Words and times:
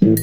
you. 0.00 0.15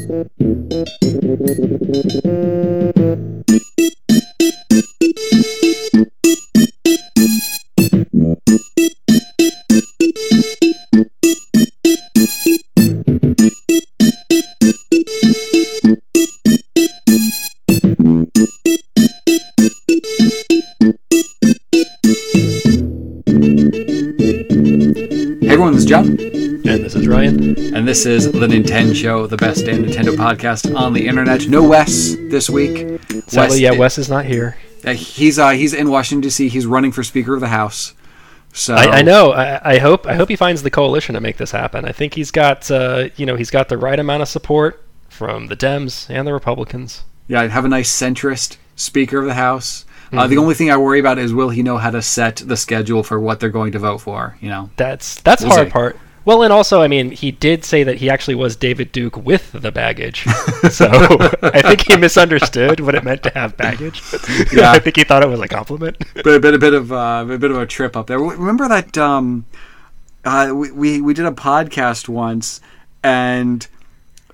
And 27.84 27.88
this 27.90 28.06
is 28.06 28.32
the 28.32 28.48
Nintendo 28.48 28.96
Show, 28.96 29.28
the 29.28 29.36
best 29.36 29.66
damn 29.66 29.84
Nintendo 29.84 30.16
podcast 30.16 30.74
on 30.74 30.94
the 30.94 31.06
internet. 31.06 31.50
No 31.50 31.68
Wes 31.68 32.16
this 32.30 32.50
week. 32.50 32.98
Sadly, 33.28 33.60
yeah, 33.60 33.72
Wes 33.72 33.98
is 33.98 34.08
not 34.08 34.24
here. 34.24 34.56
uh, 34.86 34.94
he's 34.94 35.38
uh, 35.38 35.50
he's 35.50 35.74
in 35.74 35.90
Washington 35.90 36.22
D.C. 36.22 36.48
He's 36.48 36.66
running 36.66 36.94
for 36.94 37.04
Speaker 37.04 37.34
of 37.34 37.42
the 37.42 37.50
House. 37.50 37.94
So 38.54 38.74
I, 38.74 39.00
I 39.00 39.02
know. 39.02 39.34
I, 39.34 39.74
I 39.74 39.78
hope. 39.80 40.08
I 40.08 40.14
hope 40.14 40.30
he 40.30 40.38
finds 40.38 40.64
the 40.64 40.70
coalition 40.70 41.14
to 41.16 41.20
make 41.20 41.36
this 41.36 41.52
happen. 41.52 41.84
I 41.84 41.92
think 41.92 42.14
he's 42.14 42.32
got. 42.32 42.72
Uh, 42.72 43.10
you 43.18 43.26
know, 43.26 43.36
he's 43.36 43.52
got 43.52 43.68
the 43.68 43.78
right 43.78 44.00
amount 44.00 44.22
of 44.22 44.30
support 44.30 44.82
from 45.10 45.48
the 45.48 45.58
Dems 45.58 46.10
and 46.10 46.26
the 46.26 46.32
Republicans. 46.32 47.04
Yeah, 47.28 47.42
i 47.42 47.50
have 47.50 47.66
a 47.66 47.68
nice 47.68 47.92
centrist 47.94 48.56
Speaker 48.78 49.20
of 49.20 49.26
the 49.26 49.34
House. 49.34 49.84
Uh, 49.84 49.90
Mm-hmm. 50.16 50.30
the 50.30 50.38
only 50.38 50.54
thing 50.54 50.72
I 50.72 50.78
worry 50.78 51.02
about 51.02 51.18
is 51.18 51.34
will 51.34 51.50
he 51.50 51.64
know 51.64 51.78
how 51.80 51.90
to 51.90 52.02
set 52.02 52.38
the 52.38 52.56
schedule 52.56 53.04
for 53.04 53.20
what 53.20 53.42
they're 53.42 53.50
going 53.50 53.74
to 53.74 53.80
vote 53.80 53.98
for? 53.98 54.38
You 54.40 54.48
know, 54.50 54.70
That's 54.78 55.20
that's 55.22 55.42
We'll 55.44 55.52
hard 55.52 55.68
see. 55.68 55.72
part. 55.74 56.00
Well, 56.26 56.44
and 56.44 56.54
also, 56.54 56.82
I 56.82 56.88
mean, 56.88 57.12
he 57.12 57.32
did 57.32 57.66
say 57.66 57.84
that 57.84 57.98
he 57.98 58.10
actually 58.10 58.36
was 58.36 58.56
David 58.56 58.92
Duke 58.92 59.18
with 59.18 59.52
the 59.52 59.72
baggage. 59.72 60.24
so 60.70 60.88
I 61.42 61.62
think 61.62 61.82
he 61.82 61.98
misunderstood 61.98 62.80
what 62.80 62.96
it 62.96 63.04
meant 63.04 63.24
to 63.24 63.30
have 63.32 63.58
baggage. 63.58 64.02
Yeah. 64.54 64.72
I 64.72 64.80
think 64.80 64.98
he 64.98 65.04
thought 65.04 65.24
it 65.24 65.30
was 65.30 65.40
a 65.40 65.48
compliment. 65.48 65.98
but 66.16 66.28
a 66.28 66.40
bit 66.40 66.54
a 66.54 66.60
bit 66.60 66.74
of 66.74 66.92
uh, 66.92 67.26
a 67.28 67.38
bit 67.38 67.50
of 67.52 67.58
a 67.58 67.66
trip 67.66 67.96
up 67.98 68.08
there. 68.08 68.20
Remember 68.20 68.68
that 68.68 68.98
um, 68.98 69.46
uh, 70.24 70.52
we, 70.54 70.72
we 70.72 71.02
we 71.02 71.14
did 71.14 71.26
a 71.26 71.32
podcast 71.32 72.08
once, 72.08 72.62
and 73.04 73.68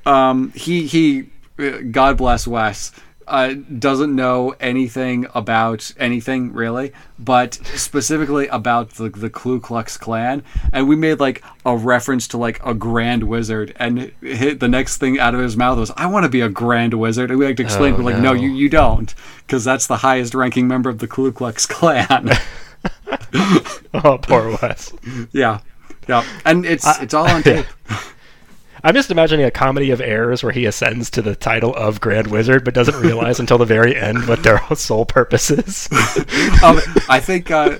um, 0.05 0.51
he 0.55 0.85
he 0.87 1.29
uh, 1.57 1.79
God 1.91 2.17
bless 2.17 2.47
Wes. 2.47 2.91
Uh, 3.29 3.53
doesn't 3.77 4.15
know 4.15 4.55
anything 4.59 5.27
about 5.35 5.93
anything 5.97 6.51
really, 6.51 6.91
but 7.19 7.53
specifically 7.75 8.47
about 8.47 8.89
the, 8.95 9.09
the 9.09 9.29
Ku 9.29 9.59
Klux 9.59 9.97
Klan, 9.97 10.41
and 10.73 10.87
we 10.89 10.95
made 10.95 11.19
like 11.19 11.43
a 11.63 11.77
reference 11.77 12.27
to 12.29 12.37
like 12.37 12.59
a 12.65 12.73
Grand 12.73 13.23
Wizard, 13.23 13.75
and 13.77 14.11
hit 14.21 14.59
the 14.59 14.67
next 14.67 14.97
thing 14.97 15.19
out 15.19 15.35
of 15.35 15.41
his 15.41 15.55
mouth 15.55 15.77
was, 15.77 15.91
"I 15.95 16.07
want 16.07 16.23
to 16.23 16.29
be 16.29 16.41
a 16.41 16.49
Grand 16.49 16.95
Wizard," 16.95 17.29
and 17.29 17.39
we 17.39 17.45
had 17.45 17.55
to 17.57 17.63
explain, 17.63 17.93
Oh, 17.93 17.97
we're 17.97 18.03
like, 18.03 18.15
"No, 18.17 18.33
no. 18.33 18.41
you 18.41 18.49
you 18.49 18.67
don't, 18.67 19.13
because 19.45 19.63
that's 19.63 19.85
the 19.85 19.97
highest 19.97 20.33
ranking 20.33 20.67
member 20.67 20.89
of 20.89 20.97
the 20.97 21.07
Ku 21.07 21.31
Klux 21.31 21.65
Klan." 21.67 22.31
oh, 23.93 24.17
poor 24.21 24.57
Wes. 24.61 24.91
yeah, 25.31 25.59
yeah, 26.07 26.25
and 26.45 26.65
it's 26.65 26.85
it's 26.99 27.13
all 27.13 27.27
on 27.27 27.43
tape. 27.43 27.65
I'm 28.83 28.93
just 28.95 29.11
imagining 29.11 29.45
a 29.45 29.51
comedy 29.51 29.91
of 29.91 29.99
errors 30.01 30.41
where 30.43 30.51
he 30.51 30.65
ascends 30.65 31.09
to 31.11 31.21
the 31.21 31.35
title 31.35 31.73
of 31.75 31.99
Grand 31.99 32.27
Wizard, 32.27 32.63
but 32.63 32.73
doesn't 32.73 32.99
realize 33.01 33.39
until 33.39 33.57
the 33.57 33.65
very 33.65 33.95
end 33.95 34.27
what 34.27 34.43
their 34.43 34.61
sole 34.75 35.05
purpose 35.05 35.51
is. 35.51 35.89
um, 36.63 36.79
I 37.09 37.19
think 37.19 37.51
uh, 37.51 37.79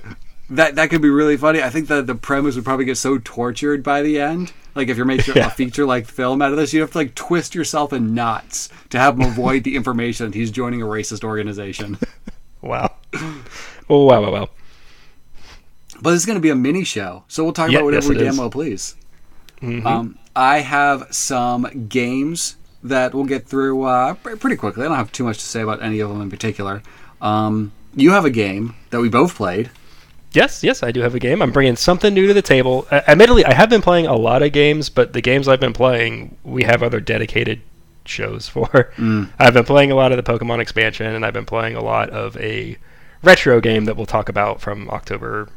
that 0.49 0.75
that 0.75 0.89
could 0.89 1.01
be 1.01 1.09
really 1.09 1.37
funny. 1.37 1.61
I 1.61 1.69
think 1.69 1.87
that 1.87 2.07
the 2.07 2.15
premise 2.15 2.55
would 2.55 2.65
probably 2.65 2.85
get 2.85 2.97
so 2.97 3.17
tortured 3.23 3.83
by 3.83 4.01
the 4.01 4.19
end. 4.19 4.51
Like 4.75 4.87
if 4.89 4.97
you're 4.97 5.05
making 5.05 5.35
Yeah. 5.35 5.47
a 5.47 5.49
feature 5.49 5.85
like 5.85 6.05
film 6.05 6.41
out 6.41 6.51
of 6.51 6.57
this, 6.57 6.73
you 6.73 6.81
have 6.81 6.91
to 6.91 6.97
like 6.97 7.15
twist 7.15 7.55
yourself 7.55 7.91
in 7.93 8.13
knots 8.13 8.69
to 8.89 8.99
have 8.99 9.15
him 9.15 9.21
avoid 9.25 9.63
the 9.63 9.75
information 9.75 10.27
that 10.27 10.35
he's 10.35 10.51
joining 10.51 10.81
a 10.81 10.85
racist 10.85 11.23
organization. 11.23 11.97
wow. 12.61 12.93
Oh, 13.89 14.05
wow, 14.05 14.21
wow, 14.21 14.31
wow. 14.31 14.49
But 16.01 16.13
it's 16.13 16.25
going 16.25 16.37
to 16.37 16.41
be 16.41 16.49
a 16.49 16.55
mini 16.55 16.83
show, 16.83 17.23
so 17.27 17.43
we'll 17.43 17.51
talk 17.53 17.71
Yeah, 17.71 17.79
about 17.79 17.85
whatever 17.85 18.13
yes, 18.13 18.17
we 18.19 18.23
damn 18.23 18.37
well 18.37 18.49
please. 18.49 18.95
Mhm. 19.61 19.85
Um, 19.85 20.17
I 20.39 20.59
have 20.59 21.13
some 21.13 21.87
games 21.89 22.55
that 22.81 23.13
we'll 23.13 23.25
get 23.25 23.45
through 23.45 23.83
uh, 23.83 24.13
pretty 24.13 24.55
quickly. 24.55 24.85
I 24.85 24.87
don't 24.87 24.95
have 24.95 25.11
too 25.11 25.25
much 25.25 25.37
to 25.39 25.43
say 25.43 25.59
about 25.59 25.83
any 25.83 25.99
of 25.99 26.07
them 26.07 26.21
in 26.21 26.29
particular. 26.29 26.81
Um, 27.21 27.73
you 27.93 28.11
have 28.11 28.23
a 28.23 28.29
game 28.29 28.75
that 28.91 29.01
we 29.01 29.09
both 29.09 29.35
played. 29.35 29.69
Yes, 30.31 30.63
yes, 30.63 30.81
I 30.81 30.93
do 30.93 31.01
have 31.01 31.13
a 31.13 31.19
game. 31.19 31.41
I'm 31.41 31.51
bringing 31.51 31.75
something 31.75 32.13
new 32.13 32.25
to 32.27 32.33
the 32.33 32.41
table. 32.41 32.87
Uh, 32.89 33.01
admittedly, 33.05 33.43
I 33.43 33.53
have 33.53 33.69
been 33.69 33.81
playing 33.81 34.07
a 34.07 34.15
lot 34.15 34.41
of 34.41 34.53
games, 34.53 34.87
but 34.87 35.11
the 35.11 35.19
games 35.19 35.49
I've 35.49 35.59
been 35.59 35.73
playing, 35.73 36.37
we 36.45 36.63
have 36.63 36.83
other 36.83 37.01
dedicated 37.01 37.59
shows 38.05 38.47
for. 38.55 38.93
I've 39.39 39.53
been 39.53 39.65
playing 39.65 39.91
a 39.91 39.95
lot 39.95 40.13
of 40.13 40.23
the 40.23 40.31
Pokemon 40.31 40.61
expansion, 40.61 41.13
and 41.13 41.25
I've 41.25 41.33
been 41.33 41.45
playing 41.45 41.75
a 41.75 41.83
lot 41.83 42.11
of 42.11 42.37
a 42.37 42.77
retro 43.23 43.59
game 43.59 43.83
that 43.85 43.97
we'll 43.97 44.05
talk 44.05 44.29
about 44.29 44.61
from 44.61 44.89
October 44.89 45.49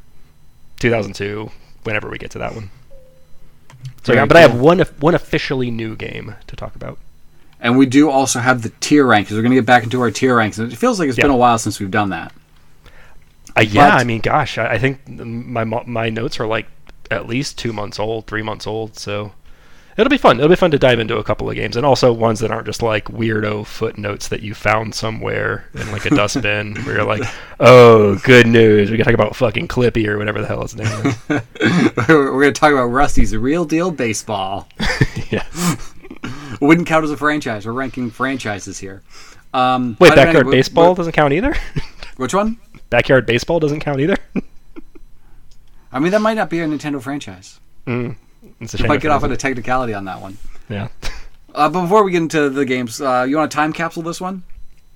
2002, 0.81 1.53
whenever 1.85 2.11
we 2.11 2.19
get 2.19 2.33
to 2.33 2.39
that 2.39 2.57
one. 2.57 2.71
So, 4.05 4.13
yeah, 4.13 4.27
but 4.27 4.37
I 4.37 4.41
have 4.41 4.59
one 4.59 4.81
one 5.01 5.15
officially 5.15 5.71
new 5.71 5.95
game 5.97 6.35
to 6.49 6.57
talk 6.57 6.75
about. 6.75 6.99
And 7.61 7.79
we 7.79 7.87
do 7.87 8.11
also 8.11 8.41
have 8.41 8.63
the 8.63 8.71
tier 8.81 9.05
rankings. 9.05 9.31
We're 9.33 9.43
going 9.43 9.51
to 9.53 9.57
get 9.57 9.67
back 9.67 9.85
into 9.85 10.01
our 10.01 10.11
tier 10.11 10.37
rankings. 10.37 10.73
It 10.73 10.77
feels 10.77 10.99
like 10.99 11.09
it's 11.09 11.17
Yeah. 11.19 11.23
been 11.25 11.31
a 11.31 11.37
while 11.37 11.59
since 11.59 11.79
we've 11.79 11.91
done 11.93 12.11
that. 12.11 12.33
Uh, 13.57 13.61
yeah, 13.61 13.91
But- 13.91 14.01
I 14.01 14.05
mean, 14.05 14.21
gosh, 14.21 14.59
I, 14.59 14.73
I 14.73 14.79
think 14.79 15.07
my 15.09 15.63
my 15.65 16.09
notes 16.11 16.41
are 16.41 16.47
like 16.47 16.67
at 17.11 17.29
least 17.29 17.59
two 17.59 17.73
months 17.73 18.01
old, 18.01 18.27
three 18.27 18.43
months 18.43 18.67
old. 18.67 18.97
So 18.99 19.33
it'll 19.97 20.11
be 20.11 20.19
fun. 20.19 20.39
It'll 20.39 20.49
be 20.49 20.57
fun 20.57 20.71
to 20.73 20.79
dive 20.79 20.99
into 20.99 21.17
a 21.19 21.25
couple 21.25 21.49
of 21.49 21.57
games, 21.57 21.77
and 21.77 21.85
also 21.87 22.13
ones 22.13 22.41
that 22.41 22.51
aren't 22.51 22.67
just 22.67 22.83
like 22.83 23.05
weirdo 23.07 23.67
footnotes 23.67 24.29
that 24.29 24.43
you 24.43 24.55
found 24.55 24.95
somewhere 24.95 25.69
in 25.75 25.91
like 25.93 26.05
a 26.07 26.11
dustbin, 26.15 26.75
where 26.85 26.97
you're 26.97 27.05
like, 27.05 27.23
"Oh, 27.61 28.17
good 28.25 28.47
news! 28.47 28.91
We 28.91 28.97
can 28.97 29.05
talk 29.05 29.15
about 29.15 29.37
fucking 29.37 29.69
Clippy 29.69 30.07
or 30.07 30.19
whatever 30.19 30.41
the 30.41 30.47
hell 30.47 30.63
his 30.63 30.75
name 30.77 30.87
is." 30.87 31.17
We're 32.09 32.31
going 32.31 32.53
to 32.55 32.61
talk 32.61 32.73
about 32.73 32.87
Rusty's 32.87 33.35
real 33.37 33.65
deal 33.65 33.91
baseball. 33.91 34.69
yeah. 35.31 35.45
Wouldn't 36.61 36.87
count 36.87 37.05
as 37.05 37.11
a 37.11 37.17
franchise. 37.17 37.67
We're 37.67 37.73
ranking 37.73 38.11
franchises 38.11 38.79
here. 38.79 39.03
Um, 39.55 39.97
Wait, 40.01 40.13
anyway, 40.13 40.25
backyard 40.27 40.51
baseball 40.51 40.95
wh- 40.95 40.97
doesn't 40.97 41.13
count 41.13 41.33
either. 41.33 41.55
Which 42.17 42.35
one? 42.35 42.59
backyard 42.91 43.25
baseball 43.27 43.59
doesn't 43.59 43.81
count 43.81 44.01
either. 44.01 44.17
I 45.91 45.99
mean, 45.99 46.13
that 46.13 46.21
might 46.21 46.35
not 46.35 46.49
be 46.51 46.61
a 46.61 46.67
Nintendo 46.67 47.01
franchise. 47.03 47.59
mm. 47.87 48.17
It's 48.61 48.75
a. 48.75 48.87
Might 48.87 49.01
get 49.01 49.11
off 49.11 49.25
on 49.25 49.33
a 49.33 49.37
technicality 49.37 49.95
on 49.95 50.05
that 50.07 50.21
one. 50.21 50.37
Yeah. 50.69 50.89
Uh, 51.55 51.69
but 51.69 51.83
before 51.83 52.03
we 52.03 52.13
get 52.13 52.23
into 52.23 52.49
the 52.49 52.65
games, 52.65 53.01
uh, 53.01 53.27
you 53.29 53.37
want 53.37 53.51
to 53.51 53.55
time 53.55 53.73
capsule 53.73 54.03
this 54.03 54.21
one? 54.21 54.43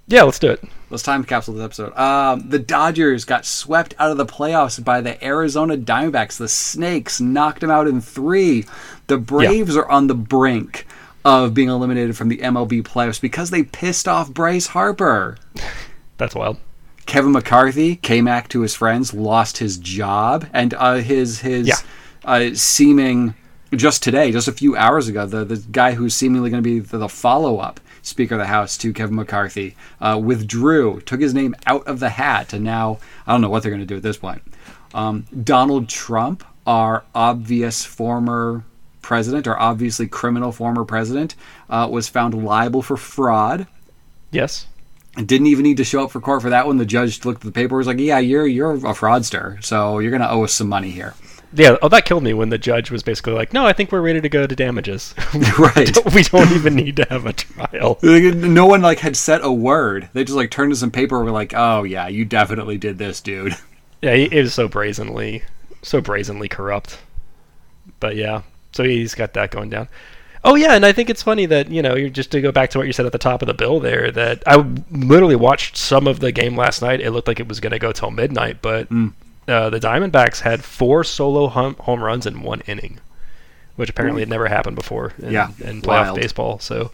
Yeah, 0.08 0.22
let's 0.22 0.38
do 0.38 0.50
it. 0.50 0.62
Let's 0.88 1.02
time 1.02 1.24
capsule 1.24 1.54
this 1.54 1.64
episode. 1.64 1.96
Um, 1.96 2.48
the 2.48 2.60
Dodgers 2.60 3.24
got 3.24 3.44
swept 3.44 3.94
out 3.98 4.12
of 4.12 4.16
the 4.16 4.26
playoffs 4.26 4.82
by 4.82 5.00
the 5.00 5.22
Arizona 5.24 5.76
Diamondbacks. 5.76 6.38
The 6.38 6.48
Snakes 6.48 7.20
knocked 7.20 7.60
them 7.60 7.70
out 7.70 7.88
in 7.88 8.00
three. 8.00 8.64
The 9.08 9.18
Braves 9.18 9.76
are 9.76 9.88
on 9.88 10.06
the 10.06 10.14
brink 10.14 10.86
of 11.24 11.54
being 11.54 11.68
eliminated 11.68 12.16
from 12.16 12.28
the 12.28 12.38
MLB 12.38 12.82
playoffs 12.84 13.20
because 13.20 13.50
they 13.50 13.64
pissed 13.64 14.06
off 14.06 14.32
Bryce 14.32 14.68
Harper. 14.68 15.38
That's 16.18 16.36
wild. 16.36 16.58
Kevin 17.06 17.32
McCarthy 17.32 17.96
came 17.96 18.24
back 18.24 18.48
to 18.48 18.60
his 18.60 18.74
friends, 18.74 19.12
lost 19.12 19.58
his 19.58 19.76
job, 19.76 20.46
and 20.52 20.72
uh, 20.74 20.94
his 20.96 21.40
his 21.40 21.66
Yeah. 21.68 21.76
Uh, 22.26 22.50
seeming 22.54 23.34
just 23.75 24.03
today, 24.03 24.31
just 24.31 24.48
a 24.48 24.53
few 24.53 24.76
hours 24.76 25.09
ago, 25.09 25.25
the 25.26 25.44
the 25.44 25.56
guy 25.56 25.92
who's 25.92 26.14
seemingly 26.14 26.50
going 26.50 26.62
to 26.62 26.69
be 26.69 26.81
the, 26.81 26.98
the 26.98 27.09
follow 27.09 27.59
up 27.59 27.81
Speaker 28.03 28.34
of 28.34 28.41
the 28.41 28.47
House 28.47 28.76
to 28.78 28.92
Kevin 28.92 29.16
McCarthy 29.16 29.75
uh, 30.00 30.20
withdrew, 30.22 31.00
took 31.00 31.20
his 31.20 31.34
name 31.34 31.54
out 31.66 31.86
of 31.86 31.98
the 32.00 32.10
hat, 32.10 32.53
and 32.53 32.65
now 32.65 32.98
I 33.26 33.32
don't 33.32 33.41
know 33.41 33.48
what 33.48 33.62
they're 33.62 33.70
going 33.72 33.81
to 33.81 33.86
do 33.86 33.97
at 33.97 34.03
this 34.03 34.16
point. 34.19 34.42
Um, 34.94 35.26
Donald 35.42 35.88
Trump, 35.88 36.44
our 36.66 37.04
obvious 37.15 37.84
former 37.84 38.65
president, 39.03 39.47
our 39.48 39.59
obviously 39.59 40.06
criminal 40.06 40.53
former 40.53 40.84
president, 40.84 41.34
uh, 41.69 41.89
was 41.91 42.09
found 42.09 42.45
liable 42.45 42.83
for 42.83 42.97
fraud 42.97 43.66
Yes. 44.30 44.66
didn't 45.16 45.47
even 45.47 45.62
need 45.62 45.77
to 45.78 45.84
show 45.84 46.04
up 46.04 46.10
for 46.10 46.21
court 46.21 46.42
for 46.42 46.50
that 46.50 46.66
one. 46.66 46.77
The 46.77 46.84
judge 46.86 47.24
looked 47.24 47.41
at 47.41 47.47
the 47.47 47.53
paper, 47.53 47.77
was 47.77 47.86
like, 47.86 47.98
"Yeah, 47.98 48.18
you're 48.18 48.47
you're 48.47 48.72
a 48.72 48.95
fraudster, 48.95 49.62
so 49.65 49.98
you're 49.98 50.10
gonna 50.12 50.28
owe 50.28 50.45
us 50.45 50.53
some 50.53 50.68
money 50.68 50.91
here." 50.91 51.15
Yeah, 51.56 51.76
oh, 51.80 51.88
that 51.88 52.04
killed 52.04 52.22
me 52.22 52.34
when 52.34 52.50
the 52.50 52.58
judge 52.58 52.91
was 52.91 53.03
basically 53.03 53.32
like, 53.32 53.53
"No, 53.53 53.66
I 53.66 53.72
think 53.72 53.91
we're 53.91 54.03
ready 54.03 54.20
to 54.20 54.28
go 54.28 54.47
to 54.47 54.54
damages. 54.56 55.14
right. 55.58 55.97
we 56.14 56.22
don't 56.22 56.53
even 56.53 56.74
need 56.74 56.97
to 56.97 57.06
have 57.08 57.24
a 57.26 57.32
trial." 57.32 57.98
No 58.03 58.66
one 58.66 58.82
like 58.82 58.98
had 59.00 59.16
said 59.16 59.41
a 59.42 59.53
word. 59.53 60.08
They 60.12 60.24
just 60.24 60.36
like 60.36 60.50
turned 60.50 60.72
to 60.72 60.76
some 60.76 60.91
paper. 60.91 61.16
and 61.16 61.24
Were 61.24 61.30
like, 61.32 61.54
"Oh 61.56 61.82
yeah, 61.82 62.08
you 62.08 62.24
definitely 62.24 62.78
did 62.78 62.98
this, 62.98 63.20
dude." 63.20 63.54
Yeah, 64.03 64.14
he 64.14 64.24
it 64.24 64.42
was 64.42 64.54
so 64.54 64.68
brazenly, 64.68 65.42
so 65.82 66.00
brazenly 66.03 66.48
corrupt. 66.48 66.98
But 67.98 68.16
yeah, 68.16 68.42
so 68.72 68.84
he's 68.84 69.14
got 69.14 69.32
that 69.34 69.50
going 69.50 69.70
down. 69.70 69.88
Oh 70.44 70.54
yeah, 70.54 70.74
and 70.74 70.84
I 70.84 70.92
think 70.92 71.09
it's 71.09 71.22
funny 71.22 71.47
that 71.47 71.70
you 71.70 71.80
know, 71.80 71.97
you're 71.97 72.10
just 72.10 72.30
to 72.32 72.41
go 72.42 72.52
back 72.52 72.70
to 72.70 72.78
what 72.78 72.86
you 72.86 72.92
said 72.92 73.06
at 73.06 73.12
the 73.12 73.18
top 73.18 73.41
of 73.42 73.48
the 73.48 73.54
bill 73.54 73.80
there. 73.80 74.10
That 74.10 74.42
I 74.47 74.56
literally 74.91 75.34
watched 75.36 75.76
some 75.76 76.06
of 76.06 76.20
the 76.20 76.30
game 76.30 76.56
last 76.56 76.82
night. 76.82 77.00
It 77.00 77.10
looked 77.12 77.26
like 77.28 77.41
it 77.41 77.48
was 77.48 77.59
going 77.60 77.72
to 77.72 77.78
go 77.78 77.91
till 77.92 78.10
midnight, 78.10 78.60
but 78.60 78.88
Mm. 78.91 79.14
Uh, 79.48 79.71
the 79.71 79.81
Diamondbacks 79.81 80.41
had 80.41 80.65
four 80.65 81.04
solo 81.04 81.48
home, 81.48 81.75
home 81.81 82.03
runs 82.03 82.27
in 82.27 82.43
one 82.43 82.60
inning. 82.66 82.98
which 83.77 83.91
apparently 83.91 84.22
had 84.22 84.28
never 84.31 84.47
happened 84.48 84.75
before 84.75 85.13
in, 85.21 85.33
Yeah, 85.33 85.48
in 85.63 85.83
playoff 85.83 86.04
wild. 86.07 86.16
baseball. 86.21 86.59
So, 86.60 86.91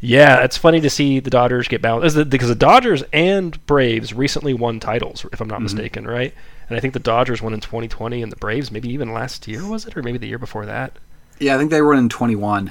yeah, 0.00 0.44
it's 0.44 0.56
funny 0.56 0.80
to 0.80 0.88
see 0.88 1.18
the 1.20 1.28
Dodgers 1.28 1.66
get 1.68 1.82
balanced 1.82 2.30
because 2.30 2.48
the 2.48 2.54
Dodgers 2.54 3.02
and 3.12 3.64
Braves 3.66 4.14
recently 4.14 4.54
won 4.54 4.78
titles, 4.80 5.26
if 5.32 5.40
I'm 5.40 5.46
Mm-hmm. 5.48 5.52
not 5.54 5.62
mistaken, 5.62 6.06
right? 6.06 6.32
And 6.68 6.76
I 6.76 6.80
think 6.80 6.94
the 6.94 7.00
Dodgers 7.00 7.42
won 7.42 7.52
in 7.52 7.58
2020, 7.60 8.22
and 8.22 8.30
the 8.30 8.36
Braves 8.36 8.70
maybe 8.70 8.88
even 8.90 9.12
last 9.12 9.48
year 9.48 9.66
was 9.66 9.86
it, 9.86 9.96
or 9.96 10.02
maybe 10.04 10.18
the 10.18 10.28
year 10.28 10.38
before 10.38 10.64
that. 10.66 10.92
Yeah, 11.40 11.56
I 11.56 11.58
think 11.58 11.70
they 11.72 11.82
won 11.82 11.98
in 11.98 12.08
21. 12.08 12.70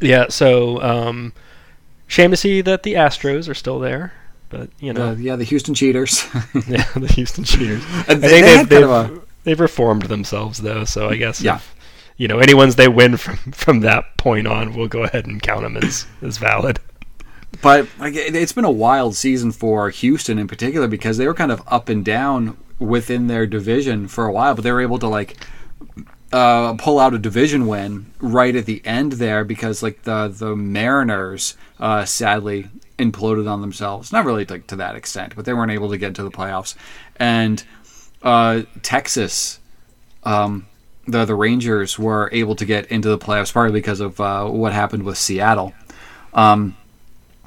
Yeah, 0.00 0.26
so 0.28 0.80
um, 0.82 1.32
shame 2.06 2.30
to 2.32 2.36
see 2.36 2.60
that 2.60 2.82
the 2.82 2.94
Astros 2.94 3.48
are 3.48 3.54
still 3.54 3.78
there, 3.80 4.12
but 4.50 4.68
you 4.80 4.92
know, 4.92 5.14
The, 5.14 5.22
yeah, 5.22 5.36
the 5.36 5.44
Houston 5.44 5.74
Cheaters. 5.74 6.26
yeah, 6.68 6.84
the 6.94 7.10
Houston 7.14 7.44
Cheaters. 7.44 7.82
I 8.08 8.14
think 8.14 8.20
they 8.20 8.40
they've, 8.42 8.68
they've, 8.68 8.88
a- 8.88 9.20
they've 9.44 9.60
reformed 9.60 10.02
themselves 10.02 10.58
though, 10.58 10.84
so 10.84 11.08
I 11.08 11.16
guess 11.16 11.40
Yeah. 11.40 11.56
if, 11.56 11.74
you 12.18 12.28
know 12.28 12.38
any 12.38 12.52
ones 12.52 12.76
they 12.76 12.88
win 12.88 13.16
from 13.16 13.36
from 13.52 13.80
that 13.80 14.16
point 14.18 14.46
on, 14.46 14.74
we'll 14.74 14.88
go 14.88 15.04
ahead 15.04 15.24
and 15.26 15.42
count 15.42 15.62
them 15.62 15.76
as 15.78 16.06
as 16.20 16.36
valid. 16.36 16.78
But 17.62 17.88
like, 17.98 18.14
it- 18.14 18.34
it's 18.36 18.52
been 18.52 18.64
a 18.66 18.70
wild 18.70 19.16
season 19.16 19.50
for 19.52 19.88
Houston 19.90 20.38
in 20.38 20.46
particular 20.46 20.86
because 20.86 21.16
they 21.16 21.26
were 21.26 21.34
kind 21.34 21.50
of 21.50 21.62
up 21.66 21.88
and 21.88 22.04
down 22.04 22.56
within 22.78 23.26
their 23.26 23.46
division 23.46 24.06
for 24.08 24.26
a 24.26 24.32
while, 24.32 24.54
but 24.54 24.62
they 24.64 24.72
were 24.72 24.80
able 24.82 24.98
to 24.98 25.08
like 25.08 25.36
uh, 26.32 26.74
pull 26.74 26.98
out 27.00 27.12
a 27.12 27.18
division 27.18 27.66
win 27.66 28.06
right 28.20 28.54
at 28.54 28.64
the 28.66 28.80
end 28.86 29.12
there 29.12 29.44
because 29.44 29.82
like 29.82 30.02
the 30.02 30.28
the 30.28 30.54
Mariners 30.54 31.56
uh, 31.80 32.04
sadly 32.04 32.68
imploded 33.00 33.50
on 33.50 33.60
themselves. 33.60 34.12
Not 34.12 34.24
really 34.24 34.44
like 34.44 34.66
to 34.68 34.76
that 34.76 34.94
extent, 34.94 35.34
but 35.34 35.44
they 35.44 35.54
weren't 35.54 35.72
able 35.72 35.90
to 35.90 35.98
get 35.98 36.14
to 36.16 36.22
the 36.22 36.30
playoffs. 36.30 36.74
And 37.16 37.62
uh, 38.22 38.62
Texas, 38.82 39.58
um, 40.24 40.66
the 41.06 41.24
the 41.24 41.34
Rangers 41.34 41.98
were 41.98 42.28
able 42.32 42.54
to 42.56 42.64
get 42.64 42.86
into 42.86 43.08
the 43.08 43.18
playoffs 43.18 43.52
partly 43.52 43.80
because 43.80 44.00
of 44.00 44.20
uh, 44.20 44.46
what 44.46 44.72
happened 44.72 45.02
with 45.02 45.18
Seattle. 45.18 45.72
Um, 46.34 46.76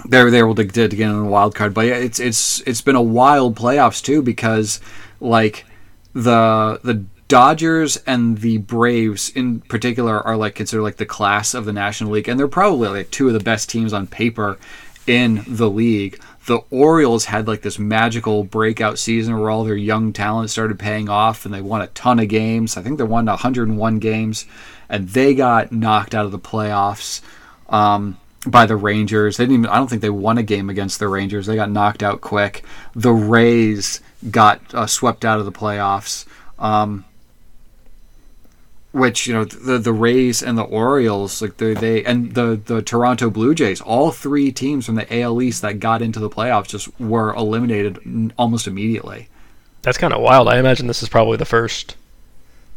they 0.07 0.21
were 0.23 0.33
able 0.33 0.55
to, 0.55 0.65
to 0.65 0.88
get 0.88 1.09
in 1.09 1.17
the 1.17 1.29
wild 1.29 1.55
card, 1.55 1.73
but 1.73 1.85
it's 1.85 2.19
it's 2.19 2.61
it's 2.61 2.81
been 2.81 2.95
a 2.95 3.01
wild 3.01 3.55
playoffs 3.55 4.03
too 4.03 4.21
because 4.21 4.81
like 5.19 5.65
the 6.13 6.79
the 6.83 7.05
Dodgers 7.27 7.97
and 8.05 8.39
the 8.39 8.57
Braves 8.57 9.29
in 9.29 9.61
particular 9.61 10.21
are 10.21 10.35
like 10.35 10.55
considered 10.55 10.83
like 10.83 10.97
the 10.97 11.05
class 11.05 11.53
of 11.53 11.65
the 11.65 11.73
National 11.73 12.11
League, 12.11 12.27
and 12.27 12.39
they're 12.39 12.47
probably 12.47 12.89
like 12.89 13.11
two 13.11 13.27
of 13.27 13.33
the 13.33 13.39
best 13.39 13.69
teams 13.69 13.94
on 13.94 14.07
paper 14.07 14.57
in 15.07 15.44
the 15.47 15.69
league. 15.69 16.21
The 16.45 16.59
Orioles 16.69 17.25
had 17.25 17.47
like 17.47 17.61
this 17.61 17.79
magical 17.79 18.44
breakout 18.44 19.00
season 19.00 19.39
where 19.39 19.50
all 19.50 19.63
their 19.63 19.75
young 19.75 20.11
talent 20.11 20.50
started 20.50 20.79
paying 20.79 21.09
off, 21.09 21.45
and 21.45 21.53
they 21.53 21.61
won 21.61 21.81
a 21.81 21.88
ton 21.88 22.19
of 22.19 22.27
games. 22.27 22.75
I 22.75 22.81
think 22.81 22.97
they 22.97 23.03
won 23.03 23.25
101 23.25 24.00
games, 24.00 24.45
and 24.89 25.07
they 25.09 25.33
got 25.35 25.71
knocked 25.71 26.13
out 26.13 26.25
of 26.25 26.31
the 26.31 26.39
playoffs. 26.39 27.21
Um, 27.69 28.17
by 28.45 28.65
the 28.65 28.75
Rangers. 28.75 29.38
They 29.38 29.45
didn't 29.45 29.59
even, 29.59 29.69
I 29.69 29.77
don't 29.77 29.88
think 29.88 30.01
they 30.01 30.09
won 30.09 30.38
a 30.38 30.44
game 30.44 30.69
against 30.69 31.00
the 31.00 31.07
Rangers. 31.07 31.45
They 31.45 31.55
got 31.55 31.71
knocked 31.71 32.03
out 32.03 32.21
quick. 32.21 32.63
The 32.94 33.13
Rays 33.13 34.01
got 34.29 34.61
uh, 34.73 34.88
swept 34.88 35.25
out 35.25 35.39
of 35.39 35.45
the 35.45 35.51
playoffs. 35.51 36.25
Um, 36.59 37.05
which 38.94 39.28
you 39.28 39.34
know 39.34 39.44
the 39.44 39.78
the 39.78 39.92
Rays 39.92 40.42
and 40.42 40.57
the 40.57 40.63
Orioles 40.63 41.42
like 41.42 41.57
they 41.57 41.74
they 41.74 42.06
and 42.06 42.34
the 42.36 42.62
the 42.63 42.81
Toronto 42.81 43.30
Blue 43.30 43.54
Jays 43.54 43.81
all 43.81 44.12
three 44.12 44.51
teams 44.51 44.86
from 44.86 44.95
the 44.95 45.19
AL 45.22 45.42
East 45.42 45.62
that 45.63 45.80
got 45.80 46.01
into 46.01 46.19
the 46.19 46.30
playoffs 46.30 46.68
just 46.69 46.98
were 47.00 47.34
eliminated 47.34 48.31
almost 48.38 48.68
immediately. 48.68 49.28
That's 49.81 49.98
kind 49.98 50.13
of 50.13 50.22
wild. 50.22 50.48
I 50.48 50.60
imagine 50.60 50.88
this 50.88 51.04
is 51.04 51.10
probably 51.10 51.36
the 51.38 51.44
first 51.45 51.98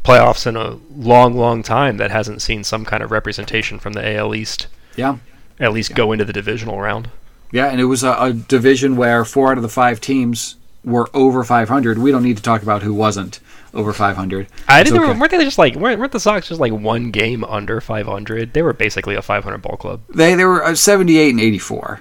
playoffs 0.05 0.47
in 0.47 0.57
a 0.57 0.79
long, 0.97 1.35
long 1.35 1.63
time 1.63 1.97
that 1.99 2.11
hasn't 2.11 2.43
seen 2.43 2.65
some 2.65 2.85
kind 2.85 3.03
of 3.03 3.11
representation 3.11 3.79
from 3.79 3.93
the 3.93 4.17
AL 4.17 4.35
East 4.35 4.67
Yeah. 4.97 5.19
at 5.61 5.73
least 5.73 5.95
go 5.95 6.13
into 6.13 6.25
the 6.25 6.33
divisional 6.33 6.81
round. 6.81 7.11
Yeah, 7.53 7.67
and 7.67 7.81
it 7.81 7.85
was 7.87 8.03
a, 8.03 8.13
a 8.19 8.33
division 8.33 8.97
where 8.97 9.25
four 9.25 9.51
out 9.51 9.59
of 9.59 9.63
the 9.63 9.69
five 9.69 10.01
teams 10.01 10.57
were 10.85 11.09
over 11.15 11.43
500. 11.45 11.99
We 11.99 12.11
don't 12.13 12.23
need 12.23 12.37
to 12.37 12.43
talk 12.43 12.63
about 12.63 12.83
who 12.83 12.95
wasn't 12.95 13.41
over 13.77 13.93
500. 13.93 14.49
I 14.69 14.83
didn't. 14.83 15.01
okay. 15.01 15.19
Weren't 15.19 15.31
they 15.31 15.45
just 15.45 15.59
like 15.59 15.75
weren't, 15.77 16.01
weren't 16.01 16.13
the 16.13 16.21
Sox 16.21 16.49
just 16.49 16.61
like 16.61 16.73
one 16.73 17.11
game 17.11 17.45
under 17.45 17.81
500? 17.81 18.53
They 18.53 18.63
were 18.63 18.73
basically 18.73 19.15
a 19.15 19.23
500 19.23 19.59
ball 19.59 19.77
club. 19.77 20.01
They 20.09 20.35
they 20.35 20.45
were 20.45 20.65
uh, 20.65 20.75
78 20.75 21.31
and 21.31 21.41
84. 21.41 22.01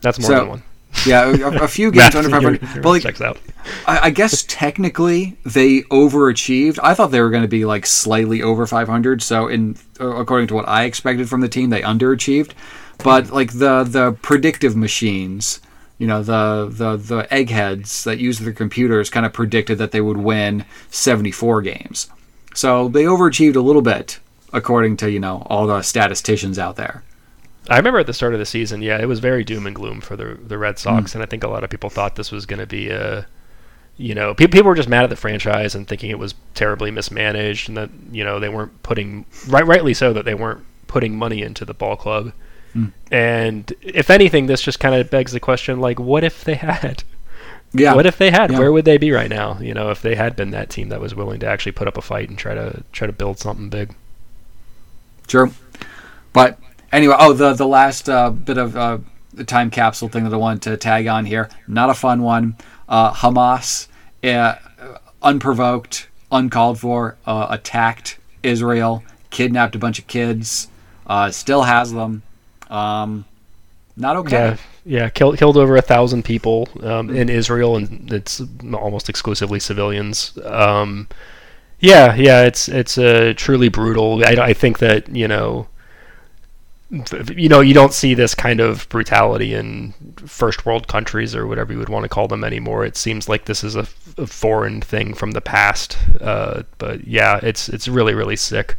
That's 0.00 0.18
more 0.18 0.28
So, 0.28 0.38
than 0.38 0.48
one. 0.48 0.62
Yeah, 1.06 1.26
a, 1.30 1.64
a 1.64 1.68
few 1.68 1.90
games 1.90 2.14
under 2.14 2.30
500. 2.30 2.62
your 2.62 2.82
But 2.82 2.88
like, 2.88 3.02
checks 3.02 3.20
out. 3.20 3.38
I, 3.86 3.98
I 4.04 4.10
guess 4.10 4.42
technically 4.44 5.36
they 5.44 5.82
overachieved. 5.82 6.78
I 6.82 6.94
thought 6.94 7.10
they 7.10 7.20
were 7.20 7.30
going 7.30 7.42
to 7.42 7.48
be 7.48 7.64
like 7.64 7.84
slightly 7.86 8.42
over 8.42 8.66
500. 8.66 9.22
So 9.22 9.46
in 9.48 9.76
uh, 10.00 10.06
according 10.16 10.48
to 10.48 10.54
what 10.54 10.68
I 10.68 10.84
expected 10.84 11.28
from 11.28 11.40
the 11.40 11.48
team, 11.48 11.70
they 11.70 11.82
underachieved. 11.82 12.52
But 13.04 13.30
like 13.30 13.52
the 13.52 13.84
the 13.84 14.12
predictive 14.22 14.74
machines, 14.76 15.60
you 15.98 16.06
know, 16.06 16.22
the 16.22 16.68
the 16.70 16.96
the 16.96 17.32
eggheads 17.34 18.04
that 18.04 18.18
use 18.18 18.38
their 18.38 18.52
computers 18.52 19.10
kind 19.10 19.26
of 19.26 19.32
predicted 19.32 19.78
that 19.78 19.90
they 19.90 20.00
would 20.00 20.16
win 20.18 20.64
74 20.90 21.62
games. 21.62 22.08
So 22.54 22.88
they 22.88 23.04
overachieved 23.04 23.56
a 23.56 23.60
little 23.60 23.82
bit 23.82 24.20
according 24.52 24.96
to, 24.98 25.10
you 25.10 25.20
know, 25.20 25.42
all 25.46 25.66
the 25.66 25.82
statisticians 25.82 26.58
out 26.58 26.76
there. 26.76 27.02
I 27.68 27.76
remember 27.76 27.98
at 27.98 28.06
the 28.06 28.14
start 28.14 28.32
of 28.32 28.38
the 28.38 28.46
season, 28.46 28.80
yeah, 28.80 28.98
it 28.98 29.06
was 29.06 29.20
very 29.20 29.44
doom 29.44 29.66
and 29.66 29.76
gloom 29.76 30.00
for 30.00 30.16
the 30.16 30.38
the 30.42 30.56
Red 30.58 30.76
Hmm. 30.76 30.78
Sox, 30.78 31.14
and 31.14 31.22
I 31.22 31.26
think 31.26 31.44
a 31.44 31.48
lot 31.48 31.64
of 31.64 31.70
people 31.70 31.90
thought 31.90 32.16
this 32.16 32.32
was 32.32 32.46
going 32.46 32.60
to 32.60 32.66
be 32.66 32.88
a, 32.90 33.26
you 33.96 34.14
know, 34.14 34.34
pe- 34.34 34.46
people 34.46 34.68
were 34.68 34.74
just 34.74 34.88
mad 34.88 35.04
at 35.04 35.10
the 35.10 35.16
franchise 35.16 35.74
and 35.74 35.86
thinking 35.86 36.10
it 36.10 36.18
was 36.18 36.34
terribly 36.54 36.90
mismanaged, 36.90 37.68
and 37.68 37.76
that 37.76 37.90
you 38.10 38.24
know 38.24 38.40
they 38.40 38.48
weren't 38.48 38.82
putting 38.82 39.26
right, 39.48 39.66
rightly 39.66 39.92
so 39.94 40.12
that 40.12 40.24
they 40.24 40.34
weren't 40.34 40.64
putting 40.86 41.16
money 41.18 41.42
into 41.42 41.64
the 41.64 41.74
ball 41.74 41.96
club. 41.96 42.32
Hmm. 42.72 42.86
And 43.10 43.72
if 43.80 44.10
anything, 44.10 44.46
this 44.46 44.60
just 44.60 44.80
kind 44.80 44.94
of 44.94 45.10
begs 45.10 45.32
the 45.32 45.40
question: 45.40 45.80
like, 45.80 45.98
what 45.98 46.24
if 46.24 46.44
they 46.44 46.54
had? 46.54 47.04
Yeah. 47.72 47.94
What 47.94 48.06
if 48.06 48.16
they 48.16 48.30
had? 48.30 48.50
Yeah. 48.50 48.58
Where 48.58 48.72
would 48.72 48.84
they 48.84 48.98
be 48.98 49.12
right 49.12 49.28
now? 49.28 49.58
You 49.60 49.74
know, 49.74 49.90
if 49.90 50.00
they 50.00 50.14
had 50.14 50.36
been 50.36 50.50
that 50.52 50.70
team 50.70 50.88
that 50.88 51.00
was 51.00 51.14
willing 51.14 51.40
to 51.40 51.46
actually 51.46 51.72
put 51.72 51.86
up 51.86 51.98
a 51.98 52.02
fight 52.02 52.28
and 52.28 52.38
try 52.38 52.54
to 52.54 52.82
try 52.92 53.06
to 53.06 53.12
build 53.12 53.38
something 53.38 53.68
big. 53.68 53.94
True. 55.26 55.52
But 56.32 56.58
anyway, 56.92 57.16
oh, 57.18 57.32
the 57.32 57.52
the 57.52 57.66
last 57.66 58.08
uh, 58.08 58.30
bit 58.30 58.56
of 58.56 58.76
uh, 58.76 58.98
the 59.34 59.44
time 59.44 59.70
capsule 59.70 60.08
thing 60.08 60.24
that 60.24 60.32
I 60.32 60.36
wanted 60.36 60.62
to 60.62 60.76
tag 60.76 61.06
on 61.06 61.26
here. 61.26 61.48
Not 61.66 61.90
a 61.90 61.94
fun 61.94 62.22
one. 62.22 62.56
Uh, 62.88 63.12
Hamas, 63.12 63.88
uh, 64.24 64.56
unprovoked, 65.22 66.08
uncalled 66.32 66.80
for, 66.80 67.16
uh, 67.26 67.46
attacked 67.50 68.18
Israel, 68.42 69.02
kidnapped 69.30 69.74
a 69.74 69.78
bunch 69.78 69.98
of 69.98 70.06
kids, 70.06 70.68
uh, 71.06 71.30
still 71.30 71.62
has 71.62 71.92
them. 71.92 72.22
Um, 72.68 73.24
not 73.96 74.16
okay. 74.16 74.36
Yeah, 74.36 74.56
yeah, 74.84 75.08
killed 75.08 75.38
killed 75.38 75.56
over 75.56 75.76
a 75.76 75.82
thousand 75.82 76.24
people 76.24 76.68
um, 76.82 77.14
in 77.14 77.28
Israel, 77.28 77.76
and 77.76 78.12
it's 78.12 78.40
almost 78.72 79.08
exclusively 79.08 79.58
civilians. 79.58 80.38
Um, 80.44 81.08
yeah, 81.80 82.14
yeah, 82.14 82.42
it's 82.42 82.68
it's 82.68 82.96
uh, 82.96 83.34
truly 83.36 83.68
brutal. 83.68 84.22
I, 84.24 84.36
I 84.40 84.52
think 84.52 84.78
that 84.78 85.08
you 85.14 85.26
know, 85.26 85.66
you 87.34 87.48
know, 87.48 87.60
you 87.60 87.74
don't 87.74 87.92
see 87.92 88.14
this 88.14 88.34
kind 88.34 88.60
of 88.60 88.88
brutality 88.88 89.52
in 89.52 89.94
first 90.26 90.64
world 90.64 90.86
countries 90.88 91.34
or 91.34 91.46
whatever 91.46 91.72
you 91.72 91.78
would 91.78 91.88
want 91.88 92.04
to 92.04 92.08
call 92.08 92.28
them 92.28 92.44
anymore. 92.44 92.84
It 92.84 92.96
seems 92.96 93.28
like 93.28 93.44
this 93.44 93.64
is 93.64 93.74
a 93.74 93.84
foreign 93.84 94.80
thing 94.80 95.12
from 95.12 95.32
the 95.32 95.40
past. 95.40 95.98
Uh, 96.20 96.62
but 96.78 97.06
yeah, 97.06 97.40
it's 97.42 97.68
it's 97.68 97.88
really 97.88 98.14
really 98.14 98.36
sick. 98.36 98.76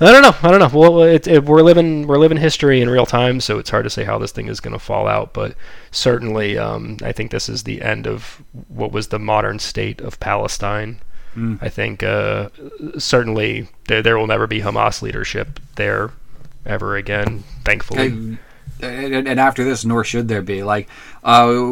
I 0.00 0.10
don't 0.10 0.22
know. 0.22 0.34
I 0.42 0.50
don't 0.50 0.58
know. 0.58 0.78
Well, 0.78 1.02
it, 1.02 1.28
it, 1.28 1.44
we're 1.44 1.62
living 1.62 2.06
we're 2.08 2.18
living 2.18 2.38
history 2.38 2.80
in 2.80 2.90
real 2.90 3.06
time, 3.06 3.40
so 3.40 3.58
it's 3.58 3.70
hard 3.70 3.84
to 3.84 3.90
say 3.90 4.02
how 4.02 4.18
this 4.18 4.32
thing 4.32 4.48
is 4.48 4.58
going 4.58 4.72
to 4.72 4.78
fall 4.78 5.06
out. 5.06 5.32
But 5.32 5.54
certainly, 5.92 6.58
um, 6.58 6.96
I 7.02 7.12
think 7.12 7.30
this 7.30 7.48
is 7.48 7.62
the 7.62 7.80
end 7.80 8.06
of 8.06 8.42
what 8.68 8.90
was 8.90 9.08
the 9.08 9.20
modern 9.20 9.60
state 9.60 10.00
of 10.00 10.18
Palestine. 10.18 11.00
Mm. 11.36 11.58
I 11.62 11.68
think 11.68 12.02
uh, 12.02 12.48
certainly 12.98 13.68
there, 13.86 14.02
there 14.02 14.18
will 14.18 14.26
never 14.26 14.46
be 14.46 14.60
Hamas 14.60 15.00
leadership 15.00 15.60
there 15.76 16.10
ever 16.66 16.96
again. 16.96 17.44
Thankfully, 17.64 18.06
and, 18.06 18.38
and, 18.80 19.28
and 19.28 19.40
after 19.40 19.62
this, 19.62 19.84
nor 19.84 20.02
should 20.02 20.26
there 20.26 20.42
be. 20.42 20.64
Like, 20.64 20.88
uh, 21.22 21.70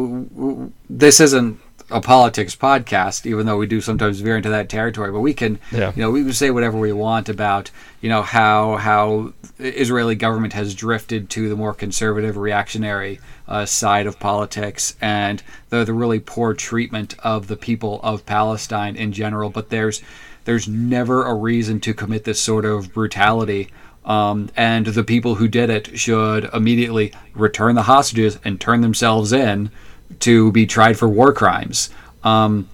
this 0.89 1.19
isn't 1.19 1.59
a 1.93 2.01
politics 2.01 2.55
podcast, 2.55 3.25
even 3.25 3.45
though 3.45 3.57
we 3.57 3.67
do 3.67 3.79
sometimes 3.79 4.19
veer 4.19 4.35
into 4.37 4.49
that 4.49 4.67
territory. 4.67 5.11
But 5.11 5.19
we 5.21 5.33
can, 5.33 5.59
Yeah. 5.71 5.91
you 5.95 6.01
know, 6.01 6.11
we 6.11 6.23
can 6.23 6.33
say 6.33 6.49
whatever 6.49 6.77
we 6.77 6.91
want 6.91 7.29
about, 7.29 7.71
you 8.01 8.09
know, 8.09 8.21
how 8.23 8.77
how 8.77 9.33
Israeli 9.59 10.15
government 10.15 10.53
has 10.53 10.73
drifted 10.75 11.29
to 11.31 11.47
the 11.49 11.55
more 11.55 11.73
conservative, 11.73 12.35
reactionary 12.35 13.19
uh, 13.47 13.65
side 13.65 14.07
of 14.07 14.19
politics, 14.19 14.95
and 15.01 15.43
the 15.69 15.83
the 15.85 15.93
really 15.93 16.19
poor 16.19 16.53
treatment 16.53 17.15
of 17.23 17.47
the 17.47 17.55
people 17.57 17.99
of 18.03 18.25
Palestine 18.25 18.95
in 18.95 19.11
general. 19.13 19.49
But 19.49 19.69
there's 19.69 20.01
there's 20.45 20.67
never 20.67 21.23
a 21.25 21.33
reason 21.33 21.79
to 21.81 21.93
commit 21.93 22.23
this 22.25 22.39
sort 22.41 22.65
of 22.65 22.93
brutality. 22.93 23.69
Um, 24.05 24.49
and 24.57 24.85
the 24.87 25.03
people 25.05 25.35
who 25.35 25.47
did 25.47 25.69
it 25.69 25.97
should 25.97 26.49
immediately 26.53 27.13
return 27.33 27.75
the 27.75 27.83
hostages 27.83 28.37
and 28.43 28.59
turn 28.59 28.81
themselves 28.81 29.31
in 29.31 29.71
to 30.19 30.51
be 30.51 30.65
tried 30.65 30.97
for 30.97 31.07
war 31.07 31.33
crimes. 31.33 31.89
Um, 32.23 32.69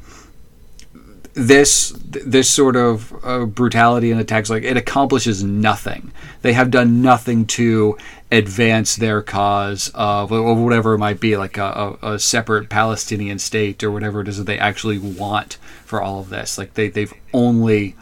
this 1.33 1.93
this 2.05 2.49
sort 2.49 2.75
of 2.75 3.13
uh, 3.23 3.45
brutality 3.45 4.11
and 4.11 4.19
attacks 4.19 4.49
like 4.49 4.63
it 4.63 4.77
accomplishes 4.77 5.43
nothing. 5.43 6.11
They 6.41 6.53
have 6.53 6.71
done 6.71 7.01
nothing 7.01 7.45
to 7.47 7.97
advance 8.31 8.95
their 8.95 9.21
cause 9.21 9.91
of, 9.93 10.31
of 10.31 10.57
whatever 10.57 10.93
it 10.93 10.99
might 10.99 11.19
be, 11.19 11.35
like 11.37 11.57
a, 11.57 11.97
a, 12.01 12.13
a, 12.13 12.19
separate 12.19 12.69
Palestinian 12.69 13.39
state 13.39 13.83
or 13.83 13.91
whatever 13.91 14.21
it 14.21 14.27
is 14.27 14.37
that 14.37 14.45
they 14.45 14.59
actually 14.59 14.97
want 14.99 15.55
for 15.85 16.01
all 16.01 16.19
of 16.19 16.29
this. 16.29 16.57
Like 16.57 16.73
they 16.73 16.89
they've 16.89 17.13
only 17.33 17.95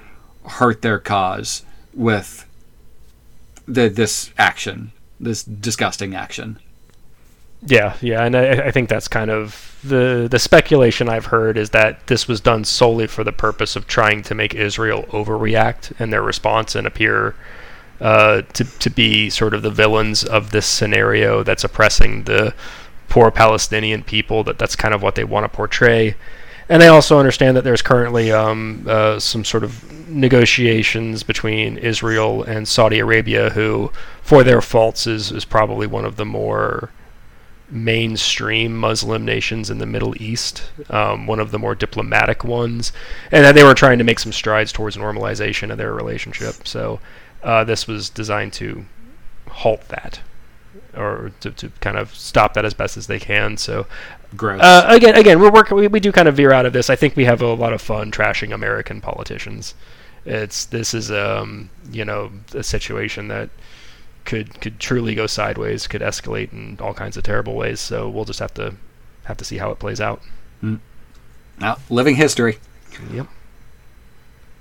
hurt 0.45 0.81
their 0.81 0.99
cause 0.99 1.63
with 1.93 2.45
the 3.67 3.89
this 3.89 4.31
action, 4.37 4.91
this 5.19 5.43
disgusting 5.43 6.15
action. 6.15 6.59
Yeah, 7.65 7.95
yeah, 8.01 8.23
and 8.23 8.35
I, 8.35 8.67
I, 8.67 8.71
think 8.71 8.87
that's 8.87 9.07
kind 9.07 9.31
of 9.31 9.75
the 9.83 10.27
the 10.29 10.37
speculation 10.37 11.09
I've 11.09 11.25
heard 11.27 11.57
is 11.57 11.71
that 11.71 12.05
this 12.05 12.27
was 12.27 12.39
done 12.39 12.63
solely 12.63 13.07
for 13.07 13.23
the 13.23 13.31
purpose 13.31 13.75
of 13.75 13.87
trying 13.87 14.21
to 14.23 14.35
make 14.35 14.53
Israel 14.53 15.03
overreact 15.09 15.99
in 15.99 16.11
their 16.11 16.21
response 16.21 16.75
and 16.75 16.85
appear 16.85 17.33
uh, 17.99 18.43
to 18.53 18.63
to 18.63 18.89
be 18.91 19.29
sort 19.31 19.55
of 19.55 19.63
the 19.63 19.71
villains 19.71 20.23
of 20.23 20.51
this 20.51 20.67
scenario 20.67 21.41
that's 21.41 21.63
oppressing 21.63 22.23
the 22.23 22.53
poor 23.09 23.31
Palestinian 23.31 24.03
people. 24.03 24.43
That 24.43 24.59
that's 24.59 24.75
kind 24.75 24.93
of 24.93 25.01
what 25.01 25.15
they 25.15 25.23
want 25.23 25.45
to 25.45 25.49
portray. 25.49 26.15
And 26.69 26.83
I 26.83 26.87
also 26.87 27.17
understand 27.17 27.55
that 27.55 27.63
there's 27.63 27.81
currently 27.81 28.31
um, 28.31 28.85
uh, 28.87 29.19
some 29.19 29.45
sort 29.45 29.63
of 29.63 30.09
negotiations 30.09 31.23
between 31.23 31.77
Israel 31.77 32.43
and 32.43 32.67
Saudi 32.67 32.99
Arabia, 32.99 33.51
who, 33.51 33.91
for 34.21 34.43
their 34.43 34.61
faults, 34.61 35.07
is, 35.07 35.31
is 35.31 35.45
probably 35.45 35.87
one 35.87 36.03
of 36.03 36.17
the 36.17 36.25
more 36.25 36.91
mainstream 37.69 38.75
Muslim 38.77 39.25
nations 39.25 39.69
in 39.69 39.77
the 39.77 39.85
Middle 39.85 40.19
East, 40.21 40.63
um, 40.89 41.27
one 41.27 41.39
of 41.39 41.51
the 41.51 41.59
more 41.59 41.75
diplomatic 41.75 42.43
ones, 42.43 42.91
and 43.31 43.43
that 43.43 43.55
they 43.55 43.63
were 43.63 43.73
trying 43.73 43.97
to 43.97 44.03
make 44.03 44.19
some 44.19 44.31
strides 44.31 44.71
towards 44.71 44.95
normalization 44.95 45.71
of 45.71 45.77
their 45.77 45.93
relationship. 45.93 46.67
So 46.67 46.99
uh, 47.43 47.63
this 47.63 47.87
was 47.87 48.09
designed 48.09 48.53
to 48.53 48.85
halt 49.49 49.87
that, 49.89 50.21
or 50.95 51.31
to, 51.41 51.51
to 51.51 51.69
kind 51.81 51.97
of 51.97 52.15
stop 52.15 52.53
that 52.53 52.65
as 52.65 52.73
best 52.73 52.97
as 52.97 53.07
they 53.07 53.19
can. 53.19 53.57
So 53.57 53.85
Gross. 54.35 54.61
Uh, 54.61 54.85
again, 54.89 55.15
again, 55.15 55.39
we're 55.39 55.51
working. 55.51 55.77
We, 55.77 55.87
we 55.87 55.99
do 55.99 56.11
kind 56.11 56.27
of 56.27 56.35
veer 56.35 56.51
out 56.51 56.65
of 56.65 56.73
this. 56.73 56.89
I 56.89 56.95
think 56.95 57.15
we 57.15 57.25
have 57.25 57.41
a 57.41 57.53
lot 57.53 57.71
of 57.71 57.81
fun 57.81 58.11
trashing 58.11 58.53
American 58.53 58.99
politicians. 58.99 59.73
It's 60.25 60.65
this 60.65 60.93
is 60.93 61.09
um 61.09 61.69
you 61.89 62.03
know 62.03 62.31
a 62.53 62.63
situation 62.63 63.29
that 63.29 63.49
could 64.27 64.59
could 64.61 64.79
truly 64.79 65.15
go 65.15 65.25
sideways, 65.25 65.87
could 65.87 66.01
escalate 66.01 66.51
in 66.51 66.77
all 66.79 66.93
kinds 66.93 67.17
of 67.17 67.23
terrible 67.23 67.55
ways. 67.55 67.79
So 67.79 68.07
we'll 68.07 68.25
just 68.25 68.39
have 68.39 68.53
to 68.55 68.75
have 69.23 69.37
to 69.37 69.45
see 69.45 69.57
how 69.57 69.71
it 69.71 69.79
plays 69.79 69.99
out. 69.99 70.21
Mm. 70.61 70.79
Now, 71.59 71.77
living 71.89 72.15
history. 72.15 72.59
Yep. 73.11 73.27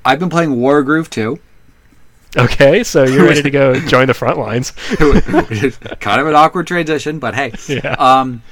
I've 0.04 0.18
been 0.18 0.30
playing 0.30 0.50
Wargroove 0.50 1.11
2. 1.11 1.38
Okay, 2.38 2.85
so 2.85 3.04
you're 3.04 3.25
ready 3.25 3.42
to 3.42 3.50
go 3.50 3.75
join 3.88 4.06
the 4.06 4.14
front 4.14 4.38
lines. 4.38 4.70
kind 4.70 6.20
of 6.20 6.26
an 6.26 6.35
awkward 6.35 6.66
transition, 6.66 7.18
but 7.18 7.35
hey. 7.35 7.52
Yeah. 7.66 7.94
Um, 7.99 8.42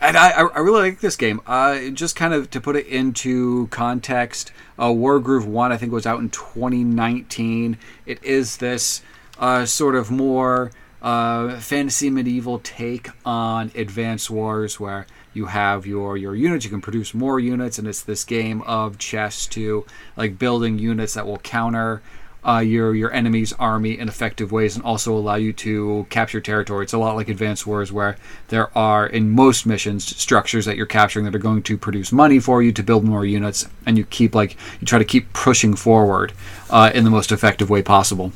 and 0.00 0.16
I, 0.16 0.30
I 0.30 0.58
really 0.58 0.90
like 0.90 1.00
this 1.00 1.16
game. 1.16 1.40
Uh, 1.46 1.90
just 1.90 2.14
kind 2.14 2.34
of 2.34 2.50
to 2.50 2.60
put 2.60 2.76
it 2.76 2.86
into 2.86 3.68
context, 3.68 4.52
uh, 4.78 4.88
Wargroove 4.88 5.46
1, 5.46 5.72
I 5.72 5.76
think, 5.76 5.92
was 5.92 6.06
out 6.06 6.20
in 6.20 6.30
2019. 6.30 7.78
It 8.06 8.22
is 8.22 8.58
this 8.58 9.02
uh, 9.42 9.66
sort 9.66 9.96
of 9.96 10.08
more 10.08 10.70
uh, 11.02 11.58
fantasy 11.58 12.08
medieval 12.08 12.60
take 12.60 13.08
on 13.26 13.72
Advance 13.74 14.30
Wars, 14.30 14.78
where 14.78 15.04
you 15.34 15.46
have 15.46 15.84
your, 15.84 16.16
your 16.16 16.36
units, 16.36 16.64
you 16.64 16.70
can 16.70 16.80
produce 16.80 17.12
more 17.12 17.40
units, 17.40 17.76
and 17.76 17.88
it's 17.88 18.02
this 18.02 18.22
game 18.22 18.62
of 18.62 18.98
chess 18.98 19.46
to 19.48 19.84
like 20.16 20.38
building 20.38 20.78
units 20.78 21.14
that 21.14 21.26
will 21.26 21.38
counter 21.38 22.02
uh, 22.44 22.58
your 22.58 22.94
your 22.94 23.12
enemy's 23.12 23.52
army 23.54 23.98
in 23.98 24.08
effective 24.08 24.50
ways 24.50 24.74
and 24.74 24.84
also 24.84 25.16
allow 25.16 25.36
you 25.36 25.52
to 25.52 26.06
capture 26.10 26.40
territory. 26.40 26.84
It's 26.84 26.92
a 26.92 26.98
lot 26.98 27.16
like 27.16 27.28
Advanced 27.28 27.66
Wars, 27.66 27.92
where 27.92 28.16
there 28.48 28.76
are 28.78 29.06
in 29.06 29.30
most 29.30 29.66
missions 29.66 30.04
structures 30.16 30.66
that 30.66 30.76
you're 30.76 30.86
capturing 30.86 31.24
that 31.24 31.34
are 31.34 31.40
going 31.40 31.62
to 31.64 31.78
produce 31.78 32.12
money 32.12 32.38
for 32.38 32.62
you 32.62 32.72
to 32.72 32.82
build 32.82 33.04
more 33.04 33.24
units, 33.24 33.68
and 33.86 33.98
you 33.98 34.04
keep 34.04 34.36
like 34.36 34.56
you 34.80 34.86
try 34.86 35.00
to 35.00 35.04
keep 35.04 35.32
pushing 35.32 35.74
forward 35.74 36.32
uh, 36.70 36.92
in 36.94 37.02
the 37.02 37.10
most 37.10 37.32
effective 37.32 37.70
way 37.70 37.82
possible. 37.82 38.32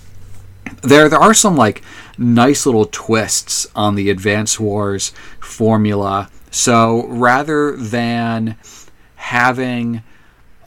There 0.82 1.08
there 1.08 1.18
are 1.18 1.34
some 1.34 1.56
like 1.56 1.82
nice 2.18 2.66
little 2.66 2.86
twists 2.86 3.66
on 3.74 3.94
the 3.94 4.10
Advanced 4.10 4.60
Wars 4.60 5.12
formula. 5.40 6.30
So 6.50 7.06
rather 7.06 7.76
than 7.76 8.56
having 9.16 10.02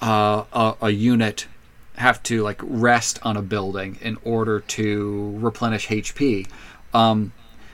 uh, 0.01 0.43
a, 0.53 0.75
a 0.81 0.89
unit 0.89 1.47
have 1.95 2.23
to 2.23 2.41
like 2.41 2.59
rest 2.63 3.19
on 3.23 3.35
a 3.35 3.41
building 3.41 3.97
in 4.01 4.17
order 4.23 4.61
to 4.61 5.37
replenish 5.37 5.87
HP. 5.87 6.47
Um, 6.93 7.33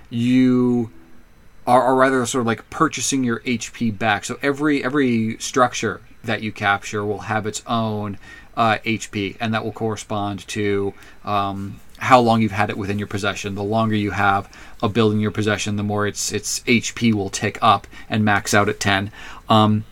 you 0.10 0.91
are, 1.67 1.82
are 1.82 1.96
rather 1.96 2.25
sort 2.25 2.41
of 2.41 2.48
like 2.48 2.70
purchasing 2.70 3.24
your 3.24 3.39
HP 3.41 3.98
back. 3.98 4.25
So 4.25 4.38
every 4.41 4.84
every 4.84 5.38
structure 5.38 6.01
that 6.24 6.41
you 6.41 6.51
capture 6.51 7.05
will 7.05 7.20
have 7.20 7.46
its 7.46 7.62
own 7.67 8.17
uh, 8.58 8.77
HP, 8.86 9.38
and 9.39 9.53
that 9.53 9.63
will 9.63 9.72
correspond 9.72 10.48
to 10.48 10.94
um, 11.24 11.79
how 11.97 12.19
long 12.19 12.41
you've 12.41 12.51
had 12.51 12.69
it 12.69 12.77
within 12.77 12.99
your 12.99 13.07
possession. 13.07 13.55
The 13.55 13.63
longer 13.63 13.95
you 13.95 14.11
have 14.11 14.51
a 14.83 14.89
building 14.89 15.19
in 15.19 15.21
your 15.21 15.31
possession, 15.31 15.75
the 15.75 15.83
more 15.83 16.07
its 16.07 16.31
its 16.31 16.59
HP 16.61 17.13
will 17.13 17.29
tick 17.29 17.57
up 17.61 17.87
and 18.09 18.25
max 18.25 18.53
out 18.53 18.69
at 18.69 18.79
ten. 18.79 19.11
Um, 19.49 19.85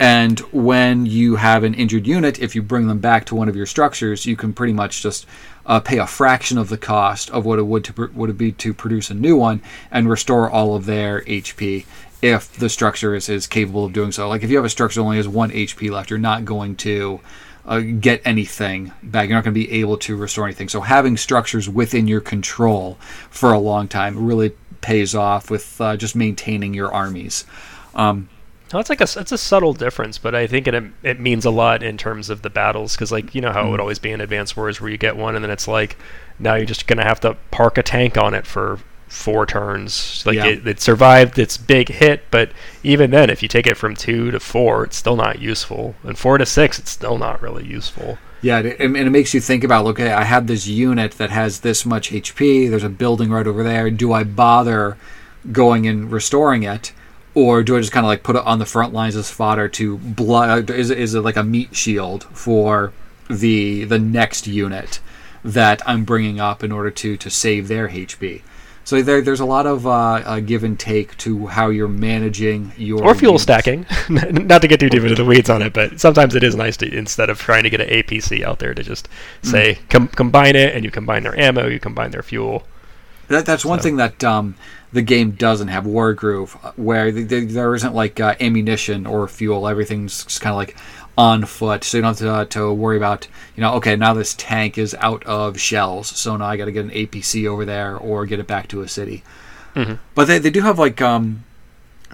and 0.00 0.40
when 0.52 1.06
you 1.06 1.36
have 1.36 1.62
an 1.62 1.74
injured 1.74 2.06
unit, 2.06 2.40
if 2.40 2.56
you 2.56 2.62
bring 2.62 2.88
them 2.88 2.98
back 2.98 3.24
to 3.26 3.34
one 3.34 3.48
of 3.48 3.54
your 3.54 3.66
structures, 3.66 4.26
you 4.26 4.36
can 4.36 4.52
pretty 4.52 4.72
much 4.72 5.02
just 5.02 5.24
uh, 5.66 5.78
pay 5.80 5.98
a 5.98 6.06
fraction 6.06 6.58
of 6.58 6.68
the 6.68 6.76
cost 6.76 7.30
of 7.30 7.46
what 7.46 7.58
it 7.58 7.66
would 7.66 7.84
to 7.84 8.10
would 8.12 8.30
it 8.30 8.38
be 8.38 8.50
to 8.52 8.74
produce 8.74 9.10
a 9.10 9.14
new 9.14 9.36
one 9.36 9.62
and 9.90 10.10
restore 10.10 10.50
all 10.50 10.74
of 10.74 10.86
their 10.86 11.20
HP 11.22 11.86
if 12.20 12.52
the 12.52 12.68
structure 12.68 13.14
is, 13.14 13.28
is 13.28 13.46
capable 13.46 13.84
of 13.84 13.92
doing 13.92 14.10
so. 14.10 14.28
Like 14.28 14.42
if 14.42 14.50
you 14.50 14.56
have 14.56 14.64
a 14.64 14.70
structure 14.70 15.00
that 15.00 15.04
only 15.04 15.18
has 15.18 15.28
one 15.28 15.50
HP 15.50 15.90
left, 15.90 16.10
you're 16.10 16.18
not 16.18 16.44
going 16.44 16.74
to 16.76 17.20
uh, 17.66 17.80
get 17.80 18.20
anything 18.24 18.92
back. 19.02 19.28
You're 19.28 19.38
not 19.38 19.44
going 19.44 19.54
to 19.54 19.60
be 19.60 19.72
able 19.72 19.96
to 19.98 20.16
restore 20.16 20.44
anything. 20.44 20.68
So 20.68 20.80
having 20.80 21.16
structures 21.16 21.68
within 21.68 22.06
your 22.06 22.20
control 22.20 22.98
for 23.30 23.52
a 23.52 23.58
long 23.58 23.88
time 23.88 24.26
really 24.26 24.52
pays 24.80 25.14
off 25.14 25.50
with 25.50 25.80
uh, 25.80 25.96
just 25.96 26.14
maintaining 26.14 26.74
your 26.74 26.92
armies. 26.92 27.46
Um, 27.94 28.28
no, 28.72 28.80
it's 28.80 28.90
like 28.90 29.00
a 29.00 29.04
it's 29.04 29.30
a 29.30 29.38
subtle 29.38 29.72
difference, 29.72 30.18
but 30.18 30.34
I 30.34 30.46
think 30.46 30.66
it 30.66 30.84
it 31.02 31.20
means 31.20 31.44
a 31.44 31.50
lot 31.50 31.82
in 31.82 31.96
terms 31.96 32.28
of 32.28 32.42
the 32.42 32.50
battles 32.50 32.96
because 32.96 33.12
like 33.12 33.34
you 33.34 33.40
know 33.40 33.52
how 33.52 33.66
it 33.66 33.70
would 33.70 33.78
mm. 33.78 33.82
always 33.82 33.98
be 33.98 34.10
in 34.10 34.20
Advanced 34.20 34.56
Wars 34.56 34.80
where 34.80 34.90
you 34.90 34.98
get 34.98 35.16
one 35.16 35.36
and 35.36 35.44
then 35.44 35.50
it's 35.50 35.68
like 35.68 35.96
now 36.38 36.54
you're 36.54 36.66
just 36.66 36.86
gonna 36.86 37.04
have 37.04 37.20
to 37.20 37.36
park 37.50 37.78
a 37.78 37.82
tank 37.82 38.18
on 38.18 38.34
it 38.34 38.46
for 38.46 38.80
four 39.14 39.46
turns. 39.46 40.24
Like 40.26 40.36
yeah. 40.36 40.46
it, 40.46 40.66
it 40.66 40.80
survived 40.80 41.38
its 41.38 41.56
big 41.56 41.88
hit, 41.88 42.24
but 42.30 42.50
even 42.82 43.10
then, 43.10 43.30
if 43.30 43.42
you 43.42 43.48
take 43.48 43.66
it 43.66 43.76
from 43.76 43.94
two 43.94 44.30
to 44.30 44.40
four, 44.40 44.84
it's 44.84 44.96
still 44.96 45.16
not 45.16 45.40
useful, 45.40 45.94
and 46.02 46.18
four 46.18 46.38
to 46.38 46.46
six, 46.46 46.78
it's 46.78 46.90
still 46.90 47.18
not 47.18 47.40
really 47.40 47.64
useful. 47.64 48.18
Yeah, 48.42 48.58
and 48.58 48.96
it 48.96 49.10
makes 49.10 49.32
you 49.32 49.40
think 49.40 49.64
about 49.64 49.86
okay, 49.86 50.12
I 50.12 50.24
have 50.24 50.46
this 50.46 50.66
unit 50.66 51.12
that 51.12 51.30
has 51.30 51.60
this 51.60 51.86
much 51.86 52.10
HP. 52.10 52.68
There's 52.68 52.84
a 52.84 52.90
building 52.90 53.30
right 53.30 53.46
over 53.46 53.62
there. 53.62 53.90
Do 53.90 54.12
I 54.12 54.24
bother 54.24 54.98
going 55.50 55.86
and 55.86 56.10
restoring 56.10 56.62
it? 56.62 56.92
or 57.34 57.64
do 57.64 57.76
I 57.76 57.80
just 57.80 57.92
kind 57.92 58.06
of 58.06 58.08
like 58.08 58.22
put 58.22 58.36
it 58.36 58.46
on 58.46 58.58
the 58.58 58.66
front 58.66 58.92
lines 58.92 59.16
as 59.16 59.30
fodder 59.30 59.68
to 59.68 59.98
blood? 59.98 60.70
Is 60.70 60.90
it, 60.90 60.98
is 60.98 61.14
it 61.14 61.20
like 61.20 61.36
a 61.36 61.42
meat 61.42 61.74
shield 61.74 62.24
for 62.24 62.92
the 63.28 63.84
the 63.84 63.98
next 63.98 64.46
unit 64.46 65.00
that 65.44 65.82
I'm 65.86 66.04
bringing 66.04 66.40
up 66.40 66.62
in 66.62 66.70
order 66.70 66.90
to 66.90 67.16
to 67.16 67.30
save 67.30 67.68
their 67.68 67.88
HP? 67.88 68.42
So 68.84 69.00
there, 69.00 69.22
there's 69.22 69.40
a 69.40 69.46
lot 69.46 69.66
of 69.66 69.86
uh, 69.86 69.90
uh, 69.90 70.40
give 70.40 70.62
and 70.62 70.78
take 70.78 71.16
to 71.18 71.46
how 71.46 71.70
you're 71.70 71.88
managing 71.88 72.72
your 72.76 73.02
or 73.02 73.14
fuel 73.14 73.38
stacking. 73.38 73.86
Not 74.10 74.60
to 74.60 74.68
get 74.68 74.78
too 74.78 74.90
deep 74.90 75.02
into 75.02 75.14
the 75.14 75.24
weeds 75.24 75.48
on 75.48 75.62
it, 75.62 75.72
but 75.72 75.98
sometimes 75.98 76.34
it 76.34 76.42
is 76.42 76.54
nice 76.54 76.76
to 76.78 76.94
instead 76.94 77.30
of 77.30 77.38
trying 77.38 77.62
to 77.62 77.70
get 77.70 77.80
an 77.80 77.88
APC 77.88 78.44
out 78.44 78.58
there 78.58 78.74
to 78.74 78.82
just 78.82 79.08
mm. 79.42 79.50
say 79.50 79.74
mm. 79.74 79.88
com- 79.88 80.08
combine 80.08 80.54
it, 80.54 80.74
and 80.74 80.84
you 80.84 80.90
combine 80.90 81.22
their 81.22 81.38
ammo, 81.38 81.66
you 81.66 81.80
combine 81.80 82.10
their 82.10 82.22
fuel. 82.22 82.64
That, 83.28 83.46
that's 83.46 83.64
one 83.64 83.78
thing 83.78 83.96
that 83.96 84.22
um, 84.22 84.54
the 84.92 85.00
game 85.00 85.30
doesn't 85.30 85.68
have 85.68 85.84
Wargroove, 85.84 86.62
uh, 86.62 86.72
where 86.76 87.10
there 87.10 87.74
isn't 87.74 87.94
like 87.94 88.20
uh, 88.20 88.34
ammunition 88.38 89.06
or 89.06 89.26
fuel. 89.28 89.66
Everything's 89.66 90.24
just 90.24 90.42
kind 90.42 90.52
of 90.52 90.58
like 90.58 90.76
on 91.16 91.44
foot, 91.44 91.84
so 91.84 91.98
you 91.98 92.02
don't 92.02 92.18
have 92.18 92.18
to, 92.18 92.32
uh, 92.32 92.44
to 92.46 92.72
worry 92.72 92.96
about 92.96 93.28
you 93.56 93.60
know. 93.60 93.74
Okay, 93.74 93.96
now 93.96 94.14
this 94.14 94.34
tank 94.34 94.78
is 94.78 94.94
out 94.98 95.24
of 95.24 95.60
shells, 95.60 96.08
so 96.08 96.36
now 96.36 96.46
I 96.46 96.56
got 96.56 96.64
to 96.64 96.72
get 96.72 96.84
an 96.84 96.90
APC 96.90 97.46
over 97.46 97.64
there 97.64 97.96
or 97.96 98.26
get 98.26 98.40
it 98.40 98.46
back 98.46 98.68
to 98.68 98.82
a 98.82 98.88
city. 98.88 99.22
Mm-hmm. 99.74 99.94
But 100.14 100.26
they, 100.26 100.38
they 100.38 100.50
do 100.50 100.60
have 100.62 100.78
like 100.78 101.00
um, 101.00 101.44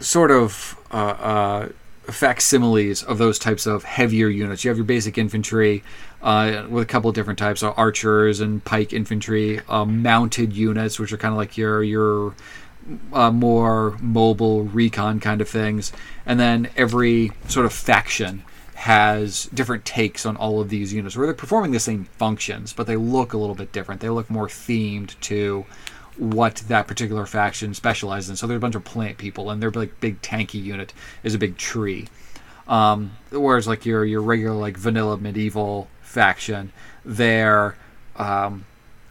sort 0.00 0.30
of 0.30 0.78
uh, 0.90 0.96
uh, 0.96 1.68
facsimiles 2.04 3.02
of 3.02 3.18
those 3.18 3.38
types 3.38 3.66
of 3.66 3.84
heavier 3.84 4.28
units. 4.28 4.64
You 4.64 4.70
have 4.70 4.78
your 4.78 4.84
basic 4.84 5.16
infantry 5.16 5.82
uh, 6.22 6.64
with 6.68 6.82
a 6.82 6.86
couple 6.86 7.08
of 7.08 7.14
different 7.14 7.38
types 7.38 7.62
of 7.62 7.74
archers 7.78 8.40
and 8.40 8.62
pike 8.64 8.92
infantry, 8.92 9.60
uh, 9.68 9.84
mounted 9.84 10.52
units, 10.52 10.98
which 10.98 11.12
are 11.12 11.18
kind 11.18 11.32
of 11.32 11.38
like 11.38 11.56
your 11.56 11.82
your 11.82 12.34
uh, 13.12 13.30
more 13.30 13.96
mobile 14.00 14.64
recon 14.64 15.20
kind 15.20 15.40
of 15.40 15.48
things, 15.48 15.92
and 16.26 16.38
then 16.38 16.68
every 16.76 17.32
sort 17.48 17.64
of 17.64 17.72
faction 17.72 18.42
has 18.80 19.44
different 19.52 19.84
takes 19.84 20.24
on 20.24 20.38
all 20.38 20.58
of 20.58 20.70
these 20.70 20.90
units 20.90 21.14
where 21.14 21.26
they're 21.26 21.34
performing 21.34 21.70
the 21.70 21.78
same 21.78 22.04
functions, 22.16 22.72
but 22.72 22.86
they 22.86 22.96
look 22.96 23.34
a 23.34 23.36
little 23.36 23.54
bit 23.54 23.72
different. 23.72 24.00
They 24.00 24.08
look 24.08 24.30
more 24.30 24.48
themed 24.48 25.20
to 25.20 25.66
what 26.16 26.56
that 26.68 26.86
particular 26.86 27.26
faction 27.26 27.74
specializes 27.74 28.30
in. 28.30 28.36
So 28.36 28.46
there's 28.46 28.56
a 28.56 28.60
bunch 28.60 28.76
of 28.76 28.84
plant 28.84 29.18
people, 29.18 29.50
and 29.50 29.62
their 29.62 29.70
like 29.70 30.00
big 30.00 30.22
tanky 30.22 30.62
unit 30.62 30.94
is 31.22 31.34
a 31.34 31.38
big 31.38 31.58
tree. 31.58 32.08
Um, 32.68 33.12
whereas 33.30 33.68
like 33.68 33.84
your 33.84 34.02
your 34.06 34.22
regular 34.22 34.56
like 34.56 34.78
vanilla 34.78 35.18
medieval 35.18 35.88
faction, 36.00 36.72
their 37.04 37.76
um, 38.16 38.64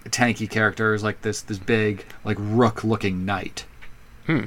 tanky 0.05 0.49
character 0.49 0.95
is 0.95 1.03
like 1.03 1.21
this 1.21 1.41
this 1.43 1.59
big 1.59 2.05
like 2.25 2.38
rook 2.39 2.83
looking 2.83 3.23
knight. 3.23 3.65
Hmm. 4.25 4.45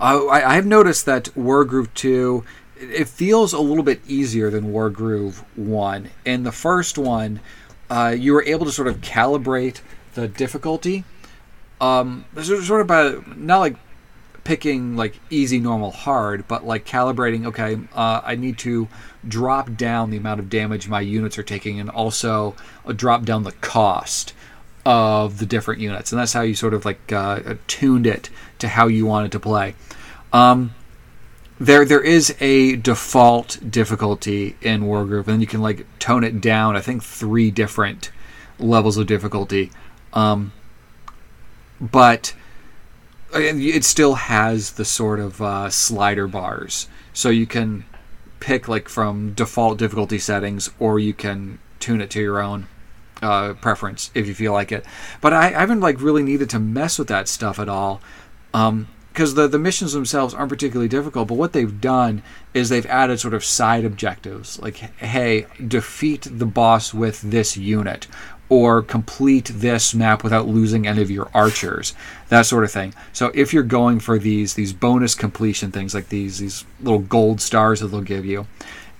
Uh, 0.00 0.26
I, 0.26 0.52
I 0.52 0.54
have 0.54 0.66
noticed 0.66 1.06
that 1.06 1.36
War 1.36 1.66
Wargroove 1.66 1.92
two 1.94 2.44
it 2.90 3.08
feels 3.08 3.52
a 3.52 3.60
little 3.60 3.82
bit 3.82 4.00
easier 4.06 4.50
than 4.50 4.72
Wargroove 4.72 5.44
1. 5.56 6.10
In 6.24 6.42
the 6.42 6.52
first 6.52 6.98
one, 6.98 7.40
uh, 7.90 8.14
you 8.16 8.32
were 8.32 8.42
able 8.44 8.66
to 8.66 8.72
sort 8.72 8.88
of 8.88 9.00
calibrate 9.00 9.80
the 10.14 10.28
difficulty. 10.28 11.04
Um, 11.80 12.24
sort 12.40 12.80
of 12.80 12.86
by 12.86 13.16
not 13.36 13.58
like 13.58 13.76
picking 14.44 14.96
like 14.96 15.18
easy, 15.30 15.58
normal, 15.58 15.90
hard, 15.90 16.46
but 16.46 16.64
like 16.64 16.84
calibrating. 16.84 17.46
Okay, 17.46 17.78
uh, 17.94 18.20
I 18.24 18.36
need 18.36 18.58
to 18.58 18.88
drop 19.26 19.74
down 19.76 20.10
the 20.10 20.16
amount 20.16 20.40
of 20.40 20.48
damage 20.48 20.88
my 20.88 21.00
units 21.00 21.38
are 21.38 21.42
taking, 21.42 21.80
and 21.80 21.90
also 21.90 22.54
uh, 22.86 22.92
drop 22.92 23.24
down 23.24 23.42
the 23.42 23.52
cost 23.52 24.34
of 24.86 25.38
the 25.38 25.46
different 25.46 25.80
units, 25.80 26.12
and 26.12 26.20
that's 26.20 26.32
how 26.32 26.42
you 26.42 26.54
sort 26.54 26.74
of 26.74 26.84
like 26.84 27.12
uh, 27.12 27.54
tuned 27.66 28.06
it 28.06 28.30
to 28.58 28.68
how 28.68 28.86
you 28.86 29.06
wanted 29.06 29.32
to 29.32 29.40
play. 29.40 29.74
Um, 30.32 30.74
there 31.58 31.84
there 31.84 32.00
is 32.00 32.34
a 32.40 32.76
default 32.76 33.58
difficulty 33.70 34.56
in 34.60 34.82
Wargroove, 34.82 35.28
and 35.28 35.40
you 35.40 35.46
can 35.46 35.60
like 35.60 35.86
tone 35.98 36.24
it 36.24 36.40
down. 36.40 36.76
I 36.76 36.80
think 36.80 37.02
three 37.02 37.50
different 37.50 38.10
levels 38.58 38.96
of 38.96 39.06
difficulty, 39.06 39.70
um, 40.12 40.52
but 41.80 42.34
it 43.32 43.84
still 43.84 44.14
has 44.14 44.72
the 44.72 44.84
sort 44.84 45.20
of 45.20 45.40
uh, 45.40 45.70
slider 45.70 46.26
bars, 46.26 46.88
so 47.12 47.30
you 47.30 47.46
can 47.46 47.84
pick 48.40 48.68
like 48.68 48.88
from 48.88 49.32
default 49.32 49.78
difficulty 49.78 50.18
settings, 50.18 50.70
or 50.78 50.98
you 50.98 51.14
can 51.14 51.58
tune 51.78 52.00
it 52.00 52.10
to 52.10 52.20
your 52.20 52.40
own 52.40 52.66
uh, 53.22 53.54
preference 53.54 54.10
if 54.14 54.26
you 54.26 54.34
feel 54.34 54.52
like 54.52 54.72
it. 54.72 54.84
But 55.20 55.32
I, 55.32 55.46
I, 55.46 55.60
haven't 55.60 55.80
like 55.80 56.00
really 56.00 56.22
needed 56.22 56.50
to 56.50 56.58
mess 56.58 56.98
with 56.98 57.08
that 57.08 57.28
stuff 57.28 57.58
at 57.58 57.68
all. 57.68 58.00
Um, 58.52 58.88
because 59.14 59.34
the, 59.34 59.46
the 59.46 59.60
missions 59.60 59.92
themselves 59.92 60.34
aren't 60.34 60.50
particularly 60.50 60.88
difficult, 60.88 61.28
but 61.28 61.36
what 61.36 61.52
they've 61.52 61.80
done 61.80 62.20
is 62.52 62.68
they've 62.68 62.84
added 62.86 63.20
sort 63.20 63.32
of 63.32 63.44
side 63.44 63.84
objectives 63.84 64.58
like, 64.58 64.76
hey, 64.76 65.46
defeat 65.64 66.26
the 66.28 66.44
boss 66.44 66.92
with 66.92 67.20
this 67.20 67.56
unit, 67.56 68.08
or 68.48 68.82
complete 68.82 69.52
this 69.54 69.94
map 69.94 70.24
without 70.24 70.48
losing 70.48 70.84
any 70.84 71.00
of 71.00 71.12
your 71.12 71.30
archers, 71.32 71.94
that 72.28 72.44
sort 72.44 72.64
of 72.64 72.72
thing. 72.72 72.92
So 73.12 73.30
if 73.34 73.54
you're 73.54 73.62
going 73.62 74.00
for 74.00 74.18
these 74.18 74.54
these 74.54 74.72
bonus 74.72 75.14
completion 75.14 75.70
things 75.70 75.94
like 75.94 76.08
these 76.08 76.38
these 76.38 76.64
little 76.80 76.98
gold 76.98 77.40
stars 77.40 77.80
that 77.80 77.88
they'll 77.88 78.00
give 78.00 78.26
you, 78.26 78.48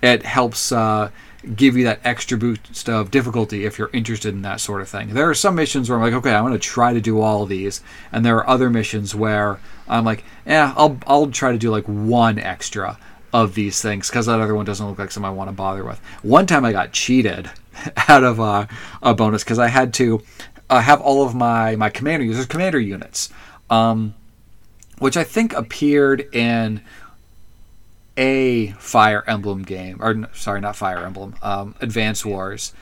it 0.01 0.23
helps 0.23 0.71
uh, 0.71 1.11
give 1.57 1.77
you 1.77 1.85
that 1.85 2.01
extra 2.05 2.39
boost 2.39 2.89
of 2.89 3.11
difficulty 3.11 3.65
if 3.65 3.79
you're 3.79 3.91
interested 3.93 4.35
in 4.35 4.43
that 4.43 4.61
sort 4.61 4.81
of 4.81 4.89
thing. 4.89 5.15
There 5.15 5.29
are 5.29 5.35
some 5.35 5.55
missions 5.55 5.89
where 5.89 5.99
I'm 5.99 6.05
like, 6.05 6.15
okay, 6.15 6.35
I'm 6.35 6.45
going 6.45 6.53
to 6.53 6.59
try 6.59 6.93
to 6.93 7.01
do 7.01 7.21
all 7.21 7.43
of 7.43 7.49
these, 7.49 7.83
and 8.13 8.25
there 8.25 8.37
are 8.37 8.49
other 8.49 8.71
missions 8.71 9.15
where 9.15 9.61
I'm 9.89 10.05
like, 10.05 10.25
yeah, 10.47 10.75
I'll 10.77 10.99
I'll 11.07 11.31
try 11.31 11.53
to 11.53 11.59
do 11.59 11.71
like 11.71 11.85
one 11.85 12.39
extra 12.39 12.99
of 13.33 13.55
these 13.55 13.83
things 13.83 14.09
because 14.09 14.27
that 14.27 14.41
other 14.41 14.55
one 14.55 14.65
doesn't 14.65 14.87
look 14.87 14.99
like 14.99 15.11
something 15.11 15.29
I 15.29 15.33
want 15.33 15.49
to 15.49 15.53
bother 15.53 15.85
with. 15.85 15.99
One 16.23 16.47
time 16.47 16.65
I 16.65 16.73
got 16.73 16.93
cheated 16.93 17.51
out 18.09 18.25
of 18.25 18.41
uh, 18.41 18.67
a 19.03 19.15
bonus 19.15 19.43
because 19.45 19.59
I 19.59 19.69
had 19.69 19.93
to 19.95 20.23
uh, 20.71 20.81
have 20.81 21.01
all 21.01 21.27
of 21.27 21.35
my 21.35 21.77
my 21.77 21.91
commander 21.91 22.25
users 22.25 22.47
commander 22.47 22.81
units, 22.81 23.31
um, 23.71 24.15
which 24.99 25.17
I 25.17 25.25
think 25.25 25.53
appeared 25.53 26.35
in 26.35 26.81
a 28.17 28.69
Fire 28.73 29.25
Emblem 29.27 29.63
game, 29.63 29.99
or 30.01 30.29
sorry, 30.35 30.61
not 30.61 30.77
Fire 30.77 31.05
Emblem, 31.05 31.35
um, 31.43 31.75
Advance 31.81 32.25
Wars, 32.25 32.73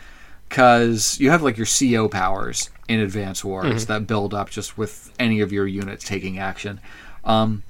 because 0.49 1.19
you 1.19 1.31
have 1.31 1.43
like 1.43 1.57
your 1.57 1.67
CO 1.67 2.09
powers 2.09 2.71
in 2.89 3.01
Advance 3.01 3.45
Wars 3.45 3.67
mm-hmm. 3.67 3.93
that 3.93 4.07
build 4.07 4.35
up 4.35 4.51
just 4.51 4.77
with 4.77 5.13
any 5.19 5.41
of 5.41 5.53
your 5.53 5.67
units 5.67 6.05
taking 6.05 6.39
action. 6.39 6.81
Um, 7.25 7.63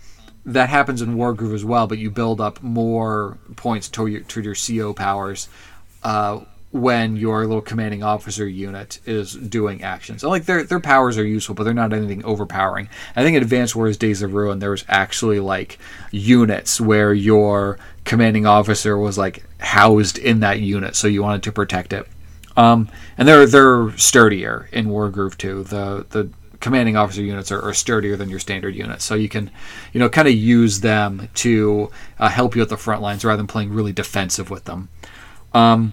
that 0.44 0.68
happens 0.68 1.00
in 1.00 1.16
War 1.16 1.34
Wargroove 1.34 1.54
as 1.54 1.64
well, 1.64 1.86
but 1.86 1.98
you 1.98 2.10
build 2.10 2.40
up 2.40 2.62
more 2.62 3.38
points 3.54 3.88
to 3.90 4.06
your, 4.06 4.20
to 4.22 4.40
your 4.40 4.54
CO 4.56 4.92
powers 4.92 5.48
uh, 6.02 6.40
when 6.72 7.16
your 7.16 7.46
little 7.46 7.60
commanding 7.60 8.02
officer 8.02 8.48
unit 8.48 8.98
is 9.04 9.34
doing 9.34 9.82
actions. 9.82 10.22
So 10.22 10.30
like 10.30 10.46
their 10.46 10.64
their 10.64 10.80
powers 10.80 11.18
are 11.18 11.24
useful, 11.24 11.54
but 11.54 11.64
they're 11.64 11.74
not 11.74 11.92
anything 11.92 12.24
overpowering. 12.24 12.88
I 13.14 13.22
think 13.22 13.36
in 13.36 13.42
Advanced 13.42 13.76
Wars 13.76 13.98
Days 13.98 14.22
of 14.22 14.32
Ruin 14.32 14.58
there 14.58 14.70
was 14.70 14.84
actually 14.88 15.38
like 15.38 15.78
units 16.10 16.80
where 16.80 17.12
your 17.12 17.78
commanding 18.04 18.46
officer 18.46 18.96
was 18.96 19.18
like 19.18 19.44
housed 19.60 20.16
in 20.16 20.40
that 20.40 20.60
unit, 20.60 20.96
so 20.96 21.06
you 21.08 21.22
wanted 21.22 21.42
to 21.44 21.52
protect 21.52 21.92
it. 21.92 22.08
Um, 22.56 22.88
and 23.18 23.28
they're 23.28 23.46
they're 23.46 23.96
sturdier 23.98 24.68
in 24.72 24.86
Wargroove 24.86 25.36
too. 25.36 25.64
The 25.64 26.06
the 26.08 26.30
commanding 26.60 26.96
officer 26.96 27.22
units 27.22 27.50
are, 27.52 27.60
are, 27.60 27.74
sturdier 27.74 28.16
than 28.16 28.30
your 28.30 28.38
standard 28.38 28.74
units, 28.74 29.04
so 29.04 29.16
you 29.16 29.28
can, 29.28 29.50
you 29.92 29.98
know, 29.98 30.08
kind 30.08 30.28
of 30.28 30.34
use 30.34 30.80
them 30.80 31.28
to 31.34 31.90
uh, 32.20 32.28
help 32.28 32.54
you 32.54 32.62
at 32.62 32.68
the 32.68 32.76
front 32.76 33.02
lines 33.02 33.24
rather 33.24 33.36
than 33.36 33.48
playing 33.48 33.72
really 33.72 33.92
defensive 33.92 34.48
with 34.48 34.64
them. 34.64 34.88
Um, 35.52 35.92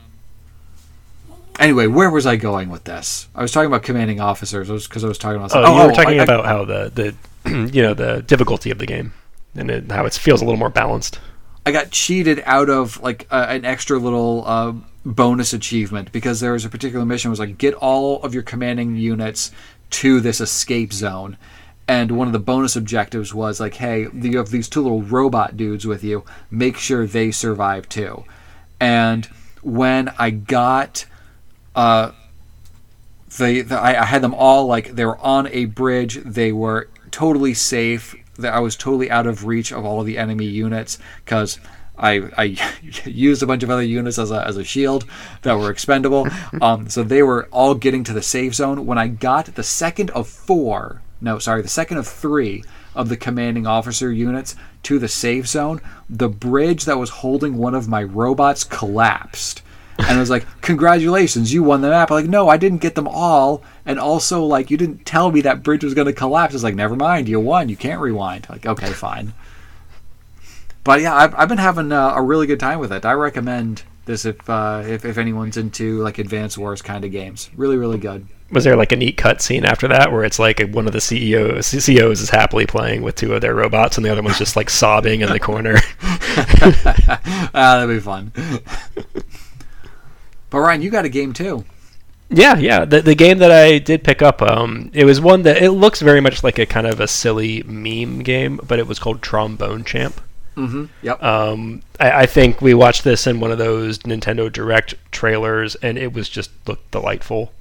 anyway, 1.60 1.88
where 1.88 2.10
was 2.10 2.26
I 2.26 2.36
going 2.38 2.70
with 2.70 2.86
this? 2.86 3.28
I 3.36 3.42
was 3.42 3.52
talking 3.52 3.68
about 3.68 3.84
commanding 3.84 4.20
officers 4.20 4.88
because 4.88 5.04
I 5.04 5.08
was 5.08 5.18
talking 5.18 5.38
about. 5.38 5.56
Oh, 5.56 5.64
oh 5.64 5.78
you 5.78 5.86
were 5.88 5.92
oh, 5.92 5.96
talking 5.96 6.20
I, 6.20 6.24
about 6.24 6.46
I, 6.46 6.48
how 6.48 6.66
the 6.66 7.16
the 7.46 7.70
you 7.74 7.82
know 7.82 7.94
the 7.94 8.22
difficulty 8.24 8.72
of 8.72 8.80
the 8.80 8.86
game 8.86 9.14
and 9.56 9.70
it, 9.70 9.92
how 9.92 10.06
it 10.06 10.14
feels 10.14 10.42
a 10.42 10.46
little 10.46 10.60
more 10.60 10.70
balanced. 10.70 11.20
I 11.66 11.72
got 11.72 11.92
cheated 11.92 12.42
out 12.46 12.70
of 12.70 13.02
like 13.02 13.28
uh, 13.30 13.46
an 13.50 13.66
extra 13.66 14.00
little 14.00 14.44
uh, 14.46 14.74
bonus 15.06 15.54
achievement 15.54 16.12
because 16.12 16.40
there 16.40 16.54
was 16.54 16.66
a 16.66 16.70
particular 16.70 17.06
mission 17.06 17.30
was 17.30 17.40
like 17.40 17.58
get 17.58 17.74
all 17.76 18.22
of 18.24 18.34
your 18.34 18.44
commanding 18.44 18.96
units 18.96 19.52
to 19.92 20.20
this 20.20 20.42
escape 20.42 20.94
zone. 20.94 21.38
And 21.88 22.12
one 22.12 22.28
of 22.28 22.34
the 22.34 22.40
bonus 22.40 22.76
objectives 22.76 23.34
was 23.34 23.60
like, 23.60 23.76
hey, 23.76 24.08
you 24.14 24.38
have 24.38 24.50
these 24.50 24.70
two 24.70 24.82
little 24.82 25.02
robot 25.02 25.58
dudes 25.58 25.88
with 25.88 26.04
you. 26.04 26.24
Make 26.52 26.78
sure 26.78 27.08
they 27.08 27.32
survive 27.32 27.90
too. 27.90 28.26
And 28.80 29.26
when 29.64 30.10
I 30.20 30.30
got 30.30 31.06
uh, 31.80 32.12
they, 33.38 33.62
the, 33.62 33.80
I, 33.80 34.02
I, 34.02 34.04
had 34.04 34.22
them 34.22 34.34
all 34.34 34.66
like 34.66 34.96
they 34.96 35.06
were 35.06 35.18
on 35.20 35.48
a 35.48 35.64
bridge. 35.64 36.16
They 36.26 36.52
were 36.52 36.90
totally 37.10 37.54
safe. 37.54 38.16
That 38.38 38.54
I 38.54 38.60
was 38.60 38.76
totally 38.76 39.10
out 39.10 39.28
of 39.28 39.46
reach 39.46 39.72
of 39.72 39.86
all 39.86 40.02
of 40.02 40.06
the 40.06 40.18
enemy 40.18 40.46
units 40.46 40.98
because 41.24 41.58
I, 41.98 42.30
I 42.38 42.58
used 43.06 43.42
a 43.44 43.46
bunch 43.46 43.64
of 43.64 43.70
other 43.70 43.84
units 43.84 44.20
as 44.20 44.30
a, 44.30 44.46
as 44.46 44.58
a 44.58 44.64
shield 44.66 45.06
that 45.44 45.54
were 45.54 45.72
expendable. 45.72 46.28
Um, 46.62 46.90
so 46.90 47.04
they 47.04 47.24
were 47.24 47.48
all 47.52 47.76
getting 47.76 48.04
to 48.06 48.14
the 48.14 48.22
safe 48.22 48.56
zone. 48.56 48.86
When 48.86 48.98
I 48.98 49.08
got 49.08 49.46
the 49.46 49.64
second 49.64 50.10
of 50.10 50.28
four, 50.28 51.02
no, 51.22 51.40
sorry, 51.40 51.62
the 51.62 51.70
second 51.70 51.98
of 51.98 52.08
three 52.08 52.66
of 52.94 53.08
the 53.08 53.16
commanding 53.16 53.66
officer 53.66 54.12
units 54.12 54.58
to 54.84 55.00
the 55.00 55.08
safe 55.08 55.48
zone, 55.48 55.80
the 56.10 56.28
bridge 56.28 56.84
that 56.84 56.98
was 56.98 57.10
holding 57.10 57.56
one 57.56 57.76
of 57.76 57.88
my 57.88 58.04
robots 58.04 58.66
collapsed 58.66 59.62
and 60.00 60.18
I 60.18 60.20
was 60.20 60.30
like, 60.30 60.46
"Congratulations, 60.62 61.54
you 61.54 61.64
won 61.64 61.82
the 61.82 61.90
map." 61.90 62.12
I'm 62.12 62.16
like, 62.16 62.30
"No, 62.30 62.50
I 62.50 62.58
didn't 62.58 62.80
get 62.80 62.96
them 62.96 63.08
all." 63.08 63.64
And 63.86 64.00
also, 64.00 64.44
like, 64.44 64.70
you 64.72 64.78
didn't 64.78 65.06
tell 65.06 65.32
me 65.32 65.42
that 65.42 65.64
bridge 65.64 65.84
was 65.84 65.94
going 65.94 66.08
to 66.08 66.14
collapse. 66.14 66.54
It's 66.54 66.64
like, 66.64 66.76
never 66.76 66.96
mind, 66.96 67.28
you 67.28 67.40
won. 67.40 67.70
You 67.70 67.76
can't 67.76 68.02
rewind. 68.02 68.48
Like, 68.50 68.66
okay, 68.66 68.92
fine. 68.92 69.34
But 70.84 71.02
yeah, 71.02 71.16
I've, 71.16 71.36
I've 71.36 71.50
been 71.50 71.58
having 71.58 71.92
uh, 71.92 72.14
a 72.16 72.22
really 72.22 72.48
good 72.48 72.60
time 72.60 72.80
with 72.80 72.92
it. 72.92 73.06
I 73.06 73.14
recommend 73.14 73.84
this 74.06 74.26
if, 74.26 74.50
uh, 74.50 74.84
if 74.86 75.06
if 75.06 75.18
anyone's 75.18 75.56
into 75.58 76.02
like 76.02 76.18
Advanced 76.18 76.58
Wars 76.58 76.82
kind 76.82 77.06
of 77.06 77.12
games. 77.12 77.50
Really, 77.56 77.78
really 77.78 78.00
good. 78.00 78.28
Was 78.52 78.64
there 78.64 78.76
like 78.76 78.92
a 78.92 78.96
neat 78.96 79.18
cutscene 79.18 79.64
after 79.64 79.88
that 79.90 80.12
where 80.12 80.24
it's 80.24 80.40
like 80.40 80.60
one 80.72 80.88
of 80.88 80.94
the 80.94 81.02
CEOs 81.02 81.68
CEOs 81.68 82.22
is 82.22 82.30
happily 82.32 82.66
playing 82.66 83.04
with 83.04 83.16
two 83.16 83.34
of 83.36 83.42
their 83.42 83.54
robots 83.54 83.98
and 83.98 84.06
the 84.06 84.12
other 84.12 84.24
one's 84.24 84.40
just 84.40 84.56
like 84.56 84.70
sobbing 84.70 85.22
in 85.22 85.30
the 85.30 85.40
corner? 85.40 85.76
ah, 86.02 87.52
that'd 87.54 87.96
be 87.96 88.00
fun. 88.00 88.32
But 90.50 90.60
Ryan, 90.60 90.82
you 90.82 90.90
got 90.90 91.06
a 91.06 91.10
game 91.10 91.34
too. 91.34 91.66
Yeah, 92.30 92.58
yeah. 92.58 92.86
The 92.86 93.02
the 93.02 93.16
game 93.16 93.40
that 93.40 93.52
I 93.52 93.80
did 93.80 94.04
pick 94.04 94.22
up, 94.22 94.42
um, 94.42 94.92
it 94.94 95.06
was 95.06 95.20
one 95.20 95.42
that 95.44 95.62
it 95.62 95.72
looks 95.72 96.02
very 96.02 96.22
much 96.22 96.44
like 96.44 96.60
a 96.60 96.66
kind 96.66 96.86
of 96.86 97.00
a 97.00 97.08
silly 97.08 97.64
meme 97.64 98.20
game, 98.20 98.60
but 98.68 98.78
it 98.80 98.88
was 98.88 99.00
called 99.00 99.22
Trombone 99.22 99.84
Champ. 99.84 100.22
Mm-hmm. 100.56 100.86
Yep. 101.02 101.24
Um, 101.24 101.82
I, 102.00 102.12
I, 102.12 102.26
think 102.26 102.62
we 102.62 102.74
watched 102.74 103.06
this 103.06 103.28
in 103.28 103.40
one 103.40 103.52
of 103.52 103.58
those 103.58 104.00
Nintendo 104.00 104.52
Direct 104.52 104.94
trailers, 105.12 105.76
and 105.76 105.98
it 105.98 106.12
was 106.12 106.28
just 106.28 106.52
looked 106.68 106.92
delightful. 106.92 107.54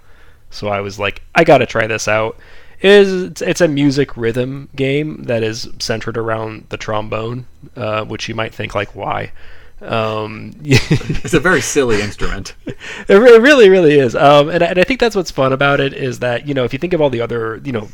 So 0.51 0.69
I 0.69 0.81
was 0.81 0.99
like, 0.99 1.23
I 1.35 1.45
got 1.45 1.59
to 1.59 1.67
try 1.67 1.87
this 1.87 2.09
out. 2.09 2.37
It 2.81 2.91
is 2.91 3.23
it's, 3.23 3.43
it's, 3.43 3.61
a 3.61 3.69
music 3.69 4.17
rhythm 4.17 4.69
game 4.75 5.25
that 5.25 5.45
is 5.45 5.69
centered 5.79 6.17
around 6.17 6.67
the 6.71 6.77
trombone, 6.77 7.47
uh, 7.77 8.05
which 8.05 8.29
you 8.29 8.35
might 8.35 8.55
think 8.55 8.75
like 8.75 8.95
why, 8.95 9.33
Um, 9.81 10.53
It's 10.65 11.35
a 11.35 11.41
very 11.41 11.61
silly 11.61 12.01
instrument. 12.01 12.55
it 12.67 13.15
re- 13.15 13.39
really, 13.39 13.69
really 13.69 13.99
is. 13.99 14.15
Um, 14.17 14.49
and, 14.49 14.63
I- 14.63 14.67
and 14.69 14.79
I 14.79 14.85
think 14.85 15.01
that's 15.01 15.17
what's 15.17 15.31
fun 15.31 15.53
about 15.53 15.81
it 15.81 15.93
is 15.95 16.19
that 16.21 16.47
you 16.49 16.55
know 16.55 16.65
if 16.65 16.73
you 16.73 16.79
think 16.79 16.93
of 16.93 17.01
all 17.01 17.11
the 17.11 17.21
other 17.21 17.57
you 17.65 17.73
know 17.73 17.89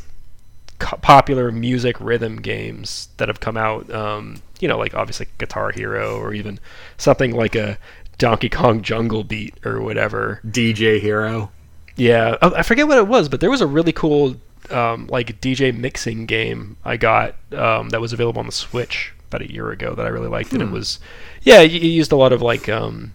popular 0.78 1.50
music 1.52 1.96
rhythm 2.00 2.36
games 2.36 3.08
that 3.16 3.28
have 3.28 3.40
come 3.40 3.56
out, 3.56 3.90
um, 3.94 4.42
you 4.60 4.68
know, 4.68 4.76
like 4.78 4.94
obviously 4.94 5.26
Guitar 5.38 5.70
Hero 5.70 6.16
or 6.18 6.34
even 6.34 6.58
something 6.98 7.32
like 7.34 7.54
a 7.54 7.78
Donkey 8.18 8.48
Kong 8.48 8.82
Jungle 8.82 9.24
Beat 9.24 9.54
or 9.64 9.80
whatever. 9.80 10.40
DJ 10.46 11.00
Hero. 11.00 11.50
Yeah, 11.96 12.36
I 12.42 12.48
I 12.56 12.62
forget 12.62 12.88
what 12.88 12.98
it 12.98 13.06
was, 13.06 13.28
but 13.28 13.40
there 13.40 13.50
was 13.50 13.60
a 13.60 13.66
really 13.66 13.92
cool 13.92 14.36
um, 14.70 15.06
like 15.08 15.40
DJ 15.40 15.76
mixing 15.76 16.26
game 16.26 16.76
I 16.84 16.96
got 16.96 17.34
um, 17.52 17.90
that 17.90 18.00
was 18.00 18.12
available 18.12 18.40
on 18.40 18.46
the 18.46 18.52
Switch 18.52 19.12
about 19.34 19.48
a 19.48 19.52
year 19.52 19.70
ago 19.70 19.94
that 19.94 20.06
I 20.06 20.08
really 20.10 20.28
liked, 20.28 20.52
and 20.52 20.62
it 20.62 20.70
was 20.70 21.00
yeah, 21.42 21.60
you, 21.60 21.80
you 21.80 21.90
used 21.90 22.12
a 22.12 22.16
lot 22.16 22.32
of 22.32 22.40
like 22.42 22.68
um, 22.68 23.12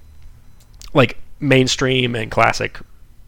like 0.93 1.17
mainstream 1.39 2.15
and 2.15 2.29
classic 2.29 2.79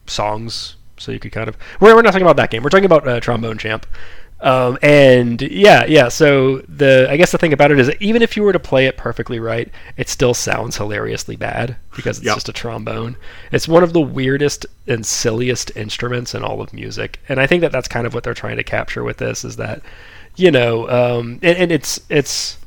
songs, 0.08 0.76
so 0.98 1.12
you 1.12 1.20
could 1.20 1.32
kind 1.32 1.48
of 1.48 1.58
we're, 1.80 1.96
we're 1.96 2.02
not 2.02 2.12
talking 2.12 2.26
about 2.26 2.38
that 2.38 2.52
game. 2.52 2.64
We're 2.64 2.70
talking 2.70 2.86
about 2.86 3.08
uh, 3.08 3.20
Trombone 3.20 3.58
Champ. 3.58 3.86
Um, 4.44 4.80
and 4.82 5.40
yeah, 5.44 5.86
yeah. 5.86 6.08
So 6.10 6.60
the 6.68 7.06
I 7.08 7.16
guess 7.16 7.32
the 7.32 7.38
thing 7.38 7.54
about 7.54 7.70
it 7.72 7.80
is 7.80 7.86
that 7.86 8.02
even 8.02 8.24
if 8.24 8.36
you 8.36 8.42
were 8.42 8.54
to 8.54 8.60
play 8.60 8.88
it 8.88 8.98
perfectly 8.98 9.40
right, 9.40 9.70
it 9.98 10.10
still 10.10 10.34
sounds 10.34 10.78
hilariously 10.78 11.36
bad 11.36 11.76
because 11.96 12.18
it's 12.18 12.26
Yep. 12.26 12.36
just 12.38 12.50
a 12.50 12.54
trombone. 12.54 13.18
It's 13.52 13.68
one 13.68 13.84
of 13.84 13.94
the 13.94 14.02
weirdest 14.02 14.66
and 14.88 15.06
silliest 15.06 15.72
instruments 15.76 16.34
in 16.34 16.44
all 16.44 16.60
of 16.60 16.74
music, 16.74 17.20
and 17.30 17.40
I 17.40 17.46
think 17.46 17.62
that 17.62 17.72
that's 17.72 17.88
kind 17.88 18.08
of 18.08 18.16
what 18.16 18.24
they're 18.24 18.34
trying 18.34 18.58
to 18.58 18.64
capture 18.64 19.04
with 19.04 19.18
this 19.18 19.46
is 19.46 19.58
that, 19.58 19.84
you 20.38 20.50
know, 20.50 20.90
um, 20.90 21.40
and, 21.44 21.58
and 21.60 21.72
it's 21.72 22.00
it's. 22.10 22.58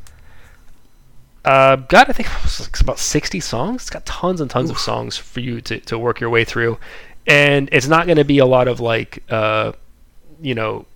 Uh, 1.45 1.77
got 1.77 2.09
I 2.09 2.13
think 2.13 2.29
it's 2.45 2.81
about 2.81 2.99
sixty 2.99 3.41
songs. 3.41 3.83
It's 3.83 3.91
got 3.91 4.07
tons 4.07 4.41
and 4.41 4.51
tons 4.51 4.71
of 4.71 4.79
songs 4.79 5.17
for 5.17 5.41
you 5.41 5.61
to, 5.63 5.81
to 5.81 5.99
work 5.99 6.21
your 6.21 6.31
way 6.31 6.45
through, 6.45 6.79
and 7.27 7.69
it's 7.73 7.87
not 7.87 8.07
going 8.07 8.19
to 8.19 8.25
be 8.25 8.39
a 8.39 8.47
lot 8.47 8.69
of 8.69 8.81
like, 8.81 9.23
uh, 9.31 9.73
you 10.41 10.55
know, 10.55 10.87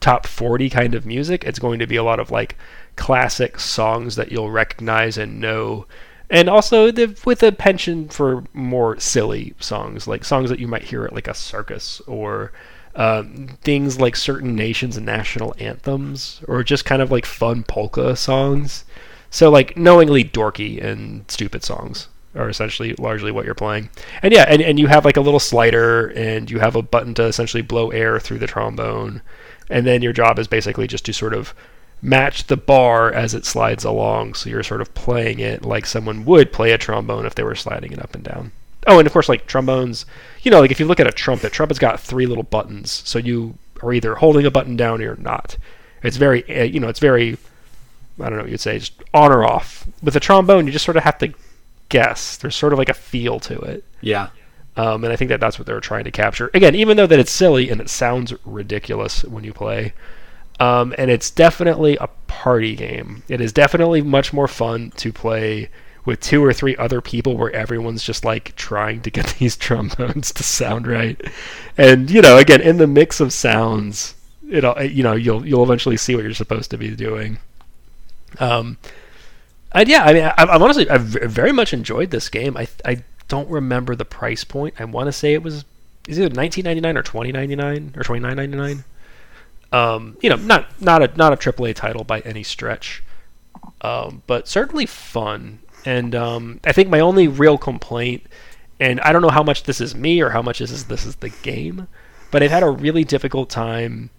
top 0.00 0.26
40 0.26 0.70
kind 0.70 0.94
of 0.94 1.06
music. 1.06 1.44
It's 1.44 1.58
going 1.58 1.78
to 1.78 1.86
be 1.86 1.96
a 1.96 2.02
lot 2.02 2.18
of 2.18 2.30
like 2.30 2.56
classic 2.96 3.60
songs 3.60 4.16
that 4.16 4.32
you'll 4.32 4.50
recognize 4.50 5.18
and 5.18 5.40
know. 5.40 5.86
And 6.30 6.48
also 6.48 6.90
the, 6.90 7.18
with 7.24 7.42
a 7.42 7.52
penchant 7.52 8.12
for 8.12 8.44
more 8.54 8.98
silly 8.98 9.54
songs, 9.60 10.06
like 10.06 10.24
songs 10.24 10.48
that 10.50 10.60
you 10.60 10.68
might 10.68 10.84
hear 10.84 11.04
at 11.04 11.12
like 11.12 11.28
a 11.28 11.34
circus 11.34 12.00
or 12.06 12.52
um, 12.94 13.48
things 13.62 14.00
like 14.00 14.16
certain 14.16 14.54
nations 14.54 14.96
and 14.96 15.06
national 15.06 15.54
anthems 15.58 16.40
or 16.48 16.62
just 16.62 16.84
kind 16.84 17.02
of 17.02 17.10
like 17.10 17.26
fun 17.26 17.62
polka 17.64 18.16
songs. 18.16 18.84
So 19.30 19.50
like 19.50 19.76
knowingly 19.76 20.24
dorky 20.24 20.82
and 20.82 21.24
stupid 21.30 21.64
songs 21.64 22.08
are 22.34 22.48
essentially 22.48 22.94
largely 22.94 23.32
what 23.32 23.44
you're 23.44 23.54
playing. 23.54 23.90
And 24.22 24.32
yeah, 24.32 24.44
and, 24.48 24.60
and 24.62 24.78
you 24.78 24.86
have 24.86 25.04
like 25.04 25.16
a 25.16 25.20
little 25.20 25.40
slider 25.40 26.08
and 26.08 26.50
you 26.50 26.58
have 26.58 26.76
a 26.76 26.82
button 26.82 27.14
to 27.14 27.24
essentially 27.24 27.62
blow 27.62 27.90
air 27.90 28.20
through 28.20 28.38
the 28.38 28.46
trombone. 28.46 29.22
And 29.68 29.86
then 29.86 30.02
your 30.02 30.12
job 30.12 30.38
is 30.38 30.48
basically 30.48 30.86
just 30.86 31.04
to 31.06 31.12
sort 31.12 31.34
of 31.34 31.54
match 32.02 32.46
the 32.46 32.56
bar 32.56 33.12
as 33.12 33.34
it 33.34 33.44
slides 33.44 33.84
along. 33.84 34.34
So 34.34 34.50
you're 34.50 34.62
sort 34.62 34.80
of 34.80 34.94
playing 34.94 35.38
it 35.38 35.64
like 35.64 35.86
someone 35.86 36.24
would 36.24 36.52
play 36.52 36.72
a 36.72 36.78
trombone 36.78 37.26
if 37.26 37.34
they 37.34 37.42
were 37.42 37.54
sliding 37.54 37.92
it 37.92 38.02
up 38.02 38.14
and 38.14 38.24
down. 38.24 38.52
Oh, 38.86 38.98
and 38.98 39.06
of 39.06 39.12
course, 39.12 39.28
like 39.28 39.46
trombones, 39.46 40.06
you 40.42 40.50
know, 40.50 40.60
like 40.60 40.70
if 40.70 40.80
you 40.80 40.86
look 40.86 41.00
at 41.00 41.06
a 41.06 41.12
trumpet, 41.12 41.52
trumpet's 41.52 41.78
got 41.78 42.00
three 42.00 42.26
little 42.26 42.44
buttons. 42.44 43.02
So 43.04 43.18
you 43.18 43.58
are 43.82 43.92
either 43.92 44.14
holding 44.14 44.46
a 44.46 44.50
button 44.50 44.76
down 44.76 45.00
or 45.00 45.04
you're 45.04 45.16
not. 45.16 45.56
It's 46.02 46.16
very, 46.16 46.42
uh, 46.48 46.64
you 46.64 46.80
know, 46.80 46.88
it's 46.88 47.00
very, 47.00 47.36
I 48.22 48.28
don't 48.28 48.38
know 48.38 48.44
what 48.44 48.50
you'd 48.50 48.60
say, 48.60 48.78
just 48.78 48.92
on 49.14 49.32
or 49.32 49.44
off. 49.44 49.86
With 50.02 50.16
a 50.16 50.20
trombone, 50.20 50.66
you 50.66 50.72
just 50.72 50.84
sort 50.84 50.96
of 50.96 51.04
have 51.04 51.18
to 51.18 51.32
guess. 51.88 52.36
There's 52.36 52.56
sort 52.56 52.72
of 52.72 52.78
like 52.78 52.88
a 52.88 52.94
feel 52.94 53.40
to 53.40 53.58
it. 53.60 53.84
Yeah. 54.00 54.28
Um, 54.76 55.04
and 55.04 55.12
I 55.12 55.16
think 55.16 55.28
that 55.28 55.40
that's 55.40 55.58
what 55.58 55.66
they're 55.66 55.80
trying 55.80 56.04
to 56.04 56.10
capture. 56.10 56.50
Again, 56.54 56.74
even 56.74 56.96
though 56.96 57.06
that 57.06 57.18
it's 57.18 57.32
silly 57.32 57.70
and 57.70 57.80
it 57.80 57.90
sounds 57.90 58.32
ridiculous 58.44 59.24
when 59.24 59.44
you 59.44 59.52
play, 59.52 59.92
um, 60.58 60.94
and 60.98 61.10
it's 61.10 61.30
definitely 61.30 61.96
a 61.96 62.08
party 62.28 62.76
game. 62.76 63.22
It 63.28 63.40
is 63.40 63.52
definitely 63.52 64.02
much 64.02 64.32
more 64.32 64.48
fun 64.48 64.90
to 64.96 65.12
play 65.12 65.70
with 66.04 66.20
two 66.20 66.44
or 66.44 66.52
three 66.52 66.76
other 66.76 67.00
people 67.00 67.36
where 67.36 67.52
everyone's 67.52 68.02
just 68.02 68.24
like 68.24 68.54
trying 68.56 69.00
to 69.02 69.10
get 69.10 69.26
these 69.38 69.56
trombones 69.56 70.32
to 70.32 70.42
sound 70.42 70.86
right. 70.86 71.20
And 71.76 72.10
you 72.10 72.22
know, 72.22 72.38
again, 72.38 72.60
in 72.60 72.76
the 72.76 72.86
mix 72.86 73.20
of 73.20 73.32
sounds, 73.32 74.14
it'll 74.50 74.80
you 74.82 75.02
know 75.02 75.14
you'll 75.14 75.46
you'll 75.46 75.64
eventually 75.64 75.96
see 75.96 76.14
what 76.14 76.24
you're 76.24 76.34
supposed 76.34 76.70
to 76.70 76.78
be 76.78 76.94
doing. 76.94 77.38
Um, 78.38 78.78
and 79.72 79.88
yeah, 79.88 80.04
I 80.04 80.12
mean, 80.12 80.24
I, 80.24 80.34
I've 80.36 80.62
honestly 80.62 80.88
I've 80.88 81.02
very 81.02 81.52
much 81.52 81.72
enjoyed 81.72 82.10
this 82.10 82.28
game. 82.28 82.56
I 82.56 82.68
I 82.84 83.02
don't 83.28 83.48
remember 83.48 83.94
the 83.94 84.04
price 84.04 84.44
point. 84.44 84.74
I 84.78 84.84
want 84.84 85.06
to 85.06 85.12
say 85.12 85.32
it 85.34 85.42
was 85.42 85.64
is 86.08 86.18
it 86.18 86.32
19.99 86.32 86.96
or 86.96 87.02
20.99 87.02 87.96
or 87.96 88.02
29.99. 88.02 88.84
Um, 89.72 90.16
you 90.20 90.28
know, 90.28 90.36
not 90.36 90.80
not 90.80 91.02
a 91.02 91.16
not 91.16 91.32
a 91.32 91.36
AAA 91.36 91.74
title 91.76 92.02
by 92.02 92.20
any 92.20 92.42
stretch, 92.42 93.02
um, 93.82 94.22
but 94.26 94.48
certainly 94.48 94.86
fun. 94.86 95.60
And 95.84 96.14
um, 96.14 96.60
I 96.64 96.72
think 96.72 96.88
my 96.88 97.00
only 97.00 97.28
real 97.28 97.56
complaint, 97.56 98.24
and 98.80 99.00
I 99.00 99.12
don't 99.12 99.22
know 99.22 99.30
how 99.30 99.44
much 99.44 99.62
this 99.62 99.80
is 99.80 99.94
me 99.94 100.20
or 100.20 100.30
how 100.30 100.42
much 100.42 100.58
this 100.58 100.72
is 100.72 100.86
this 100.86 101.06
is 101.06 101.16
the 101.16 101.28
game, 101.28 101.86
but 102.32 102.42
I've 102.42 102.50
had 102.50 102.64
a 102.64 102.70
really 102.70 103.04
difficult 103.04 103.48
time 103.48 104.10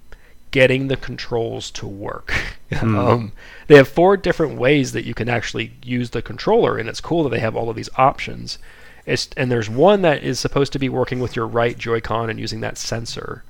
getting 0.52 0.88
the 0.88 0.98
controls 0.98 1.72
to 1.72 1.88
work. 1.88 2.34
um, 2.82 3.32
they 3.68 3.76
have 3.76 3.88
four 3.88 4.18
different 4.18 4.58
ways 4.58 4.92
that 4.92 5.06
you 5.06 5.14
can 5.14 5.30
actually 5.30 5.74
use 5.84 6.12
the 6.12 6.22
controller, 6.22 6.78
and 6.78 6.88
it's 6.88 7.02
cool 7.02 7.24
that 7.24 7.30
they 7.30 7.40
have 7.40 7.56
all 7.56 7.70
of 7.70 7.76
these 7.76 7.90
options. 7.96 8.60
It's, 9.06 9.30
and 9.36 9.52
there's 9.52 9.70
one 9.70 10.02
that 10.04 10.24
is 10.24 10.40
supposed 10.40 10.74
to 10.74 10.80
be 10.80 10.90
working 10.90 11.20
with 11.20 11.36
your 11.36 11.48
right 11.48 11.78
Joy-Con 11.78 12.30
and 12.30 12.40
using 12.40 12.60
that 12.62 12.78
sensor. 12.78 13.44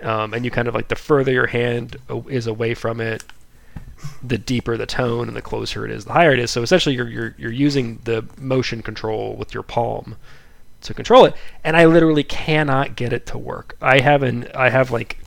Um, 0.00 0.32
and 0.32 0.44
you 0.44 0.50
kind 0.50 0.68
of 0.68 0.74
like 0.74 0.88
the 0.88 0.96
further 0.96 1.32
your 1.32 1.48
hand 1.48 1.96
is 2.28 2.46
away 2.46 2.74
from 2.74 3.00
it, 3.00 3.24
the 4.22 4.38
deeper 4.38 4.76
the 4.76 4.86
tone, 4.86 5.28
and 5.28 5.36
the 5.36 5.42
closer 5.42 5.84
it 5.84 5.90
is, 5.90 6.04
the 6.04 6.12
higher 6.12 6.32
it 6.32 6.38
is. 6.38 6.50
So 6.50 6.62
essentially, 6.62 6.94
you're 6.94 7.08
you're 7.08 7.34
you're 7.36 7.52
using 7.52 7.98
the 8.04 8.24
motion 8.38 8.80
control 8.80 9.34
with 9.34 9.54
your 9.54 9.64
palm 9.64 10.14
to 10.82 10.94
control 10.94 11.24
it, 11.24 11.34
and 11.64 11.76
I 11.76 11.86
literally 11.86 12.22
cannot 12.22 12.94
get 12.94 13.12
it 13.12 13.26
to 13.26 13.38
work. 13.38 13.76
I 13.80 13.98
haven't. 13.98 14.54
I 14.54 14.70
have 14.70 14.92
like 14.92 15.18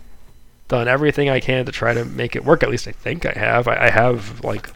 done 0.71 0.87
everything 0.87 1.29
I 1.29 1.41
can 1.41 1.65
to 1.65 1.71
try 1.71 1.93
to 1.93 2.05
make 2.05 2.33
it 2.33 2.45
work. 2.45 2.63
At 2.63 2.69
least 2.69 2.87
I 2.87 2.93
think 2.93 3.25
I 3.25 3.37
have. 3.37 3.67
I, 3.67 3.87
I 3.87 3.89
have 3.89 4.41
like 4.43 4.69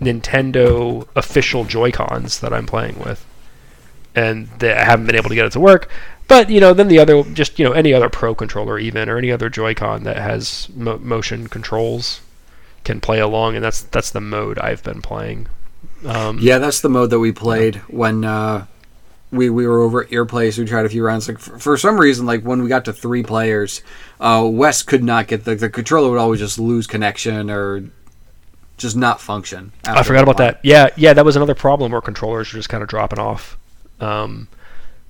Nintendo 0.00 1.08
official 1.16 1.64
Joy 1.64 1.90
Cons 1.90 2.38
that 2.38 2.52
I'm 2.52 2.66
playing 2.66 3.00
with, 3.00 3.26
and 4.14 4.48
they, 4.60 4.72
I 4.72 4.84
haven't 4.84 5.06
been 5.06 5.16
able 5.16 5.28
to 5.28 5.34
get 5.34 5.46
it 5.46 5.52
to 5.52 5.60
work. 5.60 5.90
But 6.28 6.50
you 6.50 6.60
know, 6.60 6.72
then 6.72 6.86
the 6.86 7.00
other, 7.00 7.24
just 7.24 7.58
you 7.58 7.64
know, 7.64 7.72
any 7.72 7.92
other 7.92 8.08
Pro 8.08 8.32
controller, 8.34 8.78
even 8.78 9.08
or 9.08 9.18
any 9.18 9.32
other 9.32 9.48
Joy-Con 9.50 10.04
that 10.04 10.18
has 10.18 10.68
mo- 10.76 10.98
motion 10.98 11.48
controls, 11.48 12.20
can 12.84 13.00
play 13.00 13.18
along, 13.18 13.56
and 13.56 13.64
that's 13.64 13.82
that's 13.82 14.10
the 14.12 14.20
mode 14.20 14.58
I've 14.60 14.84
been 14.84 15.02
playing. 15.02 15.48
Um, 16.06 16.38
Yeah, 16.40 16.58
that's 16.58 16.80
the 16.80 16.88
mode 16.88 17.10
that 17.10 17.18
we 17.18 17.32
played 17.32 17.76
when 17.88 18.24
uh, 18.24 18.66
we 19.30 19.50
we 19.50 19.66
were 19.66 19.80
over 19.80 20.02
at 20.04 20.10
your 20.10 20.24
place. 20.24 20.56
We 20.58 20.64
tried 20.64 20.86
a 20.86 20.88
few 20.88 21.04
rounds. 21.04 21.28
Like 21.28 21.38
for, 21.38 21.58
for 21.58 21.76
some 21.76 21.98
reason, 22.00 22.26
like 22.26 22.42
when 22.42 22.62
we 22.62 22.68
got 22.68 22.84
to 22.86 22.92
three 22.92 23.22
players, 23.22 23.82
uh, 24.20 24.46
Wes 24.50 24.82
could 24.82 25.04
not 25.04 25.26
get 25.28 25.44
the 25.44 25.54
the 25.54 25.68
controller 25.68 26.10
would 26.10 26.18
always 26.18 26.40
just 26.40 26.58
lose 26.58 26.86
connection 26.86 27.50
or 27.50 27.84
just 28.76 28.96
not 28.96 29.20
function. 29.20 29.72
I 29.84 30.02
forgot 30.02 30.22
about 30.22 30.36
that. 30.38 30.60
Yeah, 30.62 30.88
yeah, 30.96 31.12
that 31.12 31.24
was 31.24 31.36
another 31.36 31.54
problem 31.54 31.92
where 31.92 32.00
controllers 32.00 32.48
are 32.54 32.56
just 32.56 32.68
kind 32.68 32.82
of 32.82 32.88
dropping 32.88 33.18
off. 33.18 33.58
Um, 34.00 34.48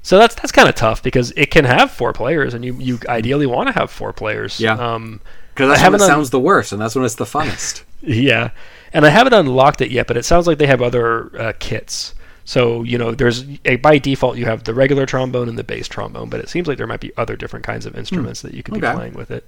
so 0.03 0.19
that's 0.19 0.35
that's 0.35 0.53
kind 0.53 0.69
of 0.69 0.75
tough 0.75 1.03
because 1.03 1.33
it 1.37 1.51
can 1.51 1.65
have 1.65 1.91
four 1.91 2.13
players, 2.13 2.55
and 2.55 2.65
you 2.65 2.75
you 2.79 2.99
ideally 3.09 3.47
want 3.47 3.69
to 3.69 3.73
have 3.73 3.91
four 3.91 4.13
players. 4.13 4.59
Yeah. 4.59 4.73
Um, 4.73 5.21
Because 5.55 5.69
that's 5.69 5.81
I 5.81 5.85
when 5.91 5.95
it 5.95 5.99
haven't 5.99 6.01
un- 6.03 6.07
sounds 6.09 6.31
the 6.31 6.41
worst, 6.41 6.73
and 6.73 6.81
that's 6.81 6.95
when 6.95 7.05
it's 7.05 7.15
the 7.17 7.25
funnest. 7.25 7.83
Yeah, 8.01 8.51
and 8.93 9.05
I 9.05 9.09
haven't 9.09 9.33
unlocked 9.33 9.81
it 9.81 9.91
yet, 9.91 10.07
but 10.07 10.17
it 10.17 10.25
sounds 10.25 10.47
like 10.47 10.59
they 10.59 10.69
have 10.69 10.81
other 10.81 11.37
uh, 11.37 11.53
kits. 11.59 12.15
So 12.49 12.83
you 12.83 12.97
know, 12.97 13.13
there's 13.13 13.45
a, 13.67 13.77
by 13.77 13.99
default 13.99 14.39
you 14.39 14.47
have 14.47 14.65
the 14.65 14.73
regular 14.73 15.05
trombone 15.05 15.51
and 15.51 15.59
the 15.59 15.63
bass 15.63 15.87
trombone, 15.87 16.31
but 16.31 16.41
it 16.41 16.49
seems 16.49 16.67
like 16.67 16.79
there 16.79 16.87
might 16.87 16.99
be 16.99 17.13
other 17.19 17.37
different 17.37 17.67
kinds 17.67 17.85
of 17.85 17.95
instruments 17.95 18.41
that 18.41 18.55
you 18.55 18.63
could 18.63 18.73
be 18.73 18.81
playing 18.81 19.13
with 19.13 19.31
it. 19.31 19.47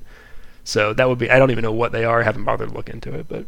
So 0.64 0.92
that 0.92 1.08
would 1.08 1.16
be 1.16 1.30
I 1.30 1.38
don't 1.38 1.50
even 1.50 1.62
know 1.62 1.72
what 1.72 1.92
they 1.92 2.04
are. 2.04 2.20
I 2.20 2.24
haven't 2.24 2.44
bothered 2.44 2.68
to 2.68 2.74
look 2.74 2.90
into 2.90 3.14
it, 3.14 3.24
but 3.26 3.46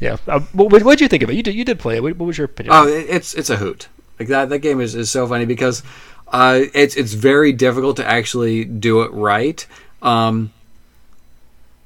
yeah. 0.00 0.16
Uh, 0.26 0.40
what 0.54 0.82
what 0.82 0.92
did 0.92 1.02
you 1.02 1.08
think 1.08 1.22
of 1.22 1.28
it? 1.28 1.36
You 1.36 1.42
did 1.42 1.54
you 1.56 1.64
did 1.66 1.78
play 1.78 1.96
it. 1.96 2.02
What, 2.02 2.16
what 2.16 2.24
was 2.24 2.38
your 2.38 2.46
opinion? 2.46 2.74
Oh, 2.74 2.88
it's 2.88 3.34
it's 3.34 3.50
a 3.50 3.56
hoot. 3.56 3.88
Like 4.18 4.28
that 4.28 4.48
that 4.48 4.60
game 4.60 4.80
is, 4.80 4.94
is 4.94 5.10
so 5.10 5.26
funny 5.26 5.44
because 5.44 5.82
uh, 6.28 6.60
it's 6.72 6.96
it's 6.96 7.12
very 7.12 7.52
difficult 7.52 7.98
to 7.98 8.06
actually 8.06 8.64
do 8.64 9.02
it 9.02 9.12
right. 9.12 9.66
Um, 10.00 10.54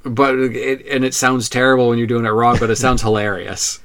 but 0.05 0.37
it 0.39 0.87
and 0.87 1.05
it 1.05 1.13
sounds 1.13 1.49
terrible 1.49 1.89
when 1.89 1.99
you're 1.99 2.07
doing 2.07 2.25
it 2.25 2.31
wrong, 2.31 2.57
but 2.61 2.71
it 2.71 2.77
sounds 2.77 3.03
hilarious. 3.09 3.81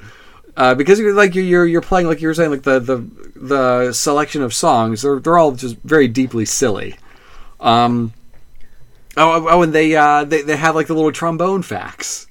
Uh, 0.59 0.75
because 0.75 0.99
you're 0.99 1.13
like 1.13 1.35
you're, 1.35 1.45
you're 1.45 1.65
you're 1.65 1.81
playing 1.81 2.05
like 2.05 2.21
you 2.21 2.27
were 2.27 2.33
saying 2.33 2.51
like 2.51 2.63
the 2.63 2.81
the 2.81 2.97
the 3.33 3.93
selection 3.93 4.41
of 4.41 4.53
songs 4.53 5.03
they're 5.03 5.17
they're 5.17 5.37
all 5.37 5.53
just 5.53 5.77
very 5.85 6.09
deeply 6.09 6.43
silly. 6.43 6.97
Um, 7.61 8.11
oh 9.15 9.47
oh 9.49 9.61
and 9.61 9.71
they 9.71 9.95
uh 9.95 10.25
they 10.25 10.41
they 10.41 10.57
have 10.57 10.75
like 10.75 10.87
the 10.87 10.93
little 10.93 11.13
trombone 11.13 11.61
facts. 11.61 12.27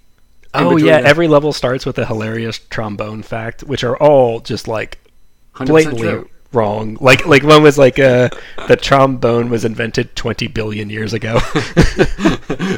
Oh 0.53 0.77
yeah, 0.77 0.99
them. 0.99 1.07
every 1.07 1.27
level 1.27 1.55
starts 1.55 1.87
with 1.87 1.97
a 1.97 2.05
hilarious 2.05 2.59
trombone 2.59 3.23
fact, 3.23 3.63
which 3.63 3.83
are 3.83 3.97
all 3.97 4.41
just 4.41 4.69
like 4.69 4.99
100% 5.55 5.67
blatantly 5.67 6.09
true. 6.09 6.31
wrong. 6.53 6.99
Like 7.01 7.25
like 7.25 7.43
one 7.43 7.63
was 7.63 7.79
like 7.79 7.99
uh, 7.99 8.29
the 8.67 8.77
trombone 8.77 9.49
was 9.49 9.65
invented 9.65 10.15
20 10.17 10.49
billion 10.49 10.91
years 10.91 11.15
ago. 11.15 11.41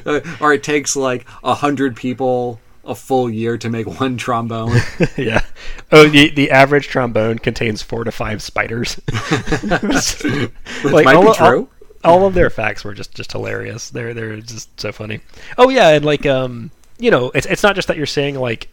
or 0.41 0.53
it 0.53 0.63
takes 0.63 0.95
like 0.95 1.27
a 1.43 1.55
hundred 1.55 1.97
people 1.97 2.61
a 2.91 2.95
full 2.95 3.31
year 3.31 3.57
to 3.59 3.71
make 3.71 3.87
one 4.01 4.17
trombone. 4.17 4.77
yeah. 5.17 5.45
Oh, 5.93 6.09
the 6.09 6.31
the 6.31 6.51
average 6.51 6.89
trombone 6.89 7.39
contains 7.39 7.81
four 7.83 8.05
to 8.05 8.11
five 8.13 8.43
spiders. 8.43 9.01
Like, 10.85 11.05
might 11.05 11.15
all 11.17 11.23
be 11.23 11.29
of- 11.29 11.41
all- 11.41 11.51
true. 11.51 11.69
all 12.05 12.27
of 12.27 12.35
their 12.35 12.51
facts 12.51 12.85
were 12.85 12.95
just 12.95 13.15
just 13.15 13.33
hilarious. 13.33 13.91
They're 13.91 14.15
they're 14.15 14.41
just 14.41 14.81
so 14.81 14.93
funny. 14.93 15.21
Oh 15.59 15.69
yeah, 15.69 15.91
and 15.91 16.05
like 16.05 16.27
um, 16.27 16.71
you 16.99 17.11
know, 17.11 17.31
it's 17.35 17.47
it's 17.47 17.63
not 17.63 17.75
just 17.75 17.89
that 17.89 17.97
you're 17.97 18.07
saying 18.07 18.35
like, 18.37 18.69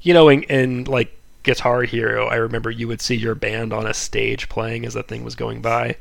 you 0.00 0.14
know, 0.14 0.28
in, 0.28 0.42
in 0.44 0.84
like 0.84 1.16
Guitar 1.42 1.82
Hero, 1.82 2.26
I 2.26 2.36
remember 2.36 2.70
you 2.70 2.88
would 2.88 3.00
see 3.00 3.16
your 3.16 3.34
band 3.34 3.72
on 3.72 3.86
a 3.86 3.94
stage 3.94 4.48
playing 4.48 4.84
as 4.86 4.94
that 4.94 5.08
thing 5.08 5.24
was 5.24 5.34
going 5.34 5.60
by. 5.60 5.96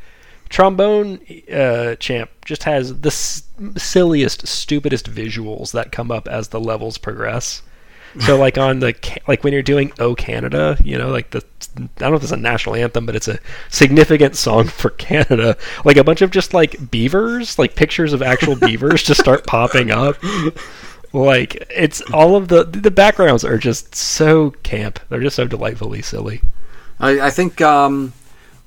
Trombone 0.50 1.20
uh, 1.52 1.96
champ 1.96 2.30
just 2.46 2.64
has 2.64 3.02
the 3.02 3.10
s- 3.10 3.44
silliest, 3.78 4.48
stupidest 4.48 5.12
visuals 5.12 5.72
that 5.72 5.92
come 5.92 6.12
up 6.12 6.28
as 6.28 6.50
the 6.50 6.60
levels 6.60 6.98
progress. 6.98 7.62
So 8.20 8.38
like 8.40 8.58
on 8.58 8.80
the 8.80 8.96
like 9.28 9.44
when 9.44 9.54
you're 9.54 9.62
doing 9.62 9.92
"Oh 10.00 10.16
Canada," 10.16 10.78
you 10.84 10.98
know, 10.98 11.10
like 11.10 11.32
the 11.32 11.44
I 11.78 11.88
don't 11.98 12.12
know 12.12 12.16
if 12.16 12.24
it's 12.24 12.32
a 12.32 12.38
national 12.38 12.76
anthem, 12.76 13.06
but 13.06 13.16
it's 13.16 13.28
a 13.28 13.40
significant 13.70 14.36
song 14.36 14.66
for 14.66 14.90
Canada. 14.92 15.58
Like 15.86 15.98
a 15.98 16.04
bunch 16.04 16.22
of 16.22 16.32
just 16.32 16.54
like 16.54 16.90
beavers, 16.92 17.60
like 17.60 17.76
pictures 17.76 18.14
of 18.14 18.22
actual 18.22 18.56
beavers, 18.60 19.04
just 19.04 19.20
start 19.20 19.46
popping 19.46 19.92
up. 19.92 20.18
Like 21.14 21.68
it's 21.70 22.02
all 22.14 22.36
of 22.36 22.48
the 22.48 22.64
the 22.64 22.92
backgrounds 22.92 23.44
are 23.44 23.58
just 23.58 23.96
so 23.96 24.52
camp. 24.64 25.00
They're 25.10 25.22
just 25.22 25.36
so 25.36 25.48
delightfully 25.48 26.02
silly. 26.02 26.42
I, 27.00 27.28
I 27.28 27.30
think 27.30 27.62
um, 27.62 28.14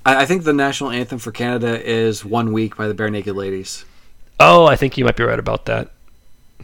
I, 0.05 0.23
I 0.23 0.25
think 0.25 0.43
the 0.43 0.53
national 0.53 0.91
anthem 0.91 1.19
for 1.19 1.31
Canada 1.31 1.81
is 1.83 2.23
"One 2.25 2.53
Week" 2.53 2.75
by 2.75 2.87
the 2.87 2.93
Barenaked 2.93 3.33
Ladies. 3.35 3.85
Oh, 4.39 4.65
I 4.65 4.75
think 4.75 4.97
you 4.97 5.05
might 5.05 5.15
be 5.15 5.23
right 5.23 5.37
about 5.39 5.65
that. 5.65 5.91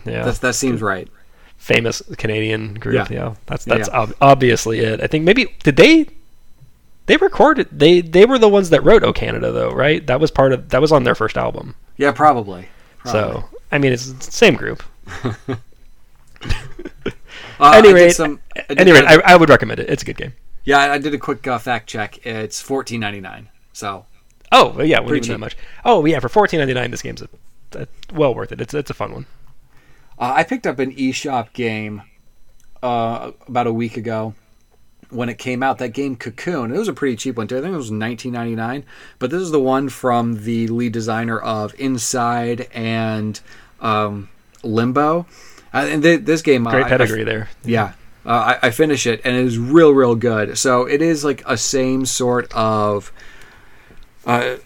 Yeah, 0.06 0.24
That 0.24 0.36
that 0.36 0.56
seems 0.56 0.82
right. 0.82 1.08
famous 1.58 2.02
Canadian 2.18 2.76
group. 2.76 2.96
Yeah. 2.96 3.08
Yeah, 3.10 3.36
that's 3.46 3.66
that's 3.66 3.90
yeah. 3.90 4.00
ob- 4.02 4.16
obviously 4.22 4.80
it. 4.80 5.02
I 5.02 5.08
think 5.08 5.26
maybe 5.26 5.56
did 5.64 5.76
they 5.76 6.08
they 7.08 7.18
recorded 7.18 7.68
they 7.72 8.02
they 8.02 8.26
were 8.26 8.40
the 8.40 8.50
ones 8.50 8.70
that 8.72 8.84
wrote 8.84 9.04
"Oh 9.04 9.14
Canada" 9.14 9.52
though, 9.52 9.72
right? 9.72 10.06
That 10.08 10.20
was 10.20 10.32
part 10.32 10.54
of 10.54 10.70
that 10.70 10.82
was 10.82 10.92
on 10.92 11.04
their 11.04 11.16
first 11.16 11.38
album. 11.38 11.76
Yeah, 11.98 12.12
probably. 12.12 12.68
probably. 13.00 13.42
So 13.42 13.50
I 13.72 13.78
mean, 13.80 13.92
it's 13.94 14.12
the 14.12 14.32
same 14.32 14.56
group. 14.56 14.82
Uh, 17.60 17.72
Anyway, 17.76 18.10
some- 18.12 18.40
I 18.56 18.62
did 18.70 18.80
anyway, 18.82 19.02
I, 19.04 19.34
I 19.34 19.36
would 19.36 19.50
recommend 19.50 19.80
it. 19.80 19.90
It's 19.90 20.04
a 20.04 20.06
good 20.06 20.18
game. 20.18 20.34
Yeah, 20.68 20.80
I 20.92 20.98
did 20.98 21.14
a 21.14 21.18
quick 21.18 21.48
uh, 21.48 21.58
fact 21.58 21.88
check. 21.88 22.26
It's 22.26 22.62
fourteen 22.62 23.00
ninety 23.00 23.22
nine. 23.22 23.48
So 23.74 24.06
Oh 24.52 24.82
yeah, 24.82 25.02
even 25.04 25.22
that 25.22 25.40
much. 25.40 25.58
Oh 25.86 26.06
yeah, 26.06 26.20
for 26.20 26.30
fourteen 26.30 26.60
ninety 26.60 26.74
nine, 26.74 26.92
this 26.92 27.02
game's 27.02 27.22
a, 27.22 27.30
a, 27.74 27.88
well 28.14 28.36
worth 28.36 28.52
it. 28.52 28.62
It's 28.62 28.74
it's 28.74 28.90
a 28.90 28.94
fun 28.94 29.12
one. 29.14 29.26
Uh, 30.20 30.34
I 30.36 30.44
picked 30.44 30.68
up 30.68 30.80
an 30.80 30.94
eShop 30.96 31.54
game 31.54 32.02
uh, 32.84 33.32
about 33.48 33.68
a 33.68 33.74
week 33.74 33.98
ago 33.98 34.34
when 35.10 35.30
it 35.30 35.38
came 35.38 35.62
out. 35.64 35.78
That 35.78 35.90
game 35.90 36.16
Cocoon. 36.16 36.74
It 36.74 36.78
was 36.78 36.88
a 36.88 36.94
pretty 36.94 37.16
cheap 37.16 37.38
one 37.38 37.48
too. 37.48 37.58
I 37.58 37.62
think 37.62 37.74
it 37.74 37.78
was 37.78 37.92
19.99. 37.92 38.84
But 39.20 39.30
this 39.32 39.42
is 39.42 39.52
the 39.52 39.60
one 39.60 39.90
from 39.90 40.44
the 40.44 40.68
lead 40.68 40.92
designer 40.92 41.40
of 41.40 41.74
Inside 41.80 42.68
and 42.74 43.40
um, 43.80 44.30
Limbo. 44.64 45.28
Uh, 45.74 45.86
and 45.90 46.02
th- 46.02 46.22
this 46.26 46.42
game, 46.42 46.66
uh, 46.66 46.72
Great 46.72 46.84
I- 46.86 46.88
I- 46.88 46.90
pedigree 46.90 47.24
there. 47.24 47.50
yeah. 47.64 47.94
Uh, 48.28 48.58
I, 48.62 48.68
I 48.68 48.72
finish 48.72 49.08
it 49.08 49.22
and 49.24 49.36
it 49.38 49.46
is 49.46 49.58
real, 49.58 49.94
real 49.94 50.16
good. 50.16 50.58
So 50.58 50.86
it 50.86 51.02
is 51.02 51.24
like 51.24 51.42
a 51.46 51.56
same 51.58 52.06
sort 52.06 52.52
of, 52.54 53.12
uh, 54.26 54.58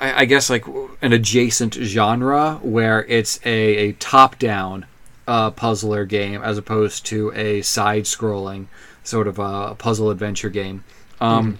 I, 0.00 0.22
I 0.22 0.24
guess 0.24 0.48
like 0.48 0.64
an 1.02 1.12
adjacent 1.12 1.74
genre 1.74 2.58
where 2.62 3.04
it's 3.04 3.38
a, 3.44 3.76
a 3.76 3.92
top-down 3.92 4.86
uh, 5.28 5.50
puzzler 5.50 6.06
game 6.06 6.42
as 6.42 6.56
opposed 6.56 7.04
to 7.06 7.30
a 7.34 7.60
side-scrolling 7.62 8.66
sort 9.02 9.28
of 9.28 9.38
a 9.38 9.74
puzzle 9.74 10.10
adventure 10.10 10.50
game. 10.50 10.82
Um, 11.20 11.58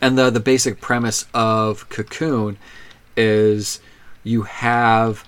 And 0.00 0.18
the 0.18 0.30
the 0.30 0.40
basic 0.40 0.80
premise 0.80 1.26
of 1.32 1.88
Cocoon 1.88 2.56
is 3.16 3.80
you 4.22 4.42
have 4.42 5.24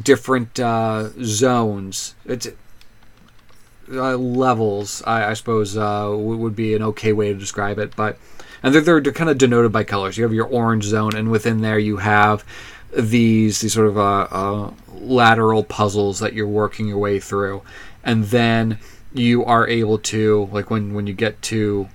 different 0.00 0.60
uh, 0.60 1.10
zones. 1.22 2.14
It's 2.24 2.48
uh, 3.90 4.16
levels, 4.16 5.02
I, 5.06 5.30
I 5.30 5.34
suppose, 5.34 5.76
uh, 5.76 6.12
would 6.14 6.56
be 6.56 6.74
an 6.74 6.82
okay 6.82 7.12
way 7.12 7.32
to 7.32 7.38
describe 7.38 7.78
it. 7.78 7.94
But 7.96 8.18
and 8.62 8.74
they're, 8.74 8.82
they're, 8.82 9.00
they're 9.00 9.12
kind 9.12 9.30
of 9.30 9.38
denoted 9.38 9.72
by 9.72 9.84
colors. 9.84 10.16
You 10.16 10.24
have 10.24 10.32
your 10.32 10.46
orange 10.46 10.84
zone, 10.84 11.14
and 11.16 11.30
within 11.30 11.60
there 11.60 11.78
you 11.78 11.98
have 11.98 12.44
these 12.92 13.60
these 13.60 13.72
sort 13.72 13.88
of 13.88 13.98
uh, 13.98 14.28
uh, 14.30 14.72
lateral 14.92 15.64
puzzles 15.64 16.20
that 16.20 16.34
you're 16.34 16.46
working 16.46 16.86
your 16.86 16.98
way 16.98 17.18
through, 17.18 17.62
and 18.04 18.24
then 18.24 18.78
you 19.12 19.44
are 19.44 19.66
able 19.66 19.98
to 19.98 20.48
like 20.52 20.70
when 20.70 20.94
when 20.94 21.06
you 21.06 21.14
get 21.14 21.40
to 21.42 21.88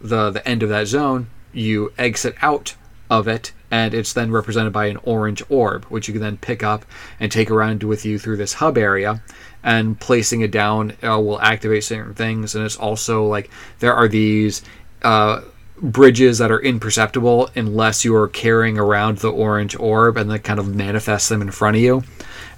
the 0.00 0.30
the 0.30 0.46
end 0.46 0.62
of 0.62 0.68
that 0.68 0.86
zone, 0.86 1.28
you 1.52 1.92
exit 1.96 2.34
out 2.42 2.74
of 3.10 3.28
it, 3.28 3.52
and 3.74 3.92
it's 3.92 4.12
then 4.12 4.30
represented 4.30 4.72
by 4.72 4.86
an 4.86 4.98
orange 5.02 5.42
orb, 5.48 5.84
which 5.86 6.06
you 6.06 6.14
can 6.14 6.22
then 6.22 6.36
pick 6.36 6.62
up 6.62 6.84
and 7.18 7.32
take 7.32 7.50
around 7.50 7.82
with 7.82 8.04
you 8.04 8.20
through 8.20 8.36
this 8.36 8.52
hub 8.52 8.78
area. 8.78 9.20
And 9.64 9.98
placing 9.98 10.42
it 10.42 10.52
down 10.52 10.92
uh, 11.02 11.18
will 11.18 11.40
activate 11.40 11.82
certain 11.82 12.14
things, 12.14 12.54
and 12.54 12.64
it's 12.64 12.76
also 12.76 13.26
like 13.26 13.50
there 13.80 13.94
are 13.94 14.06
these 14.06 14.62
uh, 15.02 15.40
bridges 15.76 16.38
that 16.38 16.52
are 16.52 16.60
imperceptible 16.60 17.50
unless 17.56 18.04
you 18.04 18.14
are 18.14 18.28
carrying 18.28 18.78
around 18.78 19.18
the 19.18 19.32
orange 19.32 19.74
orb, 19.76 20.18
and 20.18 20.30
then 20.30 20.38
kind 20.38 20.60
of 20.60 20.72
manifests 20.72 21.28
them 21.28 21.42
in 21.42 21.50
front 21.50 21.76
of 21.76 21.82
you, 21.82 22.04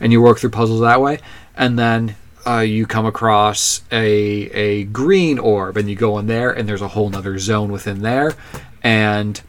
and 0.00 0.12
you 0.12 0.20
work 0.20 0.38
through 0.38 0.50
puzzles 0.50 0.82
that 0.82 1.00
way. 1.00 1.20
And 1.56 1.78
then 1.78 2.16
uh, 2.46 2.58
you 2.58 2.86
come 2.86 3.06
across 3.06 3.82
a 3.90 4.04
a 4.50 4.84
green 4.84 5.38
orb 5.38 5.78
and 5.78 5.88
you 5.88 5.96
go 5.96 6.18
in 6.18 6.26
there 6.26 6.50
and 6.50 6.68
there's 6.68 6.82
a 6.82 6.88
whole 6.88 7.08
nother 7.08 7.38
zone 7.38 7.72
within 7.72 8.02
there 8.02 8.34
and 8.82 9.40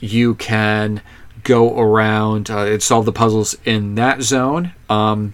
you 0.00 0.34
can 0.34 1.02
go 1.46 1.78
around 1.78 2.50
uh, 2.50 2.64
and 2.64 2.82
solve 2.82 3.06
the 3.06 3.12
puzzles 3.12 3.56
in 3.64 3.94
that 3.94 4.20
zone. 4.20 4.72
Um, 4.90 5.32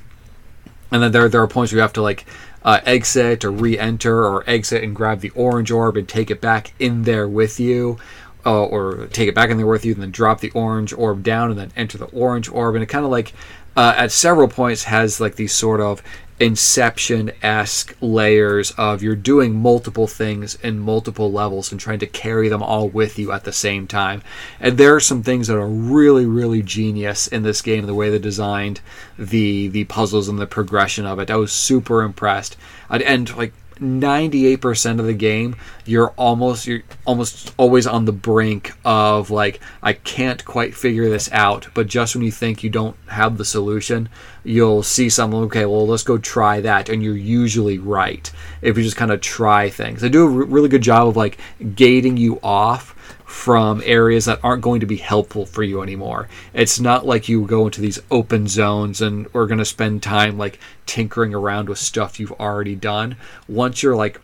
and 0.92 1.02
then 1.02 1.10
there, 1.10 1.28
there 1.28 1.42
are 1.42 1.48
points 1.48 1.72
where 1.72 1.78
you 1.78 1.82
have 1.82 1.94
to 1.94 2.02
like 2.02 2.26
uh, 2.62 2.80
exit 2.84 3.44
or 3.44 3.50
re-enter 3.50 4.24
or 4.24 4.44
exit 4.46 4.84
and 4.84 4.94
grab 4.94 5.20
the 5.20 5.30
orange 5.30 5.70
orb 5.70 5.96
and 5.96 6.06
take 6.08 6.30
it 6.30 6.40
back 6.40 6.74
in 6.78 7.04
there 7.04 7.26
with 7.26 7.58
you 7.58 7.98
uh, 8.44 8.64
or 8.64 9.06
take 9.06 9.28
it 9.28 9.34
back 9.34 9.50
in 9.50 9.56
there 9.56 9.66
with 9.66 9.86
you 9.86 9.94
and 9.94 10.02
then 10.02 10.10
drop 10.10 10.40
the 10.40 10.50
orange 10.50 10.92
orb 10.92 11.22
down 11.22 11.50
and 11.50 11.58
then 11.58 11.72
enter 11.76 11.96
the 11.96 12.04
orange 12.06 12.48
orb. 12.50 12.74
And 12.74 12.84
it 12.84 12.86
kind 12.86 13.06
of 13.06 13.10
like 13.10 13.32
uh, 13.74 13.94
at 13.96 14.12
several 14.12 14.48
points 14.48 14.84
has 14.84 15.18
like 15.18 15.36
these 15.36 15.54
sort 15.54 15.80
of 15.80 16.02
inception-esque 16.42 17.96
layers 18.00 18.72
of 18.72 19.00
you're 19.00 19.14
doing 19.14 19.54
multiple 19.54 20.08
things 20.08 20.56
in 20.56 20.76
multiple 20.78 21.30
levels 21.30 21.70
and 21.70 21.80
trying 21.80 22.00
to 22.00 22.06
carry 22.06 22.48
them 22.48 22.62
all 22.62 22.88
with 22.88 23.16
you 23.16 23.30
at 23.30 23.44
the 23.44 23.52
same 23.52 23.86
time. 23.86 24.20
And 24.58 24.76
there 24.76 24.94
are 24.96 25.00
some 25.00 25.22
things 25.22 25.46
that 25.46 25.56
are 25.56 25.68
really 25.68 26.26
really 26.26 26.62
genius 26.62 27.28
in 27.28 27.44
this 27.44 27.62
game 27.62 27.86
the 27.86 27.94
way 27.94 28.10
they 28.10 28.18
designed 28.18 28.80
the 29.16 29.68
the 29.68 29.84
puzzles 29.84 30.28
and 30.28 30.38
the 30.38 30.46
progression 30.46 31.06
of 31.06 31.20
it. 31.20 31.30
I 31.30 31.36
was 31.36 31.52
super 31.52 32.02
impressed. 32.02 32.56
I'd, 32.90 33.02
and 33.02 33.34
like 33.36 33.52
98% 33.82 35.00
of 35.00 35.06
the 35.06 35.14
game 35.14 35.56
you're 35.84 36.10
almost 36.10 36.66
you're 36.66 36.82
almost 37.04 37.52
always 37.56 37.86
on 37.86 38.04
the 38.04 38.12
brink 38.12 38.72
of 38.84 39.30
like 39.30 39.60
I 39.82 39.92
can't 39.92 40.44
quite 40.44 40.74
figure 40.74 41.08
this 41.08 41.30
out 41.32 41.68
but 41.74 41.88
just 41.88 42.14
when 42.14 42.24
you 42.24 42.30
think 42.30 42.62
you 42.62 42.70
don't 42.70 42.96
have 43.08 43.38
the 43.38 43.44
solution 43.44 44.08
you'll 44.44 44.82
see 44.82 45.08
something 45.08 45.40
okay 45.40 45.66
well 45.66 45.86
let's 45.86 46.04
go 46.04 46.18
try 46.18 46.60
that 46.60 46.88
and 46.88 47.02
you're 47.02 47.16
usually 47.16 47.78
right 47.78 48.30
if 48.62 48.76
you 48.78 48.84
just 48.84 48.96
kind 48.96 49.10
of 49.10 49.20
try 49.20 49.68
things. 49.68 50.00
They 50.00 50.08
do 50.08 50.24
a 50.24 50.28
really 50.28 50.68
good 50.68 50.82
job 50.82 51.08
of 51.08 51.16
like 51.16 51.38
gating 51.74 52.16
you 52.16 52.38
off 52.42 52.91
from 53.32 53.82
areas 53.86 54.26
that 54.26 54.38
aren't 54.44 54.62
going 54.62 54.78
to 54.78 54.86
be 54.86 54.98
helpful 54.98 55.46
for 55.46 55.62
you 55.62 55.82
anymore. 55.82 56.28
It's 56.52 56.78
not 56.78 57.06
like 57.06 57.30
you 57.30 57.46
go 57.46 57.64
into 57.64 57.80
these 57.80 57.98
open 58.10 58.46
zones 58.46 59.00
and 59.00 59.26
we're 59.32 59.46
going 59.46 59.58
to 59.58 59.64
spend 59.64 60.02
time 60.02 60.36
like 60.36 60.60
tinkering 60.84 61.34
around 61.34 61.68
with 61.68 61.78
stuff 61.78 62.20
you've 62.20 62.32
already 62.32 62.76
done. 62.76 63.16
Once 63.48 63.82
you're 63.82 63.96
like 63.96 64.20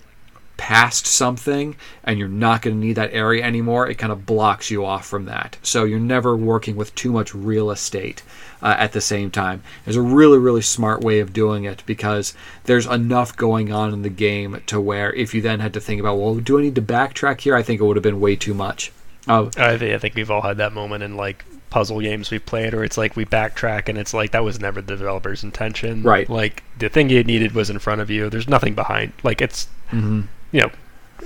past 0.58 1.06
something 1.06 1.74
and 2.04 2.18
you're 2.18 2.28
not 2.28 2.60
going 2.60 2.78
to 2.78 2.86
need 2.86 2.92
that 2.92 3.12
area 3.12 3.42
anymore, 3.42 3.88
it 3.88 3.94
kind 3.94 4.12
of 4.12 4.26
blocks 4.26 4.70
you 4.70 4.84
off 4.84 5.06
from 5.06 5.24
that. 5.24 5.56
So 5.62 5.84
you're 5.84 5.98
never 5.98 6.36
working 6.36 6.76
with 6.76 6.94
too 6.94 7.10
much 7.10 7.34
real 7.34 7.70
estate 7.70 8.22
uh, 8.62 8.76
at 8.78 8.92
the 8.92 9.00
same 9.00 9.30
time. 9.30 9.62
There's 9.84 9.96
a 9.96 10.02
really, 10.02 10.38
really 10.38 10.62
smart 10.62 11.00
way 11.00 11.18
of 11.20 11.32
doing 11.32 11.64
it 11.64 11.82
because 11.86 12.34
there's 12.64 12.86
enough 12.86 13.34
going 13.36 13.72
on 13.72 13.94
in 13.94 14.02
the 14.02 14.10
game 14.10 14.62
to 14.66 14.78
where 14.78 15.12
if 15.14 15.34
you 15.34 15.40
then 15.40 15.60
had 15.60 15.72
to 15.74 15.80
think 15.80 15.98
about, 15.98 16.18
well, 16.18 16.34
do 16.34 16.58
I 16.58 16.62
need 16.62 16.74
to 16.74 16.82
backtrack 16.82 17.40
here? 17.40 17.56
I 17.56 17.62
think 17.62 17.80
it 17.80 17.84
would 17.84 17.96
have 17.96 18.02
been 18.02 18.20
way 18.20 18.36
too 18.36 18.54
much. 18.54 18.92
Uh, 19.28 19.50
I 19.56 19.76
think, 19.78 19.94
I 19.94 19.98
think 19.98 20.14
we've 20.14 20.30
all 20.30 20.42
had 20.42 20.56
that 20.58 20.72
moment 20.72 21.02
in 21.02 21.16
like 21.16 21.44
puzzle 21.70 22.00
games 22.00 22.30
we've 22.30 22.46
played 22.46 22.72
where 22.72 22.82
it's 22.84 22.96
like 22.96 23.14
we 23.14 23.26
backtrack 23.26 23.88
and 23.88 23.98
it's 23.98 24.14
like 24.14 24.30
that 24.30 24.42
was 24.42 24.58
never 24.58 24.80
the 24.80 24.96
developer's 24.96 25.44
intention. 25.44 26.02
Right. 26.02 26.28
Like 26.28 26.62
the 26.78 26.88
thing 26.88 27.10
you 27.10 27.22
needed 27.24 27.52
was 27.52 27.68
in 27.70 27.78
front 27.78 28.00
of 28.00 28.10
you. 28.10 28.30
There's 28.30 28.48
nothing 28.48 28.74
behind. 28.74 29.12
Like 29.22 29.42
it's 29.42 29.68
mhm. 29.90 30.28
you 30.52 30.62
know 30.62 30.70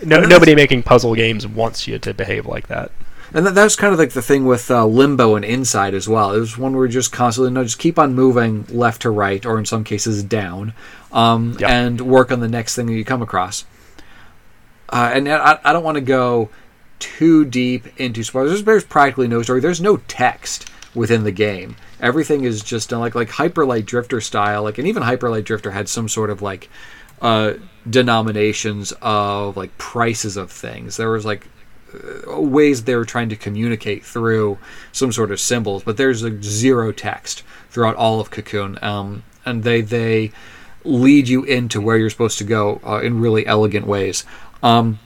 No, 0.04 0.20
nobody 0.20 0.54
making 0.54 0.82
puzzle 0.82 1.14
games 1.14 1.46
wants 1.46 1.86
you 1.86 1.98
to 2.00 2.12
behave 2.12 2.46
like 2.46 2.66
that. 2.68 2.90
And 3.34 3.46
that, 3.46 3.54
that's 3.54 3.76
kind 3.76 3.92
of 3.94 3.98
like 3.98 4.10
the 4.10 4.20
thing 4.20 4.44
with 4.44 4.70
uh, 4.70 4.84
Limbo 4.84 5.36
and 5.36 5.44
Inside 5.44 5.94
as 5.94 6.06
well. 6.08 6.34
It 6.34 6.40
was 6.40 6.58
one 6.58 6.76
where 6.76 6.86
just 6.88 7.12
constantly, 7.12 7.50
no, 7.50 7.62
just 7.64 7.78
keep 7.78 7.98
on 7.98 8.14
moving 8.14 8.66
left 8.68 9.02
to 9.02 9.10
right, 9.10 9.46
or 9.46 9.58
in 9.58 9.64
some 9.64 9.84
cases 9.84 10.22
down, 10.22 10.74
um, 11.12 11.56
Yep. 11.58 11.70
and 11.70 12.00
work 12.02 12.30
on 12.30 12.40
the 12.40 12.48
next 12.48 12.74
thing 12.76 12.86
that 12.86 12.92
you 12.92 13.06
come 13.06 13.22
across. 13.22 13.64
Uh, 14.90 15.12
and 15.14 15.28
I, 15.30 15.58
I 15.64 15.72
don't 15.72 15.82
want 15.84 15.94
to 15.94 16.02
go 16.02 16.50
too 17.02 17.44
deep 17.44 17.86
into 18.00 18.22
spoilers. 18.22 18.62
There's, 18.62 18.84
practically 18.84 19.26
no 19.26 19.42
story. 19.42 19.60
There's 19.60 19.80
no 19.80 19.96
text 20.08 20.70
within 20.94 21.24
the 21.24 21.32
game. 21.32 21.74
Everything 22.00 22.44
is 22.44 22.62
just 22.62 22.90
done 22.90 23.00
like 23.00 23.14
like 23.14 23.28
Hyper 23.28 23.66
Light 23.66 23.86
Drifter 23.86 24.20
style. 24.20 24.62
Like, 24.62 24.78
and 24.78 24.86
even 24.86 25.02
Hyper 25.02 25.28
Light 25.28 25.44
Drifter 25.44 25.72
had 25.72 25.88
some 25.88 26.08
sort 26.08 26.30
of 26.30 26.40
like 26.40 26.70
uh, 27.20 27.54
denominations 27.88 28.92
of 29.02 29.56
like 29.56 29.76
prices 29.78 30.36
of 30.36 30.50
things. 30.50 30.96
There 30.96 31.10
was 31.10 31.24
like 31.24 31.48
uh, 31.92 32.40
ways 32.40 32.84
they 32.84 32.94
were 32.94 33.04
trying 33.04 33.28
to 33.30 33.36
communicate 33.36 34.04
through 34.04 34.58
some 34.92 35.10
sort 35.10 35.32
of 35.32 35.40
symbols, 35.40 35.82
but 35.82 35.96
there's 35.96 36.22
like 36.22 36.42
zero 36.42 36.92
text 36.92 37.42
throughout 37.70 37.96
all 37.96 38.20
of 38.20 38.30
Cocoon, 38.30 38.78
um, 38.82 39.24
and 39.44 39.64
they 39.64 39.80
they 39.80 40.30
lead 40.84 41.28
you 41.28 41.42
into 41.44 41.80
where 41.80 41.96
you're 41.96 42.10
supposed 42.10 42.38
to 42.38 42.44
go 42.44 42.80
uh, 42.84 43.00
in 43.02 43.20
really 43.20 43.44
elegant 43.46 43.86
ways. 43.86 44.24
Um, 44.62 44.98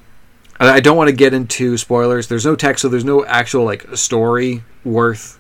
I 0.59 0.81
don't 0.81 0.97
want 0.97 1.09
to 1.09 1.17
get 1.17 1.35
into 1.35 1.77
spoilers. 1.77 2.29
There's 2.29 2.47
no 2.47 2.57
text, 2.57 2.83
so 2.83 2.89
there's 2.89 3.05
no 3.05 3.25
actual 3.27 3.65
like 3.65 3.97
story 3.97 4.63
worth 4.85 5.39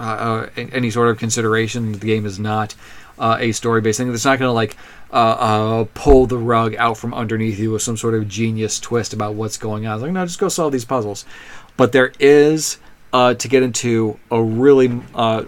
uh, 0.00 0.02
uh, 0.02 0.50
any 0.56 0.90
sort 0.90 1.08
of 1.08 1.18
consideration. 1.18 1.92
The 1.92 1.98
game 1.98 2.24
is 2.24 2.38
not 2.38 2.74
uh, 3.18 3.36
a 3.38 3.52
story-based 3.52 3.98
thing. 3.98 4.12
It's 4.12 4.24
not 4.24 4.38
going 4.38 4.48
to 4.48 4.52
like 4.52 4.76
uh, 5.12 5.16
uh, 5.16 5.84
pull 5.94 6.26
the 6.26 6.38
rug 6.38 6.74
out 6.76 6.96
from 6.96 7.12
underneath 7.12 7.58
you 7.58 7.72
with 7.72 7.82
some 7.82 7.96
sort 7.96 8.14
of 8.14 8.26
genius 8.26 8.80
twist 8.80 9.12
about 9.12 9.34
what's 9.34 9.58
going 9.58 9.86
on. 9.86 9.94
It's 9.94 10.02
like, 10.02 10.12
no, 10.12 10.24
just 10.24 10.40
go 10.40 10.48
solve 10.48 10.72
these 10.72 10.84
puzzles. 10.84 11.24
But 11.76 11.92
there 11.92 12.12
is 12.18 12.78
uh, 13.12 13.34
to 13.34 13.48
get 13.48 13.62
into 13.62 14.18
a 14.30 14.42
really 14.42 14.88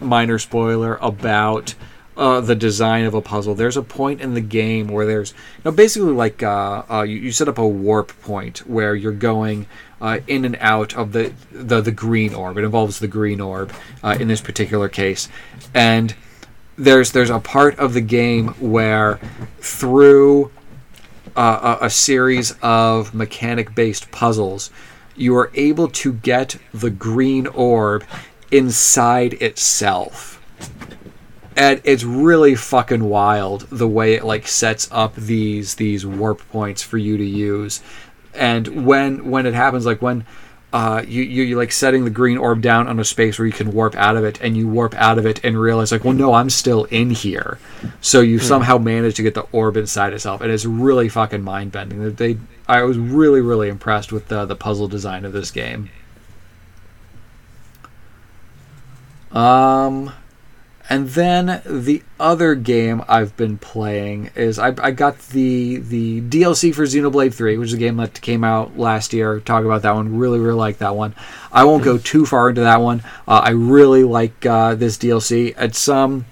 minor 0.00 0.38
spoiler 0.38 0.96
about 1.00 1.74
uh, 2.16 2.40
the 2.40 2.54
design 2.54 3.04
of 3.04 3.14
a 3.14 3.20
puzzle. 3.20 3.54
There's 3.54 3.76
a 3.76 3.82
point 3.82 4.20
in 4.20 4.34
the 4.34 4.40
game 4.40 4.88
where 4.88 5.06
there's 5.06 5.32
you 5.32 5.62
know, 5.64 5.72
basically 5.72 6.12
like 6.12 6.42
uh, 6.42 6.82
uh, 6.90 7.02
you, 7.02 7.16
you 7.16 7.32
set 7.32 7.48
up 7.48 7.58
a 7.58 7.66
warp 7.66 8.08
point 8.22 8.58
where 8.68 8.94
you're 8.94 9.12
going 9.12 9.66
uh, 10.00 10.20
in 10.26 10.44
and 10.44 10.56
out 10.60 10.94
of 10.96 11.12
the, 11.12 11.32
the 11.50 11.80
the 11.80 11.92
green 11.92 12.34
orb. 12.34 12.58
It 12.58 12.64
involves 12.64 12.98
the 12.98 13.08
green 13.08 13.40
orb 13.40 13.72
uh, 14.02 14.16
in 14.18 14.28
this 14.28 14.40
particular 14.40 14.88
case, 14.88 15.28
and 15.72 16.14
there's 16.76 17.12
there's 17.12 17.30
a 17.30 17.40
part 17.40 17.78
of 17.78 17.94
the 17.94 18.00
game 18.00 18.48
where 18.60 19.18
through 19.58 20.50
uh, 21.36 21.78
a, 21.80 21.86
a 21.86 21.90
series 21.90 22.54
of 22.62 23.14
mechanic 23.14 23.74
based 23.74 24.10
puzzles, 24.10 24.70
you 25.16 25.36
are 25.36 25.50
able 25.54 25.88
to 25.88 26.12
get 26.12 26.56
the 26.72 26.90
green 26.90 27.46
orb 27.48 28.04
inside 28.50 29.34
itself. 29.34 30.40
And 31.56 31.80
it's 31.84 32.04
really 32.04 32.54
fucking 32.54 33.04
wild 33.04 33.68
the 33.70 33.88
way 33.88 34.14
it 34.14 34.24
like 34.24 34.48
sets 34.48 34.88
up 34.90 35.14
these 35.14 35.76
these 35.76 36.04
warp 36.04 36.40
points 36.50 36.82
for 36.82 36.98
you 36.98 37.16
to 37.16 37.24
use. 37.24 37.80
And 38.34 38.84
when 38.84 39.30
when 39.30 39.46
it 39.46 39.54
happens, 39.54 39.86
like 39.86 40.02
when 40.02 40.26
uh, 40.74 41.04
you, 41.06 41.22
you 41.22 41.44
you 41.44 41.56
like 41.56 41.70
setting 41.70 42.02
the 42.02 42.10
green 42.10 42.36
orb 42.36 42.60
down 42.60 42.88
on 42.88 42.98
a 42.98 43.04
space 43.04 43.38
where 43.38 43.46
you 43.46 43.52
can 43.52 43.70
warp 43.72 43.94
out 43.94 44.16
of 44.16 44.24
it, 44.24 44.40
and 44.40 44.56
you 44.56 44.66
warp 44.66 44.92
out 44.96 45.18
of 45.18 45.24
it 45.24 45.44
and 45.44 45.56
realize 45.56 45.92
like, 45.92 46.02
well, 46.02 46.12
no, 46.12 46.34
I'm 46.34 46.50
still 46.50 46.84
in 46.86 47.10
here. 47.10 47.60
So 48.00 48.20
you 48.20 48.40
somehow 48.40 48.78
manage 48.78 49.14
to 49.14 49.22
get 49.22 49.34
the 49.34 49.46
orb 49.52 49.76
inside 49.76 50.12
itself, 50.12 50.40
and 50.40 50.50
it's 50.50 50.64
really 50.64 51.08
fucking 51.08 51.42
mind 51.42 51.70
bending. 51.70 52.12
They, 52.16 52.38
I 52.66 52.82
was 52.82 52.98
really 52.98 53.40
really 53.40 53.68
impressed 53.68 54.10
with 54.10 54.26
the 54.26 54.46
the 54.46 54.56
puzzle 54.56 54.88
design 54.88 55.24
of 55.24 55.32
this 55.32 55.52
game. 55.52 55.90
Um, 59.30 60.12
and 60.90 61.08
then 61.08 61.62
the 61.64 62.02
other 62.20 62.54
game 62.54 63.02
I've 63.08 63.34
been 63.36 63.56
playing 63.56 64.30
is 64.34 64.58
I, 64.58 64.74
I 64.78 64.90
got 64.90 65.18
the 65.28 65.78
the 65.78 66.20
DLC 66.20 66.74
for 66.74 66.82
Xenoblade 66.82 67.32
3, 67.32 67.56
which 67.56 67.68
is 67.68 67.74
a 67.74 67.78
game 67.78 67.96
that 67.96 68.20
came 68.20 68.44
out 68.44 68.78
last 68.78 69.14
year. 69.14 69.40
Talk 69.40 69.64
about 69.64 69.82
that 69.82 69.94
one. 69.94 70.18
Really, 70.18 70.38
really 70.38 70.58
like 70.58 70.78
that 70.78 70.94
one. 70.94 71.14
I 71.50 71.64
won't 71.64 71.84
go 71.84 71.96
too 71.96 72.26
far 72.26 72.50
into 72.50 72.60
that 72.62 72.82
one. 72.82 73.02
Uh, 73.26 73.40
I 73.44 73.50
really 73.50 74.04
like 74.04 74.44
uh, 74.44 74.74
this 74.74 74.98
DLC. 74.98 75.54
It's 75.58 75.88
um, 75.88 76.26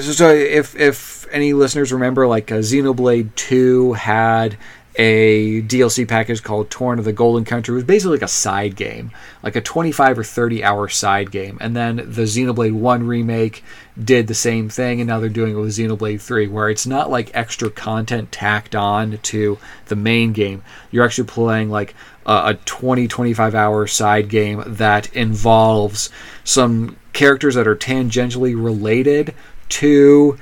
so 0.00 0.28
if 0.28 0.76
if 0.76 1.26
any 1.32 1.54
listeners 1.54 1.92
remember, 1.92 2.26
like 2.26 2.52
uh, 2.52 2.56
Xenoblade 2.56 3.34
2 3.34 3.94
had 3.94 4.58
a 4.96 5.62
DLC 5.62 6.06
package 6.06 6.42
called 6.42 6.70
Torna 6.70 7.02
the 7.02 7.12
Golden 7.12 7.44
Country. 7.44 7.74
Was 7.74 7.84
basically 7.84 8.18
like 8.18 8.22
a 8.22 8.28
side 8.28 8.76
game, 8.76 9.10
like 9.42 9.56
a 9.56 9.60
25 9.60 10.18
or 10.20 10.24
30 10.24 10.62
hour 10.62 10.88
side 10.88 11.30
game. 11.30 11.58
And 11.60 11.76
then 11.76 11.96
the 11.96 12.22
Xenoblade 12.22 12.72
1 12.72 13.06
remake 13.06 13.64
did 14.02 14.26
the 14.26 14.34
same 14.34 14.68
thing, 14.68 15.00
and 15.00 15.08
now 15.08 15.20
they're 15.20 15.28
doing 15.28 15.52
it 15.52 15.60
with 15.60 15.76
Xenoblade 15.76 16.20
3, 16.20 16.48
where 16.48 16.70
it's 16.70 16.86
not 16.86 17.10
like 17.10 17.30
extra 17.34 17.70
content 17.70 18.30
tacked 18.30 18.74
on 18.74 19.18
to 19.18 19.58
the 19.86 19.96
main 19.96 20.32
game. 20.32 20.62
You're 20.90 21.04
actually 21.04 21.28
playing 21.28 21.70
like 21.70 21.94
a, 22.26 22.42
a 22.46 22.54
20, 22.64 23.08
25 23.08 23.54
hour 23.54 23.86
side 23.86 24.28
game 24.28 24.62
that 24.66 25.12
involves 25.14 26.10
some 26.44 26.96
characters 27.12 27.54
that 27.54 27.66
are 27.66 27.76
tangentially 27.76 28.54
related 28.60 29.34
to 29.68 30.38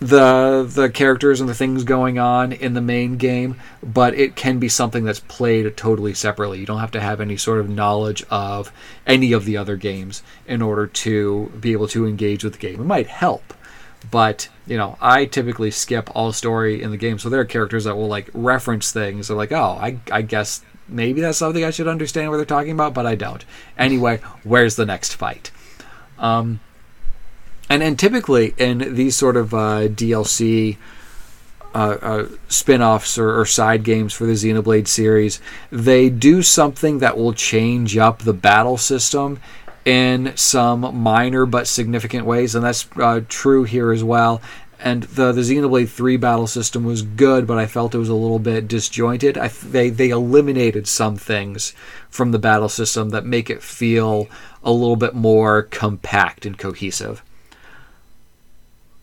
the 0.00 0.68
the 0.68 0.88
characters 0.88 1.40
and 1.40 1.48
the 1.48 1.54
things 1.54 1.82
going 1.82 2.18
on 2.18 2.52
in 2.52 2.74
the 2.74 2.80
main 2.80 3.16
game, 3.16 3.56
but 3.82 4.14
it 4.14 4.36
can 4.36 4.58
be 4.58 4.68
something 4.68 5.04
that's 5.04 5.20
played 5.20 5.76
totally 5.76 6.14
separately. 6.14 6.60
You 6.60 6.66
don't 6.66 6.78
have 6.78 6.92
to 6.92 7.00
have 7.00 7.20
any 7.20 7.36
sort 7.36 7.58
of 7.58 7.68
knowledge 7.68 8.24
of 8.30 8.72
any 9.06 9.32
of 9.32 9.44
the 9.44 9.56
other 9.56 9.76
games 9.76 10.22
in 10.46 10.62
order 10.62 10.86
to 10.86 11.52
be 11.60 11.72
able 11.72 11.88
to 11.88 12.06
engage 12.06 12.44
with 12.44 12.54
the 12.54 12.58
game. 12.58 12.80
It 12.80 12.84
might 12.84 13.08
help, 13.08 13.54
but 14.10 14.48
you 14.66 14.76
know, 14.76 14.96
I 15.00 15.24
typically 15.24 15.72
skip 15.72 16.10
all 16.14 16.32
story 16.32 16.80
in 16.82 16.90
the 16.92 16.96
game, 16.96 17.18
so 17.18 17.28
there 17.28 17.40
are 17.40 17.44
characters 17.44 17.84
that 17.84 17.96
will 17.96 18.08
like 18.08 18.30
reference 18.34 18.92
things. 18.92 19.28
They're 19.28 19.36
like, 19.36 19.52
oh, 19.52 19.78
I 19.80 19.98
I 20.12 20.22
guess 20.22 20.62
maybe 20.86 21.20
that's 21.20 21.38
something 21.38 21.64
I 21.64 21.70
should 21.70 21.88
understand 21.88 22.30
what 22.30 22.36
they're 22.36 22.46
talking 22.46 22.72
about, 22.72 22.94
but 22.94 23.06
I 23.06 23.16
don't. 23.16 23.44
Anyway, 23.76 24.20
where's 24.44 24.76
the 24.76 24.86
next 24.86 25.14
fight? 25.14 25.50
Um, 26.18 26.60
and 27.68 27.82
and 27.82 27.98
typically 27.98 28.54
in 28.56 28.94
these 28.94 29.16
sort 29.16 29.36
of 29.36 29.52
uh, 29.52 29.88
DLC 29.88 30.76
uh, 31.74 31.98
uh, 32.00 32.28
spin-offs 32.48 33.18
or, 33.18 33.38
or 33.38 33.44
side 33.44 33.84
games 33.84 34.14
for 34.14 34.24
the 34.26 34.32
Xenoblade 34.32 34.88
series, 34.88 35.40
they 35.70 36.08
do 36.08 36.42
something 36.42 36.98
that 37.00 37.16
will 37.16 37.34
change 37.34 37.96
up 37.96 38.20
the 38.20 38.32
battle 38.32 38.78
system 38.78 39.38
in 39.84 40.32
some 40.34 41.02
minor 41.02 41.46
but 41.46 41.66
significant 41.66 42.26
ways, 42.26 42.54
and 42.54 42.64
that's 42.64 42.88
uh, 42.96 43.20
true 43.28 43.64
here 43.64 43.92
as 43.92 44.02
well. 44.02 44.40
And 44.80 45.02
the 45.04 45.32
the 45.32 45.40
Xenoblade 45.40 45.88
3 45.88 46.16
battle 46.16 46.46
system 46.46 46.84
was 46.84 47.02
good, 47.02 47.46
but 47.46 47.58
I 47.58 47.66
felt 47.66 47.94
it 47.94 47.98
was 47.98 48.08
a 48.08 48.14
little 48.14 48.38
bit 48.38 48.68
disjointed. 48.68 49.36
I, 49.36 49.48
th- 49.48 49.72
they 49.72 49.90
they 49.90 50.10
eliminated 50.10 50.86
some 50.86 51.16
things 51.16 51.74
from 52.08 52.30
the 52.30 52.38
battle 52.38 52.68
system 52.68 53.10
that 53.10 53.26
make 53.26 53.50
it 53.50 53.62
feel 53.62 54.28
a 54.62 54.70
little 54.70 54.96
bit 54.96 55.14
more 55.14 55.62
compact 55.62 56.46
and 56.46 56.56
cohesive 56.56 57.22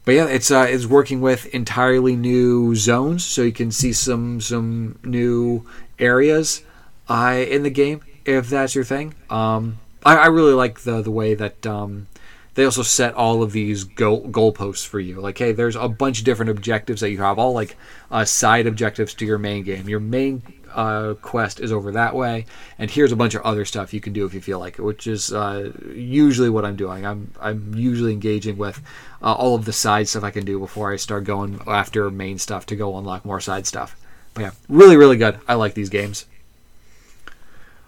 but 0.06 0.14
yeah, 0.14 0.26
it's 0.28 0.52
uh, 0.52 0.68
it's 0.70 0.86
working 0.86 1.20
with 1.20 1.48
entirely 1.48 2.16
new 2.16 2.76
zones, 2.76 3.26
so 3.26 3.42
you 3.42 3.52
can 3.52 3.72
see 3.72 3.92
some 3.92 4.40
some 4.40 5.00
new 5.04 5.66
areas 6.00 6.62
uh, 7.10 7.44
in 7.48 7.64
the 7.64 7.70
game 7.70 8.02
if 8.24 8.50
that's 8.50 8.76
your 8.76 8.84
thing. 8.84 9.16
Um, 9.30 9.80
I, 10.06 10.16
I 10.16 10.26
really 10.28 10.54
like 10.54 10.82
the 10.82 11.02
the 11.02 11.12
way 11.12 11.34
that 11.34 11.66
um, 11.66 12.08
they 12.56 12.66
also 12.66 12.82
set 12.84 13.14
all 13.14 13.44
of 13.44 13.52
these 13.52 13.84
goal 13.84 14.28
goalposts 14.30 14.86
for 14.86 15.00
you. 15.00 15.22
Like, 15.22 15.38
hey, 15.38 15.52
there's 15.52 15.76
a 15.76 15.88
bunch 15.88 16.20
of 16.20 16.26
different 16.26 16.50
objectives 16.52 17.02
that 17.02 17.12
you 17.12 17.20
have, 17.20 17.38
all 17.38 17.54
like 17.54 17.78
uh, 18.12 18.26
side 18.26 18.66
objectives 18.68 19.14
to 19.16 19.26
your 19.26 19.38
main 19.38 19.64
game. 19.64 19.88
Your 19.88 20.00
main 20.00 20.42
uh, 20.74 21.14
quest 21.22 21.60
is 21.62 21.72
over 21.72 21.92
that 21.94 22.16
way, 22.16 22.46
and 22.78 22.90
here's 22.92 23.12
a 23.12 23.16
bunch 23.16 23.34
of 23.36 23.42
other 23.44 23.64
stuff 23.66 23.94
you 23.94 24.02
can 24.02 24.12
do 24.14 24.26
if 24.26 24.34
you 24.34 24.42
feel 24.42 24.60
like 24.60 24.78
it, 24.80 24.82
which 24.82 25.08
is 25.08 25.32
uh, 25.34 25.72
usually 25.94 26.50
what 26.50 26.66
I'm 26.66 26.76
doing. 26.76 27.06
I'm 27.06 27.32
I'm 27.40 27.74
usually 27.76 28.12
engaging 28.14 28.58
with 28.58 28.82
uh, 29.22 29.34
all 29.34 29.56
of 29.56 29.66
the 29.66 29.74
side 29.74 30.08
stuff 30.08 30.24
I 30.24 30.32
can 30.32 30.44
do 30.46 30.60
before 30.60 30.92
I 30.92 30.96
start 30.98 31.24
going 31.24 31.62
after 31.68 32.10
main 32.10 32.38
stuff 32.40 32.66
to 32.68 32.76
go 32.76 32.98
unlock 32.98 33.24
more 33.26 33.40
side 33.40 33.68
stuff. 33.68 33.96
But 34.34 34.42
yeah, 34.42 34.52
really 34.68 34.98
really 34.98 35.18
good. 35.18 35.40
I 35.48 35.54
like 35.54 35.76
these 35.76 35.90
games. 35.90 36.26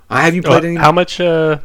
Uh, 0.10 0.22
have 0.22 0.36
you 0.36 0.42
played 0.42 0.64
Uh, 0.64 0.68
any? 0.68 0.76
how 0.78 0.92
much? 0.94 1.20
Uh, 1.20 1.60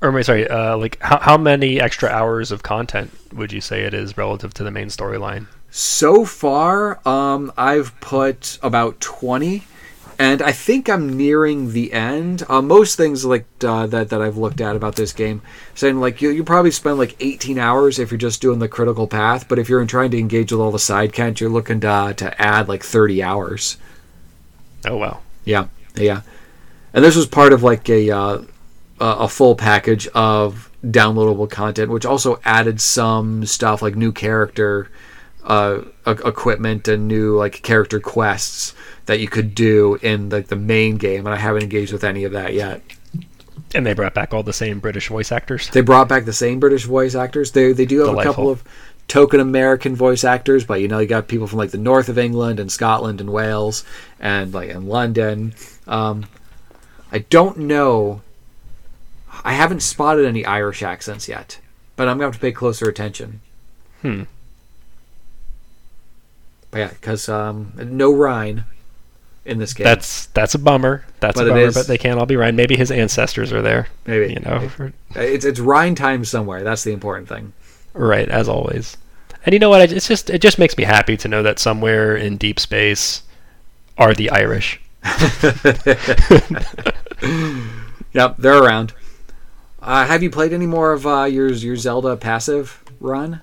or 0.00 0.16
I 0.16 0.22
sorry? 0.22 0.48
Uh, 0.48 0.76
like 0.76 1.00
how 1.00 1.18
how 1.18 1.36
many 1.36 1.80
extra 1.80 2.08
hours 2.08 2.52
of 2.52 2.62
content 2.62 3.10
would 3.32 3.52
you 3.52 3.60
say 3.60 3.82
it 3.82 3.94
is 3.94 4.16
relative 4.16 4.54
to 4.54 4.64
the 4.64 4.70
main 4.70 4.88
storyline? 4.88 5.46
So 5.70 6.24
far, 6.24 7.06
um, 7.06 7.52
I've 7.56 7.98
put 8.00 8.58
about 8.62 9.00
twenty, 9.00 9.64
and 10.18 10.40
I 10.40 10.52
think 10.52 10.88
I'm 10.88 11.16
nearing 11.16 11.72
the 11.72 11.92
end. 11.92 12.42
Uh, 12.48 12.62
most 12.62 12.96
things 12.96 13.24
like 13.24 13.46
uh, 13.64 13.86
that 13.88 14.10
that 14.10 14.22
I've 14.22 14.36
looked 14.36 14.60
at 14.60 14.76
about 14.76 14.96
this 14.96 15.12
game 15.12 15.42
saying 15.74 16.00
like 16.00 16.22
you 16.22 16.30
you 16.30 16.44
probably 16.44 16.70
spend 16.70 16.98
like 16.98 17.16
18 17.20 17.58
hours 17.58 17.98
if 17.98 18.10
you're 18.10 18.18
just 18.18 18.40
doing 18.40 18.60
the 18.60 18.68
critical 18.68 19.06
path, 19.06 19.48
but 19.48 19.58
if 19.58 19.68
you're 19.68 19.84
trying 19.84 20.10
to 20.12 20.18
engage 20.18 20.52
with 20.52 20.60
all 20.60 20.70
the 20.72 20.78
side 20.78 21.12
content, 21.12 21.40
you're 21.40 21.50
looking 21.50 21.80
to 21.80 22.14
to 22.16 22.40
add 22.40 22.68
like 22.68 22.82
30 22.82 23.22
hours. 23.22 23.76
Oh 24.86 24.96
wow. 24.96 25.20
Yeah, 25.44 25.68
Yeah, 25.96 26.22
and 26.92 27.04
this 27.04 27.16
was 27.16 27.26
part 27.26 27.52
of 27.52 27.62
like 27.62 27.88
a 27.88 28.10
uh, 29.00 29.16
a 29.20 29.28
full 29.28 29.54
package 29.54 30.06
of 30.08 30.70
downloadable 30.84 31.50
content, 31.50 31.90
which 31.90 32.06
also 32.06 32.40
added 32.44 32.80
some 32.80 33.44
stuff 33.46 33.82
like 33.82 33.96
new 33.96 34.12
character 34.12 34.90
uh, 35.44 35.82
equipment 36.06 36.86
and 36.88 37.08
new 37.08 37.36
like 37.36 37.62
character 37.62 37.98
quests 37.98 38.74
that 39.06 39.20
you 39.20 39.28
could 39.28 39.54
do 39.54 39.98
in 40.02 40.28
like 40.28 40.48
the 40.48 40.56
main 40.56 40.96
game. 40.96 41.26
And 41.26 41.34
I 41.34 41.38
haven't 41.38 41.62
engaged 41.62 41.92
with 41.92 42.04
any 42.04 42.24
of 42.24 42.32
that 42.32 42.54
yet. 42.54 42.82
And 43.74 43.84
they 43.84 43.94
brought 43.94 44.14
back 44.14 44.32
all 44.32 44.42
the 44.42 44.52
same 44.52 44.78
British 44.78 45.08
voice 45.08 45.32
actors. 45.32 45.68
They 45.70 45.80
brought 45.80 46.08
back 46.08 46.24
the 46.24 46.32
same 46.32 46.60
British 46.60 46.84
voice 46.84 47.14
actors. 47.14 47.52
They 47.52 47.72
they 47.72 47.86
do 47.86 48.00
have 48.00 48.16
a 48.16 48.22
couple 48.22 48.50
of 48.50 48.62
token 49.08 49.40
American 49.40 49.96
voice 49.96 50.22
actors, 50.24 50.64
but 50.64 50.80
you 50.80 50.88
know 50.88 50.98
you 50.98 51.06
got 51.06 51.28
people 51.28 51.46
from 51.46 51.58
like 51.58 51.70
the 51.70 51.78
north 51.78 52.08
of 52.08 52.18
England 52.18 52.60
and 52.60 52.70
Scotland 52.70 53.20
and 53.20 53.30
Wales 53.30 53.84
and 54.20 54.54
like 54.54 54.70
in 54.70 54.86
London. 54.86 55.54
Um, 55.86 56.26
I 57.10 57.20
don't 57.20 57.58
know. 57.58 58.22
I 59.44 59.52
haven't 59.52 59.80
spotted 59.80 60.26
any 60.26 60.44
Irish 60.44 60.82
accents 60.82 61.28
yet, 61.28 61.58
but 61.96 62.08
I'm 62.08 62.16
gonna 62.18 62.26
have 62.28 62.34
to 62.34 62.40
pay 62.40 62.52
closer 62.52 62.88
attention. 62.88 63.40
Hmm. 64.02 64.24
But 66.70 66.78
yeah, 66.78 66.88
because 66.88 67.28
um, 67.28 67.72
no 67.76 68.12
Rhine 68.12 68.64
in 69.44 69.58
this 69.58 69.72
game. 69.72 69.84
That's 69.84 70.26
that's 70.26 70.54
a 70.54 70.58
bummer. 70.58 71.04
That's 71.20 71.38
But 71.38 71.46
a 71.48 71.50
bummer. 71.50 71.72
But 71.72 71.86
they 71.86 71.98
can't 71.98 72.18
all 72.18 72.26
be 72.26 72.36
right. 72.36 72.54
Maybe 72.54 72.76
his 72.76 72.90
ancestors 72.90 73.52
are 73.52 73.62
there. 73.62 73.88
maybe 74.06 74.34
You 74.34 74.40
know, 74.40 74.68
for- 74.68 74.92
it's 75.14 75.44
it's 75.44 75.60
Rhine 75.60 75.94
time 75.94 76.24
somewhere. 76.24 76.62
That's 76.62 76.84
the 76.84 76.92
important 76.92 77.28
thing. 77.28 77.52
right 77.94 78.28
as 78.28 78.48
always. 78.48 78.96
And 79.46 79.52
you 79.52 79.58
know 79.58 79.70
what? 79.70 79.90
It's 79.92 80.08
just 80.08 80.30
it 80.30 80.42
just 80.42 80.58
makes 80.58 80.76
me 80.76 80.84
happy 80.84 81.16
to 81.16 81.28
know 81.28 81.42
that 81.42 81.58
somewhere 81.58 82.16
in 82.16 82.36
deep 82.36 82.60
space 82.60 83.22
are 83.96 84.14
the 84.14 84.30
Irish. 84.30 84.80
Yep, 88.14 88.36
they're 88.38 88.62
around. 88.62 88.94
Uh, 89.80 90.06
have 90.06 90.22
you 90.22 90.30
played 90.30 90.52
any 90.52 90.66
more 90.66 90.92
of 90.92 91.06
uh, 91.06 91.24
your 91.24 91.48
your 91.50 91.76
Zelda 91.76 92.16
passive 92.16 92.82
run? 93.00 93.40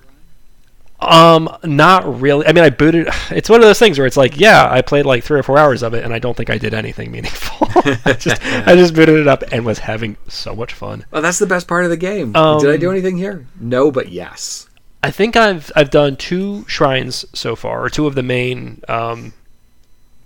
Um, 1.00 1.54
not 1.62 2.20
really. 2.20 2.46
I 2.46 2.52
mean, 2.52 2.64
I 2.64 2.70
booted. 2.70 3.08
It's 3.30 3.50
one 3.50 3.60
of 3.60 3.66
those 3.66 3.78
things 3.78 3.98
where 3.98 4.06
it's 4.06 4.16
like, 4.16 4.38
yeah, 4.38 4.68
I 4.70 4.82
played 4.82 5.04
like 5.04 5.24
three 5.24 5.38
or 5.38 5.42
four 5.42 5.58
hours 5.58 5.82
of 5.82 5.94
it, 5.94 6.04
and 6.04 6.14
I 6.14 6.18
don't 6.18 6.36
think 6.36 6.48
I 6.48 6.58
did 6.58 6.72
anything 6.72 7.10
meaningful. 7.10 7.68
I 8.04 8.14
just, 8.18 8.40
I 8.46 8.74
just 8.74 8.94
booted 8.94 9.16
it 9.16 9.28
up 9.28 9.42
and 9.52 9.66
was 9.66 9.80
having 9.80 10.16
so 10.28 10.54
much 10.54 10.72
fun. 10.72 11.04
Oh, 11.12 11.20
that's 11.20 11.38
the 11.38 11.46
best 11.46 11.68
part 11.68 11.84
of 11.84 11.90
the 11.90 11.96
game. 11.96 12.34
Um, 12.36 12.60
Did 12.60 12.70
I 12.70 12.76
do 12.76 12.90
anything 12.90 13.16
here? 13.16 13.46
No, 13.60 13.90
but 13.90 14.08
yes. 14.08 14.68
I 15.02 15.10
think 15.10 15.36
I've 15.36 15.70
I've 15.76 15.90
done 15.90 16.16
two 16.16 16.64
shrines 16.66 17.24
so 17.32 17.54
far, 17.56 17.84
or 17.84 17.90
two 17.90 18.06
of 18.06 18.14
the 18.14 18.22
main 18.22 18.82
um, 18.88 19.34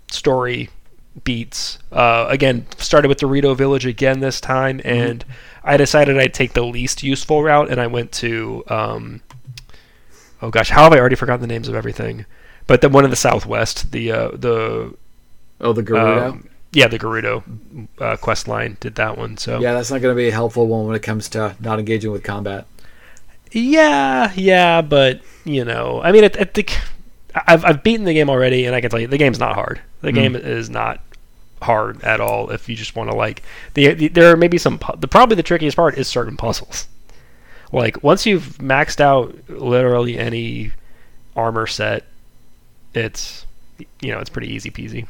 story 0.09 0.69
beats. 1.23 1.79
Uh, 1.91 2.27
again, 2.29 2.65
started 2.77 3.09
with 3.09 3.19
the 3.19 3.27
Rito 3.27 3.53
Village 3.53 3.85
again 3.85 4.21
this 4.21 4.39
time, 4.39 4.79
and 4.85 5.25
I 5.63 5.77
decided 5.77 6.17
I'd 6.17 6.33
take 6.33 6.53
the 6.53 6.63
least 6.65 7.03
useful 7.03 7.43
route, 7.43 7.69
and 7.69 7.79
I 7.79 7.87
went 7.87 8.11
to 8.13 8.63
um, 8.67 9.21
oh 10.41 10.49
gosh, 10.49 10.69
how 10.69 10.83
have 10.83 10.93
I 10.93 10.99
already 10.99 11.15
forgotten 11.15 11.41
the 11.41 11.47
names 11.47 11.67
of 11.67 11.75
everything? 11.75 12.25
But 12.67 12.81
the 12.81 12.89
one 12.89 13.03
in 13.03 13.09
the 13.09 13.15
southwest, 13.15 13.91
the 13.91 14.11
uh, 14.11 14.29
the 14.33 14.93
Oh, 15.59 15.73
the 15.73 15.83
Gerudo. 15.83 16.29
um, 16.29 16.49
yeah, 16.73 16.87
the 16.87 16.97
Gerudo 16.97 17.43
uh, 17.99 18.17
quest 18.17 18.47
line 18.47 18.77
did 18.79 18.95
that 18.95 19.17
one. 19.17 19.37
So 19.37 19.59
yeah, 19.59 19.73
that's 19.73 19.91
not 19.91 20.01
going 20.01 20.15
to 20.15 20.17
be 20.19 20.29
a 20.29 20.31
helpful 20.31 20.67
one 20.67 20.87
when 20.87 20.95
it 20.95 21.03
comes 21.03 21.29
to 21.29 21.55
not 21.59 21.77
engaging 21.79 22.11
with 22.11 22.23
combat. 22.23 22.65
Yeah, 23.51 24.31
yeah, 24.35 24.81
but 24.81 25.21
you 25.43 25.65
know, 25.65 26.01
I 26.01 26.11
mean, 26.11 26.23
I, 26.23 26.27
I 26.27 26.45
think 26.45 26.75
I've 27.35 27.65
I've 27.65 27.83
beaten 27.83 28.05
the 28.05 28.13
game 28.13 28.29
already, 28.29 28.65
and 28.65 28.75
I 28.75 28.81
can 28.81 28.89
tell 28.89 28.99
you 28.99 29.07
the 29.07 29.17
game's 29.17 29.39
not 29.39 29.55
hard. 29.55 29.81
The 30.01 30.11
game 30.11 30.35
is 30.35 30.69
not 30.69 30.99
hard 31.61 32.03
at 32.03 32.19
all. 32.19 32.49
If 32.49 32.67
you 32.67 32.75
just 32.75 32.95
want 32.95 33.09
to 33.09 33.15
like, 33.15 33.43
the, 33.73 33.93
the 33.93 34.07
there 34.07 34.31
are 34.31 34.37
maybe 34.37 34.57
some. 34.57 34.79
The 34.97 35.07
probably 35.07 35.35
the 35.35 35.43
trickiest 35.43 35.77
part 35.77 35.97
is 35.97 36.07
certain 36.07 36.37
puzzles. 36.37 36.87
Like 37.71 38.03
once 38.03 38.25
you've 38.25 38.57
maxed 38.57 38.99
out 38.99 39.35
literally 39.49 40.17
any 40.17 40.73
armor 41.35 41.67
set, 41.67 42.05
it's 42.93 43.45
you 44.01 44.11
know 44.11 44.19
it's 44.19 44.29
pretty 44.29 44.53
easy 44.53 44.69
peasy. 44.69 45.07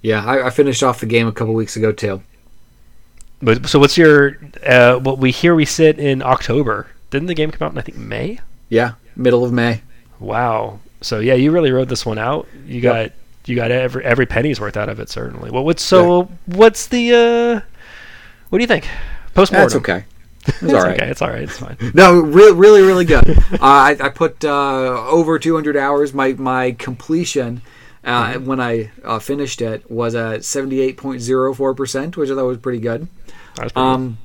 Yeah, 0.00 0.24
I, 0.24 0.46
I 0.46 0.50
finished 0.50 0.82
off 0.82 1.00
the 1.00 1.06
game 1.06 1.26
a 1.26 1.32
couple 1.32 1.54
weeks 1.54 1.76
ago 1.76 1.92
too. 1.92 2.22
But 3.40 3.66
so 3.68 3.78
what's 3.78 3.96
your? 3.96 4.38
Uh, 4.66 4.96
what 4.96 5.18
we 5.18 5.30
hear 5.30 5.54
we 5.54 5.64
sit 5.64 5.98
in 5.98 6.22
October. 6.22 6.88
Didn't 7.10 7.28
the 7.28 7.34
game 7.34 7.50
come 7.50 7.66
out 7.66 7.72
in 7.72 7.78
I 7.78 7.82
think 7.82 7.98
May? 7.98 8.40
Yeah, 8.68 8.94
middle 9.16 9.44
of 9.44 9.52
May. 9.52 9.82
Wow. 10.18 10.80
So 11.00 11.20
yeah, 11.20 11.34
you 11.34 11.50
really 11.50 11.70
rode 11.70 11.88
this 11.88 12.04
one 12.04 12.18
out. 12.18 12.48
You 12.66 12.80
got 12.80 13.12
you 13.48 13.56
got 13.56 13.70
every 13.70 14.04
every 14.04 14.26
penny's 14.26 14.60
worth 14.60 14.76
out 14.76 14.88
of 14.88 15.00
it 15.00 15.08
certainly. 15.08 15.50
Well, 15.50 15.64
what's 15.64 15.82
so 15.82 16.28
what's 16.46 16.86
the 16.88 17.12
uh 17.14 17.60
what 18.50 18.58
do 18.58 18.62
you 18.62 18.66
think? 18.68 18.88
Postmortem. 19.34 19.64
That's 19.68 19.74
okay. 19.76 20.04
It's 20.46 20.62
It's 20.62 20.72
all 20.72 20.82
right. 20.82 20.96
okay. 21.00 21.10
It's 21.10 21.20
all 21.22 21.28
right. 21.28 21.42
It's 21.42 21.58
fine. 21.58 21.76
No, 21.94 22.20
really, 22.20 22.52
really, 22.54 22.82
really 22.82 23.04
good. 23.04 23.28
uh, 23.52 23.58
I, 23.60 23.96
I 24.00 24.08
put 24.08 24.44
uh, 24.44 25.06
over 25.08 25.38
200 25.38 25.76
hours. 25.76 26.14
My 26.14 26.32
my 26.32 26.72
completion 26.72 27.60
uh, 28.04 28.34
when 28.34 28.58
I 28.60 28.90
uh, 29.04 29.18
finished 29.18 29.60
it 29.60 29.90
was 29.90 30.14
at 30.14 30.40
78.04 30.40 31.76
percent, 31.76 32.16
which 32.16 32.30
I 32.30 32.34
thought 32.34 32.46
was 32.46 32.58
pretty 32.58 32.78
good. 32.80 33.08
That's 33.56 33.72
pretty 33.72 33.76
Um, 33.76 34.18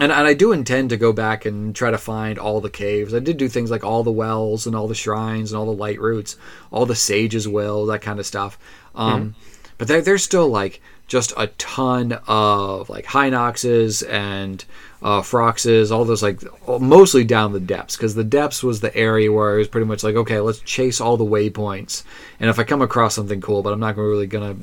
and, 0.00 0.10
and 0.10 0.26
I 0.26 0.34
do 0.34 0.52
intend 0.52 0.90
to 0.90 0.96
go 0.96 1.12
back 1.12 1.44
and 1.44 1.74
try 1.76 1.90
to 1.90 1.98
find 1.98 2.38
all 2.38 2.60
the 2.60 2.70
caves. 2.70 3.14
I 3.14 3.20
did 3.20 3.36
do 3.36 3.48
things 3.48 3.70
like 3.70 3.84
all 3.84 4.02
the 4.02 4.10
wells 4.10 4.66
and 4.66 4.74
all 4.74 4.88
the 4.88 4.94
shrines 4.94 5.52
and 5.52 5.58
all 5.58 5.66
the 5.66 5.72
light 5.72 6.00
roots, 6.00 6.36
all 6.70 6.86
the 6.86 6.96
sages' 6.96 7.46
will, 7.46 7.86
that 7.86 8.02
kind 8.02 8.18
of 8.18 8.26
stuff. 8.26 8.58
Um, 8.94 9.34
But 9.78 9.88
there, 9.88 10.02
there's 10.02 10.22
still 10.22 10.48
like 10.48 10.82
just 11.06 11.32
a 11.38 11.46
ton 11.56 12.18
of 12.26 12.90
like 12.90 13.06
Hinoxes 13.06 14.02
and 14.08 14.62
uh, 15.02 15.22
Froxes, 15.22 15.90
all 15.90 16.04
those 16.04 16.22
like 16.22 16.42
mostly 16.68 17.24
down 17.24 17.52
the 17.52 17.60
depths 17.60 17.96
because 17.96 18.14
the 18.14 18.22
depths 18.22 18.62
was 18.62 18.80
the 18.80 18.94
area 18.94 19.32
where 19.32 19.54
it 19.54 19.58
was 19.58 19.68
pretty 19.68 19.86
much 19.86 20.04
like 20.04 20.16
okay, 20.16 20.38
let's 20.40 20.60
chase 20.60 21.00
all 21.00 21.16
the 21.16 21.24
waypoints, 21.24 22.04
and 22.38 22.50
if 22.50 22.58
I 22.58 22.64
come 22.64 22.82
across 22.82 23.14
something 23.14 23.40
cool, 23.40 23.62
but 23.62 23.72
I'm 23.72 23.80
not 23.80 23.96
really 23.96 24.26
gonna 24.26 24.56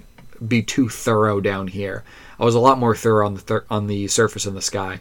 be 0.47 0.61
too 0.61 0.88
thorough 0.88 1.41
down 1.41 1.67
here. 1.67 2.03
I 2.39 2.45
was 2.45 2.53
a 2.53 2.59
lot 2.59 2.77
more 2.77 2.95
thorough 2.95 3.25
on 3.25 3.33
the 3.33 3.41
thir- 3.41 3.65
on 3.71 3.88
the 3.88 4.07
surface 4.07 4.45
in 4.45 4.53
the 4.53 4.61
sky. 4.61 4.99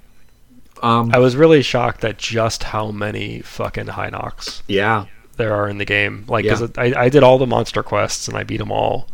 Um, 0.82 1.10
I 1.14 1.18
was 1.18 1.36
really 1.36 1.62
shocked 1.62 2.04
at 2.04 2.18
just 2.18 2.64
how 2.64 2.90
many 2.90 3.40
fucking 3.40 3.86
Hinox 3.86 4.62
yeah, 4.68 5.06
there 5.36 5.54
are 5.54 5.68
in 5.68 5.78
the 5.78 5.84
game. 5.84 6.24
Like, 6.28 6.46
'cause 6.46 6.60
Yeah. 6.60 6.68
I, 6.76 7.04
I 7.04 7.08
did 7.08 7.22
all 7.22 7.38
the 7.38 7.46
monster 7.46 7.82
quests 7.82 8.28
and 8.28 8.36
I 8.36 8.42
beat 8.44 8.58
them 8.58 8.70
all. 8.72 9.08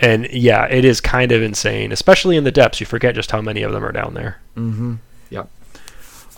And 0.00 0.28
yeah, 0.32 0.66
it 0.66 0.84
is 0.84 1.00
kind 1.00 1.30
of 1.32 1.42
insane, 1.42 1.92
especially 1.92 2.36
in 2.36 2.44
the 2.44 2.50
depths. 2.50 2.80
You 2.80 2.86
forget 2.86 3.14
just 3.14 3.30
how 3.30 3.40
many 3.40 3.62
of 3.62 3.72
them 3.72 3.84
are 3.84 3.92
down 3.92 4.14
there. 4.14 4.40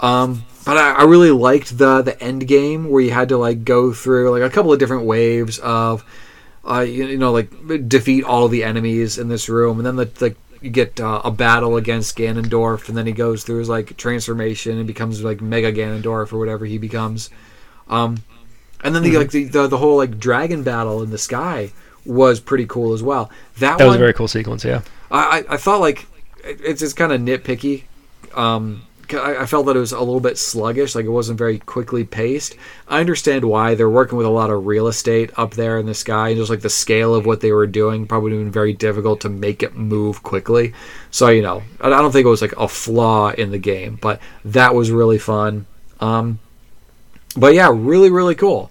Um, 0.00 0.44
but 0.66 0.76
I, 0.76 0.92
I 0.92 1.04
really 1.04 1.30
liked 1.30 1.78
the 1.78 2.02
the 2.02 2.20
end 2.22 2.46
game 2.48 2.90
where 2.90 3.00
you 3.02 3.12
had 3.12 3.28
to 3.30 3.38
like 3.38 3.64
go 3.64 3.92
through 3.92 4.30
like 4.30 4.42
a 4.42 4.52
couple 4.52 4.72
of 4.72 4.78
different 4.78 5.04
waves 5.04 5.58
of, 5.60 6.04
uh, 6.68 6.80
you, 6.80 7.06
you 7.06 7.16
know, 7.16 7.32
like 7.32 7.88
defeat 7.88 8.24
all 8.24 8.48
the 8.48 8.64
enemies 8.64 9.18
in 9.18 9.28
this 9.28 9.48
room, 9.48 9.78
and 9.78 9.86
then 9.86 9.96
the, 9.96 10.04
the 10.06 10.34
you 10.64 10.70
get 10.70 10.98
uh, 11.00 11.20
a 11.24 11.30
battle 11.30 11.76
against 11.76 12.16
Ganondorf, 12.16 12.88
and 12.88 12.96
then 12.96 13.06
he 13.06 13.12
goes 13.12 13.44
through 13.44 13.58
his 13.58 13.68
like 13.68 13.96
transformation 13.96 14.78
and 14.78 14.86
becomes 14.86 15.22
like 15.22 15.40
Mega 15.40 15.72
Ganondorf 15.72 16.32
or 16.32 16.38
whatever 16.38 16.64
he 16.64 16.78
becomes. 16.78 17.30
Um, 17.88 18.22
and 18.82 18.94
then 18.94 19.02
the 19.02 19.16
like 19.18 19.30
the, 19.30 19.44
the 19.44 19.66
the 19.68 19.78
whole 19.78 19.96
like 19.96 20.18
dragon 20.18 20.62
battle 20.62 21.02
in 21.02 21.10
the 21.10 21.18
sky 21.18 21.72
was 22.06 22.40
pretty 22.40 22.66
cool 22.66 22.92
as 22.94 23.02
well. 23.02 23.30
That, 23.58 23.78
That 23.78 23.84
one 23.84 23.88
was 23.88 23.96
a 23.96 23.98
very 23.98 24.12
cool 24.14 24.28
sequence, 24.28 24.64
yeah. 24.64 24.82
I, 25.10 25.44
I 25.48 25.54
I 25.54 25.56
thought 25.58 25.80
like 25.80 26.06
it- 26.42 26.60
it's 26.64 26.80
just 26.80 26.96
kind 26.96 27.12
of 27.12 27.20
nitpicky. 27.20 27.84
Um, 28.34 28.82
I, 29.14 29.46
felt 29.46 29.66
that 29.66 29.76
it 29.76 29.80
was 29.80 29.92
a 29.92 29.98
little 29.98 30.20
bit 30.20 30.38
sluggish, 30.38 30.94
like 30.94 31.04
it 31.04 31.10
wasn't 31.10 31.38
very 31.38 31.58
quickly 31.58 32.04
paced. 32.04 32.56
I 32.88 33.00
understand 33.00 33.44
why 33.44 33.74
they're 33.74 33.88
working 33.88 34.18
with 34.18 34.26
a 34.26 34.30
lot 34.30 34.50
of 34.50 34.66
real 34.66 34.88
estate 34.88 35.30
up 35.36 35.54
there 35.54 35.78
in 35.78 35.86
the 35.86 35.94
sky, 35.94 36.28
and 36.28 36.38
just 36.38 36.50
like 36.50 36.60
the 36.60 36.70
scale 36.70 37.14
of 37.14 37.26
what 37.26 37.40
they 37.40 37.52
were 37.52 37.66
doing 37.66 38.06
probably 38.06 38.30
been 38.30 38.50
very 38.50 38.72
difficult 38.72 39.20
to 39.22 39.28
make 39.28 39.62
it 39.62 39.76
move 39.76 40.22
quickly. 40.22 40.74
So 41.10 41.28
you 41.28 41.42
know, 41.42 41.62
I 41.80 41.86
I 41.86 42.02
don't 42.02 42.12
think 42.12 42.26
it 42.26 42.30
was 42.30 42.42
like 42.42 42.56
a 42.56 42.68
flaw 42.68 43.30
in 43.30 43.50
the 43.50 43.58
game, 43.58 43.98
but 44.00 44.20
that 44.44 44.74
was 44.74 44.90
really 44.90 45.18
fun. 45.18 45.66
Um, 46.00 46.38
but 47.36 47.54
yeah, 47.54 47.70
really 47.72 48.10
really 48.10 48.34
cool. 48.34 48.70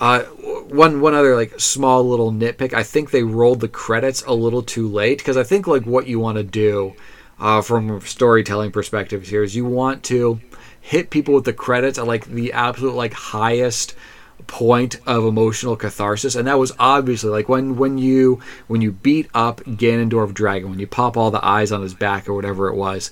Uh, 0.00 0.22
one 0.22 1.00
one 1.00 1.14
other 1.14 1.36
like 1.36 1.60
small 1.60 2.08
little 2.08 2.32
nitpick. 2.32 2.72
I 2.72 2.82
think 2.82 3.10
they 3.10 3.22
rolled 3.22 3.60
the 3.60 3.68
credits 3.68 4.22
a 4.22 4.32
little 4.32 4.62
too 4.62 4.88
late 4.88 5.18
because 5.18 5.36
I 5.36 5.42
think 5.42 5.66
like 5.66 5.84
what 5.84 6.06
you 6.06 6.18
want 6.18 6.38
to 6.38 6.42
do 6.42 6.94
uh, 7.40 7.62
from 7.62 7.90
a 7.90 8.00
storytelling 8.02 8.70
perspective 8.70 9.26
here 9.26 9.42
is 9.42 9.56
you 9.56 9.64
want 9.64 10.04
to 10.04 10.40
hit 10.80 11.10
people 11.10 11.34
with 11.34 11.44
the 11.44 11.52
credits 11.52 11.98
at 11.98 12.06
like 12.06 12.26
the 12.26 12.52
absolute 12.52 12.94
like 12.94 13.12
highest 13.12 13.94
point 14.46 15.00
of 15.06 15.24
emotional 15.24 15.76
catharsis. 15.76 16.34
And 16.34 16.46
that 16.46 16.58
was 16.58 16.72
obviously 16.78 17.30
like 17.30 17.48
when 17.48 17.76
when 17.76 17.98
you 17.98 18.40
when 18.68 18.80
you 18.80 18.92
beat 18.92 19.28
up 19.34 19.60
Ganondorf 19.60 20.32
Dragon 20.34 20.70
when 20.70 20.78
you 20.78 20.86
pop 20.86 21.16
all 21.16 21.30
the 21.30 21.44
eyes 21.44 21.72
on 21.72 21.82
his 21.82 21.94
back 21.94 22.28
or 22.28 22.34
whatever 22.34 22.68
it 22.68 22.74
was 22.74 23.10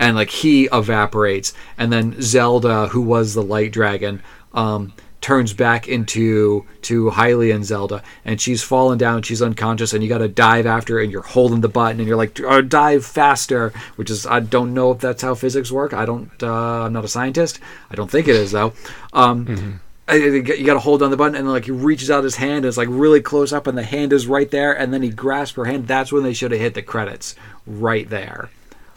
and 0.00 0.16
like 0.16 0.30
he 0.30 0.68
evaporates 0.72 1.52
and 1.78 1.92
then 1.92 2.20
Zelda 2.20 2.88
who 2.88 3.02
was 3.02 3.34
the 3.34 3.42
light 3.42 3.72
dragon 3.72 4.22
um 4.52 4.92
turns 5.20 5.52
back 5.52 5.86
into 5.86 6.64
to 6.82 7.10
Hylian 7.10 7.62
Zelda, 7.62 8.02
and 8.24 8.40
she's 8.40 8.62
fallen 8.62 8.96
down, 8.98 9.22
she's 9.22 9.42
unconscious, 9.42 9.92
and 9.92 10.02
you 10.02 10.08
got 10.08 10.18
to 10.18 10.28
dive 10.28 10.64
after 10.66 10.94
her, 10.94 11.00
and 11.00 11.12
you're 11.12 11.20
holding 11.22 11.60
the 11.60 11.68
button, 11.68 12.00
and 12.00 12.08
you're 12.08 12.16
like, 12.16 12.40
oh, 12.40 12.62
dive 12.62 13.04
faster, 13.04 13.72
which 13.96 14.10
is 14.10 14.26
I 14.26 14.40
don't 14.40 14.72
know 14.72 14.92
if 14.92 14.98
that's 14.98 15.22
how 15.22 15.34
physics 15.34 15.70
work. 15.70 15.92
I 15.92 16.06
don't. 16.06 16.30
Uh, 16.42 16.82
I'm 16.84 16.92
not 16.92 17.04
a 17.04 17.08
scientist. 17.08 17.60
I 17.90 17.94
don't 17.96 18.10
think 18.10 18.28
it 18.28 18.36
is 18.36 18.50
though. 18.52 18.72
Um, 19.12 19.46
Mm-hmm. 19.46 19.70
I- 20.08 20.14
You 20.16 20.42
got 20.66 20.74
to 20.74 20.80
hold 20.80 21.02
on 21.04 21.10
the 21.10 21.16
button, 21.16 21.36
and 21.36 21.48
like 21.48 21.66
he 21.66 21.70
reaches 21.70 22.10
out 22.10 22.24
his 22.24 22.36
hand, 22.36 22.56
and 22.56 22.66
it's 22.66 22.76
like 22.76 22.88
really 22.90 23.20
close 23.20 23.52
up, 23.52 23.66
and 23.68 23.76
the 23.78 23.82
hand 23.84 24.12
is 24.12 24.26
right 24.26 24.50
there, 24.50 24.72
and 24.72 24.92
then 24.92 25.02
he 25.02 25.10
grasps 25.10 25.56
her 25.56 25.66
hand. 25.66 25.86
That's 25.86 26.10
when 26.10 26.22
they 26.24 26.32
should 26.32 26.50
have 26.50 26.60
hit 26.60 26.74
the 26.74 26.82
credits, 26.82 27.36
right 27.66 28.08
there. 28.10 28.48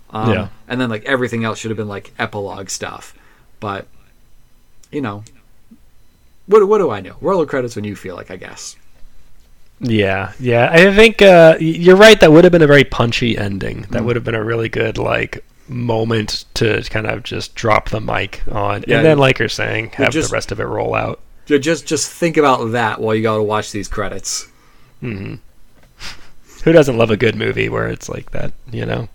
Um, 0.10 0.32
Yeah. 0.32 0.48
And 0.68 0.80
then 0.82 0.90
like 0.90 1.04
everything 1.06 1.44
else 1.44 1.60
should 1.60 1.70
have 1.70 1.78
been 1.78 1.88
like 1.88 2.14
epilogue 2.18 2.70
stuff, 2.70 3.14
but 3.60 3.86
you 4.92 5.02
know, 5.02 5.24
what 6.54 6.68
what 6.68 6.78
do 6.78 6.90
I 6.92 7.02
know? 7.02 7.16
Roll 7.22 7.40
the 7.42 7.46
credits 7.46 7.76
when 7.76 7.84
you 7.86 7.96
feel 7.96 8.16
like, 8.16 8.32
I 8.32 8.38
guess. 8.38 8.76
Yeah, 9.80 10.32
yeah. 10.40 10.70
I 10.72 10.94
think 10.96 11.22
uh, 11.22 11.58
you're 11.60 11.98
right. 11.98 12.20
That 12.20 12.32
would 12.32 12.44
have 12.46 12.52
been 12.54 12.62
a 12.62 12.68
very 12.68 12.84
punchy 12.86 13.38
ending. 13.38 13.84
Mm. 13.84 13.90
That 13.90 14.06
would 14.06 14.16
have 14.16 14.24
been 14.24 14.36
a 14.36 14.44
really 14.44 14.70
good 14.70 14.98
like 14.98 15.44
moment 15.68 16.46
to 16.56 16.82
kind 16.90 17.08
of 17.08 17.24
just 17.24 17.56
drop 17.56 17.90
the 17.90 18.00
mic 18.00 18.44
on, 18.52 18.84
Yeah, 18.88 18.98
and 18.98 19.06
then, 19.06 19.18
like 19.18 19.40
you're 19.40 19.50
saying, 19.50 19.90
have 19.96 20.12
just- 20.14 20.30
the 20.30 20.34
rest 20.34 20.52
of 20.52 20.60
it 20.60 20.66
roll 20.66 20.94
out. 20.96 21.20
Ju- 21.46 21.60
Just 21.60 21.86
just 21.86 22.10
think 22.10 22.38
about 22.38 22.72
that 22.72 23.02
while 23.02 23.14
you 23.14 23.22
got 23.24 23.36
to 23.38 23.44
watch 23.44 23.72
these 23.74 23.90
credits. 23.90 24.48
hmm 25.02 25.36
Who 26.64 26.72
doesn't 26.72 26.98
love 26.98 27.12
a 27.12 27.18
good 27.18 27.36
movie 27.36 27.68
where 27.68 27.90
it's 27.90 28.08
like 28.08 28.32
that? 28.32 28.54
You 28.72 28.86
know. 28.86 29.10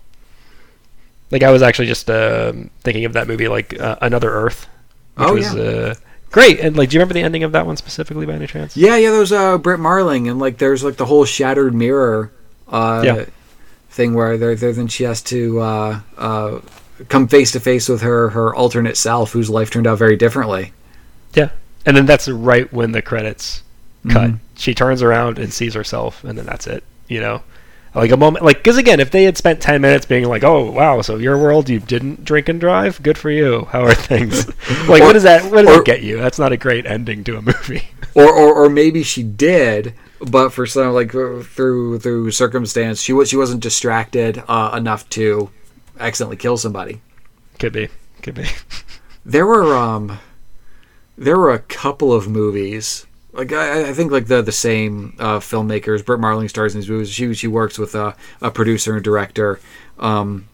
Like 1.31 1.41
I 1.43 1.51
was 1.51 1.61
actually 1.63 1.87
just 1.87 2.09
um 2.11 2.69
thinking 2.81 3.05
of 3.05 3.13
that 3.13 3.27
movie, 3.27 3.47
like 3.47 3.79
uh, 3.79 3.95
Another 4.01 4.29
Earth, 4.31 4.67
which 5.15 5.27
Oh, 5.27 5.33
was 5.33 5.45
yeah. 5.55 5.93
Great. 6.31 6.59
And 6.59 6.77
like, 6.77 6.89
do 6.89 6.95
you 6.95 6.99
remember 6.99 7.13
the 7.15 7.21
ending 7.23 7.43
of 7.43 7.51
that 7.53 7.65
one 7.65 7.75
specifically, 7.77 8.25
by 8.25 8.33
any 8.33 8.47
chance? 8.47 8.77
Yeah, 8.77 8.95
yeah. 8.97 9.09
There's 9.11 9.31
uh, 9.31 9.57
Brit 9.57 9.79
Marling, 9.79 10.27
and 10.29 10.39
like 10.39 10.57
there's 10.59 10.83
like 10.83 10.97
the 10.97 11.05
whole 11.05 11.25
shattered 11.25 11.73
mirror 11.73 12.31
uh, 12.67 13.01
Yeah. 13.03 13.25
thing 13.89 14.13
where 14.13 14.37
there, 14.37 14.55
there 14.55 14.71
then 14.73 14.87
she 14.87 15.03
has 15.05 15.21
to 15.23 15.59
uh, 15.59 15.99
uh, 16.17 16.59
come 17.07 17.27
face 17.27 17.51
to 17.53 17.59
face 17.59 17.89
with 17.89 18.01
her 18.01 18.29
her 18.29 18.53
alternate 18.53 18.95
self, 18.97 19.31
whose 19.31 19.49
life 19.49 19.71
turned 19.71 19.87
out 19.87 19.97
very 19.97 20.15
differently. 20.17 20.71
Yeah. 21.33 21.49
And 21.85 21.97
then 21.97 22.05
that's 22.05 22.27
right 22.27 22.71
when 22.71 22.91
the 22.91 23.01
credits 23.01 23.63
cut. 24.07 24.31
Mhm. 24.31 24.39
She 24.55 24.75
turns 24.75 25.01
around 25.01 25.39
and 25.39 25.51
sees 25.53 25.73
herself, 25.73 26.23
and 26.23 26.37
then 26.37 26.45
that's 26.45 26.67
it. 26.67 26.83
You 27.07 27.21
know, 27.21 27.41
like 27.95 28.11
a 28.11 28.17
moment, 28.17 28.45
like 28.45 28.57
because 28.57 28.77
again, 28.77 28.99
if 28.99 29.11
they 29.11 29.23
had 29.23 29.37
spent 29.37 29.61
ten 29.61 29.81
minutes 29.81 30.05
being 30.05 30.25
like, 30.27 30.43
"Oh 30.43 30.69
wow, 30.71 31.01
so 31.01 31.17
your 31.17 31.37
world 31.37 31.69
you 31.69 31.79
didn't 31.79 32.23
drink 32.23 32.47
and 32.49 32.59
drive, 32.59 33.01
good 33.01 33.17
for 33.17 33.31
you. 33.31 33.65
How 33.71 33.81
are 33.83 33.93
things?" 33.93 34.47
like, 34.87 35.01
Or- 35.01 35.07
what 35.07 35.13
does 35.13 35.23
that? 35.23 35.43
What 35.51 35.65
does 35.65 35.69
or- 35.69 35.77
that 35.77 35.85
get 35.85 36.03
you? 36.03 36.17
That's 36.17 36.39
not 36.39 36.51
a 36.51 36.57
great 36.57 36.85
ending 36.85 37.23
to 37.25 37.37
a 37.37 37.41
movie. 37.41 37.87
or, 38.15 38.31
or 38.31 38.53
or 38.65 38.69
maybe 38.69 39.01
she 39.03 39.23
did, 39.23 39.93
but 40.19 40.49
for 40.49 40.65
some 40.65 40.93
like 40.93 41.13
uh, 41.15 41.41
through 41.41 41.99
through 41.99 42.31
circumstance, 42.31 43.01
she 43.01 43.13
was 43.13 43.29
she 43.29 43.37
wasn't 43.37 43.61
distracted 43.63 44.43
uh, 44.47 44.73
enough 44.77 45.09
to 45.11 45.49
accidentally 45.99 46.37
kill 46.37 46.57
somebody. 46.57 47.01
could 47.57 47.73
be, 47.73 47.89
could 48.21 48.35
be. 48.35 48.45
There 49.25 49.45
were 49.45 49.75
um, 49.77 50.17
there 51.17 51.37
were 51.37 51.51
a 51.51 51.59
couple 51.59 52.11
of 52.13 52.27
movies. 52.27 53.05
Like 53.39 53.53
I, 53.53 53.89
I 53.89 53.93
think 53.93 54.11
like 54.11 54.27
the 54.27 54.41
the 54.41 54.51
same 54.51 55.15
uh, 55.17 55.39
filmmakers. 55.39 56.03
Brit 56.05 56.19
Marling 56.19 56.49
stars 56.49 56.75
in 56.75 56.81
these 56.81 56.89
movies. 56.89 57.09
She 57.09 57.33
she 57.33 57.47
works 57.47 57.79
with 57.79 57.95
a, 57.95 58.15
a 58.41 58.51
producer 58.51 58.95
and 58.95 59.03
director. 59.03 59.59
Um, 59.97 60.45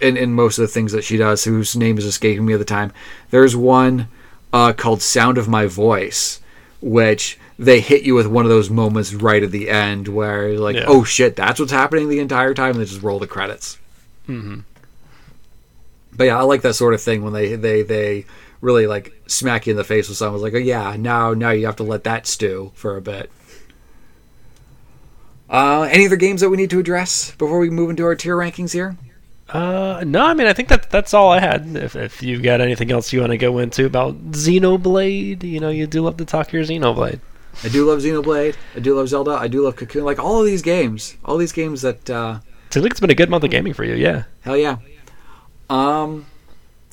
in, 0.00 0.16
in 0.16 0.32
most 0.32 0.58
of 0.58 0.62
the 0.62 0.68
things 0.68 0.92
that 0.92 1.04
she 1.04 1.16
does, 1.18 1.44
whose 1.44 1.76
name 1.76 1.98
is 1.98 2.04
escaping 2.06 2.46
me 2.46 2.54
at 2.54 2.58
the 2.58 2.64
time. 2.64 2.90
There's 3.30 3.54
one 3.54 4.08
uh, 4.52 4.72
called 4.72 5.02
"Sound 5.02 5.38
of 5.38 5.46
My 5.48 5.66
Voice," 5.66 6.40
which 6.80 7.38
they 7.58 7.80
hit 7.80 8.02
you 8.02 8.14
with 8.14 8.26
one 8.26 8.44
of 8.44 8.50
those 8.50 8.70
moments 8.70 9.12
right 9.14 9.42
at 9.42 9.50
the 9.52 9.68
end 9.68 10.08
where 10.08 10.48
you're 10.48 10.58
like, 10.58 10.76
Yeah. 10.76 10.86
"Oh 10.88 11.04
shit, 11.04 11.36
that's 11.36 11.60
what's 11.60 11.70
happening 11.72 12.08
the 12.08 12.18
entire 12.18 12.54
time," 12.54 12.72
and 12.72 12.80
they 12.80 12.86
just 12.86 13.02
roll 13.02 13.18
the 13.20 13.26
credits. 13.26 13.78
hmm 14.26 14.60
But 16.16 16.24
yeah, 16.24 16.38
I 16.38 16.42
like 16.42 16.62
that 16.62 16.74
sort 16.74 16.94
of 16.94 17.00
thing 17.02 17.22
when 17.22 17.34
they 17.34 17.54
they 17.54 17.82
they 17.82 18.24
really 18.60 18.86
like 18.86 19.12
smack 19.26 19.66
you 19.66 19.72
in 19.72 19.76
the 19.76 19.84
face 19.84 20.08
with 20.08 20.18
something. 20.18 20.34
It's 20.34 20.42
like, 20.42 20.54
oh 20.54 20.64
yeah, 20.64 20.96
now 20.98 21.34
now 21.34 21.50
you 21.50 21.66
have 21.66 21.76
to 21.76 21.82
let 21.82 22.04
that 22.04 22.26
stew 22.26 22.72
for 22.74 22.96
a 22.96 23.02
bit. 23.02 23.30
Uh, 25.48 25.82
any 25.90 26.06
other 26.06 26.16
games 26.16 26.40
that 26.40 26.50
we 26.50 26.56
need 26.56 26.70
to 26.70 26.78
address 26.78 27.32
before 27.32 27.58
we 27.58 27.70
move 27.70 27.90
into 27.90 28.04
our 28.04 28.14
tier 28.14 28.36
rankings 28.36 28.72
here? 28.72 28.96
Uh, 29.48 30.04
no, 30.06 30.24
I 30.24 30.34
mean, 30.34 30.46
I 30.46 30.52
think 30.52 30.68
that 30.68 30.90
that's 30.90 31.12
all 31.12 31.32
I 31.32 31.40
had. 31.40 31.76
If 31.76 31.96
if 31.96 32.22
you've 32.22 32.42
got 32.42 32.60
anything 32.60 32.92
else 32.92 33.12
you 33.12 33.20
want 33.20 33.32
to 33.32 33.38
go 33.38 33.58
into 33.58 33.84
about 33.84 34.16
Xenoblade, 34.30 35.42
you 35.42 35.58
know, 35.58 35.70
you 35.70 35.88
do 35.88 36.02
love 36.02 36.18
to 36.18 36.24
talk 36.24 36.52
your 36.52 36.62
Xenoblade. 36.62 37.18
I 37.64 37.68
do 37.68 37.84
love 37.84 37.98
Xenoblade. 37.98 38.54
I 38.76 38.78
do 38.78 38.94
love 38.94 39.08
Zelda. 39.08 39.32
I 39.32 39.48
do 39.48 39.64
love 39.64 39.74
Cocoon. 39.74 40.04
Like 40.04 40.20
all 40.20 40.38
of 40.38 40.46
these 40.46 40.62
games, 40.62 41.16
all 41.24 41.36
these 41.36 41.50
games 41.50 41.82
that 41.82 42.08
uh, 42.08 42.38
Seems 42.70 42.84
like 42.84 42.92
it's 42.92 43.00
been 43.00 43.10
a 43.10 43.14
good 43.14 43.28
month 43.28 43.42
of 43.42 43.50
gaming 43.50 43.72
for 43.72 43.82
you, 43.82 43.94
yeah. 43.94 44.24
hell 44.42 44.56
yeah. 44.56 44.76
Um, 45.68 46.26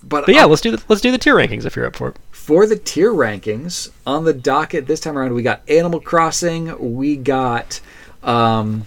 but, 0.03 0.25
But 0.25 0.35
yeah, 0.35 0.45
uh, 0.45 0.47
let's 0.47 0.61
do 0.61 0.71
the, 0.71 0.83
let's 0.87 1.01
do 1.01 1.11
the 1.11 1.17
tier 1.17 1.35
rankings 1.35 1.65
if 1.65 1.75
you're 1.75 1.85
up 1.85 1.95
for 1.95 2.09
it. 2.09 2.17
for 2.31 2.65
the 2.65 2.77
tier 2.77 3.11
rankings 3.11 3.89
on 4.05 4.23
the 4.23 4.33
docket 4.33 4.87
this 4.87 4.99
time 4.99 5.17
around, 5.17 5.33
we 5.33 5.43
got 5.43 5.67
Animal 5.69 5.99
Crossing. 5.99 6.95
We 6.95 7.17
got 7.17 7.81
um, 8.23 8.85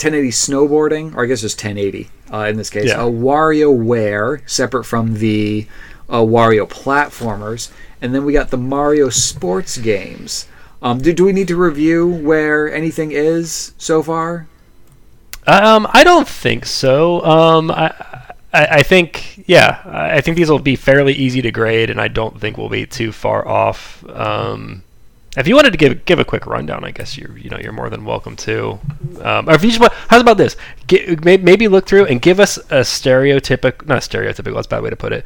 1080 0.00 0.28
snowboarding, 0.30 1.14
or 1.14 1.24
I 1.24 1.26
guess 1.26 1.40
just 1.40 1.62
1080 1.62 2.10
uh, 2.32 2.46
in 2.48 2.56
this 2.56 2.70
case. 2.70 2.88
Yeah. 2.88 3.02
A 3.02 3.10
WarioWare, 3.10 4.48
separate 4.48 4.84
from 4.84 5.14
the 5.14 5.66
uh, 6.08 6.20
Wario 6.20 6.68
platformers, 6.68 7.70
and 8.00 8.14
then 8.14 8.24
we 8.24 8.32
got 8.32 8.50
the 8.50 8.56
Mario 8.56 9.08
sports 9.08 9.78
games. 9.78 10.46
Um, 10.82 11.00
do, 11.00 11.12
do 11.12 11.24
we 11.24 11.32
need 11.32 11.48
to 11.48 11.56
review 11.56 12.08
where 12.08 12.72
anything 12.72 13.12
is 13.12 13.72
so 13.78 14.02
far? 14.02 14.48
Um, 15.46 15.86
I 15.92 16.02
don't 16.04 16.28
think 16.28 16.66
so. 16.66 17.24
Um, 17.24 17.70
I, 17.70 18.11
I, 18.52 18.66
I 18.66 18.82
think, 18.82 19.44
yeah, 19.48 19.82
I 19.86 20.20
think 20.20 20.36
these 20.36 20.50
will 20.50 20.58
be 20.58 20.76
fairly 20.76 21.14
easy 21.14 21.42
to 21.42 21.50
grade, 21.50 21.90
and 21.90 22.00
I 22.00 22.08
don't 22.08 22.38
think 22.40 22.58
we'll 22.58 22.68
be 22.68 22.86
too 22.86 23.12
far 23.12 23.46
off. 23.46 24.04
Um, 24.10 24.82
if 25.36 25.48
you 25.48 25.54
wanted 25.54 25.70
to 25.70 25.78
give 25.78 26.04
give 26.04 26.18
a 26.18 26.24
quick 26.26 26.46
rundown, 26.46 26.84
I 26.84 26.90
guess 26.90 27.16
you're 27.16 27.36
you 27.38 27.48
know 27.48 27.58
you're 27.58 27.72
more 27.72 27.88
than 27.88 28.04
welcome 28.04 28.36
to. 28.36 28.78
Um, 29.22 29.48
or 29.48 29.54
if 29.54 29.64
you 29.64 29.70
just 29.70 29.80
want, 29.80 29.94
how's 30.08 30.20
about 30.20 30.36
this? 30.36 30.56
Get, 30.86 31.24
maybe 31.24 31.68
look 31.68 31.86
through 31.86 32.06
and 32.06 32.20
give 32.20 32.38
us 32.38 32.58
a 32.58 32.82
stereotypical, 32.82 33.86
not 33.86 34.02
stereotypical. 34.02 34.54
That's 34.54 34.66
a 34.66 34.70
bad 34.70 34.82
way 34.82 34.90
to 34.90 34.96
put 34.96 35.12
it. 35.12 35.24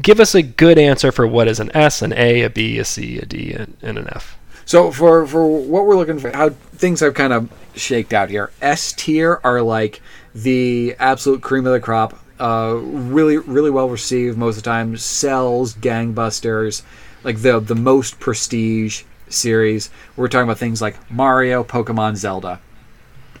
Give 0.00 0.20
us 0.20 0.36
a 0.36 0.42
good 0.42 0.78
answer 0.78 1.10
for 1.10 1.26
what 1.26 1.48
is 1.48 1.58
an 1.58 1.72
S, 1.74 2.02
an 2.02 2.12
A, 2.12 2.42
a 2.42 2.50
B, 2.50 2.78
a 2.78 2.84
C, 2.84 3.18
a 3.18 3.26
D, 3.26 3.52
and, 3.52 3.76
and 3.82 3.98
an 3.98 4.06
F. 4.12 4.38
So 4.64 4.92
for 4.92 5.26
for 5.26 5.44
what 5.44 5.86
we're 5.86 5.96
looking 5.96 6.20
for, 6.20 6.30
how 6.30 6.50
things 6.50 7.00
have 7.00 7.14
kind 7.14 7.32
of 7.32 7.50
shaked 7.74 8.12
out 8.12 8.30
here. 8.30 8.52
S 8.62 8.92
tier 8.92 9.40
are 9.42 9.60
like 9.60 10.00
the 10.34 10.94
absolute 10.98 11.42
cream 11.42 11.66
of 11.66 11.72
the 11.72 11.80
crop. 11.80 12.18
Uh, 12.38 12.74
really, 12.82 13.36
really 13.36 13.70
well 13.70 13.88
received 13.88 14.38
most 14.38 14.56
of 14.56 14.62
the 14.62 14.70
time. 14.70 14.96
Sells 14.96 15.74
gangbusters, 15.74 16.82
like 17.22 17.42
the 17.42 17.60
the 17.60 17.74
most 17.74 18.18
prestige 18.18 19.02
series. 19.28 19.90
We're 20.16 20.28
talking 20.28 20.44
about 20.44 20.58
things 20.58 20.80
like 20.80 20.96
Mario, 21.10 21.62
Pokemon, 21.64 22.16
Zelda. 22.16 22.60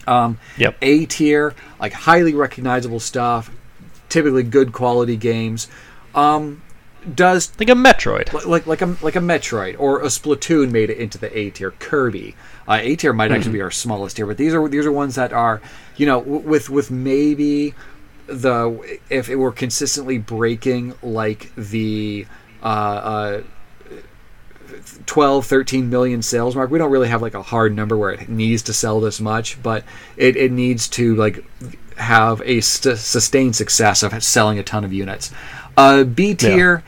Um, 0.06 0.38
Yep. 0.58 0.76
A 0.82 1.06
tier, 1.06 1.54
like 1.78 1.92
highly 1.92 2.34
recognizable 2.34 3.00
stuff, 3.00 3.50
typically 4.08 4.42
good 4.42 4.72
quality 4.72 5.16
games. 5.16 5.68
Um, 6.14 6.62
does 7.14 7.52
Like 7.58 7.70
a 7.70 7.72
Metroid. 7.72 8.32
like 8.46 8.66
like 8.66 8.82
a 8.82 8.96
like 9.00 9.16
a 9.16 9.20
Metroid 9.20 9.76
or 9.78 10.00
a 10.00 10.06
Splatoon 10.06 10.70
made 10.70 10.90
it 10.90 10.98
into 10.98 11.16
the 11.16 11.36
A 11.38 11.48
tier. 11.50 11.70
Kirby, 11.70 12.34
uh, 12.70 12.78
A 12.80 12.96
tier 12.96 13.12
might 13.12 13.32
actually 13.32 13.52
be 13.52 13.62
our 13.62 13.70
smallest 13.70 14.16
tier, 14.16 14.26
but 14.26 14.36
these 14.36 14.54
are 14.54 14.68
these 14.68 14.86
are 14.86 14.92
ones 14.92 15.16
that 15.16 15.32
are 15.32 15.60
you 15.96 16.06
know 16.06 16.20
w- 16.20 16.40
with 16.40 16.70
with 16.70 16.90
maybe 16.90 17.74
the 18.26 18.98
if 19.10 19.28
it 19.28 19.36
were 19.36 19.52
consistently 19.52 20.18
breaking 20.18 20.94
like 21.02 21.54
the 21.56 22.26
uh, 22.62 22.66
uh, 22.66 23.42
12 25.06 25.46
13 25.46 25.90
million 25.90 26.22
sales 26.22 26.54
mark 26.54 26.70
we 26.70 26.78
don't 26.78 26.90
really 26.90 27.08
have 27.08 27.20
like 27.20 27.34
a 27.34 27.42
hard 27.42 27.74
number 27.74 27.96
where 27.96 28.12
it 28.12 28.28
needs 28.28 28.62
to 28.62 28.72
sell 28.72 29.00
this 29.00 29.20
much 29.20 29.60
but 29.62 29.82
it, 30.16 30.36
it 30.36 30.52
needs 30.52 30.88
to 30.88 31.16
like 31.16 31.44
have 32.00 32.40
a 32.44 32.60
st- 32.60 32.98
sustained 32.98 33.54
success 33.54 34.02
of 34.02 34.22
selling 34.24 34.58
a 34.58 34.62
ton 34.62 34.84
of 34.84 34.92
units. 34.92 35.30
Uh, 35.76 36.04
b 36.04 36.34
tier 36.34 36.82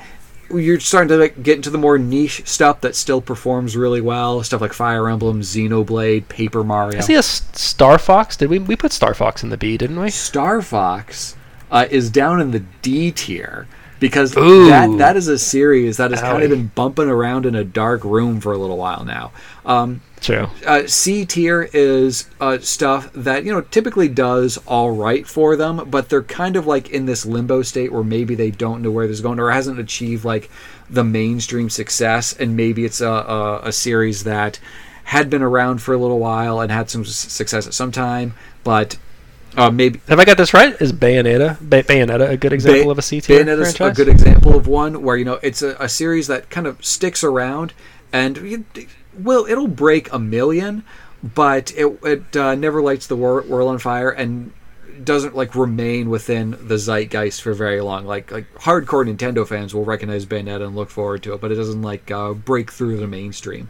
you're 0.54 0.80
starting 0.80 1.08
to 1.08 1.16
like, 1.16 1.42
get 1.42 1.56
into 1.56 1.70
the 1.70 1.78
more 1.78 1.98
niche 1.98 2.42
stuff 2.46 2.80
that 2.82 2.94
still 2.94 3.20
performs 3.20 3.76
really 3.76 4.00
well 4.00 4.42
stuff 4.42 4.60
like 4.60 4.72
fire 4.72 5.08
emblem 5.08 5.40
xenoblade 5.40 6.28
paper 6.28 6.62
mario 6.64 6.98
I 6.98 7.00
see 7.02 7.14
a 7.14 7.18
S- 7.18 7.42
Star 7.52 7.98
Fox. 7.98 8.36
Did 8.36 8.50
we 8.50 8.58
we 8.58 8.76
put 8.76 8.92
Star 8.92 9.14
Fox 9.14 9.42
in 9.42 9.50
the 9.50 9.56
B, 9.56 9.76
didn't 9.76 10.00
we? 10.00 10.10
Star 10.10 10.62
Fox 10.62 11.36
uh, 11.70 11.86
is 11.90 12.10
down 12.10 12.40
in 12.40 12.50
the 12.50 12.60
D 12.82 13.10
tier 13.10 13.66
because 14.02 14.36
Ooh. 14.36 14.66
that 14.66 14.98
that 14.98 15.16
is 15.16 15.28
a 15.28 15.38
series 15.38 15.98
that 15.98 16.10
has 16.10 16.20
kind 16.20 16.42
of 16.42 16.50
been 16.50 16.66
bumping 16.74 17.08
around 17.08 17.46
in 17.46 17.54
a 17.54 17.62
dark 17.62 18.02
room 18.02 18.40
for 18.40 18.52
a 18.52 18.58
little 18.58 18.76
while 18.76 19.04
now. 19.04 19.30
Um, 19.64 20.02
True. 20.20 20.48
uh, 20.66 20.88
C 20.88 21.24
tier 21.24 21.70
is 21.72 22.28
uh, 22.40 22.58
stuff 22.58 23.12
that 23.12 23.44
you 23.44 23.52
know 23.52 23.60
typically 23.60 24.08
does 24.08 24.58
all 24.66 24.90
right 24.90 25.24
for 25.24 25.54
them, 25.54 25.88
but 25.88 26.08
they're 26.08 26.24
kind 26.24 26.56
of 26.56 26.66
like 26.66 26.90
in 26.90 27.06
this 27.06 27.24
limbo 27.24 27.62
state 27.62 27.92
where 27.92 28.02
maybe 28.02 28.34
they 28.34 28.50
don't 28.50 28.82
know 28.82 28.90
where 28.90 29.06
this 29.06 29.18
is 29.18 29.20
going 29.20 29.38
or 29.38 29.52
hasn't 29.52 29.78
achieved 29.78 30.24
like 30.24 30.50
the 30.90 31.04
mainstream 31.04 31.70
success, 31.70 32.32
and 32.32 32.56
maybe 32.56 32.84
it's 32.84 33.00
a, 33.00 33.06
a, 33.08 33.60
a 33.66 33.72
series 33.72 34.24
that 34.24 34.58
had 35.04 35.30
been 35.30 35.42
around 35.42 35.80
for 35.80 35.94
a 35.94 35.98
little 35.98 36.18
while 36.18 36.60
and 36.60 36.72
had 36.72 36.90
some 36.90 37.04
success 37.04 37.68
at 37.68 37.74
some 37.74 37.92
time, 37.92 38.34
but 38.64 38.96
uh, 39.56 39.70
maybe 39.70 40.00
Have 40.08 40.18
I 40.18 40.24
got 40.24 40.36
this 40.36 40.54
right? 40.54 40.80
Is 40.80 40.92
Bayonetta 40.92 41.68
Bay- 41.68 41.82
Bayonetta 41.82 42.30
a 42.30 42.36
good 42.36 42.52
example 42.52 42.90
of 42.90 42.98
a 42.98 43.02
C 43.02 43.20
tier 43.20 43.44
Bayonetta's 43.44 43.76
franchise? 43.76 43.98
a 43.98 44.04
good 44.04 44.12
example 44.12 44.56
of 44.56 44.66
one 44.66 45.02
where 45.02 45.16
you 45.16 45.24
know 45.24 45.38
it's 45.42 45.62
a, 45.62 45.76
a 45.78 45.88
series 45.88 46.26
that 46.28 46.50
kind 46.50 46.66
of 46.66 46.84
sticks 46.84 47.22
around 47.22 47.72
and 48.12 48.36
you, 48.38 48.64
will 49.18 49.46
it'll 49.46 49.68
break 49.68 50.12
a 50.12 50.18
million, 50.18 50.84
but 51.22 51.72
it 51.76 51.86
it 52.02 52.36
uh, 52.36 52.54
never 52.54 52.82
lights 52.82 53.06
the 53.06 53.16
wor- 53.16 53.42
world 53.42 53.70
on 53.70 53.78
fire 53.78 54.10
and 54.10 54.52
doesn't 55.04 55.34
like 55.34 55.54
remain 55.54 56.10
within 56.10 56.50
the 56.68 56.78
zeitgeist 56.78 57.42
for 57.42 57.54
very 57.54 57.80
long. 57.80 58.04
Like 58.06 58.30
like 58.30 58.52
hardcore 58.54 59.06
Nintendo 59.06 59.46
fans 59.46 59.74
will 59.74 59.84
recognize 59.84 60.26
Bayonetta 60.26 60.66
and 60.66 60.76
look 60.76 60.90
forward 60.90 61.22
to 61.24 61.34
it, 61.34 61.40
but 61.40 61.50
it 61.50 61.56
doesn't 61.56 61.82
like 61.82 62.10
uh, 62.10 62.32
break 62.32 62.70
through 62.70 62.98
the 62.98 63.06
mainstream. 63.06 63.68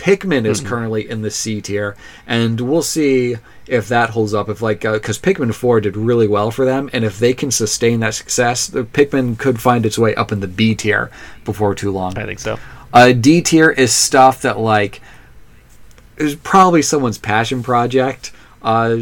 Pikmin 0.00 0.46
is 0.46 0.62
currently 0.62 1.08
in 1.08 1.20
the 1.20 1.30
C 1.30 1.60
tier, 1.60 1.94
and 2.26 2.58
we'll 2.58 2.82
see 2.82 3.36
if 3.66 3.86
that 3.88 4.10
holds 4.10 4.32
up. 4.32 4.48
If 4.48 4.62
like 4.62 4.80
because 4.80 5.18
Pikmin 5.18 5.54
Four 5.54 5.82
did 5.82 5.94
really 5.94 6.26
well 6.26 6.50
for 6.50 6.64
them, 6.64 6.88
and 6.94 7.04
if 7.04 7.18
they 7.18 7.34
can 7.34 7.50
sustain 7.50 8.00
that 8.00 8.14
success, 8.14 8.66
the 8.66 8.84
Pikmin 8.84 9.38
could 9.38 9.60
find 9.60 9.84
its 9.84 9.98
way 9.98 10.14
up 10.14 10.32
in 10.32 10.40
the 10.40 10.48
B 10.48 10.74
tier 10.74 11.10
before 11.44 11.74
too 11.74 11.90
long. 11.90 12.16
I 12.16 12.24
think 12.24 12.38
so. 12.38 12.58
Uh, 12.94 13.12
D 13.12 13.42
tier 13.42 13.70
is 13.70 13.92
stuff 13.92 14.40
that 14.40 14.58
like 14.58 15.02
is 16.16 16.34
probably 16.34 16.80
someone's 16.80 17.18
passion 17.18 17.62
project, 17.62 18.32
uh, 18.62 19.00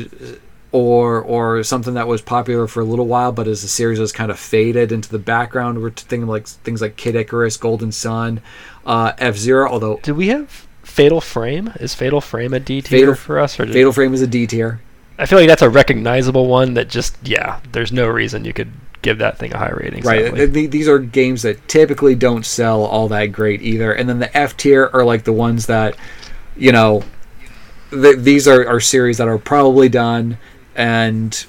or 0.72 1.22
or 1.22 1.62
something 1.62 1.94
that 1.94 2.08
was 2.08 2.22
popular 2.22 2.66
for 2.66 2.80
a 2.80 2.84
little 2.84 3.06
while, 3.06 3.30
but 3.30 3.46
as 3.46 3.62
the 3.62 3.68
series 3.68 4.00
has 4.00 4.12
kind 4.12 4.32
of 4.32 4.38
faded 4.38 4.90
into 4.90 5.08
the 5.08 5.18
background, 5.20 5.80
we're 5.80 5.90
thinking 5.90 6.26
like 6.26 6.48
things 6.48 6.82
like 6.82 6.96
Kid 6.96 7.14
Icarus, 7.14 7.56
Golden 7.56 7.92
Sun, 7.92 8.40
uh, 8.84 9.12
F 9.18 9.36
Zero. 9.36 9.70
Although 9.70 10.00
Do 10.02 10.14
we 10.14 10.28
have 10.28 10.67
Fatal 10.98 11.20
Frame? 11.20 11.72
Is 11.80 11.94
Fatal 11.94 12.20
Frame 12.20 12.52
a 12.52 12.60
D 12.60 12.82
tier 12.82 12.98
Fatal- 13.00 13.14
for 13.14 13.38
us? 13.38 13.58
Or 13.58 13.66
Fatal 13.66 13.92
Frame 13.92 14.12
is 14.12 14.20
a 14.20 14.26
D 14.26 14.46
tier. 14.46 14.80
I 15.18 15.26
feel 15.26 15.38
like 15.38 15.48
that's 15.48 15.62
a 15.62 15.70
recognizable 15.70 16.46
one 16.46 16.74
that 16.74 16.88
just 16.88 17.16
yeah. 17.24 17.60
There's 17.72 17.92
no 17.92 18.06
reason 18.06 18.44
you 18.44 18.52
could 18.52 18.70
give 19.02 19.18
that 19.18 19.38
thing 19.38 19.52
a 19.52 19.58
high 19.58 19.70
rating. 19.70 20.02
Right. 20.02 20.24
sadly. 20.26 20.38
th- 20.40 20.52
th- 20.52 20.70
These 20.70 20.88
are 20.88 20.98
games 20.98 21.42
that 21.42 21.66
typically 21.68 22.14
don't 22.14 22.44
sell 22.44 22.84
all 22.84 23.08
that 23.08 23.26
great 23.26 23.62
either. 23.62 23.92
And 23.92 24.08
then 24.08 24.18
the 24.18 24.36
F 24.36 24.56
tier 24.56 24.90
are 24.92 25.04
like 25.04 25.24
the 25.24 25.32
ones 25.32 25.66
that, 25.66 25.96
you 26.56 26.72
know, 26.72 27.02
th- 27.90 28.18
these 28.18 28.46
are, 28.48 28.66
are 28.68 28.80
series 28.80 29.18
that 29.18 29.28
are 29.28 29.38
probably 29.38 29.88
done 29.88 30.36
and 30.74 31.46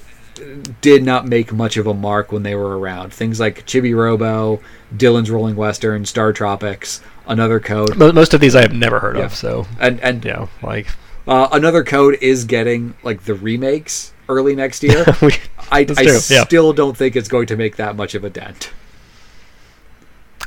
did 0.80 1.02
not 1.04 1.26
make 1.26 1.52
much 1.52 1.76
of 1.76 1.86
a 1.86 1.94
mark 1.94 2.32
when 2.32 2.42
they 2.42 2.54
were 2.54 2.78
around. 2.78 3.12
Things 3.12 3.38
like 3.40 3.66
Chibi 3.66 3.96
Robo, 3.96 4.60
Dillon's 4.96 5.30
Rolling 5.30 5.56
Western, 5.56 6.04
Star 6.04 6.32
Tropics, 6.32 7.00
Another 7.26 7.60
Code. 7.60 7.96
Most 7.96 8.34
of 8.34 8.40
these 8.40 8.54
I 8.56 8.62
have 8.62 8.72
never 8.74 9.00
heard 9.00 9.16
Yeah. 9.16 9.24
of. 9.26 9.34
So 9.34 9.66
And, 9.78 10.00
and 10.00 10.24
yeah, 10.24 10.46
like 10.62 10.88
uh, 11.26 11.48
Another 11.52 11.84
Code 11.84 12.18
is 12.20 12.44
getting 12.44 12.94
like 13.02 13.24
the 13.24 13.34
remakes 13.34 14.12
early 14.28 14.54
next 14.56 14.82
year. 14.82 15.04
we, 15.22 15.32
I, 15.70 15.80
I 15.96 16.02
yeah. 16.02 16.44
still 16.44 16.72
don't 16.72 16.96
think 16.96 17.16
it's 17.16 17.28
going 17.28 17.46
to 17.46 17.56
make 17.56 17.76
that 17.76 17.96
much 17.96 18.14
of 18.14 18.24
a 18.24 18.30
dent. 18.30 18.72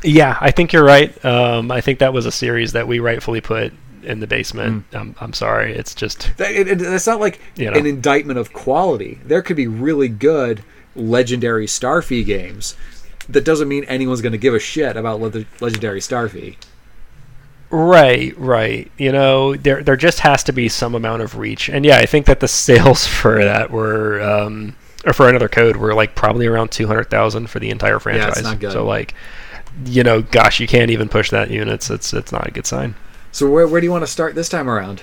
yeah, 0.03 0.37
I 0.41 0.51
think 0.51 0.73
you're 0.73 0.83
right. 0.83 1.23
Um, 1.23 1.71
I 1.71 1.81
think 1.81 1.99
that 1.99 2.13
was 2.13 2.25
a 2.25 2.31
series 2.31 2.73
that 2.73 2.87
we 2.87 2.99
rightfully 2.99 3.39
put 3.41 3.73
in 4.03 4.19
the 4.19 4.27
basement. 4.27 4.89
Mm. 4.91 4.99
Um, 4.99 5.15
I'm 5.19 5.33
sorry. 5.33 5.73
It's 5.75 5.95
just 5.95 6.31
it, 6.39 6.67
it, 6.67 6.79
that's 6.79 7.07
not 7.07 7.19
like 7.19 7.39
You 7.55 7.71
know. 7.71 7.77
an 7.77 7.85
indictment 7.85 8.39
of 8.39 8.53
quality. 8.53 9.19
There 9.25 9.41
could 9.41 9.55
be 9.57 9.67
really 9.67 10.07
good 10.07 10.63
legendary 10.95 11.65
Starfy 11.65 12.25
games. 12.25 12.75
That 13.29 13.45
doesn't 13.45 13.67
mean 13.67 13.85
anyone's 13.85 14.21
going 14.21 14.33
to 14.33 14.37
give 14.37 14.53
a 14.53 14.59
shit 14.59 14.97
about 14.97 15.21
le- 15.21 15.45
legendary 15.61 15.99
Starfy. 15.99 16.57
Right, 17.69 18.37
right. 18.37 18.91
You 18.97 19.11
know, 19.11 19.55
there 19.55 19.81
there 19.81 19.95
just 19.95 20.19
has 20.19 20.43
to 20.43 20.51
be 20.53 20.69
some 20.69 20.93
amount 20.93 21.23
of 21.23 21.37
reach, 21.37 21.69
and 21.69 21.83
yeah, 21.83 21.97
I 21.97 22.05
think 22.05 22.27
that 22.27 22.39
the 22.39 22.47
sales 22.47 23.07
for 23.21 23.43
that 23.43 23.71
were, 23.71 24.21
um, 24.21 24.75
or 25.05 25.13
for 25.13 25.27
another 25.27 25.49
code, 25.49 25.77
were 25.77 25.95
like 25.95 26.13
probably 26.13 26.45
around 26.45 26.71
two 26.71 26.85
hundred 26.85 27.09
thousand 27.09 27.49
for 27.49 27.59
the 27.59 27.71
entire 27.71 27.97
franchise. 27.97 28.25
Yeah, 28.25 28.31
it's 28.33 28.43
not 28.43 28.59
good. 28.59 28.73
So 28.73 28.85
like, 28.85 29.15
you 29.85 30.03
know, 30.03 30.21
gosh, 30.21 30.59
you 30.59 30.67
can't 30.67 30.91
even 30.91 31.09
push 31.09 31.31
that 31.31 31.49
units. 31.49 31.89
It's 31.89 32.13
it's 32.13 32.31
not 32.31 32.47
a 32.47 32.51
good 32.51 32.67
sign. 32.67 32.93
So 33.33 33.49
where, 33.49 33.67
where 33.67 33.81
do 33.81 33.85
you 33.85 33.91
want 33.91 34.03
to 34.03 34.07
start 34.11 34.35
this 34.35 34.47
time 34.47 34.69
around? 34.69 35.01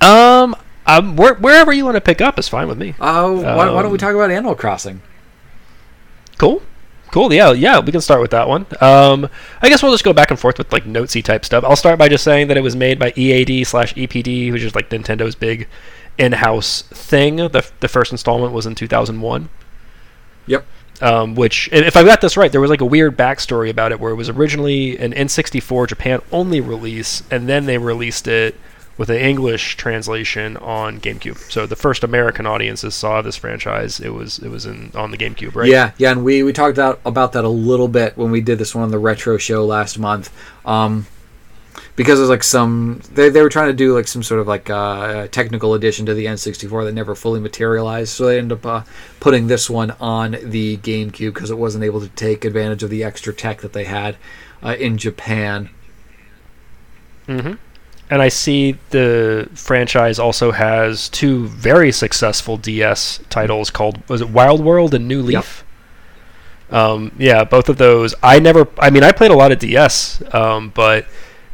Um, 0.00 0.56
um, 0.86 1.14
where, 1.14 1.34
wherever 1.34 1.72
you 1.72 1.84
want 1.84 1.94
to 1.94 2.00
pick 2.00 2.20
up 2.20 2.38
is 2.38 2.48
fine 2.48 2.66
with 2.66 2.78
me. 2.78 2.94
Uh, 2.98 3.30
why, 3.30 3.70
why 3.70 3.82
don't 3.82 3.92
we 3.92 3.96
Um, 3.96 3.98
talk 3.98 4.14
about 4.14 4.30
Animal 4.30 4.54
Crossing? 4.56 5.00
Cool. 6.38 6.62
Cool. 7.12 7.32
Yeah, 7.32 7.52
yeah, 7.52 7.78
we 7.78 7.92
can 7.92 8.00
start 8.00 8.22
with 8.22 8.30
that 8.30 8.48
one. 8.48 8.66
Um, 8.80 9.28
I 9.60 9.68
guess 9.68 9.82
we'll 9.82 9.92
just 9.92 10.02
go 10.04 10.14
back 10.14 10.30
and 10.30 10.40
forth 10.40 10.56
with 10.56 10.72
like 10.72 10.86
notesy 10.86 11.20
type 11.20 11.44
stuff. 11.44 11.62
I'll 11.62 11.76
start 11.76 11.98
by 11.98 12.08
just 12.08 12.24
saying 12.24 12.48
that 12.48 12.56
it 12.56 12.62
was 12.62 12.74
made 12.74 12.98
by 12.98 13.12
EAD 13.14 13.66
slash 13.66 13.92
EPD, 13.94 14.50
which 14.50 14.62
is 14.62 14.74
like 14.74 14.88
Nintendo's 14.88 15.34
big 15.34 15.68
in-house 16.16 16.82
thing. 16.82 17.36
The 17.36 17.70
the 17.80 17.88
first 17.88 18.12
installment 18.12 18.54
was 18.54 18.64
in 18.64 18.74
2001. 18.74 19.50
Yep. 20.46 20.64
Um, 21.02 21.34
which, 21.34 21.68
if 21.72 21.96
I 21.96 22.04
got 22.04 22.20
this 22.20 22.36
right, 22.36 22.52
there 22.52 22.60
was 22.60 22.70
like 22.70 22.80
a 22.80 22.86
weird 22.86 23.18
backstory 23.18 23.68
about 23.68 23.90
it, 23.90 23.98
where 23.98 24.12
it 24.12 24.14
was 24.14 24.28
originally 24.28 24.96
an 24.98 25.12
N64 25.12 25.88
Japan 25.88 26.20
only 26.30 26.60
release, 26.60 27.24
and 27.28 27.48
then 27.48 27.66
they 27.66 27.76
released 27.76 28.28
it 28.28 28.54
with 28.98 29.10
an 29.10 29.16
English 29.16 29.76
translation 29.76 30.56
on 30.58 31.00
GameCube. 31.00 31.50
So 31.50 31.66
the 31.66 31.76
first 31.76 32.04
American 32.04 32.46
audiences 32.46 32.94
saw 32.94 33.22
this 33.22 33.36
franchise. 33.36 33.98
It 34.00 34.10
was 34.10 34.38
it 34.38 34.48
was 34.48 34.66
in 34.66 34.92
on 34.94 35.10
the 35.10 35.16
GameCube, 35.16 35.54
right? 35.56 35.68
Yeah, 35.68 35.92
yeah, 35.98 36.12
and 36.12 36.24
we 36.24 36.42
we 36.42 36.52
talked 36.52 36.76
about 36.78 37.00
about 37.04 37.32
that 37.32 37.44
a 37.44 37.48
little 37.48 37.88
bit 37.88 38.16
when 38.16 38.30
we 38.30 38.40
did 38.40 38.58
this 38.58 38.74
one 38.74 38.84
on 38.84 38.90
the 38.90 38.98
retro 38.98 39.38
show 39.38 39.64
last 39.64 39.98
month. 39.98 40.32
Um, 40.64 41.06
because 41.94 42.18
there's 42.18 42.30
like 42.30 42.42
some 42.42 43.00
they, 43.12 43.28
they 43.28 43.42
were 43.42 43.48
trying 43.48 43.68
to 43.68 43.74
do 43.74 43.94
like 43.94 44.08
some 44.08 44.22
sort 44.22 44.40
of 44.40 44.48
like 44.48 44.70
uh, 44.70 45.28
technical 45.28 45.74
addition 45.74 46.06
to 46.06 46.14
the 46.14 46.26
N64 46.26 46.84
that 46.84 46.92
never 46.92 47.14
fully 47.14 47.40
materialized, 47.40 48.10
so 48.10 48.26
they 48.26 48.38
ended 48.38 48.58
up 48.58 48.66
uh, 48.66 48.82
putting 49.20 49.46
this 49.46 49.68
one 49.68 49.90
on 50.00 50.36
the 50.42 50.78
GameCube 50.78 51.34
because 51.34 51.50
it 51.50 51.58
wasn't 51.58 51.84
able 51.84 52.00
to 52.00 52.08
take 52.08 52.44
advantage 52.44 52.82
of 52.82 52.90
the 52.90 53.04
extra 53.04 53.32
tech 53.32 53.60
that 53.60 53.72
they 53.72 53.84
had 53.84 54.16
uh, 54.62 54.76
in 54.78 54.96
Japan. 54.96 55.68
hmm 57.26 57.52
And 58.10 58.22
I 58.22 58.28
see 58.28 58.78
the 58.90 59.48
franchise 59.54 60.18
also 60.18 60.52
has 60.52 61.08
two 61.10 61.46
very 61.48 61.92
successful 61.92 62.56
DS 62.56 63.20
titles 63.28 63.70
called 63.70 64.06
was 64.08 64.20
it 64.22 64.30
Wild 64.30 64.64
World 64.64 64.94
and 64.94 65.06
New 65.06 65.20
Leaf. 65.22 65.64
Um, 66.70 67.12
yeah, 67.18 67.44
both 67.44 67.68
of 67.68 67.76
those. 67.76 68.14
I 68.22 68.38
never. 68.38 68.66
I 68.78 68.88
mean, 68.88 69.04
I 69.04 69.12
played 69.12 69.30
a 69.30 69.36
lot 69.36 69.52
of 69.52 69.58
DS, 69.58 70.22
um, 70.34 70.70
but 70.70 71.04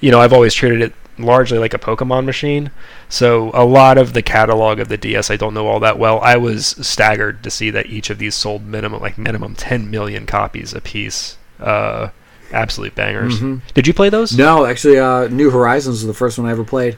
you 0.00 0.10
know, 0.10 0.20
I've 0.20 0.32
always 0.32 0.54
treated 0.54 0.80
it 0.82 0.92
largely 1.18 1.58
like 1.58 1.74
a 1.74 1.78
Pokemon 1.78 2.24
machine. 2.24 2.70
So 3.08 3.50
a 3.52 3.64
lot 3.64 3.98
of 3.98 4.12
the 4.12 4.22
catalog 4.22 4.78
of 4.78 4.88
the 4.88 4.96
DS 4.96 5.30
I 5.30 5.36
don't 5.36 5.54
know 5.54 5.66
all 5.66 5.80
that 5.80 5.98
well. 5.98 6.20
I 6.20 6.36
was 6.36 6.66
staggered 6.86 7.42
to 7.42 7.50
see 7.50 7.70
that 7.70 7.86
each 7.86 8.08
of 8.10 8.18
these 8.18 8.34
sold 8.34 8.64
minimum 8.64 9.00
like 9.00 9.18
minimum 9.18 9.54
10 9.54 9.90
million 9.90 10.26
copies 10.26 10.72
a 10.72 10.80
piece. 10.80 11.36
Uh, 11.60 12.10
absolute 12.52 12.94
bangers. 12.94 13.40
Mhm. 13.40 13.60
Did 13.74 13.86
you 13.86 13.94
play 13.94 14.08
those? 14.10 14.36
No, 14.38 14.64
actually, 14.64 14.98
uh, 14.98 15.26
New 15.28 15.50
Horizons 15.50 15.96
was 15.96 16.06
the 16.06 16.14
first 16.14 16.38
one 16.38 16.46
I 16.46 16.52
ever 16.52 16.64
played. 16.64 16.96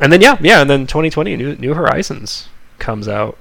And 0.00 0.12
then 0.12 0.20
yeah, 0.20 0.36
yeah, 0.40 0.60
and 0.60 0.68
then 0.68 0.86
2020 0.86 1.36
New 1.36 1.56
New 1.56 1.74
Horizons 1.74 2.48
comes 2.78 3.06
out. 3.08 3.38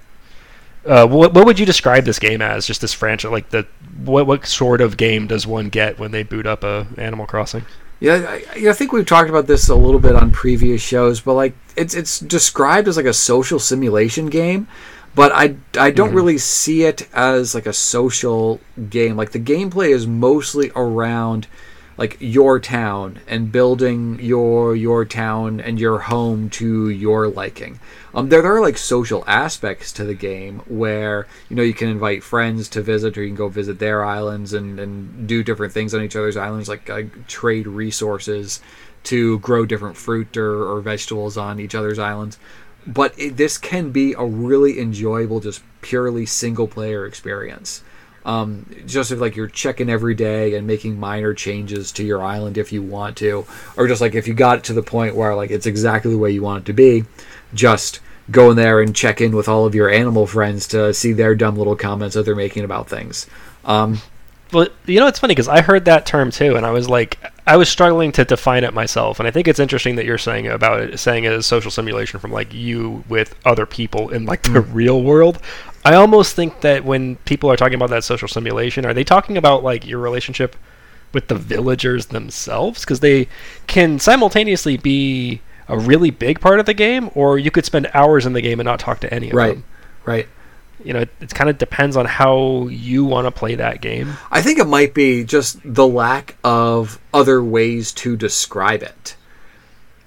Uh, 0.85 1.07
what 1.07 1.33
what 1.33 1.45
would 1.45 1.57
you 1.57 1.65
describe 1.65 2.03
this 2.03 2.19
game 2.19 2.41
as? 2.41 2.67
Just 2.67 2.81
this 2.81 2.93
franchise, 2.93 3.31
like 3.31 3.49
the 3.49 3.65
what 4.03 4.27
what 4.27 4.45
sort 4.45 4.81
of 4.81 4.97
game 4.97 5.27
does 5.27 5.47
one 5.47 5.69
get 5.69 5.97
when 5.97 6.11
they 6.11 6.23
boot 6.23 6.45
up 6.45 6.63
a 6.63 6.85
Animal 6.97 7.25
Crossing? 7.25 7.65
Yeah, 8.03 8.25
I, 8.27 8.67
I 8.67 8.73
think 8.73 8.91
we've 8.91 9.05
talked 9.05 9.29
about 9.29 9.47
this 9.47 9.69
a 9.69 9.75
little 9.75 9.99
bit 9.99 10.13
on 10.13 10.29
previous 10.31 10.81
shows, 10.81 11.21
but 11.21 11.35
like 11.35 11.53
it's 11.77 11.95
it's 11.95 12.19
described 12.19 12.89
as 12.89 12.97
like 12.97 13.05
a 13.05 13.13
social 13.13 13.59
simulation 13.59 14.25
game, 14.27 14.67
but 15.15 15.31
I 15.31 15.55
I 15.79 15.89
don't 15.89 16.11
Mhm. 16.11 16.15
really 16.15 16.37
see 16.37 16.83
it 16.83 17.07
as 17.13 17.55
like 17.55 17.65
a 17.65 17.71
social 17.71 18.59
game. 18.89 19.15
Like 19.15 19.31
the 19.31 19.39
gameplay 19.39 19.91
is 19.91 20.05
mostly 20.05 20.69
around 20.75 21.47
like 21.97 22.17
your 22.19 22.59
town 22.59 23.19
and 23.27 23.51
building 23.51 24.19
your 24.19 24.75
your 24.75 25.05
town 25.05 25.59
and 25.59 25.79
your 25.79 25.99
home 25.99 26.49
to 26.49 26.89
your 26.89 27.27
liking. 27.27 27.79
Um, 28.15 28.29
there, 28.29 28.41
there 28.41 28.55
are 28.55 28.61
like 28.61 28.77
social 28.77 29.23
aspects 29.27 29.91
to 29.93 30.03
the 30.03 30.13
game 30.13 30.59
where 30.67 31.27
you 31.49 31.55
know 31.55 31.63
you 31.63 31.73
can 31.73 31.89
invite 31.89 32.23
friends 32.23 32.69
to 32.69 32.81
visit, 32.81 33.17
or 33.17 33.21
you 33.21 33.29
can 33.29 33.35
go 33.35 33.49
visit 33.49 33.79
their 33.79 34.03
islands 34.03 34.53
and, 34.53 34.79
and 34.79 35.27
do 35.27 35.43
different 35.43 35.73
things 35.73 35.93
on 35.93 36.01
each 36.01 36.15
other's 36.15 36.37
islands, 36.37 36.69
like 36.69 36.87
trade 37.27 37.67
resources 37.67 38.61
to 39.03 39.39
grow 39.39 39.65
different 39.65 39.97
fruit 39.97 40.37
or, 40.37 40.63
or 40.63 40.81
vegetables 40.81 41.37
on 41.37 41.59
each 41.59 41.75
other's 41.75 41.99
islands. 41.99 42.37
But 42.85 43.17
it, 43.17 43.37
this 43.37 43.57
can 43.57 43.91
be 43.91 44.13
a 44.13 44.25
really 44.25 44.79
enjoyable, 44.79 45.39
just 45.39 45.61
purely 45.81 46.25
single 46.25 46.67
player 46.67 47.05
experience 47.05 47.83
um, 48.25 48.65
just 48.85 49.11
if 49.11 49.19
like 49.19 49.35
you're 49.35 49.47
checking 49.47 49.89
every 49.89 50.15
day 50.15 50.55
and 50.55 50.65
making 50.65 50.99
minor 50.99 51.33
changes 51.33 51.91
to 51.93 52.03
your 52.03 52.21
island 52.23 52.57
if 52.57 52.71
you 52.71 52.81
want 52.81 53.17
to, 53.17 53.45
or 53.77 53.87
just 53.87 54.01
like 54.01 54.15
if 54.15 54.27
you 54.27 54.33
got 54.33 54.59
it 54.59 54.63
to 54.65 54.73
the 54.73 54.83
point 54.83 55.15
where 55.15 55.35
like 55.35 55.51
it's 55.51 55.65
exactly 55.65 56.11
the 56.11 56.17
way 56.17 56.31
you 56.31 56.41
want 56.41 56.63
it 56.63 56.65
to 56.67 56.73
be, 56.73 57.03
just 57.53 57.99
go 58.31 58.49
in 58.51 58.55
there 58.55 58.79
and 58.81 58.95
check 58.95 59.19
in 59.19 59.35
with 59.35 59.49
all 59.49 59.65
of 59.65 59.75
your 59.75 59.89
animal 59.89 60.25
friends 60.25 60.67
to 60.69 60.93
see 60.93 61.11
their 61.11 61.35
dumb 61.35 61.57
little 61.57 61.75
comments 61.75 62.15
that 62.15 62.23
they're 62.23 62.35
making 62.35 62.63
about 62.63 62.87
things. 62.87 63.27
Um, 63.65 64.01
Well, 64.53 64.67
you 64.85 64.99
know, 64.99 65.07
it's 65.07 65.19
funny 65.19 65.33
because 65.33 65.47
I 65.47 65.61
heard 65.61 65.85
that 65.85 66.05
term 66.05 66.29
too, 66.29 66.55
and 66.55 66.65
I 66.65 66.71
was 66.71 66.87
like, 66.87 67.17
I 67.45 67.57
was 67.57 67.67
struggling 67.67 68.11
to 68.13 68.23
define 68.23 68.63
it 68.63 68.73
myself. 68.73 69.19
And 69.19 69.27
I 69.27 69.31
think 69.31 69.47
it's 69.47 69.59
interesting 69.59 69.95
that 69.95 70.05
you're 70.05 70.17
saying 70.17 70.47
about 70.47 70.79
it, 70.79 70.99
saying 70.99 71.23
it 71.23 71.33
as 71.33 71.45
social 71.45 71.71
simulation 71.71 72.19
from 72.19 72.31
like 72.31 72.53
you 72.53 73.03
with 73.09 73.35
other 73.45 73.65
people 73.65 74.09
in 74.09 74.25
like 74.25 74.43
the 74.43 74.61
real 74.61 75.01
world. 75.01 75.39
I 75.85 75.95
almost 75.95 76.35
think 76.35 76.61
that 76.61 76.85
when 76.85 77.17
people 77.17 77.51
are 77.51 77.57
talking 77.57 77.75
about 77.75 77.89
that 77.89 78.03
social 78.03 78.27
simulation, 78.27 78.85
are 78.85 78.93
they 78.93 79.03
talking 79.03 79.37
about 79.37 79.63
like 79.63 79.85
your 79.85 79.99
relationship 79.99 80.55
with 81.13 81.27
the 81.27 81.35
villagers 81.35 82.07
themselves? 82.07 82.81
Because 82.81 83.01
they 83.01 83.27
can 83.67 83.99
simultaneously 83.99 84.77
be 84.77 85.41
a 85.67 85.77
really 85.77 86.09
big 86.09 86.39
part 86.39 86.59
of 86.59 86.65
the 86.65 86.73
game, 86.73 87.09
or 87.15 87.37
you 87.37 87.51
could 87.51 87.65
spend 87.65 87.89
hours 87.93 88.25
in 88.25 88.33
the 88.33 88.41
game 88.41 88.59
and 88.59 88.65
not 88.65 88.79
talk 88.79 88.99
to 89.01 89.13
any 89.13 89.29
of 89.29 89.35
Right. 89.35 89.53
them. 89.55 89.63
Right. 90.05 90.15
Right. 90.15 90.27
You 90.83 90.91
know, 90.93 90.99
it, 91.01 91.09
it 91.21 91.33
kind 91.33 91.49
of 91.49 91.57
depends 91.57 91.95
on 91.95 92.05
how 92.05 92.67
you 92.67 93.05
want 93.05 93.25
to 93.25 93.31
play 93.31 93.55
that 93.55 93.79
game. 93.79 94.13
I 94.31 94.41
think 94.41 94.59
it 94.59 94.67
might 94.67 94.93
be 94.93 95.23
just 95.23 95.59
the 95.63 95.87
lack 95.87 96.35
of 96.43 96.99
other 97.13 97.41
ways 97.41 97.93
to 97.93 98.17
describe 98.17 98.83
it. 98.83 99.15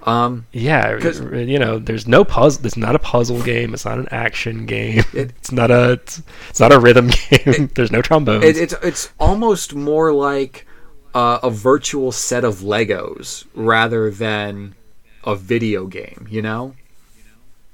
Um, 0.03 0.45
Yeah, 0.53 0.97
you 1.33 1.59
know, 1.59 1.79
there's 1.79 2.07
no 2.07 2.23
puzzle. 2.23 2.65
It's 2.65 2.77
not 2.77 2.95
a 2.95 2.99
puzzle 2.99 3.41
game. 3.41 3.73
It's 3.73 3.83
not 3.85 3.97
an 3.97 4.07
action 4.11 4.65
game. 4.65 4.99
It- 5.13 5.31
it's 5.39 5.51
not 5.51 5.69
a. 5.71 5.93
It's, 5.93 6.21
it's 6.49 6.59
not 6.59 6.71
a 6.71 6.79
rhythm 6.79 7.07
game. 7.29 7.69
there's 7.75 7.91
no 7.91 8.01
trombones. 8.01 8.43
it, 8.45 8.57
it's 8.57 8.73
it's 8.83 9.11
almost 9.19 9.73
more 9.75 10.13
like 10.13 10.65
uh, 11.13 11.39
a 11.43 11.49
virtual 11.49 12.11
set 12.11 12.43
of 12.45 12.57
Legos 12.59 13.45
rather 13.53 14.09
than 14.11 14.75
a 15.23 15.35
video 15.35 15.87
game. 15.87 16.27
You 16.29 16.41
know? 16.41 16.75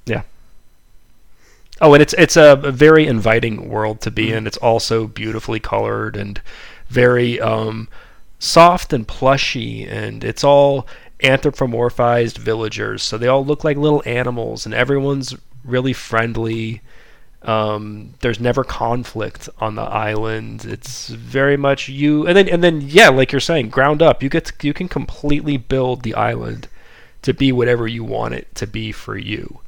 yeah. 0.05 0.24
Oh, 1.82 1.93
and 1.93 2.01
it's 2.01 2.13
it's 2.13 2.38
a, 2.38 2.53
a 2.63 2.71
very 2.71 3.05
inviting 3.05 3.69
world 3.69 3.99
to 4.01 4.11
be 4.11 4.32
in. 4.32 4.47
It's 4.47 4.57
also 4.57 5.07
beautifully 5.07 5.59
colored 5.59 6.15
and 6.15 6.39
very 6.88 7.39
um, 7.41 7.89
soft 8.39 8.93
and 8.93 9.07
plushy, 9.07 9.84
and 9.86 10.24
it's 10.24 10.43
all 10.43 10.88
anthropomorphized 11.24 12.38
villagers. 12.38 13.01
So 13.01 13.17
they 13.17 13.28
all 13.28 13.45
look 13.45 13.63
like 13.63 13.78
little 13.78 14.03
animals, 14.05 14.65
and 14.65 14.74
everyone's 14.76 15.36
really 15.63 15.93
friendly. 15.93 16.82
Um, 17.41 18.13
there's 18.21 18.39
never 18.39 18.63
conflict 18.63 19.49
on 19.59 19.76
the 19.76 19.82
island. 19.82 20.65
It's 20.65 21.09
very 21.09 21.57
much 21.57 21.89
you, 21.89 22.28
and 22.28 22.38
then 22.38 22.47
and 22.47 22.63
then 22.63 22.82
yeah, 22.82 23.09
like 23.09 23.32
you're 23.32 23.41
saying, 23.41 23.69
ground 23.69 24.01
up. 24.01 24.21
You 24.21 24.30
get 24.30 24.45
to, 24.45 24.67
you 24.67 24.74
can 24.74 24.88
completely 24.88 25.57
build 25.57 26.03
the 26.03 26.15
island 26.15 26.67
to 27.24 27.34
be 27.34 27.51
whatever 27.51 27.88
you 27.88 28.03
want 28.03 28.34
it 28.34 28.53
to 28.55 28.67
be 28.67 28.91
for 28.91 29.17
you. 29.17 29.59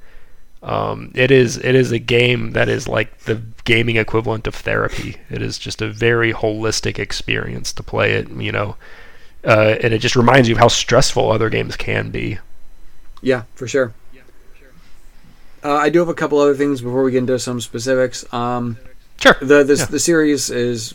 Um, 0.62 1.12
it 1.14 1.32
is 1.32 1.58
it 1.58 1.76
is 1.76 1.92
a 1.92 2.00
game 2.00 2.52
that 2.52 2.70
is 2.70 2.88
like 2.88 3.20
the 3.20 3.42
gaming 3.66 3.98
equivalent 3.98 4.48
of 4.48 4.56
therapy. 4.56 5.18
It 5.30 5.42
is 5.42 5.60
just 5.60 5.82
a 5.82 5.90
very 5.90 6.34
holistic 6.34 6.98
experience 6.98 7.72
to 7.74 7.84
play 7.84 8.14
it. 8.14 8.30
You 8.30 8.52
know, 8.52 8.76
uh, 9.46 9.76
and 9.82 9.94
it 9.94 10.00
just 10.00 10.16
reminds 10.16 10.48
you 10.50 10.56
of 10.56 10.60
how 10.60 10.68
stressful 10.68 11.32
other 11.32 11.50
games 11.50 11.76
can 11.76 12.10
be. 12.12 12.40
Yeah, 13.22 13.44
for 13.56 13.68
sure. 13.68 13.94
Uh, 15.64 15.74
I 15.76 15.90
do 15.90 15.98
have 16.00 16.10
a 16.10 16.14
couple 16.14 16.38
other 16.40 16.54
things 16.56 16.82
before 16.82 17.02
we 17.04 17.12
get 17.12 17.20
into 17.20 17.40
some 17.40 17.60
specifics. 17.60 18.32
Um, 18.34 18.78
Sure. 19.20 19.36
the 19.42 19.64
this 19.64 19.80
Yeah. 19.80 19.86
the 19.86 20.00
series 20.00 20.50
is 20.52 20.94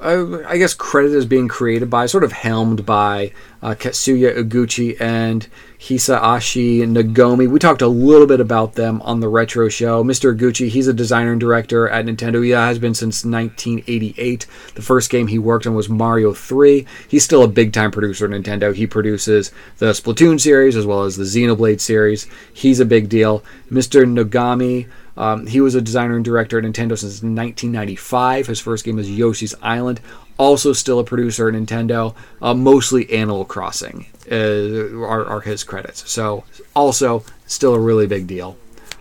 uh, 0.00 0.42
I 0.46 0.58
guess 0.58 0.74
credited 0.74 1.16
as 1.16 1.26
being 1.26 1.48
created 1.48 1.88
by 1.88 2.06
sort 2.06 2.24
of 2.24 2.32
helmed 2.32 2.84
by 2.84 3.32
uh, 3.62 3.74
Katsuya 3.74 4.36
Eguchi 4.36 5.00
and 5.00 5.48
Hisashi 5.78 6.80
Nogami. 6.80 7.48
We 7.48 7.58
talked 7.58 7.80
a 7.80 7.88
little 7.88 8.26
bit 8.26 8.40
about 8.40 8.74
them 8.74 9.00
on 9.02 9.20
the 9.20 9.28
retro 9.28 9.68
show. 9.68 10.04
Mr. 10.04 10.36
Eguchi, 10.36 10.68
he's 10.68 10.86
a 10.86 10.92
designer 10.92 11.32
and 11.32 11.40
director 11.40 11.88
at 11.88 12.04
Nintendo. 12.04 12.44
He 12.44 12.50
has 12.50 12.78
been 12.78 12.94
since 12.94 13.24
1988. 13.24 14.46
The 14.74 14.82
first 14.82 15.10
game 15.10 15.28
he 15.28 15.38
worked 15.38 15.66
on 15.66 15.74
was 15.74 15.88
Mario 15.88 16.34
3. 16.34 16.86
He's 17.08 17.24
still 17.24 17.42
a 17.42 17.48
big 17.48 17.72
time 17.72 17.90
producer 17.90 18.26
at 18.26 18.30
Nintendo. 18.30 18.74
He 18.74 18.86
produces 18.86 19.50
the 19.78 19.92
Splatoon 19.92 20.38
series 20.38 20.76
as 20.76 20.84
well 20.84 21.04
as 21.04 21.16
the 21.16 21.24
Xenoblade 21.24 21.80
series. 21.80 22.26
He's 22.52 22.80
a 22.80 22.84
big 22.84 23.08
deal. 23.08 23.42
Mr. 23.70 24.04
Nogami, 24.04 24.88
um, 25.16 25.46
he 25.46 25.60
was 25.60 25.74
a 25.74 25.80
designer 25.80 26.16
and 26.16 26.24
director 26.24 26.58
at 26.58 26.64
Nintendo 26.64 26.98
since 26.98 27.22
1995. 27.22 28.46
His 28.46 28.60
first 28.60 28.84
game 28.84 28.96
was 28.96 29.10
Yoshi's 29.10 29.54
Island. 29.62 30.00
Also, 30.38 30.72
still 30.72 30.98
a 30.98 31.04
producer 31.04 31.48
at 31.48 31.54
Nintendo. 31.54 32.14
Uh, 32.42 32.52
mostly 32.52 33.10
Animal 33.10 33.44
Crossing 33.46 34.06
uh, 34.30 34.98
are, 34.98 35.24
are 35.24 35.40
his 35.40 35.64
credits. 35.64 36.10
So, 36.10 36.44
also 36.74 37.24
still 37.46 37.74
a 37.74 37.80
really 37.80 38.06
big 38.06 38.26
deal. 38.26 38.58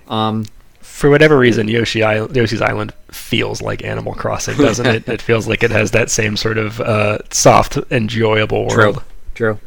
Um, 0.07 0.45
For 0.79 1.09
whatever 1.09 1.37
reason, 1.37 1.67
Yoshi 1.67 2.03
Island, 2.03 2.35
Yoshi's 2.35 2.61
Island 2.61 2.93
feels 3.11 3.61
like 3.61 3.83
Animal 3.83 4.13
Crossing, 4.13 4.57
doesn't 4.57 4.85
it? 4.85 5.09
It 5.09 5.21
feels 5.21 5.47
like 5.47 5.63
it 5.63 5.71
has 5.71 5.91
that 5.91 6.09
same 6.09 6.37
sort 6.37 6.57
of 6.57 6.79
uh, 6.79 7.17
soft, 7.31 7.77
enjoyable 7.91 8.67
world. 8.67 9.03
True. 9.33 9.59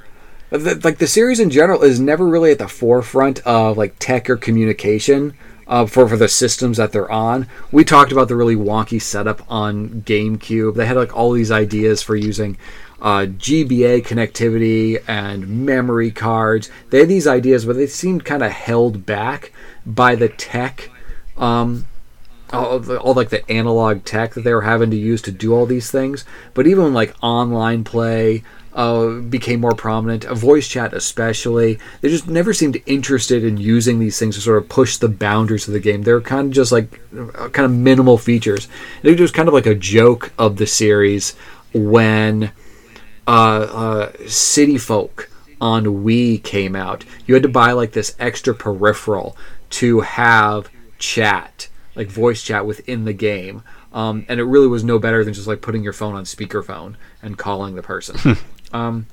But 0.48 0.64
the, 0.64 0.80
like 0.82 0.96
the 0.96 1.06
series 1.06 1.40
in 1.40 1.50
general 1.50 1.82
is 1.82 2.00
never 2.00 2.26
really 2.26 2.52
at 2.52 2.58
the 2.58 2.68
forefront 2.68 3.40
of 3.40 3.76
like 3.76 3.96
tech 3.98 4.30
or 4.30 4.38
communication 4.38 5.34
uh, 5.68 5.86
for 5.86 6.08
for 6.08 6.16
the 6.16 6.28
systems 6.28 6.78
that 6.78 6.92
they're 6.92 7.10
on. 7.10 7.46
We 7.70 7.84
talked 7.84 8.10
about 8.10 8.28
the 8.28 8.36
really 8.36 8.56
wonky 8.56 9.00
setup 9.00 9.42
on 9.50 10.02
GameCube. 10.02 10.74
They 10.74 10.86
had 10.86 10.96
like 10.96 11.14
all 11.16 11.32
these 11.32 11.50
ideas 11.50 12.02
for 12.02 12.16
using 12.16 12.56
uh, 13.00 13.26
GBA 13.28 14.04
connectivity 14.04 15.02
and 15.06 15.66
memory 15.66 16.10
cards. 16.10 16.70
They 16.90 17.00
had 17.00 17.08
these 17.08 17.26
ideas, 17.26 17.64
but 17.64 17.76
they 17.76 17.86
seemed 17.86 18.24
kind 18.24 18.42
of 18.42 18.50
held 18.50 19.06
back 19.06 19.52
by 19.86 20.14
the 20.14 20.28
tech. 20.28 20.90
Um, 21.36 21.86
all, 22.50 22.78
the, 22.78 22.98
all 22.98 23.14
like 23.14 23.28
the 23.28 23.48
analog 23.50 24.04
tech 24.04 24.34
that 24.34 24.42
they 24.42 24.54
were 24.54 24.62
having 24.62 24.90
to 24.90 24.96
use 24.96 25.20
to 25.22 25.30
do 25.30 25.54
all 25.54 25.66
these 25.66 25.90
things. 25.90 26.24
But 26.54 26.66
even 26.66 26.94
like 26.94 27.14
online 27.22 27.84
play 27.84 28.42
uh, 28.74 29.20
became 29.20 29.60
more 29.60 29.74
prominent, 29.74 30.24
a 30.24 30.34
voice 30.34 30.68
chat 30.68 30.92
especially, 30.92 31.78
they 32.00 32.08
just 32.08 32.28
never 32.28 32.52
seemed 32.52 32.80
interested 32.86 33.44
in 33.44 33.56
using 33.56 33.98
these 33.98 34.18
things 34.18 34.36
to 34.36 34.40
sort 34.40 34.62
of 34.62 34.68
push 34.68 34.96
the 34.96 35.08
boundaries 35.08 35.66
of 35.66 35.74
the 35.74 35.80
game. 35.80 36.02
They 36.02 36.12
were 36.12 36.20
kind 36.20 36.48
of 36.48 36.52
just 36.52 36.70
like 36.70 37.00
uh, 37.16 37.48
kind 37.48 37.66
of 37.66 37.72
minimal 37.72 38.18
features. 38.18 38.68
It 39.02 39.18
was 39.18 39.32
kind 39.32 39.48
of 39.48 39.54
like 39.54 39.66
a 39.66 39.74
joke 39.74 40.32
of 40.38 40.56
the 40.56 40.66
series 40.66 41.34
when 41.72 42.52
uh, 43.26 43.30
uh, 43.30 44.12
City 44.26 44.78
Folk 44.78 45.30
on 45.60 45.84
Wii 45.84 46.42
came 46.42 46.76
out. 46.76 47.04
You 47.26 47.34
had 47.34 47.42
to 47.42 47.48
buy 47.48 47.72
like 47.72 47.92
this 47.92 48.14
extra 48.18 48.54
peripheral 48.54 49.36
to 49.70 50.00
have 50.00 50.70
chat, 50.98 51.68
like 51.94 52.08
voice 52.08 52.42
chat 52.42 52.66
within 52.66 53.04
the 53.04 53.12
game. 53.12 53.62
Um, 53.92 54.26
and 54.28 54.38
it 54.38 54.44
really 54.44 54.66
was 54.66 54.84
no 54.84 54.98
better 54.98 55.24
than 55.24 55.34
just 55.34 55.46
like 55.46 55.62
putting 55.62 55.82
your 55.82 55.92
phone 55.92 56.14
on 56.14 56.24
speakerphone 56.24 56.96
and 57.22 57.38
calling 57.38 57.74
the 57.74 57.82
person. 57.82 58.36
um, 58.72 59.06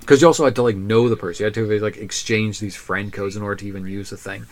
because 0.00 0.20
you 0.20 0.26
also 0.26 0.44
had 0.44 0.54
to 0.56 0.62
like 0.62 0.76
know 0.76 1.08
the 1.08 1.16
person. 1.16 1.44
You 1.44 1.46
had 1.46 1.54
to 1.54 1.80
like 1.80 1.96
exchange 1.96 2.60
these 2.60 2.76
friend 2.76 3.12
codes 3.12 3.36
in 3.36 3.42
order 3.42 3.56
to 3.56 3.66
even 3.66 3.86
use 3.86 4.10
the 4.10 4.16
thing. 4.16 4.46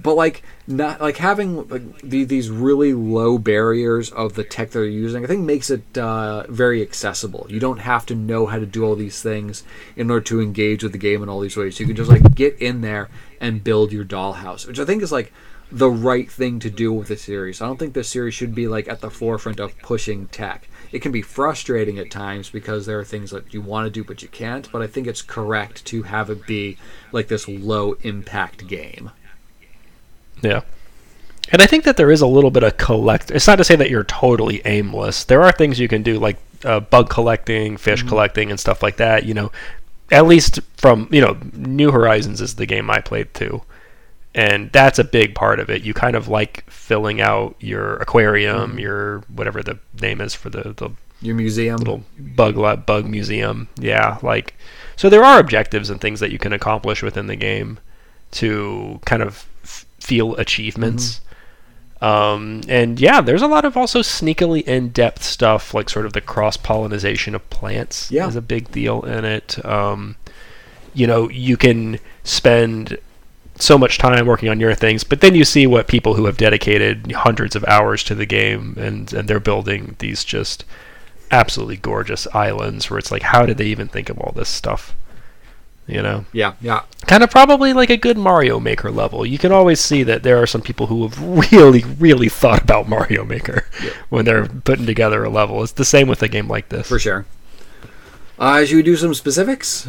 But 0.00 0.14
like 0.14 0.42
not 0.66 1.00
like 1.00 1.16
having 1.16 1.68
like 1.68 2.00
the, 2.02 2.24
these 2.24 2.50
really 2.50 2.94
low 2.94 3.36
barriers 3.36 4.10
of 4.10 4.34
the 4.34 4.44
tech 4.44 4.70
they're 4.70 4.84
using, 4.84 5.24
I 5.24 5.26
think 5.26 5.44
makes 5.44 5.70
it 5.70 5.98
uh, 5.98 6.44
very 6.48 6.80
accessible. 6.80 7.46
You 7.50 7.58
don't 7.58 7.80
have 7.80 8.06
to 8.06 8.14
know 8.14 8.46
how 8.46 8.58
to 8.58 8.66
do 8.66 8.84
all 8.84 8.94
these 8.94 9.20
things 9.20 9.64
in 9.96 10.10
order 10.10 10.24
to 10.26 10.40
engage 10.40 10.82
with 10.82 10.92
the 10.92 10.98
game 10.98 11.22
in 11.22 11.28
all 11.28 11.40
these 11.40 11.56
ways. 11.56 11.80
You 11.80 11.86
can 11.86 11.96
just 11.96 12.10
like 12.10 12.34
get 12.34 12.56
in 12.58 12.80
there 12.80 13.08
and 13.40 13.64
build 13.64 13.92
your 13.92 14.04
dollhouse, 14.04 14.66
which 14.66 14.78
I 14.78 14.84
think 14.84 15.02
is 15.02 15.12
like 15.12 15.32
the 15.70 15.90
right 15.90 16.30
thing 16.30 16.60
to 16.60 16.70
do 16.70 16.92
with 16.92 17.08
the 17.08 17.16
series. 17.16 17.60
I 17.60 17.66
don't 17.66 17.78
think 17.78 17.92
this 17.92 18.08
series 18.08 18.34
should 18.34 18.54
be 18.54 18.68
like 18.68 18.88
at 18.88 19.00
the 19.00 19.10
forefront 19.10 19.60
of 19.60 19.76
pushing 19.80 20.28
tech. 20.28 20.68
It 20.92 21.00
can 21.00 21.12
be 21.12 21.22
frustrating 21.22 21.98
at 21.98 22.10
times 22.10 22.50
because 22.50 22.86
there 22.86 22.98
are 22.98 23.04
things 23.04 23.30
that 23.30 23.52
you 23.52 23.60
want 23.60 23.86
to 23.86 23.90
do 23.90 24.04
but 24.04 24.22
you 24.22 24.28
can't, 24.28 24.70
but 24.72 24.82
I 24.82 24.86
think 24.86 25.06
it's 25.06 25.22
correct 25.22 25.84
to 25.86 26.04
have 26.04 26.30
it 26.30 26.46
be 26.46 26.78
like 27.12 27.28
this 27.28 27.48
low 27.48 27.92
impact 28.02 28.66
game. 28.66 29.10
Yeah. 30.42 30.62
And 31.50 31.62
I 31.62 31.66
think 31.66 31.84
that 31.84 31.96
there 31.96 32.10
is 32.10 32.20
a 32.20 32.26
little 32.26 32.50
bit 32.50 32.62
of 32.62 32.76
collect. 32.76 33.30
It's 33.30 33.46
not 33.46 33.56
to 33.56 33.64
say 33.64 33.76
that 33.76 33.90
you're 33.90 34.04
totally 34.04 34.60
aimless. 34.64 35.24
There 35.24 35.42
are 35.42 35.52
things 35.52 35.78
you 35.78 35.88
can 35.88 36.02
do, 36.02 36.18
like 36.18 36.36
uh, 36.64 36.80
bug 36.80 37.08
collecting, 37.08 37.76
fish 37.76 38.02
collecting, 38.02 38.50
and 38.50 38.60
stuff 38.60 38.82
like 38.82 38.96
that. 38.96 39.24
You 39.24 39.34
know, 39.34 39.52
at 40.10 40.26
least 40.26 40.60
from 40.76 41.08
you 41.10 41.20
know, 41.20 41.38
New 41.54 41.90
Horizons 41.90 42.40
is 42.40 42.56
the 42.56 42.66
game 42.66 42.90
I 42.90 43.00
played 43.00 43.32
too, 43.32 43.62
and 44.38 44.70
that's 44.72 44.98
a 44.98 45.04
big 45.04 45.34
part 45.34 45.58
of 45.60 45.68
it. 45.70 45.82
You 45.82 45.92
kind 45.94 46.16
of 46.16 46.28
like 46.28 46.68
filling 46.70 47.20
out 47.20 47.56
your 47.60 47.96
aquarium, 47.96 48.78
your 48.78 49.20
whatever 49.34 49.62
the 49.62 49.78
name 50.00 50.20
is 50.20 50.34
for 50.34 50.50
the 50.50 50.74
the 50.76 50.90
Your 51.20 51.34
museum. 51.34 51.76
little 51.78 52.02
bug 52.18 52.56
lab, 52.56 52.86
bug 52.86 53.04
museum. 53.06 53.68
Yeah, 53.80 54.18
like 54.22 54.54
so 54.96 55.08
there 55.08 55.24
are 55.24 55.38
objectives 55.40 55.90
and 55.90 56.00
things 56.00 56.20
that 56.20 56.30
you 56.30 56.38
can 56.38 56.52
accomplish 56.52 57.02
within 57.02 57.26
the 57.26 57.36
game 57.36 57.78
to 58.32 59.00
kind 59.04 59.22
of 59.22 59.46
f- 59.64 59.86
feel 60.00 60.34
achievements. 60.36 61.20
Um, 62.00 62.60
and 62.68 63.00
yeah, 63.00 63.20
there's 63.20 63.42
a 63.42 63.48
lot 63.48 63.64
of 63.64 63.76
also 63.76 64.00
sneakily 64.02 64.62
in-depth 64.62 65.22
stuff, 65.24 65.74
like 65.74 65.90
sort 65.90 66.06
of 66.06 66.12
the 66.12 66.20
cross-pollination 66.20 67.34
of 67.34 67.48
plants 67.50 68.08
Yeah. 68.10 68.28
is 68.28 68.36
a 68.36 68.40
big 68.42 68.70
deal 68.70 69.02
in 69.02 69.24
it. 69.24 69.58
Um, 69.64 70.14
you 70.94 71.08
know, 71.08 71.28
you 71.28 71.56
can 71.56 71.98
spend 72.22 72.98
so 73.60 73.78
much 73.78 73.98
time 73.98 74.26
working 74.26 74.48
on 74.48 74.60
your 74.60 74.74
things, 74.74 75.04
but 75.04 75.20
then 75.20 75.34
you 75.34 75.44
see 75.44 75.66
what 75.66 75.88
people 75.88 76.14
who 76.14 76.26
have 76.26 76.36
dedicated 76.36 77.12
hundreds 77.12 77.56
of 77.56 77.64
hours 77.64 78.02
to 78.04 78.14
the 78.14 78.26
game 78.26 78.74
and 78.78 79.12
and 79.12 79.28
they're 79.28 79.40
building 79.40 79.96
these 79.98 80.24
just 80.24 80.64
absolutely 81.30 81.76
gorgeous 81.76 82.26
islands 82.34 82.88
where 82.88 82.98
it's 82.98 83.10
like, 83.10 83.22
how 83.22 83.44
did 83.44 83.58
they 83.58 83.66
even 83.66 83.88
think 83.88 84.08
of 84.08 84.18
all 84.18 84.32
this 84.34 84.48
stuff? 84.48 84.94
You 85.86 86.02
know, 86.02 86.26
Yeah, 86.34 86.52
yeah. 86.60 86.82
kind 87.06 87.22
of 87.22 87.30
probably 87.30 87.72
like 87.72 87.88
a 87.88 87.96
good 87.96 88.18
Mario 88.18 88.60
Maker 88.60 88.90
level. 88.90 89.24
You 89.24 89.38
can 89.38 89.52
always 89.52 89.80
see 89.80 90.02
that 90.02 90.22
there 90.22 90.36
are 90.36 90.46
some 90.46 90.60
people 90.60 90.86
who 90.88 91.02
have 91.08 91.18
really, 91.52 91.82
really 91.98 92.28
thought 92.28 92.62
about 92.62 92.88
Mario 92.90 93.24
Maker 93.24 93.64
when 94.10 94.26
they're 94.26 94.46
putting 94.46 94.84
together 94.84 95.24
a 95.24 95.30
level. 95.30 95.62
It's 95.62 95.72
the 95.72 95.86
same 95.86 96.06
with 96.06 96.22
a 96.22 96.28
game 96.28 96.46
like 96.46 96.68
this. 96.68 96.86
For 96.88 96.98
sure. 96.98 97.24
Uh, 98.38 98.64
should 98.66 98.76
we 98.76 98.82
do 98.82 98.96
some 98.96 99.14
specifics? 99.14 99.88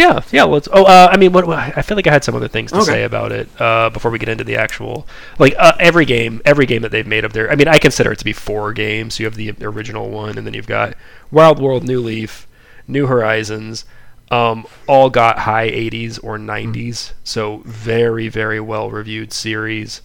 Yeah, 0.00 0.22
yeah. 0.32 0.44
Let's. 0.44 0.66
Oh, 0.72 0.84
uh, 0.84 1.08
I 1.12 1.16
mean, 1.18 1.32
what, 1.32 1.46
what- 1.46 1.58
I 1.58 1.82
feel 1.82 1.96
like 1.96 2.06
I 2.06 2.12
had 2.12 2.24
some 2.24 2.34
other 2.34 2.48
things 2.48 2.70
to 2.72 2.78
Okay. 2.78 2.86
say 2.86 3.02
about 3.04 3.32
it 3.32 3.48
uh, 3.60 3.90
before 3.90 4.10
we 4.10 4.18
get 4.18 4.28
into 4.30 4.44
the 4.44 4.56
actual. 4.56 5.06
Like 5.38 5.54
uh, 5.58 5.72
every 5.78 6.04
game, 6.06 6.40
every 6.44 6.64
game 6.66 6.82
that 6.82 6.90
they've 6.90 7.06
made 7.06 7.24
of 7.24 7.32
their. 7.34 7.50
I 7.50 7.54
mean, 7.54 7.68
I 7.68 7.78
consider 7.78 8.12
it 8.12 8.18
to 8.20 8.24
be 8.24 8.32
four 8.32 8.72
games. 8.72 9.18
You 9.20 9.26
have 9.26 9.34
the 9.36 9.52
original 9.60 10.08
one, 10.10 10.38
and 10.38 10.46
then 10.46 10.54
you've 10.54 10.66
got 10.66 10.94
Wild 11.30 11.60
World, 11.60 11.84
New 11.84 12.00
Leaf, 12.00 12.46
New 12.88 13.06
Horizons. 13.06 13.84
Um, 14.30 14.64
all 14.86 15.10
got 15.10 15.40
high 15.40 15.68
80s 15.68 16.18
or 16.22 16.38
90s, 16.38 17.12
so 17.24 17.62
very, 17.66 18.28
very 18.28 18.60
well 18.60 18.88
reviewed 18.90 19.32
series. 19.32 20.02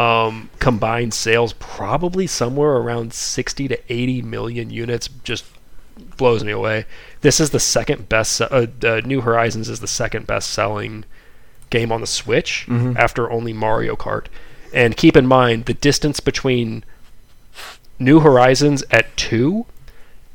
Um, 0.00 0.50
combined 0.58 1.14
sales 1.14 1.52
probably 1.54 2.26
somewhere 2.26 2.72
around 2.76 3.12
60 3.14 3.68
to 3.68 3.92
80 3.92 4.22
million 4.22 4.70
units. 4.70 5.08
Just 5.24 5.44
blows 6.16 6.44
me 6.44 6.52
away. 6.52 6.84
This 7.20 7.40
is 7.40 7.50
the 7.50 7.60
second 7.60 8.08
best. 8.08 8.40
Uh, 8.40 8.66
uh, 8.84 9.00
New 9.04 9.20
Horizons 9.22 9.68
is 9.68 9.80
the 9.80 9.86
second 9.86 10.26
best 10.26 10.50
selling 10.50 11.04
game 11.70 11.92
on 11.92 12.00
the 12.00 12.06
Switch 12.06 12.66
after 12.96 13.30
only 13.30 13.52
Mario 13.52 13.96
Kart. 13.96 14.26
And 14.72 14.96
keep 14.96 15.16
in 15.16 15.26
mind 15.26 15.64
the 15.66 15.74
distance 15.74 16.20
between 16.20 16.84
New 17.98 18.20
Horizons 18.20 18.84
at 18.90 19.16
two 19.16 19.66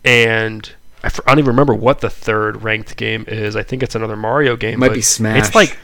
and 0.04 0.74
I, 1.04 1.08
f- 1.08 1.20
I 1.26 1.32
don't 1.32 1.40
even 1.40 1.50
remember 1.50 1.74
what 1.74 2.02
the 2.02 2.10
third 2.10 2.64
ranked 2.64 2.96
game 2.98 3.26
is. 3.28 3.56
I 3.56 3.64
think 3.64 3.84
it's 3.84 3.96
another 3.96 4.16
Mario 4.16 4.56
game. 4.56 4.80
Might 4.80 4.90
but 4.90 4.96
be 4.96 5.02
Smash. 5.02 5.48
It's 5.48 5.56
like 5.56 5.78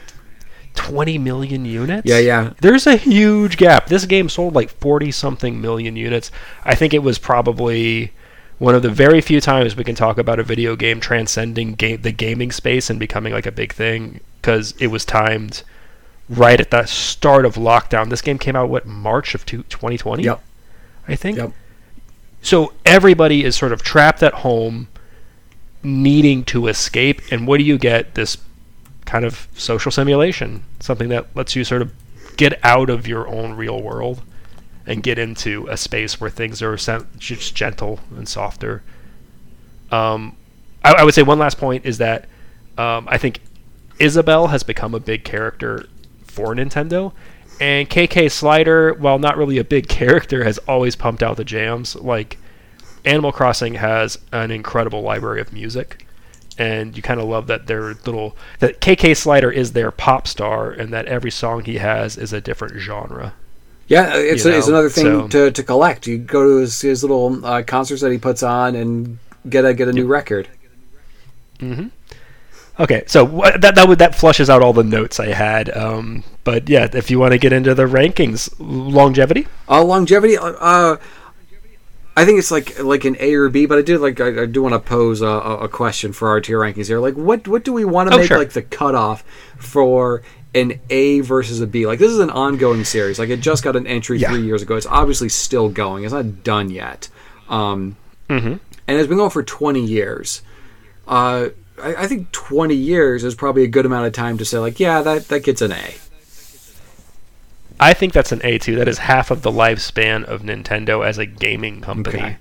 20 0.76 1.18
million 1.18 1.66
units. 1.66 2.08
Yeah, 2.08 2.20
yeah. 2.20 2.54
There's 2.62 2.88
a 2.88 2.96
huge 2.96 3.58
gap. 3.58 3.88
This 3.88 4.06
game 4.06 4.30
sold 4.30 4.56
like 4.56 4.70
40 4.70 5.12
something 5.12 5.60
million 5.60 5.96
units. 5.96 6.32
I 6.64 6.76
think 6.76 6.94
it 6.94 7.04
was 7.04 7.18
probably 7.18 8.12
one 8.60 8.76
of 8.76 8.82
the 8.82 8.90
very 8.90 9.22
few 9.22 9.42
times 9.42 9.76
we 9.76 9.84
can 9.84 9.96
talk 9.96 10.18
about 10.18 10.40
a 10.40 10.44
video 10.44 10.76
game 10.76 11.00
transcending 11.00 11.74
game, 11.74 12.02
the 12.02 12.12
gaming 12.12 12.52
space 12.52 12.90
and 12.90 13.00
becoming 13.00 13.34
like 13.34 13.46
a 13.46 13.52
big 13.52 13.74
thing 13.74 14.20
because 14.42 14.74
it 14.80 14.88
was 14.88 15.04
timed 15.06 15.64
right 16.30 16.60
at 16.60 16.70
the 16.70 16.86
start 16.86 17.46
of 17.46 17.56
lockdown. 17.56 18.10
This 18.10 18.22
game 18.22 18.38
came 18.38 18.56
out 18.56 18.70
what 18.70 18.86
March 18.86 19.34
of 19.34 19.46
two- 19.46 19.64
2020, 19.64 20.24
Yep. 20.24 20.42
I 21.08 21.16
think. 21.16 21.38
Yep. 21.38 21.52
So 22.42 22.74
everybody 22.86 23.44
is 23.44 23.56
sort 23.56 23.72
of 23.72 23.82
trapped 23.82 24.22
at 24.22 24.34
home, 24.36 24.88
needing 25.82 26.44
to 26.46 26.68
escape. 26.68 27.22
And 27.32 27.48
what 27.48 27.58
do 27.58 27.64
you 27.64 27.78
get? 27.78 28.16
This 28.16 28.38
kind 29.06 29.26
of 29.26 29.48
social 29.56 29.92
simulation, 29.92 30.64
something 30.80 31.10
that 31.10 31.28
lets 31.36 31.56
you 31.56 31.64
sort 31.64 31.82
of 31.82 31.92
get 32.38 32.60
out 32.64 32.90
of 32.90 33.08
your 33.08 33.28
own 33.28 33.54
real 33.54 33.82
world 33.82 34.22
and 34.90 35.04
get 35.04 35.20
into 35.20 35.68
a 35.70 35.78
space 35.78 36.20
where 36.20 36.32
things 36.32 36.64
are 36.64 36.76
just 37.20 37.56
gentle 37.56 38.00
and 38.18 38.28
softer. 38.28 38.82
Um, 39.92 40.36
I, 40.84 40.94
I 40.94 41.04
would 41.04 41.14
say 41.14 41.22
one 41.22 41.38
last 41.38 41.60
point 41.60 41.86
is 41.86 42.00
that 42.00 42.28
um, 42.76 43.08
I 43.08 43.20
think 43.20 43.40
Isabelle 44.00 44.48
has 44.48 44.64
become 44.64 44.96
a 44.96 45.00
big 45.00 45.24
character 45.24 45.86
for 46.24 46.56
Nintendo, 46.56 47.14
and 47.62 47.88
KK 47.88 48.32
Slider, 48.32 48.94
while 48.96 49.20
not 49.20 49.38
really 49.38 49.60
a 49.60 49.64
big 49.64 49.88
character, 50.00 50.44
has 50.44 50.58
always 50.60 50.96
pumped 50.96 51.22
out 51.22 51.38
the 51.38 51.46
jams. 51.46 51.96
Like 51.96 52.40
Animal 53.06 53.32
Crossing 53.32 53.76
has 53.76 54.18
an 54.32 54.50
incredible 54.50 55.04
library 55.04 55.40
of 55.40 55.54
music, 55.54 56.08
and 56.58 56.98
you 56.98 57.04
kind 57.04 57.20
of 57.20 57.28
love 57.28 57.46
that 57.46 57.68
their 57.68 57.94
little 57.94 58.36
that 58.58 58.82
KK 58.82 59.16
Slider 59.16 59.52
is 59.52 59.74
their 59.74 59.92
pop 59.92 60.28
star, 60.28 60.72
and 60.72 60.92
that 60.94 61.06
every 61.06 61.32
song 61.32 61.64
he 61.64 61.78
has 61.78 62.18
is 62.18 62.34
a 62.34 62.42
different 62.42 62.80
genre. 62.80 63.36
Yeah, 63.90 64.14
it's, 64.16 64.46
You 64.46 64.52
it's 64.54 64.68
another 64.68 64.90
thing 64.90 65.06
so- 65.06 65.28
to, 65.28 65.52
to 65.52 65.64
collect. 65.64 66.08
You 66.08 66.18
go 66.20 66.44
to 66.44 66.58
his, 66.62 66.80
his 66.80 67.04
little 67.04 67.44
uh, 67.46 67.64
concerts 67.64 68.02
that 68.02 68.12
he 68.12 68.18
puts 68.20 68.44
on 68.44 68.76
and 68.76 69.18
get 69.50 69.66
a 69.66 69.74
get 69.74 69.88
a 69.88 69.92
new 69.94 70.06
record. 70.08 70.48
Okay, 72.80 73.04
so 73.08 73.26
that 73.60 73.76
that 73.76 73.88
would 73.90 74.00
that 74.00 74.16
flushes 74.16 74.50
out 74.50 74.62
all 74.62 74.72
the 74.72 74.84
notes 74.86 75.20
I 75.20 75.28
had. 75.34 75.76
Um, 75.76 76.24
but 76.46 76.70
yeah, 76.70 76.88
if 76.94 77.12
you 77.12 77.20
want 77.20 77.34
to 77.34 77.38
get 77.38 77.52
into 77.52 77.76
the 77.76 77.84
rankings, 77.84 78.54
longevity. 78.60 79.48
Uh, 79.68 79.84
longevity. 79.84 80.38
Uh, 80.38 80.52
uh, 80.54 80.98
I 82.16 82.26
think 82.26 82.40
it's 82.40 82.52
like 82.52 82.80
like 82.82 83.04
an 83.04 83.18
A 83.20 83.34
or 83.34 83.50
B, 83.50 83.66
but 83.66 83.78
I 83.80 83.82
do 83.82 83.98
like 83.98 84.22
I, 84.22 84.44
I 84.44 84.46
do 84.46 84.62
want 84.62 84.74
to 84.74 84.80
pose 84.80 85.22
a, 85.22 85.26
a 85.28 85.58
a 85.62 85.68
question 85.68 86.14
for 86.14 86.30
our 86.30 86.40
tier 86.40 86.60
rankings 86.60 86.88
here. 86.88 87.00
Like, 87.00 87.16
what 87.16 87.48
what 87.50 87.66
do 87.66 87.74
we 87.74 87.84
want 87.84 88.10
to 88.12 88.16
Oh, 88.16 88.20
make 88.20 88.28
sure. 88.28 88.38
like 88.38 88.52
the 88.54 88.62
cutoff 88.62 89.24
for 89.58 90.22
an 90.56 90.80
A 90.90 91.20
versus 91.22 91.62
a 91.62 91.68
B? 91.68 91.86
Like, 91.86 92.00
this 92.00 92.12
is 92.12 92.20
an 92.20 92.30
ongoing 92.30 92.84
series. 92.84 93.20
Like, 93.20 93.30
it 93.30 93.40
just 93.42 93.64
got 93.64 93.76
an 93.76 93.86
entry 93.88 94.18
Yeah. 94.18 94.30
three 94.32 94.42
years 94.44 94.62
ago. 94.62 94.76
It's 94.76 94.86
obviously 94.86 95.30
still 95.30 95.70
going. 95.70 96.04
It's 96.04 96.14
not 96.14 96.44
done 96.44 96.70
yet. 96.70 97.10
Um, 97.50 97.96
Mm-hmm. 98.30 98.48
and 98.48 98.62
it's 99.00 99.08
been 99.08 99.18
going 99.18 99.32
for 99.32 99.42
20 99.42 99.84
years. 99.84 100.44
Uh, 101.08 101.50
I, 101.82 101.96
I 102.04 102.08
think 102.08 102.32
20 102.32 102.76
years 102.76 103.24
is 103.24 103.34
probably 103.34 103.64
a 103.64 103.68
good 103.68 103.86
amount 103.88 104.06
of 104.06 104.14
time 104.14 104.38
to 104.38 104.46
say, 104.46 104.60
like, 104.60 104.80
yeah, 104.80 105.02
that, 105.02 105.28
that 105.30 105.44
gets 105.44 105.62
an 105.64 105.72
A. 105.72 105.94
I 107.80 107.94
think 107.94 108.14
that's 108.14 108.32
an 108.32 108.42
A 108.44 108.58
too. 108.58 108.76
That 108.76 108.88
is 108.88 108.98
half 108.98 109.32
of 109.32 109.42
the 109.42 109.52
lifespan 109.52 110.26
of 110.26 110.42
Nintendo 110.42 111.06
as 111.06 111.18
a 111.18 111.26
gaming 111.26 111.82
company. 111.82 112.20
Okay. 112.20 112.38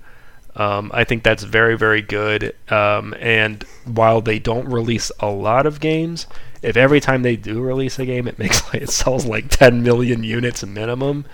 Um, 0.55 0.91
I 0.93 1.05
think 1.05 1.23
that's 1.23 1.43
very, 1.43 1.77
very 1.77 2.01
good. 2.01 2.53
Um, 2.69 3.15
and 3.19 3.63
while 3.85 4.19
they 4.21 4.39
don't 4.39 4.65
release 4.67 5.11
a 5.21 5.27
lot 5.29 5.65
of 5.65 5.79
games, 5.79 6.27
if 6.61 6.75
every 6.77 6.99
time 6.99 7.21
they 7.23 7.35
do 7.35 7.61
release 7.61 7.99
a 7.99 8.05
game, 8.05 8.27
it 8.27 8.37
makes 8.39 8.63
like, 8.73 8.81
it 8.83 8.89
sells 8.89 9.25
like 9.25 9.49
10 9.49 9.83
million 9.83 10.23
units 10.23 10.65
minimum, 10.65 11.25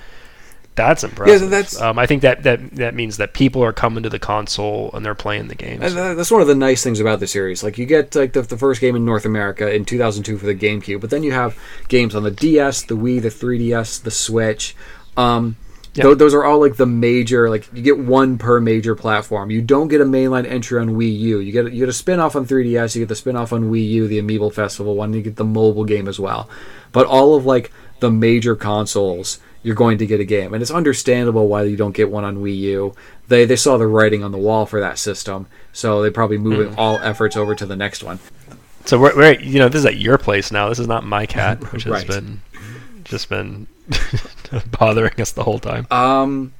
that's 0.76 1.04
impressive. 1.06 1.50
that's- 1.50 1.80
um, 1.80 1.98
I 1.98 2.06
think 2.06 2.22
that, 2.24 2.44
that 2.44 2.72
that 2.76 2.94
means 2.96 3.16
that 3.18 3.34
people 3.34 3.64
are 3.64 3.72
coming 3.72 4.04
to 4.04 4.10
the 4.10 4.20
console 4.20 4.92
and 4.94 5.06
they're 5.06 5.16
playing 5.16 5.48
the 5.48 5.56
games. 5.56 5.94
That's 5.94 6.32
one 6.32 6.42
of 6.42 6.48
the 6.48 6.56
nice 6.56 6.84
things 6.84 7.00
about 7.00 7.22
the 7.22 7.28
series. 7.28 7.64
Like 7.64 7.78
you 7.78 7.86
get 7.86 8.14
like 8.14 8.34
the, 8.34 8.42
the 8.42 8.58
first 8.58 8.82
game 8.82 8.96
in 8.96 9.06
North 9.06 9.26
America 9.26 9.74
in 9.74 9.86
2002 9.86 10.38
for 10.38 10.46
the 10.46 10.54
GameCube, 10.56 11.00
but 11.00 11.10
then 11.12 11.24
you 11.24 11.32
have 11.32 11.58
games 11.88 12.14
on 12.14 12.24
the 12.24 12.32
DS, 12.32 12.82
the 12.84 12.98
Wii, 12.98 13.22
the 13.22 13.30
3DS, 13.30 14.04
the 14.04 14.12
Switch. 14.12 14.76
Um, 15.16 15.56
Yeah. 15.96 16.04
tho- 16.04 16.16
those 16.16 16.34
are 16.34 16.44
all 16.44 16.60
like 16.60 16.76
the 16.76 16.86
major. 16.86 17.50
Like 17.50 17.68
you 17.74 17.82
get 17.82 17.98
one 17.98 18.38
per 18.38 18.60
major 18.60 18.96
platform. 18.96 19.50
You 19.50 19.62
don't 19.62 19.88
get 19.88 20.02
a 20.02 20.06
mainline 20.06 20.46
entry 20.50 20.80
on 20.80 20.90
Wii 20.90 21.18
U. 21.20 21.40
You 21.40 21.52
get 21.52 21.66
you 21.74 21.80
get 21.80 21.90
a 21.90 21.94
spin 21.94 22.20
off 22.20 22.36
on 22.36 22.46
3DS. 22.46 22.96
You 22.96 23.02
get 23.02 23.10
the 23.10 23.16
spin 23.16 23.36
off 23.36 23.54
on 23.54 23.72
Wii 23.72 23.88
U, 23.90 24.08
the 24.08 24.22
Amiibo 24.22 24.54
Festival 24.54 24.96
one. 24.96 25.08
And 25.10 25.16
you 25.16 25.22
get 25.22 25.38
the 25.38 25.46
mobile 25.46 25.86
game 25.86 26.08
as 26.08 26.20
well. 26.20 26.50
But 26.92 27.08
all 27.08 27.36
of 27.36 27.46
like 27.46 27.72
the 28.02 28.12
major 28.12 28.56
consoles 28.56 29.40
you're 29.64 29.74
going 29.74 29.98
to 29.98 30.06
get 30.06 30.20
a 30.20 30.24
game, 30.26 30.54
and 30.54 30.62
it's 30.62 30.70
understandable 30.70 31.48
why 31.48 31.64
you 31.64 31.76
don't 31.76 31.96
get 31.96 32.12
one 32.12 32.24
on 32.24 32.38
Wii 32.38 32.56
U. 32.58 32.94
They 33.30 33.46
they 33.46 33.56
saw 33.56 33.78
the 33.78 33.88
writing 33.88 34.24
on 34.24 34.32
the 34.32 34.38
wall 34.38 34.68
for 34.68 34.80
that 34.82 35.00
system, 35.00 35.48
so 35.74 36.04
they 36.04 36.12
probably 36.12 36.38
moving 36.38 36.74
Hmm. 36.74 36.80
all 36.80 37.00
efforts 37.00 37.36
over 37.36 37.56
to 37.56 37.66
the 37.66 37.76
next 37.76 38.04
one. 38.04 38.20
So 38.86 39.00
we're, 39.00 39.16
we're 39.16 39.40
you 39.40 39.58
know 39.58 39.68
this 39.70 39.80
is 39.80 39.86
at 39.88 39.98
your 39.98 40.20
place 40.20 40.52
now. 40.52 40.70
This 40.70 40.78
is 40.78 40.88
not 40.88 41.04
my 41.04 41.26
cat, 41.26 41.60
which 41.74 41.86
has 41.86 41.92
Right. 41.92 42.08
been 42.08 42.42
just 43.06 43.30
been 43.30 43.68
bothering 44.80 45.20
us 45.20 45.32
the 45.32 45.44
whole 45.44 45.60
time. 45.60 45.88
Um, 45.90 46.54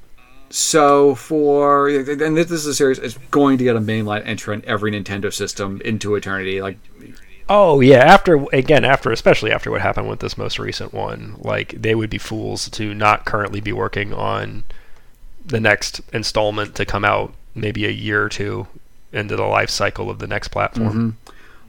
so 0.48 1.14
for 1.14 1.88
and 1.88 2.36
this 2.36 2.50
is 2.50 2.66
a 2.66 2.74
series, 2.74 2.98
it's 2.98 3.18
going 3.30 3.58
to 3.58 3.64
get 3.64 3.76
a 3.76 3.80
mainline 3.80 4.26
entry 4.26 4.54
on 4.54 4.62
every 4.66 4.92
Nintendo 4.92 5.32
system 5.32 5.80
into 5.84 6.14
eternity. 6.14 6.62
Like 6.62 6.78
Oh 7.48 7.80
yeah, 7.80 7.98
after 7.98 8.44
again 8.52 8.84
after 8.84 9.10
especially 9.10 9.52
after 9.52 9.70
what 9.70 9.80
happened 9.80 10.08
with 10.08 10.20
this 10.20 10.38
most 10.38 10.58
recent 10.58 10.92
one, 10.92 11.36
like 11.38 11.80
they 11.80 11.94
would 11.94 12.10
be 12.10 12.18
fools 12.18 12.68
to 12.70 12.94
not 12.94 13.24
currently 13.24 13.60
be 13.60 13.72
working 13.72 14.12
on 14.12 14.64
the 15.44 15.60
next 15.60 16.00
installment 16.12 16.74
to 16.74 16.84
come 16.84 17.04
out 17.04 17.32
maybe 17.54 17.86
a 17.86 17.90
year 17.90 18.24
or 18.24 18.28
two 18.28 18.66
into 19.12 19.36
the 19.36 19.44
life 19.44 19.70
cycle 19.70 20.10
of 20.10 20.18
the 20.18 20.26
next 20.26 20.48
platform. 20.48 21.16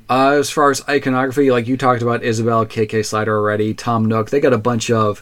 Uh, 0.09 0.31
as 0.39 0.49
far 0.49 0.71
as 0.71 0.87
iconography, 0.87 1.51
like 1.51 1.67
you 1.67 1.75
talked 1.75 2.01
about 2.01 2.23
Isabelle, 2.23 2.65
KK 2.65 3.05
Slider 3.05 3.35
already, 3.35 3.73
Tom 3.73 4.05
Nook, 4.05 4.29
they 4.29 4.39
got 4.39 4.53
a 4.53 4.57
bunch 4.57 4.89
of 4.89 5.21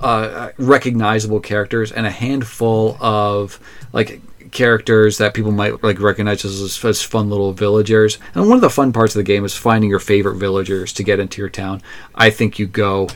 uh, 0.00 0.50
recognizable 0.56 1.40
characters 1.40 1.90
and 1.90 2.06
a 2.06 2.10
handful 2.10 2.96
of 3.00 3.58
like 3.92 4.20
characters 4.52 5.18
that 5.18 5.34
people 5.34 5.52
might 5.52 5.82
like 5.82 6.00
recognize 6.00 6.44
as, 6.44 6.84
as 6.84 7.02
fun 7.02 7.28
little 7.28 7.52
villagers. 7.52 8.18
And 8.34 8.48
one 8.48 8.56
of 8.56 8.62
the 8.62 8.70
fun 8.70 8.92
parts 8.92 9.14
of 9.14 9.18
the 9.18 9.24
game 9.24 9.44
is 9.44 9.56
finding 9.56 9.90
your 9.90 9.98
favorite 9.98 10.36
villagers 10.36 10.92
to 10.94 11.02
get 11.02 11.20
into 11.20 11.40
your 11.40 11.50
town. 11.50 11.82
I 12.14 12.30
think 12.30 12.58
you 12.58 12.66
go 12.66 13.08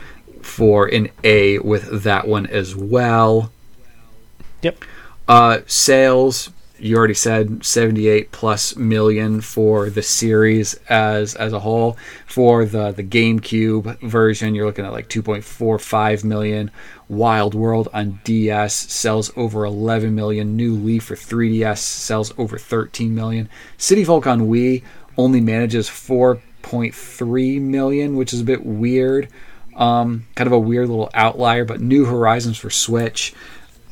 for 0.43 0.87
an 0.87 1.11
A 1.23 1.59
with 1.61 2.03
that 2.03 2.27
one 2.27 2.47
as 2.47 2.75
well. 2.75 3.53
Yep. 4.62 4.85
Uh, 5.27 5.61
sales 5.67 6.51
you 6.85 6.99
already 6.99 7.14
said 7.14 7.64
78 7.64 8.30
plus 8.30 8.76
million 8.76 9.41
for 9.41 9.89
the 9.89 10.03
series 10.03 10.74
as 10.91 11.35
as 11.35 11.55
a 11.55 11.61
whole. 11.61 11.97
For 12.26 12.66
the 12.66 12.93
the 12.93 13.03
GameCube 13.03 14.01
version, 14.01 14.55
you're 14.55 14.66
looking 14.66 14.85
at 14.85 14.93
like 14.93 15.09
2.45 15.09 16.24
million. 16.24 16.70
Wild 17.09 17.55
World 17.55 17.89
on 17.95 18.20
DS 18.24 18.74
sells 18.74 19.32
over 19.35 19.64
11 19.64 20.14
million. 20.14 20.57
New 20.57 20.74
Leaf 20.74 21.05
for 21.05 21.14
3DS 21.14 21.78
sells 21.78 22.35
over 22.37 22.59
13 22.59 23.14
million. 23.14 23.49
City 23.78 24.05
Folk 24.05 24.26
on 24.26 24.43
Wii 24.43 24.82
only 25.16 25.41
manages 25.41 25.89
4.3 25.89 27.61
million, 27.62 28.14
which 28.16 28.35
is 28.35 28.43
a 28.43 28.45
bit 28.45 28.64
weird. 28.64 29.28
Um, 29.74 30.26
kind 30.35 30.47
of 30.47 30.53
a 30.53 30.59
weird 30.59 30.91
little 30.91 31.11
outlier, 31.14 31.64
but 31.64 31.80
New 31.80 32.05
Horizons 32.05 32.59
for 32.59 32.68
Switch, 32.68 33.32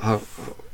uh, 0.01 0.19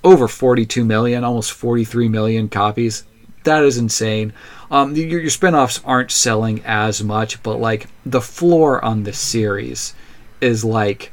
over 0.05 0.29
42 0.29 0.85
million, 0.85 1.25
almost 1.25 1.53
43 1.53 2.09
million 2.09 2.49
copies. 2.49 3.05
That 3.45 3.65
is 3.65 3.79
insane. 3.79 4.33
Um, 4.71 4.95
your, 4.95 5.21
your 5.21 5.31
spin-offs 5.31 5.81
aren't 5.85 6.11
selling 6.11 6.63
as 6.65 7.03
much, 7.03 7.43
but 7.43 7.59
like 7.59 7.87
the 8.05 8.21
floor 8.21 8.85
on 8.85 9.05
this 9.05 9.19
series 9.19 9.95
is 10.41 10.65
like 10.65 11.13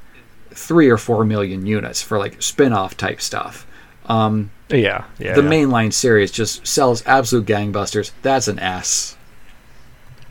three 0.51 0.89
or 0.89 0.97
four 0.97 1.25
million 1.25 1.65
units 1.65 2.01
for 2.01 2.17
like 2.17 2.41
spin-off 2.41 2.97
type 2.97 3.21
stuff. 3.21 3.65
Um, 4.07 4.51
yeah, 4.69 5.05
yeah. 5.19 5.33
the 5.33 5.43
yeah. 5.43 5.49
mainline 5.49 5.93
series 5.93 6.31
just 6.31 6.65
sells 6.65 7.05
absolute 7.05 7.45
gangbusters. 7.45 8.11
That's 8.21 8.47
an 8.47 8.59
S. 8.59 9.17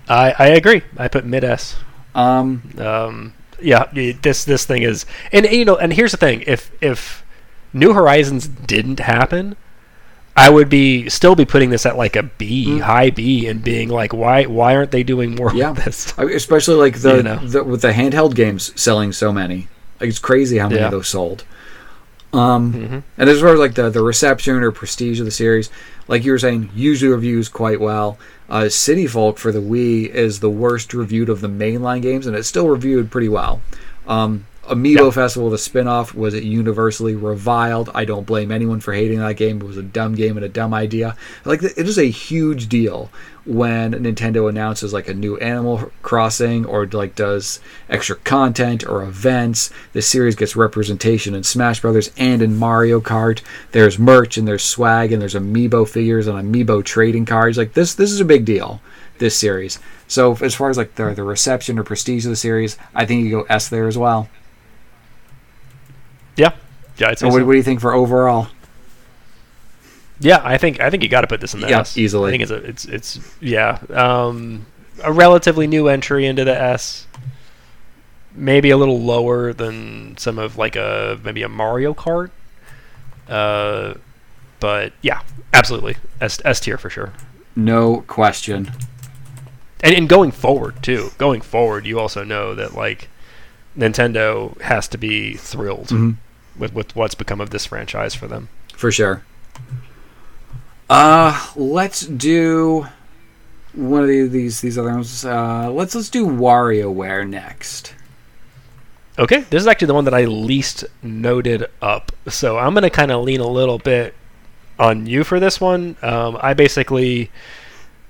I 0.08 0.34
I 0.38 0.46
agree. 0.48 0.82
I 0.96 1.08
put 1.08 1.24
mid 1.24 1.44
S. 1.44 1.76
Um, 2.14 2.62
Um, 2.78 3.34
yeah, 3.60 3.86
this 3.92 4.44
this 4.44 4.64
thing 4.64 4.82
is, 4.82 5.06
and 5.32 5.46
you 5.46 5.64
know, 5.64 5.76
and 5.76 5.92
here's 5.92 6.12
the 6.12 6.18
thing: 6.18 6.44
if 6.46 6.70
if 6.80 7.23
New 7.74 7.92
Horizons 7.92 8.46
didn't 8.48 9.00
happen, 9.00 9.56
I 10.36 10.48
would 10.50 10.68
be 10.68 11.08
still 11.10 11.34
be 11.36 11.44
putting 11.44 11.70
this 11.70 11.84
at 11.84 11.96
like 11.96 12.16
a 12.16 12.22
B, 12.22 12.78
high 12.78 13.10
B, 13.10 13.46
and 13.46 13.62
being 13.62 13.88
like, 13.88 14.12
why 14.12 14.44
why 14.44 14.74
aren't 14.74 14.90
they 14.92 15.02
doing 15.02 15.34
more 15.34 15.50
Mm. 15.50 15.56
Yeah. 15.56 15.70
with 15.72 15.84
this? 15.84 16.14
Especially 16.18 16.74
like 16.76 17.00
the, 17.00 17.16
You 17.16 17.22
know. 17.22 17.36
the 17.36 17.62
with 17.64 17.82
the 17.82 17.92
handheld 17.92 18.34
games 18.34 18.72
selling 18.80 19.12
so 19.12 19.32
many. 19.32 19.68
Like 20.00 20.08
it's 20.08 20.18
crazy 20.18 20.58
how 20.58 20.68
many 20.68 20.80
Yeah. 20.80 20.86
of 20.86 20.92
those 20.92 21.08
sold. 21.08 21.44
Um, 22.32 22.72
Mhm. 22.72 23.02
and 23.16 23.30
as 23.30 23.40
far 23.40 23.50
as 23.50 23.60
like 23.60 23.74
the 23.74 23.90
the 23.90 24.02
reception 24.02 24.56
or 24.56 24.72
prestige 24.72 25.20
of 25.20 25.24
the 25.24 25.30
series, 25.30 25.70
like 26.08 26.24
you 26.24 26.32
were 26.32 26.38
saying, 26.38 26.70
usually 26.74 27.12
reviews 27.12 27.48
quite 27.48 27.80
well. 27.80 28.18
Uh, 28.50 28.68
City 28.68 29.06
Folk 29.06 29.38
for 29.38 29.52
the 29.52 29.60
Wii 29.60 30.08
is 30.12 30.40
the 30.40 30.50
worst 30.50 30.92
reviewed 30.94 31.28
of 31.28 31.40
the 31.42 31.48
mainline 31.48 32.02
games, 32.02 32.26
and 32.26 32.34
it's 32.36 32.48
still 32.48 32.68
reviewed 32.68 33.10
pretty 33.10 33.28
well. 33.28 33.60
Um, 34.08 34.46
Amiibo 34.68 35.04
Yeah. 35.06 35.10
Festival, 35.10 35.50
the 35.50 35.58
spin-off, 35.58 36.14
was 36.14 36.34
it 36.34 36.42
universally 36.44 37.14
reviled. 37.14 37.90
I 37.94 38.04
don't 38.04 38.26
blame 38.26 38.50
anyone 38.50 38.80
for 38.80 38.92
hating 38.92 39.18
that 39.18 39.36
game. 39.36 39.60
It 39.60 39.66
was 39.66 39.76
a 39.76 39.82
dumb 39.82 40.14
game 40.14 40.36
and 40.36 40.44
a 40.44 40.48
dumb 40.48 40.72
idea. 40.72 41.16
Like 41.44 41.62
it 41.62 41.78
is 41.78 41.98
a 41.98 42.04
huge 42.04 42.68
deal 42.68 43.10
when 43.44 43.92
Nintendo 43.92 44.48
announces 44.48 44.92
like 44.92 45.06
a 45.06 45.14
new 45.14 45.36
Animal 45.36 45.90
Crossing 46.02 46.64
or 46.64 46.86
like 46.86 47.14
does 47.14 47.60
extra 47.90 48.16
content 48.16 48.86
or 48.86 49.02
events. 49.02 49.70
The 49.92 50.00
series 50.00 50.34
gets 50.34 50.56
representation 50.56 51.34
in 51.34 51.42
Smash 51.42 51.80
Brothers 51.80 52.10
and 52.16 52.40
in 52.40 52.56
Mario 52.56 53.00
Kart. 53.00 53.42
There's 53.72 53.98
merch 53.98 54.38
and 54.38 54.48
there's 54.48 54.62
swag 54.64 55.12
and 55.12 55.20
there's 55.20 55.34
Amiibo 55.34 55.88
figures 55.88 56.26
and 56.26 56.38
Amiibo 56.38 56.84
trading 56.84 57.26
cards. 57.26 57.58
Like 57.58 57.74
this, 57.74 57.94
this 57.94 58.10
is 58.10 58.20
a 58.20 58.24
big 58.24 58.44
deal. 58.44 58.80
This 59.18 59.36
series. 59.36 59.78
So 60.08 60.36
as 60.40 60.54
far 60.54 60.70
as 60.70 60.76
like 60.76 60.96
the 60.96 61.14
the 61.14 61.22
reception 61.22 61.78
or 61.78 61.84
prestige 61.84 62.24
of 62.24 62.30
the 62.30 62.36
series, 62.36 62.76
I 62.94 63.06
think 63.06 63.24
you 63.24 63.30
go 63.30 63.42
S 63.48 63.68
there 63.68 63.86
as 63.86 63.96
well. 63.96 64.28
Yeah, 66.36 66.52
yeah. 66.98 67.08
I'd 67.08 67.18
say 67.18 67.26
what, 67.26 67.34
so. 67.34 67.44
what 67.44 67.52
do 67.52 67.56
you 67.56 67.62
think 67.62 67.80
for 67.80 67.92
overall? 67.92 68.48
Yeah, 70.20 70.40
I 70.44 70.58
think 70.58 70.80
I 70.80 70.90
think 70.90 71.02
you 71.02 71.08
got 71.08 71.22
to 71.22 71.26
put 71.26 71.40
this 71.40 71.54
in 71.54 71.60
the 71.60 71.68
Yeah, 71.68 71.80
S 71.80 71.96
easily. 71.96 72.28
I 72.28 72.30
think 72.32 72.42
it's 72.42 72.52
a, 72.52 72.56
it's 72.56 72.84
it's 72.84 73.20
yeah, 73.40 73.78
um, 73.90 74.66
a 75.02 75.12
relatively 75.12 75.66
new 75.66 75.88
entry 75.88 76.26
into 76.26 76.44
the 76.44 76.58
S. 76.58 77.06
Maybe 78.36 78.70
a 78.70 78.76
little 78.76 79.00
lower 79.00 79.52
than 79.52 80.16
some 80.16 80.38
of 80.38 80.56
like 80.56 80.76
a 80.76 81.18
maybe 81.22 81.42
a 81.42 81.48
Mario 81.48 81.94
Kart. 81.94 82.30
Uh, 83.28 83.94
but 84.60 84.92
yeah, 85.02 85.20
absolutely 85.52 85.96
S 86.20 86.40
S 86.44 86.60
tier 86.60 86.78
for 86.78 86.90
sure. 86.90 87.12
No 87.56 88.02
question. 88.06 88.72
And, 89.80 89.94
and 89.94 90.08
going 90.08 90.30
forward 90.30 90.82
too, 90.82 91.10
going 91.18 91.40
forward, 91.42 91.86
you 91.86 91.98
also 92.00 92.24
know 92.24 92.54
that 92.54 92.74
like 92.74 93.08
Nintendo 93.76 94.58
has 94.62 94.88
to 94.88 94.98
be 94.98 95.34
thrilled 95.34 95.88
Mhm. 95.88 96.16
With 96.58 96.74
with 96.74 96.94
what's 96.96 97.14
become 97.14 97.40
of 97.40 97.50
this 97.50 97.66
franchise 97.66 98.14
for 98.14 98.26
them. 98.26 98.48
For 98.74 98.90
sure. 98.90 99.22
Uh, 100.88 101.46
let's 101.56 102.00
do 102.06 102.86
one 103.72 104.02
of 104.02 104.08
the- 104.08 104.26
these 104.26 104.60
these 104.60 104.78
other 104.78 104.90
ones. 104.92 105.24
Uh, 105.24 105.70
let's 105.70 105.94
let's 105.94 106.10
do 106.10 106.26
WarioWare 106.26 107.28
next. 107.28 107.94
Okay, 109.18 109.40
this 109.50 109.62
is 109.62 109.66
actually 109.68 109.86
the 109.86 109.94
one 109.94 110.04
that 110.06 110.14
I 110.14 110.24
least 110.24 110.84
noted 111.02 111.66
up. 111.80 112.10
So 112.26 112.58
I'm 112.58 112.74
going 112.74 112.82
to 112.82 112.90
kind 112.90 113.12
of 113.12 113.22
lean 113.22 113.40
a 113.40 113.46
little 113.46 113.78
bit 113.78 114.12
on 114.76 115.06
you 115.06 115.22
for 115.22 115.38
this 115.38 115.60
one. 115.60 115.96
Um, 116.02 116.36
I 116.40 116.52
basically 116.54 117.30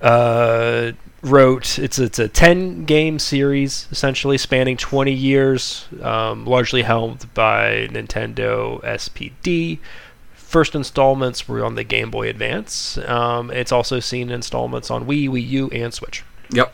uh, 0.01 0.93
wrote 1.25 1.79
it's 1.79 1.99
it's 1.99 2.19
a 2.19 2.29
10 2.29 2.85
game 2.85 3.19
series 3.19 3.89
essentially 3.91 4.39
spanning 4.39 4.77
20 4.77 5.13
years, 5.13 5.87
um, 6.03 6.45
largely 6.45 6.83
helmed 6.83 7.33
by 7.35 7.89
Nintendo 7.91 8.83
SPD. 8.83 9.79
First 10.35 10.75
installments 10.75 11.49
were 11.49 11.65
on 11.65 11.75
the 11.75 11.83
Game 11.83 12.11
Boy 12.11 12.29
Advance. 12.29 12.99
Um, 12.99 13.51
it's 13.51 13.73
also 13.73 13.99
seen 13.99 14.31
installments 14.31 14.91
on 14.91 15.07
Wii, 15.07 15.29
Wii 15.29 15.49
U, 15.49 15.71
and 15.71 15.93
Switch. 15.93 16.23
Yep. 16.51 16.73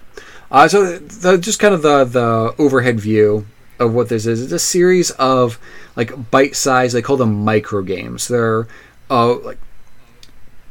Uh, 0.51 0.69
so 0.69 0.99
the, 0.99 1.39
just 1.39 1.61
kind 1.61 1.73
of 1.73 1.83
the 1.83 2.05
the 2.05 2.55
overhead 2.59 3.01
view 3.01 3.47
of 3.79 3.95
what 3.95 4.09
this 4.09 4.27
is. 4.27 4.43
It's 4.43 4.53
a 4.53 4.59
series 4.59 5.11
of 5.13 5.59
like 5.97 6.31
bite-sized. 6.31 6.95
They 6.95 7.03
call 7.03 7.17
them 7.17 7.45
micro 7.45 7.83
games. 7.83 8.29
They're 8.29 8.67
uh, 9.09 9.39
like 9.39 9.59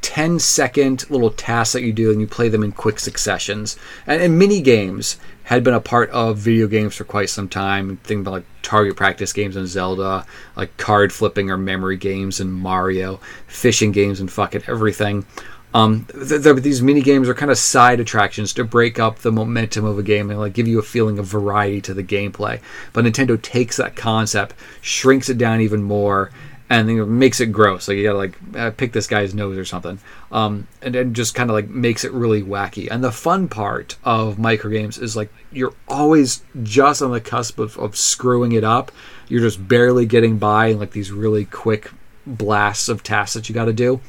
10 0.02 0.39
second 0.39 1.10
little 1.10 1.32
tasks 1.32 1.74
that 1.74 1.82
you 1.82 1.93
do 1.93 2.12
and 2.12 2.22
you 2.22 2.28
play 2.28 2.50
them 2.50 2.64
in 2.64 2.72
quick 2.72 3.00
successions. 3.00 3.78
And, 4.08 4.22
and 4.22 4.39
mini 4.39 4.62
games 4.62 5.18
had 5.43 5.64
been 5.64 5.74
a 5.74 5.82
part 5.82 6.10
of 6.12 6.38
video 6.38 6.68
games 6.68 6.95
for 6.95 7.04
quite 7.04 7.30
some 7.30 7.50
time. 7.50 7.97
Think 8.04 8.22
about 8.22 8.32
like 8.32 8.45
target 8.62 8.95
practice 8.95 9.34
games 9.34 9.56
in 9.56 9.66
Zelda, 9.66 10.26
like 10.56 10.76
card 10.78 11.12
flipping 11.12 11.50
or 11.50 11.58
memory 11.58 11.97
games 11.97 12.39
in 12.39 12.52
Mario, 12.52 13.20
fishing 13.47 13.91
games 13.91 14.20
and 14.20 14.32
fucking 14.32 14.64
everything. 14.68 15.26
Um, 15.74 16.06
th- 16.12 16.43
th- 16.43 16.56
these 16.58 16.82
mini 16.82 17.02
games 17.02 17.30
are 17.30 17.36
kind 17.36 17.52
of 17.52 17.58
side 17.58 18.00
attractions 18.00 18.54
to 18.54 18.64
break 18.64 19.00
up 19.00 19.20
the 19.20 19.32
momentum 19.32 19.86
of 19.86 20.00
a 20.00 20.04
game 20.04 20.32
and 20.32 20.39
like 20.39 20.54
give 20.54 20.68
you 20.68 20.80
a 20.80 20.84
feeling 20.84 21.20
of 21.20 21.28
variety 21.28 21.82
to 21.82 21.93
the 21.93 22.04
gameplay. 22.04 22.60
But 22.91 23.06
Nintendo 23.06 23.39
takes 23.39 23.78
that 23.78 23.95
concept, 23.95 24.56
shrinks 24.82 25.30
it 25.30 25.38
down 25.38 25.62
even 25.62 25.84
more, 25.84 26.32
and 26.70 26.88
then 26.88 27.17
makes 27.17 27.39
it 27.39 27.47
gross. 27.47 27.88
Like 27.88 27.97
you 27.97 28.03
gotta 28.03 28.17
like 28.17 28.38
uh, 28.55 28.72
pick 28.72 28.93
this 28.93 29.07
guy's 29.07 29.34
nose 29.34 29.57
or 29.57 29.65
something, 29.65 29.99
um, 30.32 30.67
and 30.82 30.93
then 30.93 31.13
just 31.13 31.34
kind 31.34 31.49
of 31.49 31.55
like 31.55 31.67
makes 31.67 32.03
it 32.03 32.11
really 32.11 32.43
wacky. 32.43 32.88
And 32.89 33.03
the 33.03 33.11
fun 33.11 33.47
part 33.47 33.97
of 34.03 34.38
microgames 34.38 35.01
is 35.01 35.15
like 35.15 35.34
you're 35.51 35.74
always 35.88 36.43
just 36.61 37.01
on 37.01 37.11
the 37.11 37.22
cusp 37.22 37.59
of, 37.59 37.78
of 37.78 37.97
screwing 37.97 38.51
it 38.51 38.63
up. 38.63 38.91
You're 39.28 39.41
just 39.41 39.67
barely 39.67 40.05
getting 40.05 40.38
by 40.38 40.67
in 40.67 40.80
like 40.80 40.91
these 40.91 41.11
really 41.11 41.45
quick 41.45 41.91
blasts 42.26 42.88
of 42.88 43.01
tasks 43.01 43.34
that 43.34 43.49
you 43.49 43.55
got 43.55 43.65
to 43.65 43.74
do. 43.74 43.99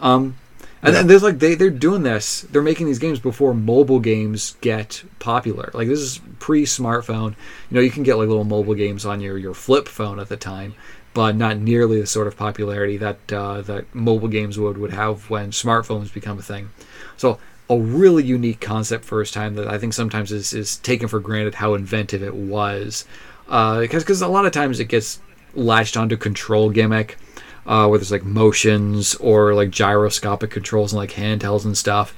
Um, 0.00 0.36
and 0.82 0.94
then 0.94 1.06
there's 1.06 1.22
like 1.22 1.38
they 1.38 1.54
they're 1.54 1.70
doing 1.70 2.02
this. 2.02 2.42
They're 2.42 2.62
making 2.62 2.86
these 2.86 2.98
games 2.98 3.20
before 3.20 3.52
mobile 3.52 4.00
games 4.00 4.56
get 4.62 5.04
popular. 5.18 5.70
Like 5.74 5.88
this 5.88 6.00
is 6.00 6.20
pre-smartphone. 6.38 7.34
You 7.70 7.74
know, 7.74 7.80
you 7.80 7.90
can 7.90 8.02
get 8.02 8.16
like 8.16 8.28
little 8.28 8.44
mobile 8.44 8.74
games 8.74 9.04
on 9.04 9.20
your 9.20 9.36
your 9.36 9.52
flip 9.52 9.88
phone 9.88 10.18
at 10.18 10.28
the 10.28 10.38
time, 10.38 10.74
but 11.12 11.36
not 11.36 11.58
nearly 11.58 12.00
the 12.00 12.06
sort 12.06 12.26
of 12.26 12.36
popularity 12.36 12.96
that 12.96 13.32
uh, 13.32 13.60
that 13.62 13.94
mobile 13.94 14.28
games 14.28 14.58
would 14.58 14.78
would 14.78 14.92
have 14.92 15.28
when 15.30 15.50
smartphones 15.50 16.12
become 16.12 16.38
a 16.38 16.42
thing. 16.42 16.70
So 17.16 17.38
a 17.68 17.78
really 17.78 18.24
unique 18.24 18.60
concept 18.60 19.04
first 19.04 19.32
time 19.32 19.54
that 19.54 19.68
I 19.68 19.78
think 19.78 19.92
sometimes 19.92 20.32
is 20.32 20.52
is 20.52 20.76
taken 20.78 21.08
for 21.08 21.20
granted 21.20 21.56
how 21.56 21.74
inventive 21.74 22.22
it 22.22 22.34
was, 22.34 23.04
because 23.46 24.02
because 24.02 24.22
a 24.22 24.28
lot 24.28 24.46
of 24.46 24.52
times 24.52 24.80
it 24.80 24.86
gets 24.86 25.20
latched 25.54 25.96
onto 25.96 26.16
control 26.16 26.70
gimmick 26.70 27.18
uh, 27.66 27.86
where 27.86 27.98
there's 27.98 28.12
like 28.12 28.24
motions 28.24 29.14
or 29.16 29.54
like 29.54 29.70
gyroscopic 29.70 30.50
controls 30.50 30.92
and 30.92 30.98
like 30.98 31.12
handhelds 31.12 31.64
and 31.64 31.76
stuff. 31.76 32.14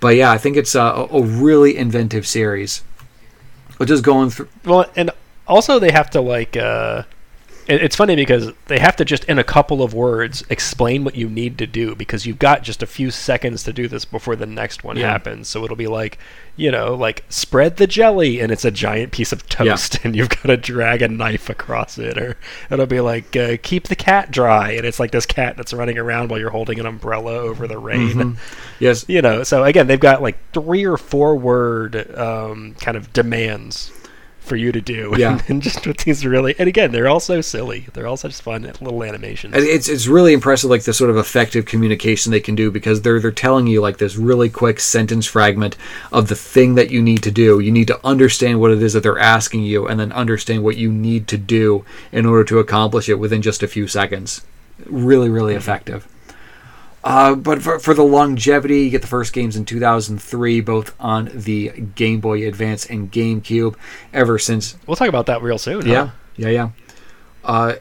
But 0.00 0.16
yeah, 0.16 0.30
I 0.30 0.38
think 0.38 0.56
it's 0.56 0.74
uh, 0.74 1.06
a, 1.10 1.16
a 1.16 1.22
really 1.22 1.76
inventive 1.76 2.26
series. 2.26 2.82
But 3.78 3.88
just 3.88 4.02
going 4.02 4.30
through, 4.30 4.48
Well, 4.64 4.86
and 4.96 5.10
also 5.46 5.78
they 5.78 5.90
have 5.90 6.10
to 6.10 6.20
like 6.20 6.56
uh, 6.56 7.04
it's 7.78 7.96
funny 7.96 8.16
because 8.16 8.52
they 8.66 8.78
have 8.78 8.96
to 8.96 9.04
just 9.04 9.24
in 9.24 9.38
a 9.38 9.44
couple 9.44 9.82
of 9.82 9.94
words 9.94 10.42
explain 10.50 11.04
what 11.04 11.14
you 11.14 11.28
need 11.28 11.58
to 11.58 11.66
do 11.66 11.94
because 11.94 12.26
you've 12.26 12.38
got 12.38 12.62
just 12.62 12.82
a 12.82 12.86
few 12.86 13.10
seconds 13.10 13.62
to 13.64 13.72
do 13.72 13.86
this 13.88 14.04
before 14.04 14.34
the 14.36 14.46
next 14.46 14.82
one 14.82 14.96
Yeah. 14.96 15.10
happens. 15.10 15.48
So 15.48 15.64
it'll 15.64 15.76
be 15.76 15.86
like, 15.86 16.18
you 16.56 16.70
know, 16.70 16.94
like 16.94 17.24
spread 17.28 17.76
the 17.76 17.86
jelly 17.86 18.40
and 18.40 18.50
it's 18.50 18.64
a 18.64 18.70
giant 18.70 19.12
piece 19.12 19.32
of 19.32 19.48
toast 19.48 19.98
and 20.04 20.16
you've 20.16 20.28
got 20.30 20.44
to 20.46 20.56
drag 20.56 21.02
a 21.02 21.08
knife 21.08 21.48
across 21.48 21.98
it 21.98 22.18
or 22.18 22.36
it'll 22.70 22.86
be 22.86 23.00
like 23.00 23.36
uh, 23.36 23.56
keep 23.62 23.88
the 23.88 23.96
cat 23.96 24.30
dry 24.30 24.72
and 24.72 24.84
it's 24.86 24.98
like 25.00 25.10
this 25.12 25.26
cat 25.26 25.56
that's 25.56 25.72
running 25.72 25.98
around 25.98 26.30
while 26.30 26.40
you're 26.40 26.50
holding 26.50 26.80
an 26.80 26.86
umbrella 26.86 27.34
over 27.36 27.66
the 27.68 27.78
rain. 27.78 28.08
Mm-hmm. 28.10 28.32
Yes. 28.80 29.04
You 29.08 29.20
know, 29.20 29.42
so 29.42 29.62
again, 29.64 29.88
they've 29.88 30.00
got 30.00 30.22
like 30.22 30.38
three 30.54 30.86
or 30.86 30.96
four 30.96 31.36
word 31.36 32.16
um, 32.16 32.74
kind 32.80 32.96
of 32.96 33.12
demands 33.12 33.92
for 34.50 34.56
you 34.56 34.72
to 34.72 34.80
do. 34.80 35.14
Yeah. 35.20 35.42
and 35.48 35.60
just 35.60 35.86
with 35.86 35.98
these 35.98 36.24
really, 36.24 36.54
and 36.58 36.66
again, 36.66 36.92
they're 36.92 37.08
all 37.08 37.20
so 37.20 37.42
silly. 37.42 37.86
They're 37.92 38.06
all 38.06 38.16
such 38.16 38.40
fun 38.40 38.62
little 38.62 39.04
animations. 39.04 39.54
And 39.54 39.64
It's 39.64 39.86
it's 39.86 40.06
really 40.06 40.32
impressive, 40.32 40.70
like 40.70 40.84
the 40.84 40.94
sort 40.94 41.10
of 41.10 41.18
effective 41.18 41.66
communication 41.66 42.32
they 42.32 42.40
can 42.40 42.54
do 42.54 42.70
because 42.70 43.02
they're 43.02 43.20
they're 43.20 43.30
telling 43.30 43.66
you 43.66 43.82
like 43.82 43.98
this 43.98 44.16
really 44.16 44.48
quick 44.48 44.80
sentence 44.80 45.26
fragment 45.26 45.76
of 46.10 46.28
the 46.28 46.34
thing 46.34 46.74
that 46.76 46.90
you 46.90 47.02
need 47.02 47.22
to 47.24 47.30
do. 47.30 47.60
You 47.60 47.70
need 47.70 47.86
to 47.88 48.00
understand 48.02 48.60
what 48.60 48.70
it 48.70 48.82
is 48.82 48.94
that 48.94 49.02
they're 49.02 49.18
asking 49.18 49.64
you, 49.64 49.86
and 49.86 50.00
then 50.00 50.10
understand 50.12 50.64
what 50.64 50.76
you 50.76 50.90
need 50.90 51.28
to 51.28 51.36
do 51.36 51.84
in 52.12 52.24
order 52.24 52.44
to 52.44 52.58
accomplish 52.58 53.08
it 53.08 53.18
within 53.18 53.42
just 53.42 53.62
a 53.62 53.68
few 53.68 53.86
seconds. 53.86 54.42
Really, 54.86 55.28
really 55.28 55.52
mm-hmm. 55.52 55.58
effective. 55.58 56.08
Uh, 57.02 57.34
but 57.34 57.62
for, 57.62 57.78
for 57.78 57.94
the 57.94 58.04
longevity, 58.04 58.82
you 58.82 58.90
get 58.90 59.00
the 59.00 59.08
first 59.08 59.32
games 59.32 59.56
in 59.56 59.64
2003, 59.64 60.60
both 60.60 60.94
on 61.00 61.30
the 61.32 61.70
Game 61.94 62.20
Boy 62.20 62.46
Advance 62.46 62.84
and 62.86 63.10
GameCube. 63.10 63.74
Ever 64.12 64.38
since 64.38 64.76
we'll 64.86 64.96
talk 64.96 65.08
about 65.08 65.26
that 65.26 65.42
real 65.42 65.58
soon. 65.58 65.86
huh? 65.86 65.90
yeah, 65.92 66.10
yeah, 66.36 66.48
yeah. 66.48 66.70
Uh, 67.42 67.74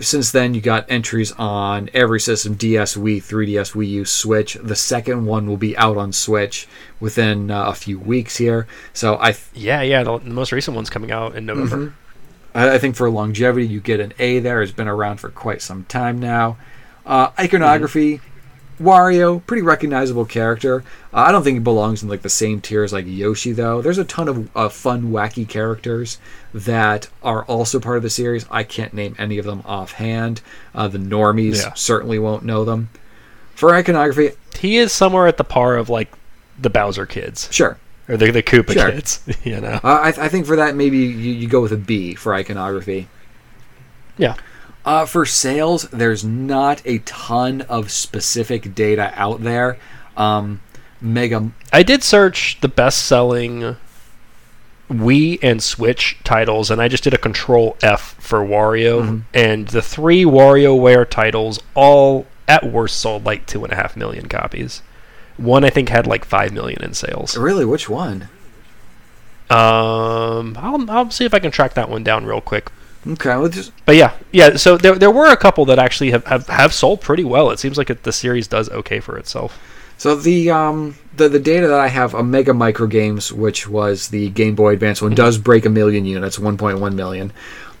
since 0.00 0.32
then, 0.32 0.54
you 0.54 0.62
got 0.62 0.90
entries 0.90 1.32
on 1.32 1.90
every 1.92 2.18
system: 2.18 2.54
DS, 2.54 2.96
Wii, 2.96 3.22
3DS, 3.22 3.74
Wii 3.74 3.88
U, 3.88 4.04
Switch. 4.06 4.54
The 4.54 4.74
second 4.74 5.26
one 5.26 5.46
will 5.46 5.58
be 5.58 5.76
out 5.76 5.98
on 5.98 6.12
Switch 6.12 6.66
within 6.98 7.50
uh, 7.50 7.66
a 7.66 7.74
few 7.74 7.98
weeks 7.98 8.38
here. 8.38 8.66
So 8.94 9.18
I, 9.20 9.32
th- 9.32 9.44
yeah, 9.54 9.82
yeah. 9.82 10.02
The, 10.02 10.18
the 10.18 10.30
most 10.30 10.50
recent 10.50 10.74
one's 10.74 10.88
coming 10.90 11.12
out 11.12 11.36
in 11.36 11.44
November. 11.44 11.76
Mm-hmm. 11.76 12.58
I 12.58 12.74
I 12.74 12.78
think 12.78 12.96
for 12.96 13.08
longevity, 13.10 13.66
you 13.66 13.80
get 13.80 14.00
an 14.00 14.14
A 14.18 14.38
there. 14.38 14.62
It's 14.62 14.72
been 14.72 14.88
around 14.88 15.18
for 15.18 15.28
quite 15.28 15.60
some 15.60 15.84
time 15.84 16.18
now. 16.18 16.56
Uh, 17.04 17.30
iconography. 17.38 18.22
Wario, 18.82 19.44
pretty 19.46 19.62
recognizable 19.62 20.24
character. 20.24 20.82
Uh, 21.14 21.18
I 21.28 21.32
don't 21.32 21.42
think 21.42 21.54
he 21.56 21.60
belongs 21.60 22.02
in 22.02 22.08
like 22.08 22.22
the 22.22 22.28
same 22.28 22.60
tier 22.60 22.82
as 22.82 22.92
like 22.92 23.04
Yoshi 23.06 23.52
though. 23.52 23.80
There's 23.80 23.98
a 23.98 24.04
ton 24.04 24.28
of 24.28 24.56
uh, 24.56 24.68
fun, 24.68 25.10
wacky 25.12 25.48
characters 25.48 26.18
that 26.52 27.08
are 27.22 27.44
also 27.44 27.78
part 27.80 27.96
of 27.96 28.02
the 28.02 28.10
series. 28.10 28.44
I 28.50 28.62
can't 28.64 28.92
name 28.94 29.14
any 29.18 29.38
of 29.38 29.44
them 29.46 29.62
offhand. 29.64 30.40
Uh, 30.74 30.88
the 30.88 30.98
normies 30.98 31.62
Yeah. 31.62 31.72
certainly 31.74 32.18
won't 32.18 32.44
know 32.44 32.64
them. 32.64 32.90
For 33.54 33.74
iconography, 33.74 34.30
He 34.58 34.76
is 34.78 34.92
somewhere 34.92 35.26
at 35.26 35.36
the 35.36 35.44
par 35.44 35.76
of 35.76 35.88
like 35.88 36.12
the 36.60 36.70
Bowser 36.70 37.06
kids 37.06 37.48
sure. 37.50 37.78
or 38.08 38.16
the 38.16 38.30
the 38.30 38.42
Koopa 38.42 38.72
Sure. 38.72 38.90
kids. 38.90 39.20
You 39.44 39.60
know. 39.60 39.80
Uh, 39.84 39.88
I, 40.02 40.08
I 40.08 40.28
think 40.28 40.46
for 40.46 40.56
that 40.56 40.74
maybe 40.74 40.98
you, 40.98 41.04
you 41.32 41.48
go 41.48 41.60
with 41.60 41.72
a 41.72 41.76
B 41.76 42.14
for 42.14 42.34
iconography. 42.34 43.08
Yeah. 44.18 44.34
Uh, 44.84 45.06
for 45.06 45.24
sales, 45.24 45.82
there's 45.90 46.24
not 46.24 46.82
a 46.84 46.98
ton 47.00 47.60
of 47.62 47.90
specific 47.90 48.74
data 48.74 49.12
out 49.16 49.42
there. 49.42 49.78
Um, 50.16 50.60
Mega, 51.00 51.50
I 51.72 51.82
did 51.82 52.02
search 52.02 52.58
the 52.60 52.68
best 52.68 53.04
selling 53.06 53.76
Wii 54.90 55.38
and 55.42 55.62
Switch 55.62 56.18
titles, 56.24 56.70
and 56.70 56.82
I 56.82 56.88
just 56.88 57.04
did 57.04 57.14
a 57.14 57.18
control 57.18 57.76
F 57.82 58.14
for 58.18 58.40
Wario, 58.40 59.00
Mm-hmm. 59.02 59.18
and 59.34 59.68
the 59.68 59.82
three 59.82 60.24
WarioWare 60.24 61.08
titles 61.08 61.60
all 61.74 62.26
at 62.48 62.64
worst 62.64 62.98
sold 62.98 63.24
like 63.24 63.46
two 63.46 63.62
and 63.64 63.72
a 63.72 63.76
half 63.76 63.96
million 63.96 64.28
copies. 64.28 64.82
One 65.36 65.64
I 65.64 65.70
think 65.70 65.88
had 65.88 66.06
like 66.06 66.24
five 66.24 66.52
million 66.52 66.82
in 66.84 66.92
sales. 66.92 67.36
really, 67.38 67.64
which 67.64 67.88
one? 67.88 68.28
Um, 69.50 70.56
I'll 70.58 70.90
I'll 70.90 71.10
see 71.10 71.24
if 71.24 71.34
I 71.34 71.38
can 71.38 71.50
track 71.50 71.74
that 71.74 71.88
one 71.88 72.02
down 72.04 72.24
real 72.26 72.40
quick. 72.40 72.70
Okay, 73.06 73.30
well, 73.30 73.48
just 73.48 73.72
But 73.84 73.96
yeah, 73.96 74.12
yeah. 74.30 74.56
So 74.56 74.76
there 74.76 74.94
there 74.94 75.10
were 75.10 75.32
a 75.32 75.36
couple 75.36 75.64
that 75.66 75.78
actually 75.78 76.12
have 76.12 76.24
have, 76.26 76.46
have 76.46 76.72
sold 76.72 77.00
pretty 77.00 77.24
well. 77.24 77.50
It 77.50 77.58
seems 77.58 77.76
like 77.76 77.90
it, 77.90 78.04
the 78.04 78.12
series 78.12 78.46
does 78.46 78.68
okay 78.70 79.00
for 79.00 79.18
itself. 79.18 79.58
so 79.98 80.14
the 80.14 80.50
um 80.50 80.96
the 81.16 81.28
the 81.28 81.40
data 81.40 81.66
that 81.66 81.80
I 81.80 81.88
have, 81.88 82.14
a 82.14 82.22
Mega 82.22 82.54
Micro 82.54 82.86
Games, 82.86 83.32
which 83.32 83.68
was 83.68 84.08
the 84.08 84.30
Game 84.30 84.54
Boy 84.54 84.74
Advance 84.74 85.02
one, 85.02 85.14
does 85.14 85.36
break 85.38 85.66
a 85.66 85.70
million 85.70 86.04
units, 86.04 86.38
1.1 86.38 86.94
million. 86.94 87.32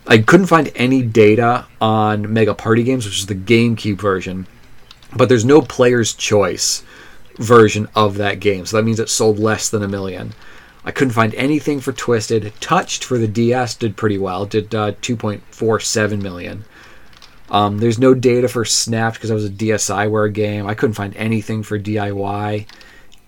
I 0.06 0.18
couldn't 0.18 0.46
find 0.46 0.72
any 0.74 1.02
data 1.02 1.66
on 1.80 2.32
Mega 2.32 2.54
Party 2.54 2.82
Games, 2.82 3.04
which 3.04 3.20
is 3.20 3.26
the 3.26 3.36
GameCube 3.36 4.00
version, 4.00 4.48
but 5.16 5.28
there's 5.28 5.44
no 5.44 5.62
player's 5.62 6.12
choice 6.12 6.82
version 7.36 7.88
of 7.94 8.16
that 8.16 8.40
game, 8.40 8.66
so 8.66 8.76
that 8.76 8.82
means 8.82 8.98
it 8.98 9.08
sold 9.08 9.38
less 9.38 9.68
than 9.70 9.84
a 9.84 9.88
million. 9.88 10.34
I 10.84 10.90
couldn't 10.90 11.14
find 11.14 11.34
anything 11.34 11.80
for 11.80 11.92
Twisted. 11.92 12.52
Touched 12.60 13.04
for 13.04 13.18
the 13.18 13.28
DS 13.28 13.76
did 13.76 13.96
pretty 13.96 14.18
well, 14.18 14.46
did 14.46 14.74
uh, 14.74 14.92
2.47 14.92 16.20
million. 16.20 16.64
Um, 17.50 17.78
there's 17.78 17.98
no 17.98 18.14
data 18.14 18.48
for 18.48 18.64
Snapped 18.64 19.16
because 19.16 19.28
that 19.28 19.34
was 19.34 19.44
a 19.44 19.50
DSiWare 19.50 20.32
game. 20.32 20.66
I 20.66 20.74
couldn't 20.74 20.94
find 20.94 21.14
anything 21.16 21.62
for 21.62 21.78
DIY. 21.78 22.66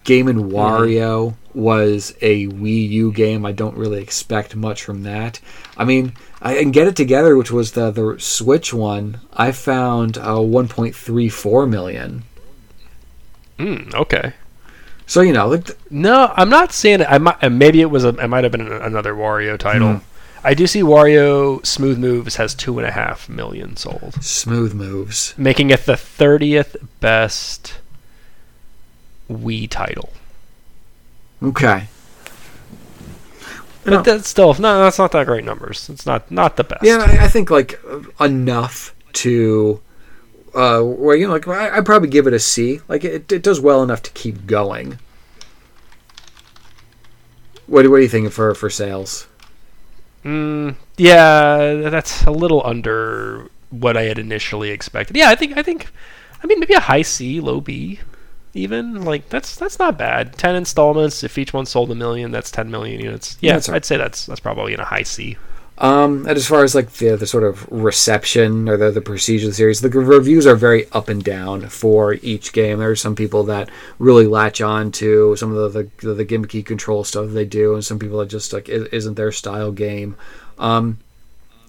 Game 0.05 0.29
and 0.29 0.51
Wario 0.51 1.35
was 1.55 2.15
a 2.21 2.47
Wii 2.49 2.89
U 2.91 3.13
game. 3.13 3.47
I 3.47 3.53
don't 3.53 3.77
really 3.77 4.03
expect 4.03 4.57
much 4.57 4.83
from 4.83 5.03
that. 5.05 5.41
I 5.79 5.85
mean, 5.85 6.13
I 6.43 6.57
and 6.57 6.75
Get 6.75 6.89
It 6.89 6.97
Together, 6.97 7.37
which 7.37 7.51
was 7.51 7.73
the 7.73 7.91
the 7.91 8.17
Switch 8.19 8.75
one. 8.75 9.21
I 9.33 9.53
found 9.53 10.19
uh, 10.19 10.37
1.34 10.37 11.71
million. 11.71 12.25
Mm, 13.59 13.95
okay. 13.95 14.35
So 15.07 15.21
you 15.21 15.33
know, 15.33 15.49
like, 15.49 15.71
No, 15.91 16.33
I'm 16.37 16.49
not 16.49 16.73
saying 16.73 17.01
it. 17.03 17.07
I 17.11 17.19
might, 17.19 17.51
maybe 17.53 17.81
it 17.81 17.91
was 17.91 18.05
a. 18.05 18.09
It 18.09 18.29
might 18.29 18.45
have 18.45 18.53
been 18.53 18.71
another 18.73 19.15
Wario 19.15 19.59
title. 19.59 19.95
Hmm. 19.95 20.05
I 20.47 20.53
do 20.55 20.67
see 20.67 20.83
Wario 20.83 21.65
Smooth 21.65 21.99
Moves 21.99 22.37
has 22.37 22.55
two 22.55 22.79
and 22.79 22.87
a 22.87 22.91
half 22.91 23.29
million 23.31 23.77
sold, 23.77 24.15
smooth 24.23 24.75
moves. 24.75 25.33
making 25.39 25.71
it 25.71 25.87
the 25.87 25.97
thirtieth 25.97 26.77
best 27.01 27.79
Wii 29.31 29.69
title. 29.71 30.11
Okay. 31.43 31.89
But 33.85 33.91
No. 33.91 34.03
that's 34.03 34.29
still 34.29 34.55
no, 34.55 34.83
that's 34.85 34.99
not 34.99 35.13
that 35.13 35.27
great 35.27 35.45
numbers. 35.45 35.89
It's 35.91 36.07
not 36.07 36.31
not 36.31 36.57
the 36.57 36.65
best. 36.65 36.83
Yeah, 36.85 36.99
I, 36.99 37.25
I 37.25 37.29
think 37.29 37.51
like 37.51 37.79
enough 38.21 38.95
to 39.15 39.81
uh 40.55 40.81
where 40.83 41.17
you 41.17 41.27
know 41.27 41.33
like 41.33 41.49
I, 41.49 41.77
I'd 41.77 41.87
probably 41.87 42.09
give 42.09 42.27
it 42.27 42.33
a 42.33 42.39
C. 42.39 42.81
Like 42.89 43.05
it, 43.05 43.31
it 43.33 43.43
does 43.43 43.61
well 43.61 43.83
enough 43.83 44.03
to 44.03 44.11
keep 44.13 44.47
going. 44.47 44.99
What 47.67 47.83
do, 47.83 47.91
what 47.91 47.97
do 47.97 48.03
you 48.03 48.09
think 48.09 48.31
for 48.31 48.55
for 48.55 48.69
sales? 48.69 49.27
Mm, 50.25 50.77
yeah, 50.97 51.89
that's 51.91 52.25
a 52.25 52.31
little 52.31 52.63
under 52.65 53.49
what 53.71 53.97
I 53.97 54.03
had 54.03 54.19
initially 54.19 54.71
expected. 54.71 55.17
Yeah, 55.17 55.29
I 55.29 55.35
think 55.35 55.57
I 55.57 55.63
think, 55.63 55.89
I 56.43 56.47
mean 56.47 56.61
maybe 56.61 56.75
a 56.75 56.81
high 56.81 57.03
C, 57.03 57.41
low 57.41 57.61
B, 57.61 58.01
even 58.55 59.05
like 59.05 59.29
that's 59.29 59.57
that's 59.57 59.79
not 59.79 59.99
bad. 59.99 60.37
Ten 60.39 60.55
installments. 60.55 61.23
If 61.25 61.37
each 61.39 61.53
one 61.53 61.67
sold 61.67 61.91
a 61.91 61.95
million, 61.95 62.31
that's 62.31 62.51
ten 62.51 62.71
million 62.71 63.01
units. 63.01 63.37
Yeah, 63.41 63.55
right. 63.55 63.69
I'd 63.71 63.85
say 63.85 63.97
that's 63.97 64.27
that's 64.27 64.41
probably 64.41 64.75
in 64.75 64.81
a 64.81 64.85
high 64.85 65.03
C. 65.03 65.37
Um, 65.77 66.27
and 66.27 66.37
as 66.37 66.47
far 66.47 66.63
as 66.63 66.75
like 66.75 66.93
the 66.93 67.17
the 67.17 67.27
sort 67.27 67.43
of 67.43 67.71
reception 67.71 68.69
or 68.69 68.77
the 68.77 68.93
the 68.93 69.01
procedure 69.01 69.49
the 69.49 69.53
series, 69.53 69.81
the 69.81 69.89
reviews 69.89 70.47
are 70.47 70.55
very 70.55 70.89
up 70.93 71.09
and 71.09 71.23
down 71.23 71.69
for 71.69 72.15
each 72.15 72.53
game. 72.53 72.79
There 72.79 72.91
are 72.91 72.97
some 72.97 73.17
people 73.17 73.43
that 73.45 73.69
really 73.99 74.27
latch 74.27 74.61
on 74.61 74.93
to 74.93 75.35
some 75.37 75.55
of 75.55 75.73
the 75.73 75.91
the, 75.99 76.15
the 76.15 76.25
gimmicky 76.25 76.65
control 76.65 77.03
stuff 77.03 77.31
they 77.31 77.45
do, 77.45 77.75
and 77.75 77.85
some 77.85 77.99
people 77.99 78.19
that 78.19 78.29
just 78.29 78.53
like 78.53 78.69
is 78.69 78.85
isn't 78.89 79.15
their 79.15 79.33
style 79.33 79.73
game. 79.73 80.17
Um, 80.59 80.99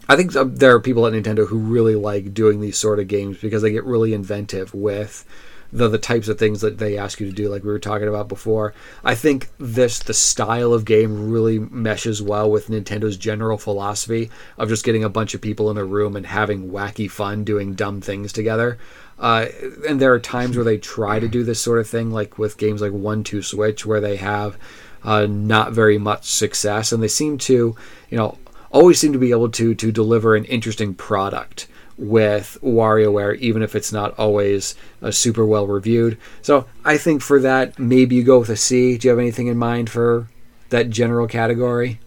I 0.08 0.16
think 0.16 0.34
there 0.34 0.76
are 0.76 0.80
people 0.80 1.08
at 1.08 1.14
Nintendo 1.14 1.48
who 1.48 1.58
really 1.58 1.96
like 1.96 2.32
doing 2.32 2.62
these 2.62 2.78
sort 2.78 3.00
of 3.00 3.08
games 3.08 3.40
because 3.40 3.64
they 3.64 3.72
get 3.72 3.86
really 3.86 4.14
inventive 4.14 4.72
with 4.76 5.26
the 5.72 5.88
the 5.88 5.98
types 5.98 6.28
of 6.28 6.38
things 6.38 6.62
that 6.62 6.78
they 6.78 6.98
ask 6.98 7.20
you 7.20 7.28
to 7.28 7.34
do, 7.34 7.50
like 7.50 7.64
we 7.64 7.72
were 7.72 7.80
talking 7.80 8.08
about 8.08 8.28
before. 8.28 8.74
I 9.04 9.16
think 9.16 9.50
this 9.58 10.00
the 10.00 10.14
style 10.14 10.74
of 10.74 10.86
game 10.86 11.30
really 11.30 11.60
meshes 11.60 12.22
well 12.22 12.50
with 12.50 12.68
Nintendo's 12.68 13.18
general 13.18 13.58
philosophy 13.58 14.30
of 14.58 14.70
just 14.70 14.86
getting 14.86 15.04
a 15.04 15.10
bunch 15.10 15.34
of 15.34 15.42
people 15.42 15.70
in 15.72 15.78
a 15.78 15.84
room 15.84 16.16
and 16.16 16.26
having 16.26 16.72
wacky 16.72 17.10
fun 17.10 17.44
doing 17.44 17.74
dumb 17.74 18.02
things 18.02 18.32
together. 18.32 18.78
Uh, 19.18 19.48
and 19.88 20.02
there 20.02 20.14
are 20.14 20.20
times 20.20 20.56
where 20.56 20.66
they 20.66 20.78
try 20.78 21.20
to 21.20 21.28
do 21.28 21.44
this 21.44 21.62
sort 21.62 21.80
of 21.80 21.88
thing, 21.88 22.12
like 22.12 22.38
with 22.38 22.58
games 22.58 22.82
like 22.82 22.92
One 22.92 23.24
Two 23.24 23.42
Switch, 23.42 23.86
where 23.86 24.02
they 24.02 24.18
have 24.18 24.58
uh, 25.04 25.26
not 25.26 25.72
very 25.72 25.98
much 25.98 26.26
success, 26.26 26.92
and 26.92 27.02
they 27.02 27.08
seem 27.08 27.38
to, 27.38 27.76
you 28.10 28.18
know, 28.18 28.38
always 28.72 29.00
seem 29.00 29.14
to 29.14 29.20
be 29.20 29.32
able 29.32 29.50
to 29.50 29.74
to 29.76 29.92
deliver 29.92 30.36
an 30.36 30.46
interesting 30.46 30.94
product 30.94 31.68
with 31.98 32.58
WarioWare, 32.62 33.38
even 33.40 33.62
if 33.62 33.76
it's 33.76 33.92
not 33.92 34.18
always 34.20 34.76
uh, 35.02 35.12
super 35.12 35.46
well 35.46 35.68
reviewed. 35.68 36.18
So 36.42 36.66
I 36.84 36.98
think 36.98 37.22
for 37.22 37.40
that, 37.40 37.80
maybe 37.80 38.16
you 38.16 38.24
go 38.24 38.40
with 38.40 38.50
a 38.50 38.58
C. 38.58 38.98
Do 38.98 39.08
you 39.08 39.10
have 39.10 39.20
anything 39.20 39.48
in 39.48 39.58
mind 39.58 39.90
for 39.90 40.28
that 40.70 40.90
general 40.90 41.28
category? 41.28 42.00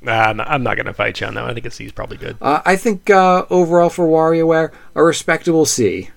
Nah, 0.00 0.34
I'm 0.38 0.62
not, 0.62 0.76
going 0.76 0.86
to 0.86 0.92
fight 0.92 1.20
you 1.20 1.26
on 1.26 1.34
that. 1.34 1.42
one. 1.42 1.50
I 1.50 1.54
think 1.54 1.64
a 1.66 1.70
C 1.70 1.86
is 1.86 1.92
probably 1.92 2.18
good. 2.18 2.36
Uh, 2.40 2.60
I 2.64 2.76
think 2.76 3.08
uh, 3.08 3.46
overall 3.48 3.88
for 3.88 4.06
WarioWare, 4.06 4.70
a 4.94 5.02
respectable 5.02 5.64
C. 5.64 6.10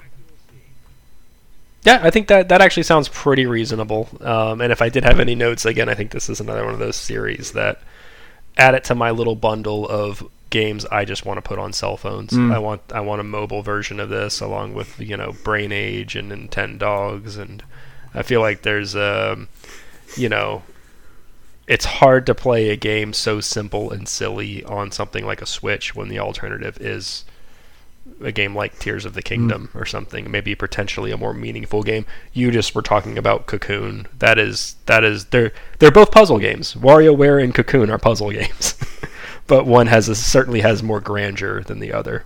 Yeah, 1.84 2.02
I 2.04 2.10
think 2.10 2.28
that 2.28 2.50
that 2.50 2.60
actually 2.60 2.84
sounds 2.84 3.08
pretty 3.08 3.46
reasonable. 3.46 4.10
Um, 4.20 4.60
and 4.60 4.74
if 4.74 4.82
I 4.82 4.90
did 4.90 5.06
have 5.06 5.22
any 5.22 5.36
notes, 5.36 5.66
again, 5.66 5.88
I 5.88 5.94
think 5.94 6.12
this 6.12 6.30
is 6.30 6.42
another 6.42 6.66
one 6.66 6.74
of 6.74 6.80
those 6.80 6.98
series 6.98 7.54
that 7.54 7.80
add 8.58 8.76
it 8.76 8.84
to 8.86 8.96
my 8.96 9.12
little 9.12 9.36
bundle 9.36 9.88
of 9.88 10.28
games 10.50 10.86
I 10.86 11.06
just 11.06 11.26
want 11.26 11.38
to 11.38 11.42
put 11.42 11.60
on 11.60 11.74
cell 11.74 11.98
phones. 11.98 12.34
I 12.52 12.60
want 12.60 12.82
I 12.94 13.00
want 13.02 13.22
a 13.22 13.24
mobile 13.24 13.62
version 13.62 14.00
of 14.00 14.10
this 14.10 14.40
along 14.42 14.74
with 14.74 15.00
you 15.00 15.18
know 15.18 15.34
Brain 15.44 15.72
Age 15.72 16.16
and 16.16 16.32
Nintendogs, 16.32 17.38
and 17.38 17.64
I 18.14 18.24
feel 18.24 18.42
like 18.42 18.62
there's 18.62 18.96
um, 18.96 19.50
you 20.16 20.30
know 20.30 20.64
it's 21.68 21.86
hard 21.86 22.26
to 22.26 22.34
play 22.36 22.70
a 22.70 22.78
game 22.78 23.12
so 23.14 23.42
simple 23.42 23.92
and 23.92 24.08
silly 24.08 24.64
on 24.64 24.92
something 24.92 25.26
like 25.26 25.42
a 25.42 25.46
Switch 25.46 25.94
when 25.96 26.08
the 26.08 26.20
alternative 26.20 26.78
is 26.80 27.26
a 28.22 28.32
game 28.32 28.56
like 28.56 28.80
Tears 28.80 29.04
of 29.04 29.14
the 29.14 29.22
Kingdom 29.22 29.70
or 29.76 29.86
something, 29.86 30.32
maybe 30.32 30.56
potentially 30.56 31.12
a 31.12 31.18
more 31.18 31.34
meaningful 31.34 31.84
game. 31.84 32.06
You 32.32 32.52
just 32.52 32.74
were 32.74 32.82
talking 32.82 33.18
about 33.18 33.48
Cocoon. 33.48 34.08
That 34.20 34.40
is 34.40 34.78
that 34.86 35.04
is 35.04 35.26
they're 35.26 35.52
they're 35.80 35.92
both 35.92 36.12
puzzle 36.12 36.40
games. 36.40 36.74
WarioWare 36.74 37.44
and 37.44 37.54
Cocoon 37.54 37.90
are 37.90 37.98
puzzle 37.98 38.32
games. 38.40 38.76
But 39.48 39.66
one 39.66 39.88
has 39.88 40.10
a, 40.10 40.16
certainly 40.16 40.62
has 40.62 40.84
more 40.84 41.00
grandeur 41.00 41.62
than 41.62 41.80
the 41.80 41.94
other. 41.94 42.26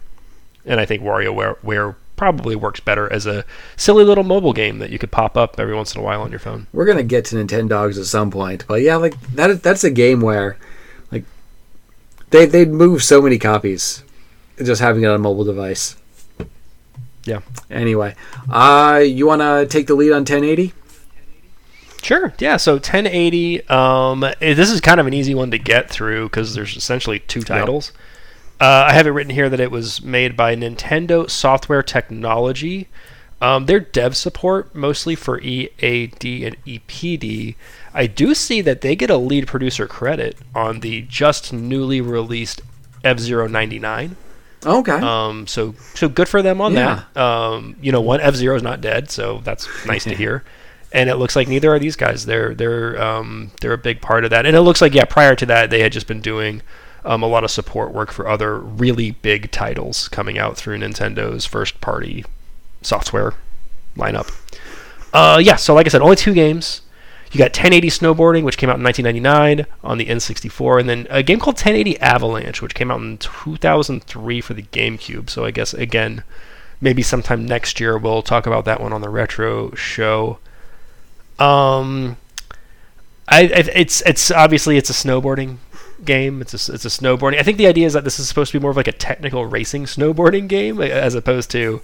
And 0.66 0.80
I 0.80 0.86
think 0.86 1.02
WarioWare 1.02 1.96
probably 2.16 2.56
works 2.56 2.80
better 2.80 3.12
as 3.12 3.26
a 3.26 3.44
silly 3.76 4.04
little 4.04 4.24
mobile 4.24 4.54
game 4.54 4.78
that 4.78 4.92
you 4.92 5.00
could 5.00 5.12
pop 5.12 5.36
up 5.36 5.60
every 5.60 5.74
once 5.74 5.96
in 5.96 6.02
a 6.02 6.04
while 6.04 6.22
on 6.22 6.30
your 6.30 6.40
phone. 6.40 6.68
We're 6.72 6.86
gonna 6.86 7.02
get 7.02 7.26
to 7.26 7.36
Nintendogs 7.36 8.00
at 8.00 8.06
some 8.06 8.30
point, 8.30 8.66
but 8.68 8.82
yeah, 8.82 8.96
like 8.98 9.20
that. 9.32 9.64
That's 9.64 9.84
a 9.84 9.90
game 9.90 10.22
where, 10.22 10.58
like, 11.12 11.24
they 12.30 12.46
they'd 12.46 12.70
move 12.70 13.04
so 13.04 13.24
many 13.24 13.40
copies, 13.40 14.04
just 14.64 14.82
having 14.82 15.04
it 15.04 15.08
on 15.08 15.16
a 15.16 15.20
mobile 15.20 15.46
device. 15.46 15.96
Yeah. 17.26 17.42
Anyway, 17.70 18.16
uh, 18.50 19.02
you 19.04 19.26
want 19.26 19.42
to 19.42 19.66
take 19.68 19.88
the 19.88 19.96
lead 19.96 20.12
on 20.12 20.22
1080? 20.22 20.74
Sure. 22.02 22.34
Yeah. 22.40 22.58
So 22.58 22.74
1080. 22.74 23.68
Um, 23.70 24.24
eh, 24.24 24.54
this 24.54 24.70
is 24.72 24.82
kind 24.82 25.00
of 25.00 25.08
an 25.08 25.14
easy 25.14 25.36
one 25.36 25.52
to 25.52 25.58
get 25.60 25.90
through 25.90 26.26
because 26.30 26.56
there's 26.56 26.76
essentially 26.76 27.20
two 27.20 27.42
titles. 27.42 27.92
Uh, 28.60 28.86
I 28.90 28.94
have 28.94 29.08
it 29.08 29.12
written 29.12 29.34
here 29.34 29.50
that 29.50 29.60
it 29.60 29.72
was 29.72 30.02
made 30.04 30.38
by 30.38 30.56
Nintendo 30.56 31.30
Software 31.30 31.82
Technology. 31.84 32.88
Um, 33.42 33.66
their 33.66 33.80
dev 33.80 34.16
support 34.16 34.76
mostly 34.76 35.16
for 35.16 35.40
EAD 35.42 36.24
and 36.44 36.64
EPD. 36.66 37.56
I 37.92 38.06
do 38.06 38.36
see 38.36 38.62
that 38.62 38.82
they 38.82 38.96
get 38.96 39.10
a 39.10 39.18
lead 39.18 39.48
producer 39.48 39.88
credit 39.88 40.38
on 40.54 40.82
the 40.82 41.02
just 41.10 41.52
newly 41.52 42.02
released 42.02 42.62
F 43.04 43.18
Zero 43.18 43.48
99. 43.48 44.16
Okay. 44.64 44.92
Um, 44.92 45.48
so 45.48 45.74
so 45.96 46.08
good 46.08 46.30
for 46.30 46.44
them 46.44 46.62
on 46.62 46.74
Yeah. 46.76 47.04
that. 47.16 47.20
Um, 47.20 47.76
you 47.82 47.92
know, 47.92 48.00
one 48.02 48.22
F 48.22 48.36
Zero 48.36 48.56
is 48.56 48.62
not 48.62 48.80
dead, 48.80 49.10
so 49.10 49.42
that's 49.44 49.68
nice 49.88 50.04
to 50.04 50.14
hear. 50.16 50.44
And 50.94 51.10
it 51.10 51.16
looks 51.16 51.36
like 51.36 51.48
neither 51.48 51.74
are 51.74 51.80
these 51.80 51.96
guys. 51.96 52.26
They're 52.26 52.54
they're 52.54 53.02
um, 53.02 53.52
they're 53.62 53.74
a 53.74 53.78
big 53.78 54.02
part 54.02 54.24
of 54.24 54.30
that. 54.32 54.46
And 54.46 54.56
it 54.56 54.62
looks 54.62 54.82
like 54.82 54.94
yeah, 54.94 55.06
prior 55.06 55.36
to 55.36 55.46
that, 55.46 55.70
they 55.70 55.82
had 55.82 55.92
just 55.94 56.08
been 56.08 56.22
doing 56.22 56.62
um, 57.06 57.24
a 57.24 57.28
lot 57.28 57.44
of 57.44 57.52
support 57.52 57.94
work 57.94 58.12
for 58.12 58.28
other 58.28 58.60
really 58.60 59.12
big 59.12 59.52
titles 59.52 60.08
coming 60.10 60.38
out 60.38 60.58
through 60.58 60.78
Nintendo's 60.78 61.46
first 61.46 61.82
party 61.82 62.26
software 62.82 63.34
lineup. 63.96 64.32
Uh, 65.14 65.40
yeah, 65.42 65.56
so 65.56 65.74
like 65.74 65.86
I 65.86 65.90
said, 65.90 66.02
only 66.02 66.16
two 66.16 66.34
games. 66.34 66.82
You 67.32 67.38
got 67.38 67.58
1080 67.58 67.88
Snowboarding, 67.90 68.44
which 68.44 68.58
came 68.58 68.70
out 68.70 68.78
in 68.78 68.84
1999 68.84 69.66
on 69.84 69.98
the 69.98 70.08
N64, 70.08 70.82
and 70.82 70.90
then 70.90 71.08
a 71.10 71.24
game 71.24 71.40
called 71.40 71.56
1080 71.56 71.98
Avalanche, 72.02 72.62
which 72.62 72.76
came 72.76 72.92
out 72.92 73.00
in 73.00 73.18
2003 73.20 74.42
for 74.42 74.54
the 74.54 74.64
GameCube. 74.64 75.30
So 75.30 75.46
I 75.46 75.52
guess 75.52 75.74
again, 75.74 76.24
maybe 76.82 77.02
sometime 77.02 77.46
next 77.46 77.80
year 77.80 77.98
we'll 77.98 78.22
talk 78.22 78.46
about 78.46 78.66
that 78.66 78.82
one 78.82 78.92
on 78.92 79.02
the 79.02 79.10
retro 79.10 79.74
show. 79.76 80.40
Um, 81.42 82.18
I, 83.28 83.44
it's 83.44 84.02
it's 84.06 84.30
obviously 84.32 84.78
it's 84.78 84.90
a 84.90 84.94
snowboarding 84.94 85.58
game. 86.04 86.42
It's 86.42 86.54
a, 86.70 86.74
it's 86.74 86.86
a 86.86 86.90
snowboarding. 86.90 87.40
I 87.40 87.44
think 87.44 87.58
the 87.58 87.68
idea 87.68 87.86
is 87.88 87.94
that 87.94 88.04
this 88.04 88.20
is 88.20 88.28
supposed 88.28 88.52
to 88.52 88.60
be 88.60 88.62
more 88.62 88.72
of 88.72 88.78
like 88.78 88.88
a 88.88 88.92
technical 88.92 89.46
racing 89.46 89.86
snowboarding 89.86 90.48
game 90.48 90.82
as 90.82 91.16
opposed 91.16 91.50
to 91.52 91.82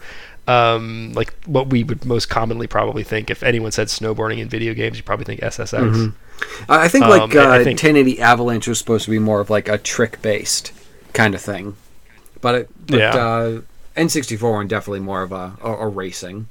um, 0.47 1.13
like 1.13 1.33
what 1.45 1.67
we 1.69 1.83
would 1.83 2.05
most 2.05 2.29
commonly 2.29 2.67
probably 2.67 3.03
think 3.03 3.29
if 3.29 3.43
anyone 3.43 3.71
said 3.71 3.87
snowboarding 3.87 4.39
in 4.39 4.49
video 4.49 4.73
games, 4.73 4.97
you 4.97 5.03
probably 5.03 5.25
think 5.25 5.41
SSX. 5.41 6.13
I 6.69 6.83
I 6.85 6.87
think 6.87 7.05
Um, 7.05 7.09
like 7.11 7.35
I- 7.35 7.45
uh, 7.45 7.51
I 7.59 7.63
think- 7.63 7.79
1080 7.79 8.19
Avalanche 8.21 8.67
was 8.67 8.77
supposed 8.79 9.05
to 9.05 9.11
be 9.11 9.19
more 9.19 9.39
of 9.39 9.49
like 9.49 9.67
a 9.69 9.77
trick 9.77 10.21
based 10.21 10.71
kind 11.13 11.33
of 11.33 11.41
thing, 11.41 11.75
but 12.41 12.55
it, 12.55 12.69
but 12.87 12.99
Yeah. 12.99 13.15
uh, 13.15 13.61
N64 13.95 14.51
one 14.51 14.67
definitely 14.67 14.99
more 14.99 15.23
of 15.23 15.31
a, 15.31 15.53
a, 15.63 15.71
a 15.73 15.87
racing. 15.87 16.47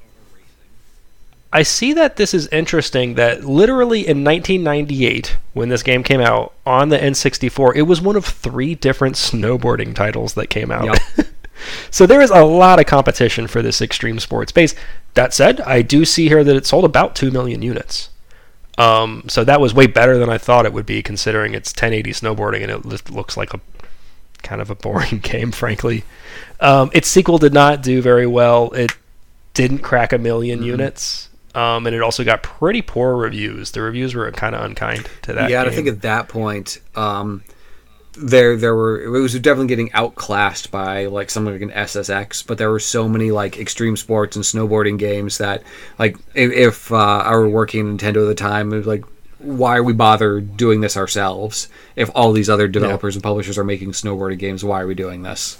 I 1.57 1.63
see 1.63 1.95
that 1.95 2.17
this 2.17 2.35
is 2.35 2.49
interesting 2.49 3.15
that 3.15 3.47
literally 3.47 4.01
in 4.01 4.23
1998, 4.23 5.39
when 5.55 5.71
this 5.71 5.83
game 5.83 6.03
came 6.03 6.21
out 6.21 6.53
on 6.67 6.91
the 6.91 6.99
N64, 6.99 7.77
it 7.77 7.83
was 7.85 7.99
one 7.99 8.15
of 8.15 8.27
three 8.27 8.75
different 8.75 9.15
snowboarding 9.15 9.95
titles 9.95 10.35
that 10.35 10.49
came 10.49 10.71
out. 10.71 10.85
Yep. 11.17 11.27
so 11.91 12.05
there 12.05 12.21
is 12.21 12.29
a 12.29 12.45
lot 12.45 12.79
of 12.79 12.85
competition 12.85 13.47
for 13.47 13.63
this 13.63 13.81
extreme 13.81 14.19
sports 14.19 14.53
base. 14.53 14.75
That 15.15 15.33
said, 15.33 15.63
I 15.63 15.81
do 15.81 16.05
see 16.05 16.29
here 16.29 16.45
that 16.45 16.57
it 16.57 16.67
sold 16.67 16.85
about 16.85 17.17
2 17.17 17.31
million 17.31 17.63
units. 17.63 18.11
Um, 18.77 19.25
so 19.27 19.43
that 19.43 19.59
was 19.59 19.73
way 19.73 19.87
better 19.87 20.19
than 20.19 20.29
I 20.29 20.37
thought 20.37 20.67
it 20.67 20.75
would 20.75 20.85
be, 20.85 21.03
considering 21.03 21.55
it's 21.55 21.71
1080 21.71 22.11
snowboarding 22.11 22.65
and 22.65 22.71
it 22.71 23.11
looks 23.11 23.35
like 23.39 23.55
a 23.55 23.63
kind 24.43 24.61
of 24.61 24.69
a 24.69 24.75
boring 24.75 25.21
game, 25.23 25.53
frankly. 25.53 26.05
Um, 26.61 26.91
its 26.93 27.09
sequel 27.09 27.39
did 27.39 27.55
not 27.55 27.83
do 27.83 28.03
very 28.03 28.27
well. 28.27 28.73
It 28.73 28.93
didn't 29.55 29.79
crack 29.79 30.13
a 30.13 30.19
1000000 30.19 30.63
units, 30.63 31.31
um, 31.57 31.87
and 31.87 31.97
it 31.97 32.03
also 32.03 32.23
got 32.23 32.43
pretty 32.43 32.83
poor 32.83 33.17
reviews. 33.17 33.71
The 33.71 33.81
reviews 33.81 34.15
were 34.15 34.31
kind 34.31 34.55
of 34.55 34.63
unkind 34.63 35.09
to 35.23 35.33
that. 35.33 35.51
yeah, 35.51 35.63
and 35.63 35.71
I 35.71 35.75
think 35.75 35.89
at 35.89 36.03
that 36.03 36.29
point, 36.29 36.81
um, 36.95 37.43
there 38.13 38.57
there 38.59 38.75
were 38.75 39.03
it 39.03 39.09
was 39.09 39.33
definitely 39.41 39.69
getting 39.69 39.91
outclassed 39.95 40.71
by 40.71 41.07
like 41.07 41.31
something 41.31 41.55
like 41.55 41.63
an 41.63 41.71
SSX, 41.71 42.47
but 42.47 42.59
there 42.59 42.71
were 42.71 42.79
so 42.79 43.09
many 43.09 43.31
like 43.31 43.59
extreme 43.59 43.97
sports 43.97 44.37
and 44.37 44.45
snowboarding 44.45 44.99
games 44.99 45.39
that 45.39 45.63
like 45.99 46.19
if, 46.35 46.53
if 46.53 46.93
uh, 46.93 47.23
I 47.25 47.35
were 47.37 47.49
working 47.49 47.97
Nintendo 47.97 48.25
at 48.25 48.29
the 48.29 48.35
time, 48.35 48.73
it 48.75 48.77
was 48.77 48.87
like 48.87 49.05
why 49.39 49.77
are 49.77 49.83
we 49.83 49.93
bother 49.93 50.41
doing 50.41 50.81
this 50.81 50.97
ourselves 50.97 51.69
if 51.95 52.11
all 52.15 52.33
these 52.33 52.49
other 52.51 52.69
developers 52.69 53.17
and 53.17 53.23
publishers 53.23 53.59
are 53.59 53.65
making 53.65 53.93
snowboarding 53.93 54.39
games? 54.39 54.65
Why 54.65 54.81
are 54.81 54.87
we 54.87 54.95
doing 54.95 55.23
this? 55.23 55.59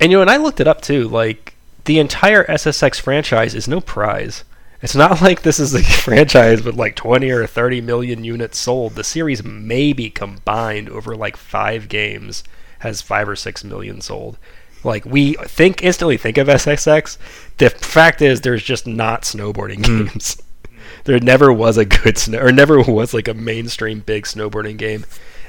And 0.00 0.10
you 0.10 0.18
know, 0.18 0.22
and 0.22 0.30
I 0.30 0.36
looked 0.38 0.60
it 0.60 0.66
up 0.66 0.80
too. 0.80 1.08
Like 1.08 1.51
the 1.84 1.98
entire 1.98 2.44
SSX 2.44 3.00
franchise 3.00 3.54
is 3.54 3.68
no 3.68 3.80
prize. 3.80 4.44
It's 4.80 4.94
not 4.94 5.20
like 5.22 5.42
this 5.42 5.58
is 5.58 5.74
a 5.74 5.82
franchise 6.02 6.62
with 6.62 6.76
like 6.76 6.96
20 6.96 7.30
or 7.30 7.46
30 7.46 7.80
million 7.80 8.24
units 8.24 8.58
sold. 8.58 8.94
The 8.94 9.04
series 9.04 9.44
maybe 9.44 10.10
combined 10.10 10.88
over 10.88 11.16
like 11.16 11.36
five 11.36 11.88
games 11.88 12.44
has 12.80 13.00
five 13.00 13.28
or 13.28 13.36
six 13.36 13.62
million 13.64 14.00
sold. 14.00 14.38
Like 14.84 15.04
we 15.04 15.34
think 15.34 15.82
instantly 15.82 16.16
think 16.16 16.38
of 16.38 16.48
SSX. 16.48 17.16
The 17.58 17.70
fact 17.70 18.20
is, 18.20 18.40
there's 18.40 18.64
just 18.64 18.86
not 18.86 19.22
snowboarding 19.22 19.86
hmm. 19.86 20.06
games. 20.06 20.42
there 21.04 21.20
never 21.20 21.52
was 21.52 21.78
a 21.78 21.84
good 21.84 22.18
snow, 22.18 22.40
or 22.40 22.50
never 22.50 22.80
was 22.80 23.14
like 23.14 23.28
a 23.28 23.34
mainstream 23.34 24.00
big 24.00 24.24
snowboarding 24.24 24.76
game. 24.76 25.04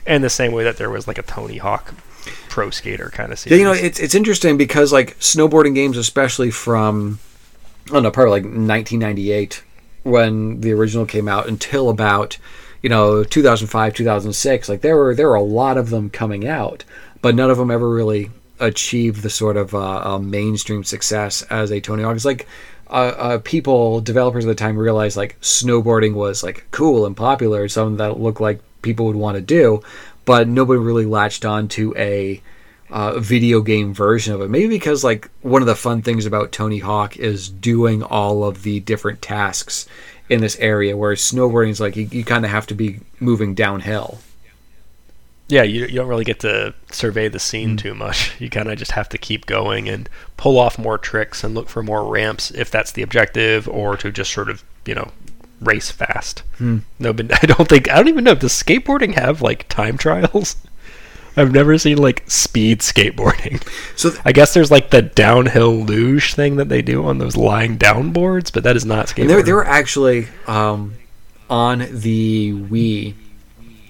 And 0.05 0.23
the 0.23 0.29
same 0.29 0.51
way 0.51 0.63
that 0.65 0.77
there 0.77 0.89
was 0.89 1.07
like 1.07 1.17
a 1.17 1.23
Tony 1.23 1.57
Hawk 1.57 1.95
pro 2.49 2.69
skater 2.69 3.09
kind 3.09 3.31
of 3.31 3.45
Yeah, 3.45 3.57
you 3.57 3.63
know, 3.63 3.73
it's 3.73 3.99
it's 3.99 4.15
interesting 4.15 4.57
because 4.57 4.91
like 4.91 5.17
snowboarding 5.19 5.75
games, 5.75 5.97
especially 5.97 6.51
from 6.51 7.19
I 7.87 7.93
don't 7.93 8.03
know, 8.03 8.11
probably 8.11 8.31
like 8.31 8.43
1998 8.43 9.63
when 10.03 10.61
the 10.61 10.73
original 10.73 11.05
came 11.05 11.27
out 11.27 11.47
until 11.47 11.89
about 11.89 12.37
you 12.81 12.89
know 12.89 13.23
2005 13.23 13.93
2006 13.93 14.67
like 14.67 14.81
there 14.81 14.97
were 14.97 15.15
there 15.15 15.29
were 15.29 15.35
a 15.35 15.41
lot 15.41 15.77
of 15.77 15.89
them 15.89 16.09
coming 16.09 16.45
out 16.45 16.83
but 17.21 17.33
none 17.33 17.49
of 17.49 17.57
them 17.57 17.71
ever 17.71 17.89
really 17.89 18.29
achieved 18.59 19.21
the 19.21 19.29
sort 19.29 19.57
of 19.57 19.73
uh, 19.73 20.15
uh, 20.15 20.19
mainstream 20.19 20.83
success 20.83 21.41
as 21.43 21.71
a 21.71 21.81
tony 21.81 22.03
hawk. 22.03 22.15
It's 22.15 22.25
like 22.25 22.47
uh, 22.87 23.13
uh, 23.17 23.37
people 23.39 24.01
developers 24.01 24.45
at 24.45 24.49
the 24.49 24.55
time 24.55 24.77
realized 24.77 25.17
like 25.17 25.39
snowboarding 25.41 26.13
was 26.13 26.43
like 26.43 26.65
cool 26.71 27.05
and 27.05 27.15
popular 27.15 27.67
something 27.67 27.97
that 27.97 28.19
looked 28.19 28.41
like 28.41 28.61
people 28.81 29.05
would 29.05 29.15
want 29.15 29.35
to 29.35 29.41
do 29.41 29.81
but 30.25 30.47
nobody 30.47 30.79
really 30.79 31.05
latched 31.05 31.45
on 31.45 31.67
to 31.69 31.93
a 31.97 32.41
uh, 32.89 33.19
video 33.19 33.61
game 33.61 33.93
version 33.93 34.33
of 34.33 34.41
it. 34.41 34.49
Maybe 34.49 34.67
because 34.67 35.03
like 35.03 35.29
one 35.41 35.61
of 35.61 35.67
the 35.67 35.75
fun 35.75 36.01
things 36.01 36.25
about 36.25 36.51
Tony 36.51 36.79
Hawk 36.79 37.17
is 37.17 37.49
doing 37.49 38.03
all 38.03 38.43
of 38.43 38.63
the 38.63 38.79
different 38.81 39.21
tasks 39.21 39.87
in 40.29 40.41
this 40.41 40.57
area, 40.59 40.95
whereas 40.95 41.19
snowboarding 41.19 41.69
is 41.69 41.81
like 41.81 41.95
you, 41.95 42.07
you 42.11 42.23
kind 42.23 42.45
of 42.45 42.51
have 42.51 42.67
to 42.67 42.75
be 42.75 42.99
moving 43.19 43.53
downhill. 43.55 44.19
yeah, 45.49 45.63
you, 45.63 45.81
you 45.81 45.95
don't 45.95 46.07
really 46.07 46.23
get 46.23 46.39
to 46.39 46.73
survey 46.91 47.27
the 47.27 47.39
scene 47.39 47.77
too 47.77 47.93
much. 47.93 48.39
You 48.39 48.49
kind 48.49 48.69
of 48.69 48.77
just 48.77 48.91
have 48.91 49.09
to 49.09 49.17
keep 49.17 49.45
going 49.45 49.89
and 49.89 50.09
pull 50.37 50.57
off 50.57 50.79
more 50.79 50.97
tricks 50.97 51.43
and 51.43 51.53
look 51.53 51.69
for 51.69 51.83
more 51.83 52.09
ramps 52.09 52.51
if 52.51 52.71
that's 52.71 52.91
the 52.93 53.01
objective, 53.01 53.67
or 53.67 53.97
to 53.97 54.11
just 54.11 54.31
sort 54.31 54.49
of, 54.49 54.63
you 54.85 54.95
know, 54.95 55.11
race 55.63 55.91
fast. 55.91 56.43
No, 56.99 57.11
but 57.13 57.31
I 57.43 57.45
don't 57.47 57.67
think 57.67 57.89
I 57.89 57.95
don't 57.95 58.07
even 58.09 58.23
know. 58.23 58.35
Does 58.35 58.53
skateboarding 58.53 59.15
have 59.15 59.41
like 59.41 59.67
time 59.69 59.97
trials? 59.97 60.55
I've 61.35 61.51
never 61.51 61.75
seen 61.79 61.97
like 61.97 62.23
speed 62.29 62.81
skateboarding. 62.81 63.61
So 63.97 64.11
th- 64.11 64.21
I 64.23 64.31
guess 64.33 64.53
there's 64.53 64.69
like 64.69 64.91
the 64.91 65.01
downhill 65.01 65.73
luge 65.75 66.35
thing 66.35 66.57
that 66.57 66.69
they 66.69 66.83
do 66.83 67.03
on 67.05 67.17
those 67.17 67.35
lying 67.35 67.77
down 67.77 68.11
boards, 68.11 68.51
but 68.51 68.61
that 68.63 68.75
is 68.75 68.85
not 68.85 69.07
skateboarding. 69.07 69.21
And 69.21 69.29
they, 69.31 69.35
were- 69.37 69.43
they 69.43 69.53
were 69.53 69.65
actually 69.65 70.27
um, 70.45 70.93
on 71.49 71.79
the 71.89 72.51
Wii. 72.53 73.15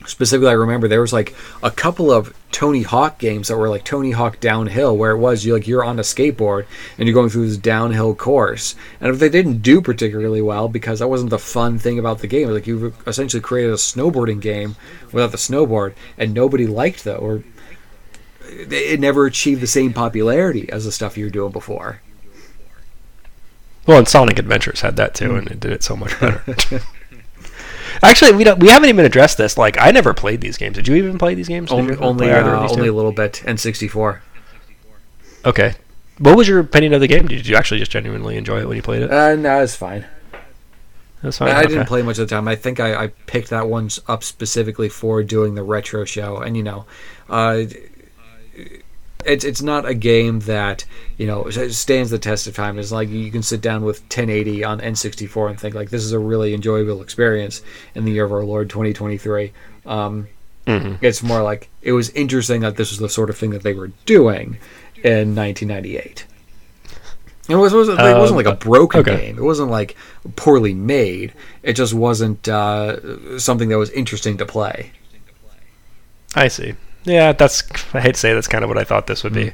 Specifically, 0.06 0.50
I 0.50 0.54
remember 0.54 0.88
there 0.88 1.02
was 1.02 1.14
like 1.14 1.36
a 1.62 1.72
couple 1.72 2.12
of 2.12 2.36
Tony 2.52 2.84
Hawk 2.84 3.20
games 3.20 3.48
that 3.48 3.58
were 3.58 3.70
like 3.70 3.84
Tony 3.84 4.12
Hawk 4.12 4.40
Downhill, 4.40 4.96
where 4.98 5.12
it 5.12 5.18
was 5.18 5.46
you 5.46 5.54
like 5.54 5.68
you're 5.68 5.84
on 5.84 6.00
a 6.00 6.04
skateboard 6.04 6.66
and 6.98 7.08
you're 7.08 7.14
going 7.14 7.30
through 7.30 7.48
this 7.48 7.58
downhill 7.58 8.14
course. 8.14 8.76
And 9.00 9.10
if 9.12 9.20
they 9.20 9.30
didn't 9.30 9.62
do 9.62 9.82
particularly 9.82 10.42
well, 10.42 10.68
because 10.68 11.00
that 11.00 11.08
wasn't 11.08 11.30
the 11.30 11.40
fun 11.40 11.80
thing 11.80 12.00
about 12.00 12.20
the 12.20 12.28
game, 12.28 12.50
like 12.50 12.68
you 12.68 12.94
essentially 13.08 13.42
created 13.42 13.72
a 13.72 13.78
snowboarding 13.78 14.42
game 14.42 14.76
without 15.12 15.32
the 15.32 15.38
snowboard, 15.38 15.94
and 16.18 16.34
nobody 16.34 16.68
liked 16.68 17.04
that, 17.06 17.18
or 17.18 17.44
it 18.46 19.00
never 19.00 19.26
achieved 19.26 19.62
the 19.62 19.68
same 19.68 19.94
popularity 19.94 20.70
as 20.70 20.86
the 20.86 20.92
stuff 20.92 21.18
you 21.18 21.26
were 21.26 21.32
doing 21.32 21.52
before. 21.52 22.02
Well, 23.86 23.98
and 23.98 24.08
Sonic 24.08 24.40
Adventures 24.40 24.82
had 24.82 24.96
that 24.98 25.14
too, 25.14 25.30
mm. 25.30 25.40
and 25.40 25.48
it 25.52 25.60
did 25.60 25.72
it 25.72 25.84
so 25.84 25.96
much 25.96 26.18
better. 26.20 26.44
Actually, 28.04 28.34
we 28.34 28.44
don't. 28.44 28.60
We 28.60 28.70
haven't 28.70 28.90
even 28.90 29.06
addressed 29.06 29.38
this. 29.38 29.58
Like, 29.58 29.78
I 29.80 29.92
never 29.92 30.14
played 30.14 30.42
these 30.42 30.58
games. 30.58 30.76
Did 30.76 30.88
you 30.88 30.96
even 30.96 31.18
play 31.18 31.36
these 31.36 31.48
games? 31.48 31.70
Did 31.70 31.80
Only, 31.80 31.96
only, 31.98 32.26
play 32.26 32.34
either 32.34 32.56
of 32.56 32.70
uh, 32.70 32.74
only 32.74 32.88
a 32.90 32.94
little 32.94 33.12
bit. 33.12 33.42
N64. 33.46 34.20
Okay. 35.46 35.76
What 36.20 36.38
was 36.38 36.48
your 36.48 36.60
opinion 36.60 36.94
of 36.94 37.02
the 37.02 37.08
game? 37.08 37.28
Did 37.28 37.48
you 37.48 37.56
actually 37.56 37.80
just 37.80 37.92
genuinely 37.92 38.38
enjoy 38.38 38.60
it 38.60 38.68
when 38.68 38.76
you 38.76 38.84
played 38.84 39.02
it? 39.04 39.12
Uh, 39.12 39.36
no, 39.36 39.64
it's 39.64 39.76
fine. 39.76 40.06
That's 41.22 41.38
fine. 41.38 41.50
I, 41.50 41.54
I 41.54 41.60
okay. 41.60 41.70
didn't 41.70 41.88
play 41.88 42.02
much 42.02 42.20
of 42.20 42.28
the 42.28 42.36
time. 42.36 42.48
I 42.48 42.56
think 42.56 42.80
I, 42.80 43.06
I 43.06 43.08
picked 43.08 43.50
that 43.50 43.68
one 43.68 43.90
up 44.08 44.24
specifically 44.24 44.90
for 44.90 45.24
doing 45.24 45.56
the 45.56 45.64
retro 45.64 46.04
show, 46.06 46.38
and 46.38 46.56
you 46.56 46.64
know, 46.64 46.86
uh, 47.30 47.64
it's 49.26 49.44
it's 49.44 49.62
not 49.62 49.86
a 49.86 49.94
game 49.94 50.40
that 50.42 50.86
you 51.18 51.28
know 51.28 51.50
stands 51.50 52.10
the 52.10 52.20
test 52.20 52.48
of 52.48 52.56
time. 52.56 52.78
It's 52.80 52.92
like 52.92 53.10
you 53.10 53.32
can 53.32 53.44
sit 53.44 53.62
down 53.62 53.84
with 53.84 54.02
1080 54.02 54.64
on 54.64 54.80
N64 54.80 55.50
and 55.50 55.60
think 55.60 55.76
like 55.76 55.90
this 55.90 56.04
is 56.04 56.12
a 56.12 56.20
really 56.20 56.54
enjoyable 56.54 57.02
experience 57.02 57.62
in 57.96 58.06
the 58.06 58.12
year 58.12 58.26
of 58.26 58.32
our 58.34 58.44
Lord 58.44 58.70
2023. 58.70 59.52
Um, 59.86 60.28
Mhm. 60.68 60.98
It's 61.02 61.22
more 61.22 61.42
like 61.44 61.68
it 61.82 61.92
was 61.92 62.10
interesting 62.12 62.62
that 62.62 62.78
this 62.78 62.90
was 62.92 63.00
the 63.00 63.10
sort 63.10 63.30
of 63.30 63.38
thing 63.38 63.50
that 63.50 63.64
they 63.64 63.74
were 63.74 63.92
doing 64.06 64.58
in 65.04 65.36
1998. 65.36 66.26
It, 67.50 67.56
was, 67.58 67.74
wasn't, 67.74 68.00
it 68.00 68.18
wasn't 68.18 68.38
like 68.38 68.46
a 68.46 68.52
Um, 68.52 68.58
broken 68.60 69.02
okay. 69.02 69.18
game. 69.18 69.38
It 69.38 69.42
wasn't 69.44 69.70
like 69.70 69.98
poorly 70.38 70.74
made. 70.74 71.34
It 71.64 71.74
just 71.74 71.94
wasn't 71.94 72.48
uh, 72.48 73.38
something 73.38 73.68
that 73.68 73.78
was 73.78 73.90
interesting 73.90 74.38
to 74.38 74.46
play. 74.46 74.94
I 76.36 76.48
see. 76.48 76.76
Yeah, 77.06 77.34
that's. 77.34 77.64
I 77.94 78.00
hate 78.02 78.16
to 78.16 78.20
say 78.20 78.34
that's 78.34 78.48
kind 78.48 78.64
of 78.64 78.70
what 78.70 78.78
I 78.78 78.84
thought 78.84 79.08
this 79.08 79.24
would 79.24 79.34
Mm. 79.34 79.48
be. 79.48 79.52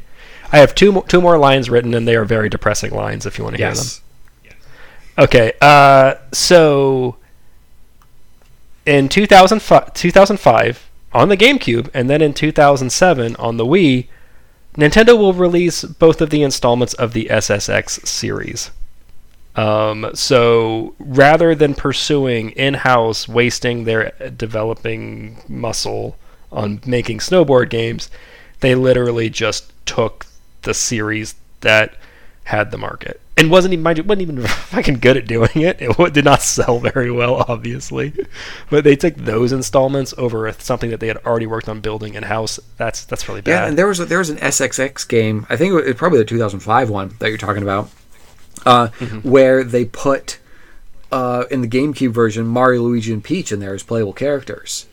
I 0.52 0.58
have 0.60 0.74
two 0.76 0.92
mo- 0.92 1.06
two 1.08 1.22
more 1.22 1.38
lines 1.38 1.70
written, 1.70 1.94
and 1.94 2.08
they 2.08 2.16
are 2.16 2.26
very 2.26 2.50
depressing 2.50 2.92
lines. 2.92 3.26
If 3.26 3.38
you 3.38 3.44
want 3.44 3.56
to 3.58 3.62
hear 3.64 3.74
them. 3.74 3.78
Yes. 3.86 4.02
Okay, 5.18 5.52
uh, 5.62 6.16
so 6.32 7.18
in 8.86 9.10
2005, 9.10 9.94
2005 9.94 10.90
on 11.14 11.30
the 11.30 11.38
GameCube, 11.38 11.90
and 11.94 12.10
then 12.10 12.22
in 12.22 12.34
2007 12.34 13.36
on 13.38 13.58
the 13.58 13.66
Wii, 13.66 14.08
Nintendo 14.78 15.18
will 15.18 15.34
release 15.34 15.84
both 15.84 16.22
of 16.22 16.30
the 16.30 16.42
installments 16.42 16.94
of 16.94 17.14
the 17.14 17.28
SSX 17.30 18.08
series. 18.08 18.72
Um, 19.56 20.12
so 20.14 20.96
rather 21.00 21.54
than 21.54 21.74
pursuing 21.74 22.52
in-house, 22.52 23.28
wasting 23.28 23.84
their 23.84 24.12
developing 24.38 25.42
muscle 25.50 26.16
on 26.52 26.82
making 26.86 27.20
snowboard 27.20 27.70
games, 27.70 28.10
they 28.60 28.76
literally 28.76 29.30
just 29.30 29.72
took 29.86 30.26
the 30.64 30.74
series 30.74 31.36
that 31.62 31.96
had 32.46 32.72
the 32.72 32.78
market 32.78 33.22
and 33.38 33.50
wasn't 33.52 33.72
even 33.72 33.84
mind 33.84 33.98
you, 33.98 34.04
wasn't 34.04 34.22
even 34.24 34.42
fucking 34.48 34.96
good 34.96 35.16
at 35.16 35.28
doing 35.28 35.50
it. 35.56 35.78
It 35.80 36.14
did 36.14 36.26
not 36.26 36.42
sell 36.42 36.80
very 36.80 37.10
well, 37.12 37.46
obviously, 37.48 38.14
but 38.70 38.84
they 38.84 38.96
took 38.98 39.16
those 39.16 39.52
installments 39.54 40.14
over 40.18 40.52
something 40.60 40.90
that 40.90 41.00
they 41.00 41.08
had 41.08 41.18
already 41.18 41.46
worked 41.48 41.70
on 41.70 41.80
building 41.80 42.16
in 42.16 42.24
house. 42.24 42.60
That's 42.78 43.06
that's 43.06 43.30
really 43.30 43.42
bad. 43.42 43.52
Yeah, 43.52 43.68
and 43.68 43.78
there 43.78 43.88
was 43.88 44.00
a, 44.02 44.06
there 44.06 44.18
was 44.18 44.30
an 44.30 44.38
SSX 44.38 45.08
game. 45.08 45.46
I 45.50 45.56
think 45.56 45.72
it 45.72 45.86
was 45.86 45.96
probably 45.96 46.20
the 46.20 46.26
2005 46.26 46.90
one 46.90 47.16
that 47.20 47.30
you're 47.30 47.38
talking 47.38 47.64
about, 47.64 47.90
uh, 48.66 48.88
Mm-hmm. 49.00 49.30
where 49.30 49.64
they 49.64 49.86
put 49.86 50.40
uh, 51.12 51.46
in 51.50 51.62
the 51.62 51.68
GameCube 51.68 52.12
version 52.12 52.46
Mario, 52.46 52.82
Luigi, 52.82 53.14
and 53.14 53.24
Peach 53.24 53.52
in 53.54 53.60
there 53.60 53.74
as 53.74 53.84
playable 53.84 54.14
characters, 54.14 54.86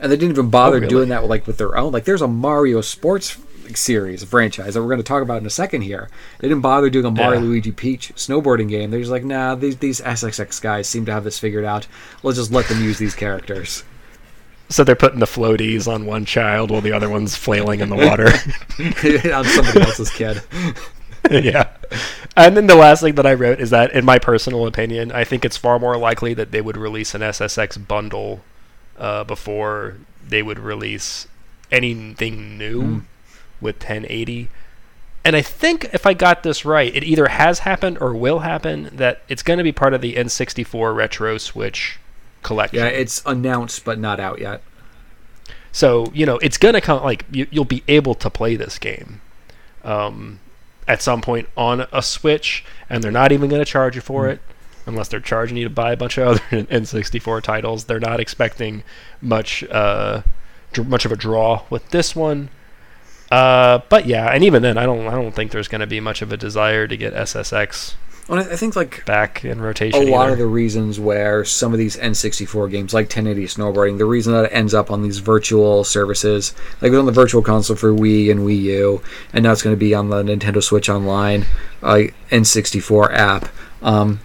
and 0.00 0.10
they 0.12 0.16
didn't 0.16 0.32
even 0.32 0.50
bother 0.50 0.76
Oh, 0.76 0.80
really? 0.80 0.88
doing 0.88 1.08
that 1.10 1.22
with, 1.22 1.30
like 1.30 1.46
with 1.46 1.58
their 1.58 1.76
own. 1.76 1.92
Like 1.92 2.04
there's 2.04 2.22
a 2.22 2.28
Mario 2.28 2.80
sports 2.80 3.36
series, 3.74 4.22
franchise 4.22 4.74
that 4.74 4.80
we're 4.80 4.88
going 4.88 4.98
to 4.98 5.02
talk 5.04 5.22
about 5.22 5.38
in 5.40 5.46
a 5.46 5.50
second 5.50 5.82
here. 5.82 6.08
They 6.38 6.48
didn't 6.48 6.62
bother 6.62 6.88
doing 6.88 7.04
a 7.06 7.10
Mario, 7.10 7.40
Yeah. 7.40 7.46
Luigi, 7.46 7.72
Peach 7.72 8.12
snowboarding 8.14 8.68
game. 8.68 8.90
They're 8.90 9.00
just 9.00 9.10
like, 9.10 9.24
nah, 9.24 9.54
these 9.56 9.76
these 9.78 10.00
SSX 10.00 10.60
guys 10.62 10.88
seem 10.88 11.04
to 11.06 11.12
have 11.12 11.24
this 11.24 11.38
figured 11.38 11.64
out. 11.64 11.86
Let's 12.22 12.38
just 12.38 12.52
let 12.52 12.66
them 12.68 12.82
use 12.82 12.98
these 12.98 13.14
characters. 13.14 13.82
so 14.68 14.84
they're 14.84 14.94
putting 14.96 15.18
the 15.20 15.26
floaties 15.26 15.86
on 15.92 16.06
one 16.06 16.24
child 16.24 16.70
while 16.70 16.80
the 16.80 16.92
other 16.92 17.08
one's 17.08 17.34
flailing 17.36 17.80
in 17.80 17.88
the 17.88 17.96
water. 17.96 18.26
on 19.34 19.44
somebody 19.44 19.80
else's 19.80 20.10
kid. 20.10 20.42
yeah. 21.30 21.68
And 22.36 22.56
then 22.56 22.66
the 22.68 22.76
last 22.76 23.00
thing 23.00 23.14
that 23.16 23.26
I 23.26 23.34
wrote 23.34 23.58
is 23.60 23.70
that, 23.70 23.92
in 23.92 24.04
my 24.04 24.18
personal 24.18 24.66
opinion, 24.66 25.10
I 25.10 25.24
think 25.24 25.44
it's 25.44 25.56
far 25.56 25.78
more 25.80 25.96
likely 25.96 26.34
that 26.34 26.52
they 26.52 26.60
would 26.60 26.76
release 26.76 27.14
an 27.14 27.20
SSX 27.22 27.84
bundle 27.88 28.42
uh, 28.98 29.24
before 29.24 29.96
they 30.26 30.42
would 30.42 30.58
release 30.58 31.26
anything 31.70 32.58
new 32.58 33.02
with 33.60 33.76
1080. 33.76 34.48
And 35.24 35.34
I 35.34 35.42
think 35.42 35.92
if 35.92 36.06
I 36.06 36.14
got 36.14 36.42
this 36.42 36.64
right, 36.64 36.94
it 36.94 37.02
either 37.02 37.26
has 37.26 37.60
happened 37.60 37.98
or 38.00 38.14
will 38.14 38.40
happen 38.40 38.90
that 38.92 39.22
it's 39.28 39.42
going 39.42 39.58
to 39.58 39.64
be 39.64 39.72
part 39.72 39.92
of 39.92 40.00
the 40.00 40.14
N64 40.14 40.94
Retro 40.94 41.38
Switch 41.38 41.98
collection. 42.42 42.78
Yeah, 42.78 42.86
it's 42.86 43.22
announced 43.26 43.84
but 43.84 43.98
not 43.98 44.20
out 44.20 44.40
yet. 44.40 44.62
So 45.72 46.10
you 46.14 46.24
know 46.24 46.38
it's 46.38 46.56
gonna 46.56 46.80
come 46.80 47.02
like 47.02 47.26
you, 47.30 47.46
you'll 47.50 47.66
be 47.66 47.82
able 47.86 48.14
to 48.14 48.30
play 48.30 48.56
this 48.56 48.78
game 48.78 49.20
um, 49.84 50.40
at 50.88 51.02
some 51.02 51.20
point 51.20 51.48
on 51.54 51.86
a 51.92 52.00
Switch, 52.00 52.64
and 52.88 53.04
they're 53.04 53.12
not 53.12 53.30
even 53.30 53.50
gonna 53.50 53.66
charge 53.66 53.94
you 53.94 54.00
for 54.00 54.26
it 54.28 54.40
unless 54.86 55.08
they're 55.08 55.20
charging 55.20 55.56
you 55.56 55.64
to 55.64 55.70
buy 55.70 55.92
a 55.92 55.96
bunch 55.96 56.16
of 56.18 56.28
other 56.28 56.40
N64 56.66 57.42
titles. 57.42 57.84
They're 57.84 58.00
not 58.00 58.20
expecting 58.20 58.82
much 59.20 59.64
uh, 59.64 60.22
dr- 60.72 60.88
much 60.88 61.04
of 61.04 61.12
a 61.12 61.16
draw 61.16 61.64
with 61.70 61.90
this 61.90 62.14
one. 62.16 62.48
Uh, 63.30 63.80
but 63.88 64.06
yeah, 64.06 64.26
and 64.32 64.44
even 64.44 64.62
then, 64.62 64.78
I 64.78 64.86
don't 64.86 65.06
I 65.08 65.10
don't 65.12 65.34
think 65.34 65.50
there's 65.50 65.68
gonna 65.68 65.86
be 65.86 65.98
much 66.00 66.22
of 66.22 66.32
a 66.32 66.36
desire 66.36 66.86
to 66.86 66.96
get 66.96 67.12
SSX 67.12 67.94
Well, 68.28 68.38
I 68.38 68.54
think 68.56 68.76
like 68.76 69.04
back 69.04 69.44
in 69.44 69.60
rotation. 69.60 70.00
a 70.00 70.10
lot 70.12 70.22
either. 70.26 70.32
of 70.34 70.38
the 70.38 70.46
reasons 70.46 71.00
where 71.00 71.44
some 71.44 71.72
of 71.72 71.78
these 71.80 71.96
N64 71.96 72.70
games, 72.70 72.94
like 72.94 73.06
1080 73.06 73.46
snowboarding, 73.46 73.98
the 73.98 74.04
reason 74.04 74.32
that 74.32 74.44
it 74.44 74.50
ends 74.54 74.74
up 74.74 74.92
on 74.92 75.02
these 75.02 75.18
virtual 75.18 75.82
services, 75.82 76.54
like 76.80 76.88
it 76.88 76.90
was 76.90 77.00
on 77.00 77.06
the 77.06 77.10
virtual 77.12 77.42
console 77.42 77.74
for 77.76 77.92
Wii 77.92 78.30
and 78.30 78.40
Wii 78.46 78.62
U, 78.62 79.02
and 79.32 79.42
now 79.42 79.50
it's 79.50 79.62
going 79.62 79.74
to 79.74 79.80
be 79.80 79.92
on 79.92 80.08
the 80.10 80.22
Nintendo 80.22 80.62
Switch 80.62 80.88
Online 80.88 81.46
uh, 81.82 82.02
N64 82.30 83.12
app. 83.12 83.48
Um, 83.82 84.20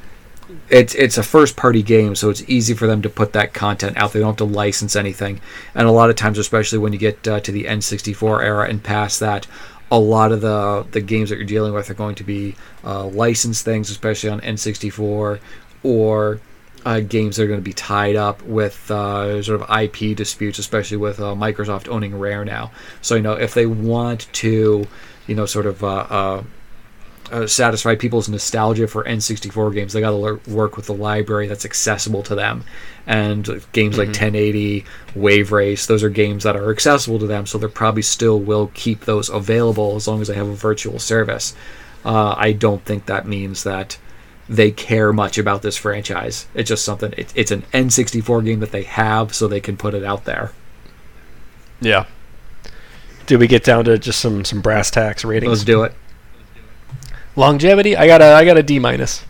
it's 0.72 0.96
it's 0.96 1.18
a 1.18 1.24
first 1.24 1.58
party 1.58 1.84
game, 1.84 2.16
so 2.16 2.30
it's 2.30 2.48
easy 2.50 2.74
for 2.74 2.88
them 2.88 3.02
to 3.02 3.10
put 3.10 3.34
that 3.34 3.54
content 3.54 3.98
out. 3.98 4.14
They 4.14 4.20
don't 4.20 4.30
have 4.30 4.38
to 4.38 4.46
license 4.46 4.96
anything, 4.96 5.42
and 5.76 5.88
a 5.88 5.92
lot 5.92 6.10
of 6.10 6.16
times, 6.16 6.38
especially 6.38 6.80
when 6.80 6.94
you 6.94 7.00
get 7.00 7.28
uh, 7.28 7.42
to 7.42 7.52
the 7.52 7.66
N64 7.66 8.42
era 8.42 8.70
and 8.70 8.82
past 8.82 9.20
that, 9.20 9.48
a 9.92 10.00
lot 10.00 10.32
of 10.32 10.40
the 10.40 10.88
the 10.92 11.02
games 11.02 11.30
that 11.30 11.36
you're 11.36 11.46
dealing 11.46 11.74
with 11.74 11.90
are 11.90 11.94
going 11.94 12.16
to 12.16 12.24
be 12.24 12.56
uh, 12.86 13.06
licensed 13.08 13.66
things, 13.66 13.90
especially 13.90 14.30
on 14.30 14.40
N64, 14.40 15.42
or 15.84 16.40
uh, 16.86 17.00
games 17.02 17.36
that 17.36 17.44
are 17.44 17.48
going 17.48 17.60
to 17.60 17.64
be 17.64 17.74
tied 17.74 18.16
up 18.16 18.42
with 18.44 18.90
uh, 18.90 19.44
sort 19.44 19.62
of 19.62 19.70
IP 19.70 20.16
disputes, 20.16 20.58
especially 20.58 20.98
with 20.98 21.20
uh, 21.20 21.36
Microsoft 21.36 21.90
owning 21.90 22.18
Rare 22.18 22.46
now. 22.46 22.72
So 23.02 23.16
you 23.16 23.22
know, 23.22 23.34
if 23.34 23.54
they 23.54 23.66
want 23.66 24.32
to, 24.34 24.88
you 25.28 25.36
know, 25.36 25.46
sort 25.46 25.66
of 25.66 25.84
uh, 27.32 27.36
uh, 27.36 27.44
uh, 27.44 27.48
satisfy 27.48 27.96
people's 27.96 28.30
nostalgia 28.30 28.88
for 28.88 29.04
N64 29.04 29.74
games, 29.74 29.94
they 29.94 30.02
got 30.02 30.12
to 30.12 30.52
work 30.52 30.78
with 30.78 30.86
the 30.86 30.94
library 30.94 31.48
that's 31.48 31.66
accessible 31.66 32.24
to 32.24 32.36
them. 32.36 32.64
And 33.08 33.46
games 33.72 33.98
like 33.98 34.08
1080, 34.08 34.86
Wave 35.16 35.52
Race, 35.52 35.86
those 35.86 36.04
are 36.04 36.10
games 36.10 36.44
that 36.44 36.56
are 36.56 36.72
accessible 36.72 37.20
to 37.20 37.28
them, 37.28 37.46
so 37.46 37.58
they 37.58 37.68
probably 37.68 38.04
still 38.04 38.40
will 38.40 38.72
keep 38.74 39.06
those 39.06 39.30
available 39.30 39.96
as 39.96 40.08
long 40.08 40.22
as 40.22 40.28
they 40.28 40.36
have 40.36 40.48
a 40.48 40.56
virtual 40.56 41.00
service. 41.00 41.56
Uh, 42.06 42.36
I 42.38 42.52
don't 42.52 42.84
think 42.86 43.06
that 43.08 43.28
means 43.28 43.64
that 43.64 43.98
they 44.48 44.72
care 44.72 45.14
much 45.14 45.38
about 45.38 45.62
this 45.62 45.78
franchise. 45.78 46.48
It's 46.54 46.70
just 46.70 46.86
something. 46.86 47.14
It, 47.18 47.32
it's 47.36 47.52
an 47.52 47.64
N64 47.74 48.46
game 48.46 48.60
that 48.60 48.72
they 48.72 48.84
have, 48.84 49.34
so 49.34 49.48
they 49.48 49.62
can 49.62 49.78
put 49.78 49.94
it 49.94 50.04
out 50.04 50.26
there. 50.26 50.52
yeah. 51.80 52.06
Do 53.28 53.38
we 53.38 53.48
get 53.48 53.64
down 53.64 53.86
to 53.86 53.98
just 53.98 54.20
some 54.20 54.44
some 54.44 54.62
brass 54.62 54.92
tacks 54.92 55.24
ratings? 55.24 55.50
Let's 55.50 55.64
do 55.64 55.84
it. 55.84 55.94
Longevity, 57.36 57.96
I 57.96 58.08
got 58.08 58.22
a 58.22 58.26
I 58.34 58.46
got 58.46 58.58
a 58.58 58.64
D 58.64 58.80
minus. 58.80 59.24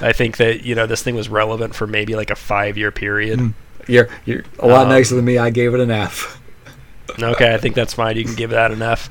I 0.00 0.12
think 0.12 0.36
that 0.38 0.64
you 0.64 0.74
know 0.74 0.86
this 0.86 1.02
thing 1.02 1.14
was 1.16 1.28
relevant 1.28 1.74
for 1.74 1.86
maybe 1.86 2.14
like 2.16 2.30
a 2.30 2.36
five 2.36 2.76
year 2.78 2.90
period. 2.90 3.54
You're 3.86 4.08
you're 4.24 4.44
a 4.58 4.66
lot 4.66 4.82
Um, 4.84 4.88
nicer 4.90 5.14
than 5.16 5.24
me. 5.24 5.38
I 5.38 5.50
gave 5.50 5.74
it 5.74 5.80
an 5.80 5.90
F. 5.90 6.40
Okay, 7.20 7.52
I 7.54 7.58
think 7.58 7.74
that's 7.74 7.94
fine. 7.94 8.16
You 8.16 8.24
can 8.24 8.34
give 8.36 8.50
that 8.50 8.70
an 8.70 8.82
F. 8.82 9.10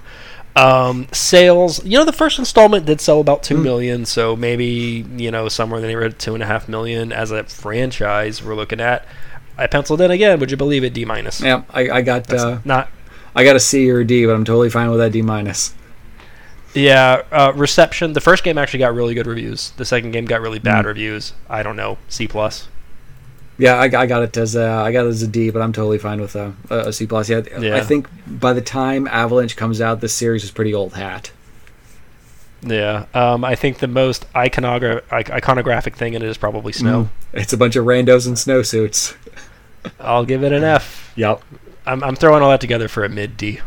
Um, 0.55 1.07
sales, 1.11 1.83
you 1.85 1.97
know, 1.97 2.05
the 2.05 2.11
first 2.13 2.39
installment 2.39 2.85
did 2.85 2.99
sell 2.99 3.19
about 3.21 3.43
two 3.43 3.57
Hmm. 3.57 3.63
million, 3.63 4.05
so 4.05 4.35
maybe 4.35 5.05
you 5.17 5.31
know 5.31 5.47
somewhere 5.49 5.77
in 5.77 5.81
the 5.83 5.87
neighborhood 5.87 6.13
of 6.13 6.17
two 6.17 6.33
and 6.33 6.41
a 6.43 6.45
half 6.45 6.67
million 6.69 7.11
as 7.11 7.31
a 7.31 7.43
franchise. 7.43 8.43
We're 8.43 8.55
looking 8.55 8.79
at. 8.81 9.05
I 9.57 9.67
penciled 9.67 9.99
in 10.01 10.11
again. 10.11 10.39
Would 10.39 10.51
you 10.51 10.57
believe 10.57 10.83
it? 10.85 10.93
D 10.93 11.03
minus. 11.05 11.41
Yeah, 11.41 11.63
I, 11.73 11.89
I 11.89 12.01
got 12.01 12.31
uh, 12.33 12.59
Not. 12.63 12.89
I 13.35 13.43
got 13.43 13.55
a 13.55 13.59
C 13.59 13.89
or 13.91 13.99
a 13.99 14.05
D, 14.05 14.25
but 14.25 14.33
I'm 14.33 14.45
totally 14.45 14.69
fine 14.69 14.89
with 14.89 14.99
that 14.99 15.11
D 15.11 15.21
minus. 15.21 15.73
Yeah. 16.73 17.23
Uh, 17.31 17.51
reception. 17.55 18.13
The 18.13 18.21
first 18.21 18.43
game 18.43 18.57
actually 18.57 18.79
got 18.79 18.93
really 18.93 19.13
good 19.13 19.27
reviews. 19.27 19.71
The 19.71 19.85
second 19.85 20.11
game 20.11 20.25
got 20.25 20.41
really 20.41 20.59
bad 20.59 20.81
Hmm. 20.83 20.87
reviews. 20.89 21.33
I 21.49 21.63
don't 21.63 21.75
know. 21.75 21.97
C 22.07 22.27
plus. 22.27 22.67
Yeah, 23.57 23.73
I, 23.75 23.83
I 23.85 24.05
got 24.05 24.21
it 24.23 24.37
as 24.37 24.55
a, 24.55 24.65
I 24.69 24.91
got 24.93 25.05
it 25.05 25.09
as 25.09 25.21
a 25.21 25.27
D, 25.27 25.49
but 25.49 25.61
I'm 25.61 25.73
totally 25.73 25.97
fine 25.97 26.21
with 26.21 26.35
a, 26.35 26.53
a 26.69 26.93
C 26.93 27.05
plus. 27.05 27.27
Yeah, 27.29 27.41
Yeah. 27.59 27.75
I 27.75 27.81
think 27.81 28.07
by 28.25 28.53
the 28.53 28.61
time 28.61 29.05
Avalanche 29.07 29.57
comes 29.57 29.81
out, 29.81 29.99
this 29.99 30.13
series 30.13 30.43
is 30.45 30.51
pretty 30.51 30.73
old 30.73 30.93
hat. 30.93 31.31
Yeah. 32.61 33.05
Um, 33.13 33.43
I 33.43 33.55
think 33.55 33.79
the 33.79 33.87
most 33.87 34.31
iconogra- 34.33 35.01
iconographic 35.09 35.93
thing 35.95 36.13
in 36.13 36.21
it 36.21 36.27
is 36.27 36.37
probably 36.37 36.71
snow. 36.73 37.09
It's 37.33 37.51
a 37.53 37.57
bunch 37.57 37.75
of 37.75 37.85
randos 37.85 38.27
in 38.27 38.33
snowsuits. 38.33 39.15
I'll 39.99 40.25
give 40.25 40.43
it 40.43 40.51
an 40.51 40.63
F. 40.63 41.11
Yep. 41.15 41.41
I'm, 41.85 42.03
I'm 42.03 42.15
throwing 42.15 42.43
all 42.43 42.49
that 42.51 42.61
together 42.61 42.87
for 42.87 43.03
a 43.05 43.09
mid 43.09 43.37
D. 43.37 43.59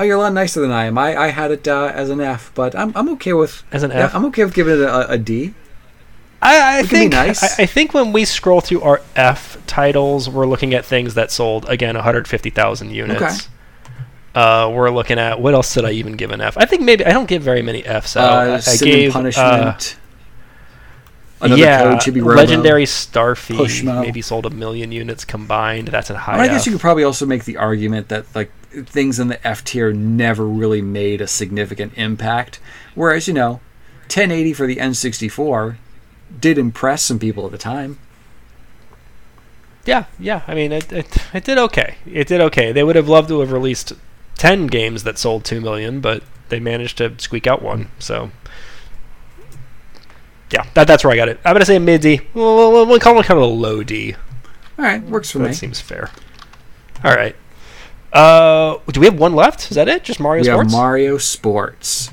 Oh, 0.00 0.02
you're 0.02 0.16
a 0.16 0.18
lot 0.20 0.32
nicer 0.32 0.62
than 0.62 0.70
I 0.70 0.86
am. 0.86 0.96
I, 0.96 1.14
I 1.14 1.26
had 1.28 1.50
it 1.50 1.68
uh, 1.68 1.92
as 1.94 2.08
an 2.08 2.22
F, 2.22 2.52
but 2.54 2.74
I'm, 2.74 2.90
I'm 2.96 3.10
okay 3.10 3.34
with 3.34 3.62
As 3.70 3.82
an 3.82 3.90
yeah, 3.90 4.06
F. 4.06 4.14
I'm 4.14 4.24
okay 4.26 4.44
with 4.44 4.54
giving 4.54 4.72
it 4.76 4.80
a, 4.80 5.10
a 5.10 5.18
D. 5.18 5.52
I, 6.40 6.56
I 6.58 6.78
It 6.78 6.80
can 6.80 6.84
be 6.84 6.88
think 6.88 7.12
nice. 7.12 7.42
I, 7.60 7.64
I 7.64 7.66
think 7.66 7.92
when 7.92 8.10
we 8.10 8.24
scroll 8.24 8.62
through 8.62 8.80
our 8.80 9.02
F 9.14 9.58
titles, 9.66 10.26
we're 10.26 10.46
looking 10.46 10.72
at 10.72 10.86
things 10.86 11.12
that 11.14 11.30
sold 11.30 11.68
again 11.68 11.96
150,000 11.96 12.90
units. 12.90 13.20
Okay. 13.20 13.36
Uh, 14.34 14.70
we're 14.72 14.88
looking 14.88 15.18
at 15.18 15.38
what 15.38 15.52
else 15.52 15.74
did 15.74 15.84
I 15.84 15.90
even 15.90 16.14
give 16.14 16.30
an 16.30 16.40
F? 16.40 16.56
I 16.56 16.64
think 16.64 16.80
maybe 16.80 17.04
I 17.04 17.10
don't 17.12 17.28
give 17.28 17.42
very 17.42 17.60
many 17.60 17.84
Fs 17.84 18.16
out. 18.16 18.32
I- 18.32 18.50
Uh, 18.52 18.54
I, 18.54 18.60
Sin 18.60 18.88
and 18.88 18.96
gave 18.96 19.12
Punishment. 19.12 19.98
uh, 19.98 20.00
Another 21.42 21.60
yeah, 21.60 21.82
code 21.82 22.02
should 22.02 22.14
be 22.14 22.20
legendary 22.22 22.84
Starfy 22.84 23.56
Pushmo. 23.56 24.00
maybe 24.00 24.22
sold 24.22 24.46
a 24.46 24.50
million 24.50 24.92
units 24.92 25.26
combined. 25.26 25.88
That's 25.88 26.08
a 26.08 26.16
high. 26.16 26.34
I, 26.34 26.36
mean, 26.36 26.44
I 26.44 26.48
guess 26.48 26.62
F. 26.62 26.66
you 26.66 26.72
could 26.72 26.80
probably 26.80 27.04
also 27.04 27.26
make 27.26 27.44
the 27.44 27.56
argument 27.58 28.08
that 28.08 28.24
like 28.34 28.50
things 28.70 29.18
in 29.18 29.28
the 29.28 29.46
F 29.46 29.64
tier 29.64 29.92
never 29.92 30.46
really 30.46 30.82
made 30.82 31.20
a 31.20 31.26
significant 31.26 31.92
impact, 31.96 32.60
whereas 32.94 33.28
you 33.28 33.34
know, 33.34 33.60
1080 34.04 34.52
for 34.52 34.66
the 34.66 34.76
N64 34.76 35.76
did 36.38 36.58
impress 36.58 37.02
some 37.02 37.18
people 37.18 37.46
at 37.46 37.52
the 37.52 37.58
time. 37.58 37.98
Yeah, 39.84 40.04
yeah. 40.18 40.42
I 40.46 40.54
mean, 40.54 40.72
it, 40.72 40.92
it 40.92 41.16
it 41.34 41.44
did 41.44 41.58
okay. 41.58 41.96
It 42.06 42.28
did 42.28 42.40
okay. 42.40 42.72
They 42.72 42.84
would 42.84 42.96
have 42.96 43.08
loved 43.08 43.28
to 43.28 43.40
have 43.40 43.52
released 43.52 43.94
ten 44.36 44.66
games 44.66 45.04
that 45.04 45.18
sold 45.18 45.44
two 45.44 45.60
million, 45.60 46.00
but 46.00 46.22
they 46.48 46.60
managed 46.60 46.98
to 46.98 47.14
squeak 47.18 47.46
out 47.46 47.62
one. 47.62 47.90
So, 47.98 48.30
yeah, 50.52 50.66
that, 50.74 50.86
that's 50.86 51.02
where 51.02 51.12
I 51.12 51.16
got 51.16 51.28
it. 51.28 51.40
I'm 51.44 51.54
gonna 51.54 51.64
say 51.64 51.76
a 51.76 51.80
mid 51.80 52.02
D. 52.02 52.20
We'll, 52.34 52.72
we'll, 52.72 52.86
we'll 52.86 53.00
call 53.00 53.18
it 53.20 53.26
kind 53.26 53.38
of 53.38 53.44
a 53.44 53.52
low 53.52 53.82
D. 53.82 54.14
All 54.78 54.84
right, 54.84 55.02
works 55.02 55.30
for 55.30 55.38
that 55.38 55.44
me. 55.44 55.50
That 55.50 55.56
seems 55.56 55.80
fair. 55.80 56.10
All 57.02 57.14
right. 57.14 57.34
Uh, 58.12 58.78
do 58.88 59.00
we 59.00 59.06
have 59.06 59.18
one 59.18 59.34
left? 59.34 59.70
Is 59.70 59.76
that 59.76 59.88
it? 59.88 60.02
Just 60.04 60.20
Mario 60.20 60.42
We 60.42 60.48
have 60.48 60.56
Sports? 60.56 60.72
Mario 60.72 61.18
Sports. 61.18 62.10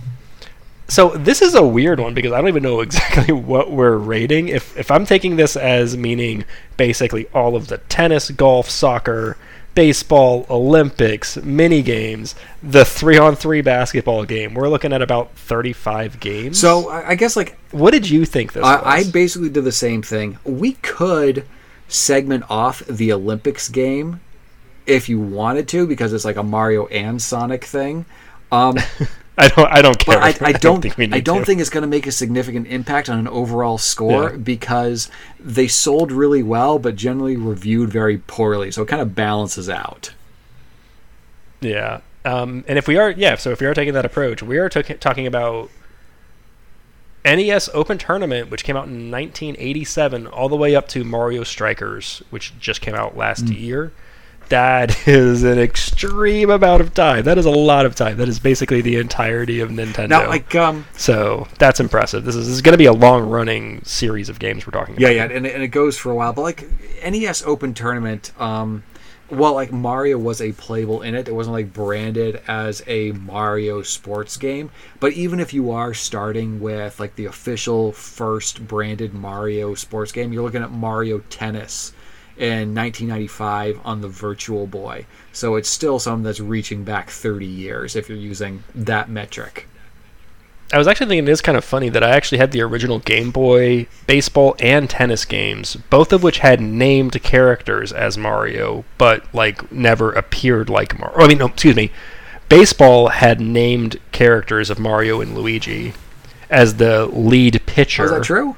So 0.89 1.09
this 1.09 1.41
is 1.41 1.53
a 1.53 1.63
weird 1.63 1.99
one 1.99 2.13
because 2.13 2.31
I 2.31 2.39
don't 2.39 2.47
even 2.47 2.63
know 2.63 2.79
exactly 2.81 3.33
what 3.33 3.71
we're 3.71 3.97
rating. 3.97 4.47
If 4.47 4.77
if 4.77 4.91
I'm 4.91 5.05
taking 5.05 5.35
this 5.35 5.55
as 5.55 5.97
meaning 5.97 6.45
basically 6.77 7.27
all 7.33 7.55
of 7.55 7.67
the 7.67 7.79
tennis, 7.79 8.31
golf, 8.31 8.69
soccer, 8.69 9.37
baseball, 9.75 10.45
Olympics, 10.49 11.37
mini 11.37 11.81
games, 11.81 12.35
the 12.63 12.85
three 12.85 13.17
on 13.17 13.35
three 13.35 13.61
basketball 13.61 14.23
game, 14.23 14.53
we're 14.53 14.69
looking 14.69 14.93
at 14.93 15.01
about 15.01 15.31
35 15.35 16.19
games. 16.19 16.59
So 16.59 16.89
I 16.89 17.09
I 17.09 17.15
guess 17.15 17.35
like 17.35 17.57
what 17.71 17.91
did 17.91 18.09
you 18.09 18.23
think 18.25 18.53
this 18.53 18.63
I, 18.63 18.99
I 18.99 19.03
basically 19.11 19.49
did 19.49 19.65
the 19.65 19.71
same 19.71 20.01
thing. 20.01 20.37
We 20.45 20.73
could 20.73 21.45
segment 21.89 22.43
off 22.49 22.79
the 22.85 23.11
Olympics 23.11 23.67
game 23.69 24.19
if 24.87 25.09
you 25.09 25.19
wanted 25.19 25.67
to, 25.69 25.85
because 25.85 26.13
it's 26.13 26.25
like 26.25 26.37
a 26.37 26.43
Mario 26.43 26.87
and 26.87 27.21
Sonic 27.21 27.63
thing. 27.65 28.05
Um, 28.51 28.77
I 29.37 29.49
don't 29.49 29.71
I 29.71 29.81
don't 29.83 29.99
care. 29.99 30.17
I, 30.21 30.35
I 30.41 30.51
don't. 30.53 30.81
think 30.81 30.97
we 30.97 31.05
need 31.07 31.15
I 31.15 31.19
don't 31.19 31.45
think 31.45 31.61
it's 31.61 31.69
going 31.69 31.83
to 31.83 31.87
make 31.87 32.07
a 32.07 32.11
significant 32.11 32.67
impact 32.67 33.07
on 33.09 33.19
an 33.19 33.27
overall 33.27 33.77
score 33.77 34.31
Yeah. 34.31 34.37
because 34.37 35.11
they 35.39 35.67
sold 35.67 36.11
really 36.11 36.41
well, 36.41 36.79
but 36.79 36.95
generally 36.95 37.37
reviewed 37.37 37.89
very 37.91 38.17
poorly. 38.17 38.71
So 38.71 38.81
it 38.81 38.87
kind 38.87 39.01
of 39.01 39.13
balances 39.13 39.69
out. 39.69 40.13
Yeah. 41.61 42.01
Um, 42.25 42.65
and 42.67 42.77
if 42.77 42.87
we 42.87 42.97
are, 42.97 43.11
yeah, 43.11 43.35
so 43.35 43.51
if 43.51 43.61
we 43.61 43.67
are 43.67 43.73
taking 43.73 43.93
that 43.93 44.05
approach, 44.05 44.41
we 44.43 44.57
are 44.57 44.69
took 44.69 44.99
talking 44.99 45.27
about 45.27 45.69
NES 47.23 47.69
Open 47.73 47.97
Tournament, 47.97 48.49
which 48.49 48.63
came 48.63 48.75
out 48.75 48.87
in 48.87 49.11
1987, 49.11 50.27
all 50.27 50.49
the 50.49 50.55
way 50.55 50.75
up 50.75 50.87
to 50.89 51.03
Mario 51.03 51.43
Strikers, 51.43 52.21
which 52.29 52.57
just 52.59 52.81
came 52.81 52.95
out 52.95 53.15
last 53.17 53.47
year. 53.47 53.91
That 54.49 55.07
is 55.07 55.43
an 55.43 55.59
extreme 55.59 56.49
amount 56.49 56.81
of 56.81 56.93
time. 56.93 57.23
That 57.23 57.37
is 57.37 57.45
a 57.45 57.51
lot 57.51 57.85
of 57.85 57.95
time. 57.95 58.17
That 58.17 58.29
is 58.29 58.39
basically 58.39 58.81
the 58.81 58.95
entirety 58.97 59.59
of 59.59 59.69
Nintendo. 59.69 60.09
Now, 60.09 60.27
like, 60.27 60.53
um, 60.55 60.85
so 60.93 61.47
that's 61.59 61.79
impressive. 61.79 62.23
This 62.25 62.35
is, 62.35 62.47
this 62.47 62.55
is 62.55 62.61
going 62.61 62.73
to 62.73 62.77
be 62.77 62.85
a 62.85 62.93
long 62.93 63.29
running 63.29 63.83
series 63.83 64.29
of 64.29 64.39
games 64.39 64.65
we're 64.65 64.71
talking 64.71 64.95
yeah, 64.97 65.07
about. 65.09 65.15
yeah, 65.15 65.25
yeah, 65.27 65.37
and, 65.37 65.45
it- 65.45 65.53
and 65.55 65.63
it 65.63 65.69
goes 65.69 65.97
for 65.97 66.11
a 66.11 66.15
while. 66.15 66.33
But 66.33 66.41
like 66.43 66.67
NES 67.03 67.43
Open 67.43 67.73
Tournament, 67.73 68.31
um, 68.39 68.83
well, 69.29 69.53
like 69.53 69.73
Mario 69.73 70.17
was 70.17 70.41
a 70.41 70.53
playable 70.53 71.01
in 71.01 71.13
it. 71.13 71.27
It 71.27 71.33
wasn't 71.33 71.53
like 71.53 71.73
branded 71.73 72.41
as 72.47 72.81
a 72.87 73.11
Mario 73.11 73.81
sports 73.81 74.37
game. 74.37 74.71
But 75.01 75.13
even 75.13 75.41
if 75.41 75.53
you 75.53 75.71
are 75.71 75.93
starting 75.93 76.61
with 76.61 76.99
like 76.99 77.15
the 77.15 77.25
official 77.25 77.91
first 77.91 78.65
branded 78.65 79.13
Mario 79.13 79.75
sports 79.75 80.13
game, 80.13 80.31
you're 80.31 80.43
looking 80.43 80.63
at 80.63 80.71
Mario 80.71 81.19
Tennis 81.29 81.91
in 82.37 82.75
1995 82.75 83.79
on 83.83 84.01
the 84.01 84.07
Virtual 84.07 84.67
Boy. 84.67 85.05
So 85.31 85.55
it's 85.55 85.69
still 85.69 85.99
something 85.99 86.23
that's 86.23 86.39
reaching 86.39 86.83
back 86.83 87.09
30 87.09 87.45
years 87.45 87.95
if 87.95 88.09
you're 88.09 88.17
using 88.17 88.63
that 88.75 89.09
metric. 89.09 89.67
I 90.73 90.77
was 90.77 90.87
actually 90.87 91.07
thinking 91.07 91.27
it 91.27 91.31
is 91.31 91.41
kind 91.41 91.57
of 91.57 91.63
funny 91.63 91.87
that 91.89 92.03
I 92.03 92.09
actually 92.09 92.39
had 92.39 92.51
the 92.51 92.61
original 92.61 92.99
Game 92.99 93.31
Boy 93.31 93.87
baseball 94.05 94.55
and 94.59 94.89
tennis 94.89 95.23
games, 95.23 95.77
both 95.89 96.11
of 96.11 96.23
which 96.23 96.39
had 96.39 96.59
named 96.59 97.21
characters 97.23 97.93
as 97.93 98.17
Mario, 98.17 98.83
but 98.97 99.33
like 99.33 99.71
never 99.71 100.11
appeared 100.11 100.69
like 100.69 100.99
Mario. 100.99 101.17
Oh, 101.17 101.23
I 101.23 101.27
mean, 101.29 101.37
no, 101.37 101.47
excuse 101.47 101.75
me. 101.75 101.91
Baseball 102.49 103.09
had 103.09 103.39
named 103.39 103.99
characters 104.11 104.69
of 104.69 104.77
Mario 104.77 105.21
and 105.21 105.35
Luigi 105.35 105.93
as 106.49 106.75
the 106.75 107.05
lead 107.07 107.61
pitcher 107.65 108.05
Is 108.05 108.11
that 108.11 108.23
true? 108.23 108.57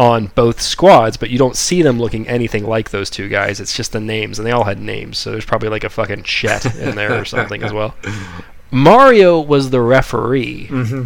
On 0.00 0.28
both 0.28 0.62
squads, 0.62 1.18
but 1.18 1.28
you 1.28 1.36
don't 1.36 1.54
see 1.54 1.82
them 1.82 1.98
looking 1.98 2.26
anything 2.26 2.64
like 2.64 2.88
those 2.88 3.10
two 3.10 3.28
guys. 3.28 3.60
It's 3.60 3.76
just 3.76 3.92
the 3.92 4.00
names, 4.00 4.38
and 4.38 4.46
they 4.46 4.50
all 4.50 4.64
had 4.64 4.80
names. 4.80 5.18
So 5.18 5.30
there's 5.30 5.44
probably 5.44 5.68
like 5.68 5.84
a 5.84 5.90
fucking 5.90 6.22
Chet 6.22 6.74
in 6.76 6.94
there 6.96 7.20
or 7.20 7.26
something 7.26 7.62
as 7.62 7.70
well. 7.70 7.94
Mario 8.70 9.38
was 9.38 9.68
the 9.68 9.82
referee 9.82 10.68
mm-hmm. 10.68 11.04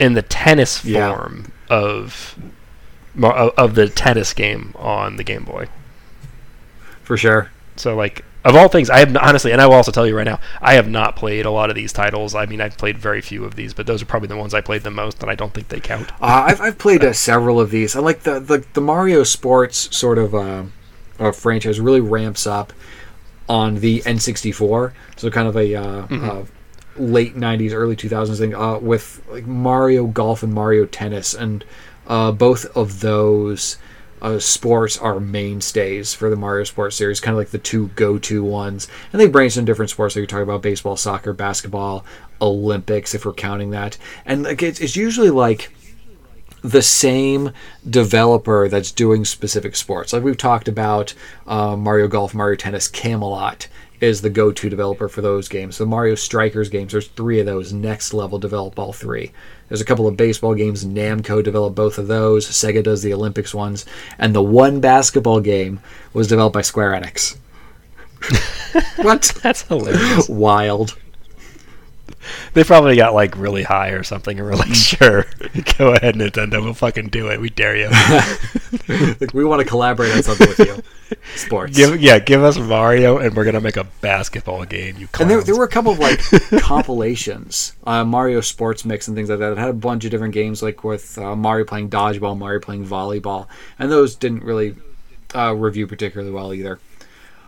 in 0.00 0.14
the 0.14 0.22
tennis 0.22 0.78
form 0.78 1.52
of 1.68 2.36
Mar- 3.14 3.32
of 3.32 3.50
of 3.56 3.74
the 3.76 3.88
tennis 3.88 4.34
game 4.34 4.74
on 4.76 5.14
the 5.14 5.22
Game 5.22 5.44
Boy. 5.44 5.68
For 7.04 7.16
sure. 7.16 7.52
So 7.76 7.94
like 7.94 8.24
of 8.44 8.56
all 8.56 8.68
things, 8.68 8.90
I 8.90 9.00
have 9.00 9.16
honestly, 9.16 9.52
and 9.52 9.60
I 9.60 9.66
will 9.66 9.74
also 9.74 9.92
tell 9.92 10.06
you 10.06 10.16
right 10.16 10.24
now, 10.24 10.40
I 10.60 10.74
have 10.74 10.88
not 10.88 11.16
played 11.16 11.46
a 11.46 11.50
lot 11.50 11.70
of 11.70 11.76
these 11.76 11.92
titles. 11.92 12.34
I 12.34 12.46
mean, 12.46 12.60
I've 12.60 12.78
played 12.78 12.98
very 12.98 13.20
few 13.20 13.44
of 13.44 13.54
these, 13.54 13.74
but 13.74 13.86
those 13.86 14.02
are 14.02 14.06
probably 14.06 14.28
the 14.28 14.36
ones 14.36 14.54
I 14.54 14.60
played 14.60 14.82
the 14.82 14.90
most, 14.90 15.22
and 15.22 15.30
I 15.30 15.34
don't 15.34 15.52
think 15.52 15.68
they 15.68 15.80
count. 15.80 16.10
Uh, 16.20 16.46
I've, 16.48 16.60
I've 16.60 16.78
played 16.78 17.04
uh, 17.04 17.12
several 17.12 17.60
of 17.60 17.70
these. 17.70 17.94
I 17.94 18.00
like 18.00 18.22
the, 18.22 18.40
the, 18.40 18.64
the 18.72 18.80
Mario 18.80 19.24
Sports 19.24 19.94
sort 19.94 20.18
of 20.18 20.34
uh, 20.34 20.64
uh, 21.18 21.32
franchise 21.32 21.80
really 21.80 22.00
ramps 22.00 22.46
up 22.46 22.72
on 23.48 23.76
the 23.76 24.00
N64. 24.00 24.92
So 25.16 25.30
kind 25.30 25.48
of 25.48 25.56
a 25.56 25.74
uh, 25.74 26.06
uh, 26.08 26.44
late 26.96 27.34
90s, 27.34 27.72
early 27.72 27.96
2000s 27.96 28.38
thing 28.38 28.54
uh, 28.54 28.78
with 28.78 29.22
like 29.28 29.46
Mario 29.46 30.06
Golf 30.06 30.42
and 30.42 30.54
Mario 30.54 30.86
Tennis. 30.86 31.34
And 31.34 31.64
uh, 32.06 32.32
both 32.32 32.64
of 32.76 33.00
those 33.00 33.76
uh, 34.22 34.38
sports 34.38 34.98
are 34.98 35.20
mainstays 35.20 36.14
for 36.14 36.30
the 36.30 36.36
Mario 36.36 36.64
Sports 36.64 36.96
series, 36.96 37.20
kind 37.20 37.34
of 37.34 37.38
like 37.38 37.50
the 37.50 37.58
two 37.58 37.88
go-to 37.88 38.42
ones. 38.44 38.88
And 39.12 39.20
they 39.20 39.28
branch 39.28 39.56
in 39.56 39.64
different 39.64 39.90
sports. 39.90 40.14
So 40.14 40.20
you're 40.20 40.26
talking 40.26 40.42
about 40.42 40.62
baseball, 40.62 40.96
soccer, 40.96 41.32
basketball, 41.32 42.04
Olympics, 42.40 43.14
if 43.14 43.24
we're 43.24 43.32
counting 43.32 43.70
that. 43.70 43.96
And 44.24 44.42
like 44.42 44.62
it's, 44.62 44.80
it's 44.80 44.96
usually 44.96 45.30
like 45.30 45.72
the 46.62 46.82
same 46.82 47.52
developer 47.88 48.68
that's 48.68 48.92
doing 48.92 49.24
specific 49.24 49.74
sports. 49.76 50.12
Like 50.12 50.22
we've 50.22 50.36
talked 50.36 50.68
about 50.68 51.14
uh, 51.46 51.76
Mario 51.76 52.08
Golf, 52.08 52.34
Mario 52.34 52.56
Tennis, 52.56 52.88
Camelot 52.88 53.68
is 54.00 54.22
the 54.22 54.30
go-to 54.30 54.70
developer 54.70 55.08
for 55.08 55.20
those 55.20 55.48
games. 55.48 55.78
The 55.78 55.86
Mario 55.86 56.14
Strikers 56.14 56.68
games, 56.68 56.92
there's 56.92 57.08
three 57.08 57.40
of 57.40 57.46
those. 57.46 57.72
Next 57.72 58.14
Level 58.14 58.38
develop 58.38 58.78
all 58.78 58.92
three. 58.92 59.32
There's 59.68 59.80
a 59.80 59.84
couple 59.84 60.06
of 60.06 60.16
baseball 60.16 60.54
games. 60.54 60.84
Namco 60.84 61.44
developed 61.44 61.76
both 61.76 61.98
of 61.98 62.08
those. 62.08 62.46
Sega 62.46 62.82
does 62.82 63.02
the 63.02 63.12
Olympics 63.12 63.54
ones, 63.54 63.84
and 64.18 64.34
the 64.34 64.42
one 64.42 64.80
basketball 64.80 65.40
game 65.40 65.80
was 66.12 66.28
developed 66.28 66.54
by 66.54 66.62
Square 66.62 66.92
Enix. 66.92 67.36
what? 68.96 69.32
That's 69.42 69.62
hilarious. 69.62 70.28
Wild. 70.28 70.96
They 72.52 72.64
probably 72.64 72.96
got 72.96 73.14
like 73.14 73.36
really 73.36 73.62
high 73.62 73.90
or 73.90 74.02
something, 74.02 74.38
and 74.38 74.46
we're 74.46 74.56
like, 74.56 74.74
sure, 74.74 75.26
go 75.78 75.94
ahead, 75.94 76.16
Nintendo, 76.16 76.62
we'll 76.62 76.74
fucking 76.74 77.08
do 77.08 77.28
it. 77.28 77.40
We 77.40 77.48
dare 77.48 77.76
you. 77.76 77.88
like 79.20 79.32
we 79.32 79.44
want 79.44 79.60
to 79.60 79.66
collaborate 79.66 80.12
on 80.12 80.22
something 80.22 80.48
with 80.48 80.58
you. 80.58 80.82
Sports. 81.36 81.76
give, 81.76 82.00
yeah, 82.00 82.18
give 82.18 82.42
us 82.42 82.58
Mario, 82.58 83.18
and 83.18 83.36
we're 83.36 83.44
gonna 83.44 83.60
make 83.60 83.76
a 83.76 83.84
basketball 84.00 84.64
game. 84.64 84.96
You 84.98 85.08
and 85.18 85.30
there, 85.30 85.42
there 85.42 85.56
were 85.56 85.64
a 85.64 85.68
couple 85.68 85.92
of 85.92 85.98
like 85.98 86.20
compilations, 86.60 87.74
uh, 87.84 88.04
Mario 88.04 88.40
Sports 88.40 88.84
Mix 88.84 89.08
and 89.08 89.16
things 89.16 89.30
like 89.30 89.38
that. 89.38 89.52
It 89.52 89.58
had 89.58 89.68
a 89.70 89.74
bunch 89.74 90.04
of 90.04 90.10
different 90.10 90.34
games, 90.34 90.62
like 90.62 90.82
with 90.84 91.18
uh, 91.18 91.36
Mario 91.36 91.64
playing 91.64 91.90
dodgeball, 91.90 92.36
Mario 92.36 92.60
playing 92.60 92.86
volleyball, 92.86 93.46
and 93.78 93.90
those 93.90 94.14
didn't 94.14 94.44
really 94.44 94.76
uh, 95.34 95.54
review 95.54 95.86
particularly 95.86 96.32
well 96.32 96.52
either. 96.52 96.80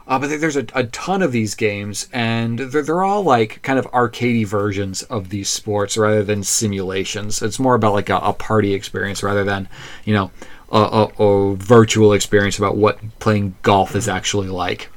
Uh, 0.07 0.19
but 0.19 0.29
there's 0.41 0.57
a, 0.57 0.67
a 0.75 0.85
ton 0.85 1.23
of 1.23 1.33
these 1.33 1.55
games, 1.55 2.09
and 2.13 2.59
they're, 2.59 2.83
they're 2.83 3.05
all 3.05 3.23
like 3.23 3.63
kind 3.63 3.79
of 3.79 3.87
arcadey 3.93 4.45
versions 4.47 5.03
of 5.05 5.29
these 5.29 5.49
sports 5.49 5.97
rather 5.97 6.25
than 6.25 6.43
simulations. 6.43 7.41
It's 7.41 7.59
more 7.59 7.75
about 7.75 7.95
like 7.95 8.11
a, 8.11 8.17
a 8.17 8.33
party 8.33 8.75
experience 8.75 9.23
rather 9.23 9.45
than, 9.45 9.69
you 10.05 10.15
know, 10.15 10.31
a, 10.71 10.79
a, 10.79 11.23
a 11.23 11.57
virtual 11.57 12.13
experience 12.13 12.59
about 12.59 12.77
what 12.77 12.99
playing 13.21 13.55
golf 13.63 13.95
is 13.95 14.09
actually 14.09 14.49
like. 14.49 14.89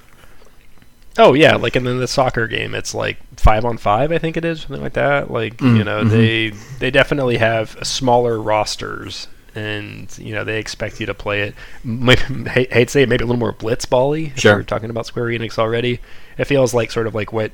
Oh 1.17 1.33
yeah, 1.33 1.55
like 1.55 1.77
and 1.77 1.87
then 1.87 1.99
the 1.99 2.07
soccer 2.07 2.45
game, 2.47 2.75
it's 2.75 2.93
like 2.93 3.17
five 3.37 3.63
on 3.63 3.77
five, 3.77 4.11
I 4.11 4.17
think 4.17 4.35
it 4.35 4.43
is, 4.43 4.61
something 4.61 4.81
like 4.81 4.93
that. 4.93 5.31
Like 5.31 5.57
Mm, 5.57 5.77
you 5.77 5.83
know, 5.83 6.03
they 6.03 6.49
they 6.79 6.91
definitely 6.91 7.37
have 7.37 7.77
smaller 7.83 8.41
rosters, 8.41 9.27
and 9.55 10.15
you 10.17 10.33
know 10.33 10.43
they 10.43 10.59
expect 10.59 10.99
you 10.99 11.05
to 11.05 11.13
play 11.13 11.41
it. 11.41 11.55
Maybe, 11.83 12.21
hate, 12.49 12.71
hate 12.71 12.87
to 12.89 12.91
say 12.91 13.01
it, 13.03 13.09
maybe 13.09 13.23
a 13.23 13.27
little 13.27 13.39
more 13.39 13.53
blitzball-y. 13.53 14.31
if 14.35 14.39
Sure. 14.39 14.57
We're 14.57 14.63
talking 14.63 14.89
about 14.89 15.05
Square 15.05 15.27
Enix 15.27 15.57
already. 15.57 15.99
It 16.37 16.45
feels 16.45 16.73
like 16.73 16.91
sort 16.91 17.07
of 17.07 17.15
like 17.15 17.31
what 17.31 17.51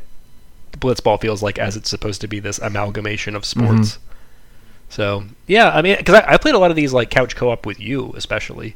blitzball 0.73 1.21
feels 1.21 1.43
like 1.43 1.59
as 1.59 1.75
it's 1.75 1.89
supposed 1.89 2.21
to 2.21 2.27
be 2.27 2.39
this 2.39 2.59
amalgamation 2.59 3.35
of 3.35 3.45
sports. 3.45 3.99
So 4.89 5.23
yeah, 5.47 5.69
I 5.69 5.81
mean, 5.81 5.95
because 5.97 6.15
I, 6.15 6.33
I 6.33 6.37
played 6.37 6.55
a 6.55 6.59
lot 6.59 6.69
of 6.69 6.75
these 6.75 6.91
like 6.91 7.09
couch 7.09 7.35
co-op 7.35 7.65
with 7.65 7.79
you, 7.79 8.11
especially. 8.15 8.75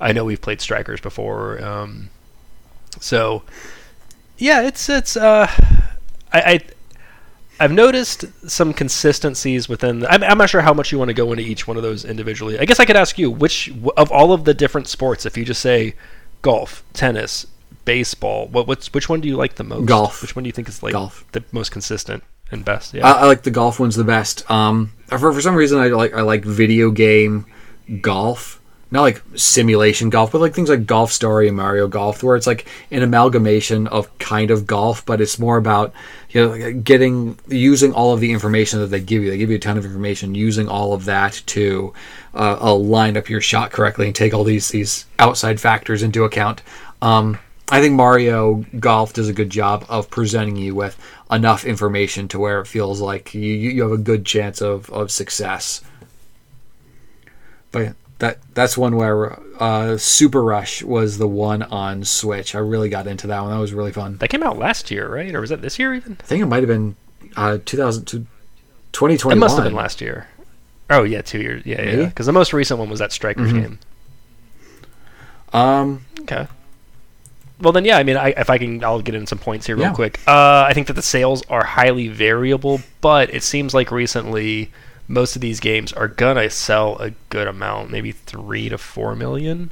I 0.00 0.12
know 0.12 0.24
we've 0.24 0.40
played 0.40 0.60
Strikers 0.60 1.00
before, 1.00 1.62
um, 1.64 2.10
so 3.00 3.42
yeah, 4.38 4.62
it's 4.62 4.88
it's. 4.88 5.16
Uh, 5.16 5.50
I, 6.32 6.40
I 6.40 6.60
I've 7.58 7.72
noticed 7.72 8.24
some 8.48 8.72
consistencies 8.72 9.68
within. 9.68 10.00
The, 10.00 10.12
I'm, 10.12 10.22
I'm 10.22 10.38
not 10.38 10.50
sure 10.50 10.60
how 10.60 10.74
much 10.74 10.92
you 10.92 10.98
want 10.98 11.08
to 11.08 11.14
go 11.14 11.32
into 11.32 11.42
each 11.42 11.66
one 11.66 11.76
of 11.76 11.82
those 11.82 12.04
individually. 12.04 12.58
I 12.58 12.64
guess 12.64 12.80
I 12.80 12.84
could 12.84 12.96
ask 12.96 13.18
you 13.18 13.30
which 13.30 13.72
of 13.96 14.10
all 14.12 14.32
of 14.32 14.44
the 14.44 14.54
different 14.54 14.88
sports, 14.88 15.26
if 15.26 15.36
you 15.36 15.44
just 15.44 15.60
say 15.60 15.94
golf, 16.42 16.84
tennis, 16.92 17.46
baseball, 17.84 18.48
what 18.48 18.66
what's 18.66 18.92
which 18.92 19.08
one 19.08 19.20
do 19.20 19.28
you 19.28 19.36
like 19.36 19.54
the 19.54 19.64
most? 19.64 19.86
Golf. 19.86 20.22
Which 20.22 20.36
one 20.36 20.42
do 20.42 20.48
you 20.48 20.52
think 20.52 20.68
is 20.68 20.82
like 20.82 20.92
Golf. 20.92 21.24
the 21.32 21.42
most 21.52 21.70
consistent 21.70 22.22
and 22.50 22.64
best? 22.64 22.92
Yeah. 22.92 23.06
I, 23.06 23.22
I 23.22 23.26
like 23.26 23.42
the 23.42 23.50
golf 23.50 23.80
one's 23.80 23.96
the 23.96 24.04
best. 24.04 24.48
Um, 24.50 24.92
for 25.08 25.32
for 25.32 25.40
some 25.40 25.54
reason, 25.54 25.78
I 25.78 25.88
like 25.88 26.12
I 26.12 26.22
like 26.22 26.44
video 26.44 26.90
game 26.90 27.46
golf, 28.00 28.60
not 28.90 29.02
like 29.02 29.22
simulation 29.34 30.10
golf, 30.10 30.32
but 30.32 30.40
like 30.40 30.54
things 30.54 30.68
like 30.68 30.86
Golf 30.86 31.10
Story 31.10 31.48
and 31.48 31.56
Mario 31.56 31.88
Golf, 31.88 32.22
where 32.22 32.36
it's 32.36 32.46
like 32.46 32.66
an 32.90 33.02
amalgamation 33.02 33.88
of 33.88 34.16
kind 34.18 34.50
of 34.50 34.66
golf, 34.66 35.04
but 35.04 35.20
it's 35.20 35.38
more 35.38 35.56
about 35.56 35.92
you 36.30 36.46
know 36.46 36.72
getting 36.72 37.36
using 37.48 37.92
all 37.92 38.12
of 38.12 38.20
the 38.20 38.32
information 38.32 38.78
that 38.80 38.86
they 38.86 39.00
give 39.00 39.22
you. 39.22 39.30
They 39.30 39.38
give 39.38 39.50
you 39.50 39.56
a 39.56 39.60
ton 39.60 39.76
of 39.76 39.84
information, 39.84 40.36
using 40.36 40.68
all 40.68 40.92
of 40.92 41.04
that 41.06 41.42
to 41.46 41.92
uh, 42.34 42.58
uh, 42.60 42.74
line 42.74 43.16
up 43.16 43.28
your 43.28 43.40
shot 43.40 43.72
correctly 43.72 44.06
and 44.06 44.14
take 44.14 44.32
all 44.32 44.44
these 44.44 44.68
these 44.68 45.04
outside 45.18 45.60
factors 45.60 46.02
into 46.02 46.24
account. 46.24 46.62
Um, 47.02 47.38
I 47.68 47.80
think 47.80 47.94
Mario 47.94 48.64
Golf 48.78 49.12
does 49.12 49.28
a 49.28 49.32
good 49.32 49.50
job 49.50 49.84
of 49.88 50.08
presenting 50.08 50.54
you 50.54 50.76
with 50.76 50.96
enough 51.30 51.64
information 51.64 52.28
to 52.28 52.38
where 52.38 52.60
it 52.60 52.68
feels 52.68 53.00
like 53.00 53.34
you, 53.34 53.40
you 53.42 53.82
have 53.82 53.90
a 53.90 53.98
good 53.98 54.24
chance 54.24 54.60
of, 54.60 54.88
of 54.90 55.10
success. 55.10 55.82
But 57.72 57.96
that 58.18 58.38
that's 58.54 58.76
one 58.78 58.96
where 58.96 59.38
uh, 59.60 59.96
Super 59.98 60.42
Rush 60.42 60.82
was 60.82 61.18
the 61.18 61.28
one 61.28 61.62
on 61.62 62.04
Switch. 62.04 62.54
I 62.54 62.58
really 62.58 62.88
got 62.88 63.06
into 63.06 63.26
that 63.26 63.40
one. 63.42 63.50
That 63.50 63.58
was 63.58 63.72
really 63.74 63.92
fun. 63.92 64.16
that 64.18 64.28
came 64.28 64.42
out 64.42 64.58
last 64.58 64.90
year, 64.90 65.08
right? 65.08 65.34
Or 65.34 65.40
was 65.40 65.50
that 65.50 65.60
this 65.62 65.78
year 65.78 65.94
even? 65.94 66.16
I 66.20 66.22
think 66.24 66.42
it 66.42 66.46
might 66.46 66.62
have 66.62 66.68
been 66.68 66.96
uh, 67.36 67.58
2000 67.64 68.04
to 68.06 68.18
2021. 68.92 69.36
It 69.36 69.40
must 69.40 69.56
have 69.56 69.64
been 69.64 69.74
last 69.74 70.00
year. 70.00 70.26
Oh 70.88 71.02
yeah, 71.02 71.20
two 71.22 71.40
years. 71.40 71.66
Yeah, 71.66 71.82
yeah. 71.82 72.06
Because 72.06 72.26
the 72.26 72.32
most 72.32 72.52
recent 72.52 72.78
one 72.80 72.88
was 72.88 73.00
that 73.00 73.12
Strikers 73.12 73.52
Mhm. 73.52 73.60
game. 73.62 73.78
Um, 75.52 76.04
Okay. 76.22 76.46
Well 77.60 77.72
then, 77.72 77.84
yeah. 77.86 77.96
I 77.96 78.02
mean, 78.02 78.16
I, 78.18 78.28
if 78.36 78.50
I 78.50 78.58
can, 78.58 78.84
I'll 78.84 79.00
get 79.00 79.14
in 79.14 79.26
some 79.26 79.38
points 79.38 79.66
here 79.66 79.76
real 79.76 79.86
Yeah. 79.86 79.92
quick. 79.94 80.20
Uh, 80.26 80.64
I 80.68 80.72
think 80.74 80.88
that 80.88 80.92
the 80.92 81.02
sales 81.02 81.42
are 81.48 81.64
highly 81.64 82.08
variable, 82.08 82.80
but 83.00 83.32
it 83.32 83.42
seems 83.42 83.72
like 83.72 83.90
recently 83.90 84.70
most 85.08 85.36
of 85.36 85.42
these 85.42 85.60
games 85.60 85.92
are 85.92 86.08
gonna 86.08 86.50
sell 86.50 86.96
a 86.98 87.12
good 87.30 87.46
amount, 87.46 87.90
maybe 87.90 88.12
three 88.12 88.68
to 88.68 88.78
four 88.78 89.14
million 89.14 89.70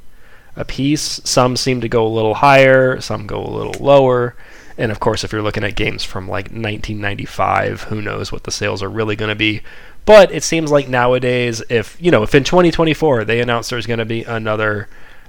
a 0.57 0.65
piece. 0.65 1.21
Some 1.25 1.57
seem 1.57 1.81
to 1.81 1.89
go 1.89 2.07
a 2.07 2.09
little 2.09 2.35
higher, 2.35 3.01
some 3.01 3.27
go 3.27 3.45
a 3.45 3.49
little 3.49 3.75
lower. 3.81 4.37
And 4.77 4.91
of 4.91 5.01
course, 5.01 5.25
if 5.25 5.33
you're 5.33 5.43
looking 5.43 5.65
at 5.65 5.77
games 5.77 6.05
from 6.05 6.29
like 6.29 6.47
1995, 6.47 7.85
who 7.85 8.01
knows 8.03 8.33
what 8.33 8.45
the 8.45 8.51
sales 8.51 8.83
are 8.83 8.89
really 8.91 9.17
going 9.17 9.29
to 9.29 9.35
be. 9.35 9.63
But 10.05 10.33
it 10.33 10.43
seems 10.43 10.71
like 10.71 10.89
nowadays, 10.89 11.63
if 11.69 11.97
you 12.01 12.11
know, 12.11 12.23
if 12.23 12.35
in 12.35 12.45
2024 12.45 13.25
they 13.25 13.41
announce 13.41 13.69
there's 13.69 13.87
going 13.87 14.01
to 14.01 14.05
be 14.05 14.25
another 14.25 14.89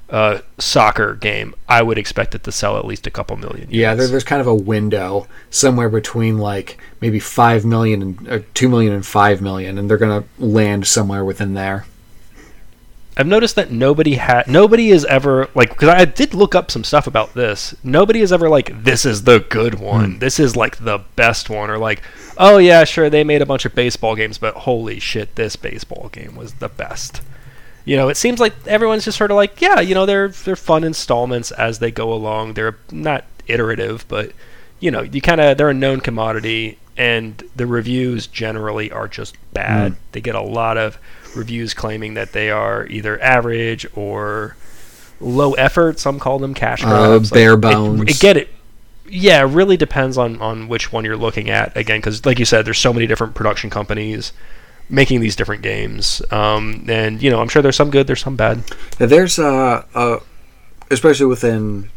uh, 0.09 0.39
soccer 0.57 1.15
game, 1.15 1.55
I 1.67 1.81
would 1.81 1.97
expect 1.97 2.35
it 2.35 2.43
to 2.43 2.51
sell 2.51 2.77
at 2.77 2.85
least 2.85 3.07
a 3.07 3.11
couple 3.11 3.37
million. 3.37 3.67
yeah, 3.71 3.95
there, 3.95 4.07
there's 4.07 4.23
kind 4.23 4.41
of 4.41 4.47
a 4.47 4.55
window 4.55 5.27
somewhere 5.49 5.89
between 5.89 6.37
like 6.37 6.77
maybe 7.01 7.19
five 7.19 7.65
million 7.65 8.01
and 8.01 8.29
uh, 8.29 8.39
two 8.53 8.69
million 8.69 8.93
and 8.93 9.05
five 9.05 9.41
million, 9.41 9.77
and 9.77 9.89
they're 9.89 9.97
gonna 9.97 10.23
land 10.37 10.85
somewhere 10.85 11.25
within 11.25 11.53
there. 11.53 11.85
I've 13.17 13.27
noticed 13.27 13.55
that 13.55 13.71
nobody 13.71 14.15
had 14.15 14.47
nobody 14.47 14.89
is 14.89 15.05
ever 15.05 15.49
like 15.55 15.69
because 15.69 15.87
I 15.87 16.03
did 16.03 16.33
look 16.33 16.53
up 16.53 16.69
some 16.69 16.83
stuff 16.83 17.07
about 17.07 17.33
this. 17.33 17.73
Nobody 17.81 18.19
is 18.19 18.33
ever 18.33 18.49
like 18.49 18.83
this 18.83 19.05
is 19.05 19.23
the 19.23 19.39
good 19.39 19.75
one. 19.75 20.19
This 20.19 20.37
is 20.37 20.57
like 20.57 20.77
the 20.77 20.99
best 21.15 21.49
one 21.49 21.69
or 21.69 21.77
like 21.77 22.01
oh 22.37 22.57
yeah 22.57 22.83
sure 22.83 23.09
they 23.09 23.23
made 23.23 23.41
a 23.41 23.45
bunch 23.45 23.63
of 23.63 23.73
baseball 23.73 24.15
games 24.15 24.37
but 24.37 24.53
holy 24.55 24.99
shit 24.99 25.35
this 25.35 25.55
baseball 25.55 26.09
game 26.11 26.35
was 26.35 26.55
the 26.55 26.67
best. 26.67 27.21
You 27.85 27.95
know, 27.97 28.09
it 28.09 28.17
seems 28.17 28.39
like 28.39 28.53
everyone's 28.67 29.05
just 29.05 29.17
sort 29.17 29.31
of 29.31 29.35
like 29.37 29.61
yeah 29.61 29.79
you 29.79 29.93
know 29.95 30.05
they're 30.05 30.29
they're 30.29 30.55
fun 30.55 30.83
installments 30.83 31.51
as 31.51 31.79
they 31.79 31.91
go 31.91 32.11
along. 32.13 32.53
They're 32.55 32.77
not 32.91 33.25
iterative 33.47 34.03
but 34.07 34.31
you 34.79 34.89
know 34.89 35.01
you 35.01 35.21
kind 35.21 35.39
of 35.39 35.57
they're 35.57 35.69
a 35.69 35.73
known 35.73 36.01
commodity 36.01 36.79
and 36.97 37.43
the 37.55 37.67
reviews 37.67 38.25
generally 38.27 38.91
are 38.91 39.07
just 39.07 39.35
bad. 39.53 39.91
Mm. 39.93 39.95
They 40.13 40.21
get 40.21 40.33
a 40.35 40.41
lot 40.41 40.77
of 40.77 40.97
reviews 41.35 41.73
claiming 41.73 42.13
that 42.15 42.31
they 42.31 42.49
are 42.49 42.87
either 42.87 43.21
average 43.21 43.85
or 43.95 44.55
low 45.19 45.53
effort. 45.53 45.99
Some 45.99 46.19
call 46.19 46.39
them 46.39 46.53
cash 46.53 46.83
Uh, 46.83 46.87
grabs. 46.87 47.29
bare 47.29 47.53
it- 47.53 47.57
bones. 47.61 48.01
It, 48.09 48.19
get 48.19 48.37
it. 48.37 48.49
Yeah, 49.07 49.41
it 49.41 49.49
really 49.49 49.77
depends 49.77 50.17
on 50.17 50.41
on 50.41 50.67
which 50.67 50.91
one 50.91 51.05
you're 51.05 51.17
looking 51.17 51.49
at. 51.51 51.75
Again, 51.77 51.99
because 51.99 52.25
like 52.25 52.39
you 52.39 52.45
said, 52.45 52.65
there's 52.65 52.79
so 52.79 52.91
many 52.93 53.05
different 53.05 53.35
production 53.35 53.69
companies 53.69 54.31
making 54.89 55.19
these 55.19 55.35
different 55.35 55.61
games. 55.61 56.21
Um, 56.31 56.85
and 56.87 57.21
you 57.21 57.29
know, 57.29 57.41
I'm 57.41 57.47
sure 57.47 57.61
there's 57.61 57.75
some 57.75 57.89
good, 57.89 58.07
there's 58.07 58.21
some 58.21 58.35
bad. 58.35 58.63
Now, 58.99 59.05
there's 59.07 59.39
uh, 59.39 59.85
uh 59.93 60.19
especially 60.91 61.25
within 61.25 61.89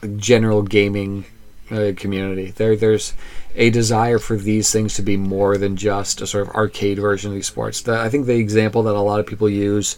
the 0.00 0.08
general 0.08 0.62
gaming 0.62 1.24
uh, 1.70 1.92
community 1.96 2.50
there 2.52 2.74
there's 2.74 3.14
a 3.54 3.70
desire 3.70 4.18
for 4.18 4.36
these 4.36 4.72
things 4.72 4.94
to 4.94 5.02
be 5.02 5.16
more 5.16 5.56
than 5.56 5.76
just 5.76 6.20
a 6.20 6.26
sort 6.26 6.48
of 6.48 6.54
arcade 6.54 6.98
version 6.98 7.30
of 7.30 7.34
these 7.34 7.46
sports 7.46 7.82
the, 7.82 7.96
i 7.96 8.08
think 8.08 8.26
the 8.26 8.36
example 8.36 8.82
that 8.82 8.94
a 8.94 9.00
lot 9.00 9.20
of 9.20 9.26
people 9.26 9.48
use 9.48 9.96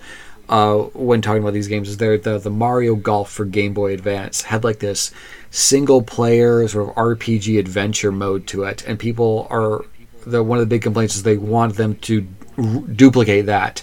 uh, 0.49 0.77
when 0.93 1.23
talking 1.23 1.41
about 1.41 1.55
these 1.55 1.69
games 1.69 1.89
is 1.89 1.97
there 1.97 2.19
the, 2.19 2.39
the 2.39 2.51
mario 2.51 2.95
golf 2.95 3.31
for 3.31 3.47
game 3.47 3.73
boy 3.73 3.95
advance 3.95 4.43
had 4.43 4.65
like 4.65 4.81
this 4.81 5.13
single 5.51 6.03
player 6.03 6.67
sort 6.69 6.91
of 6.91 6.95
rpg 6.95 7.59
adventure 7.59 8.13
mode 8.13 8.47
to 8.47 8.65
it 8.65 8.85
and 8.87 8.99
people 8.99 9.47
are 9.49 9.83
the 10.27 10.43
one 10.43 10.59
of 10.59 10.63
the 10.63 10.75
big 10.75 10.83
complaints 10.83 11.15
is 11.17 11.23
they 11.23 11.37
want 11.37 11.77
them 11.77 11.97
to 11.97 12.27
r- 12.59 12.65
duplicate 12.95 13.47
that 13.47 13.83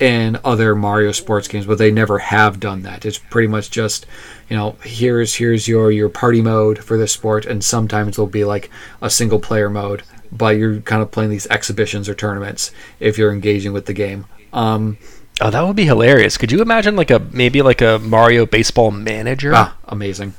in 0.00 0.38
other 0.44 0.74
Mario 0.76 1.10
sports 1.12 1.48
games, 1.48 1.66
but 1.66 1.78
they 1.78 1.90
never 1.90 2.18
have 2.20 2.60
done 2.60 2.82
that. 2.82 3.04
It's 3.04 3.18
pretty 3.18 3.48
much 3.48 3.70
just, 3.70 4.06
you 4.48 4.56
know, 4.56 4.76
here's 4.84 5.34
here's 5.34 5.66
your 5.66 5.90
your 5.90 6.08
party 6.08 6.40
mode 6.40 6.78
for 6.78 6.96
this 6.96 7.12
sport, 7.12 7.46
and 7.46 7.64
sometimes 7.64 8.10
it'll 8.10 8.26
be 8.28 8.44
like 8.44 8.70
a 9.02 9.10
single 9.10 9.40
player 9.40 9.68
mode, 9.68 10.04
but 10.30 10.56
you're 10.56 10.80
kind 10.82 11.02
of 11.02 11.10
playing 11.10 11.30
these 11.30 11.46
exhibitions 11.48 12.08
or 12.08 12.14
tournaments 12.14 12.70
if 13.00 13.18
you're 13.18 13.32
engaging 13.32 13.72
with 13.72 13.86
the 13.86 13.92
game. 13.94 14.26
Um, 14.52 14.98
Oh, 15.40 15.50
that 15.50 15.62
would 15.64 15.76
be 15.76 15.84
hilarious. 15.84 16.36
Could 16.36 16.50
you 16.50 16.60
imagine 16.62 16.96
like 16.96 17.12
a 17.12 17.20
maybe 17.20 17.62
like 17.62 17.80
a 17.80 18.00
Mario 18.00 18.44
baseball 18.44 18.90
manager? 18.90 19.52
ah, 19.54 19.76
amazing. 19.84 20.34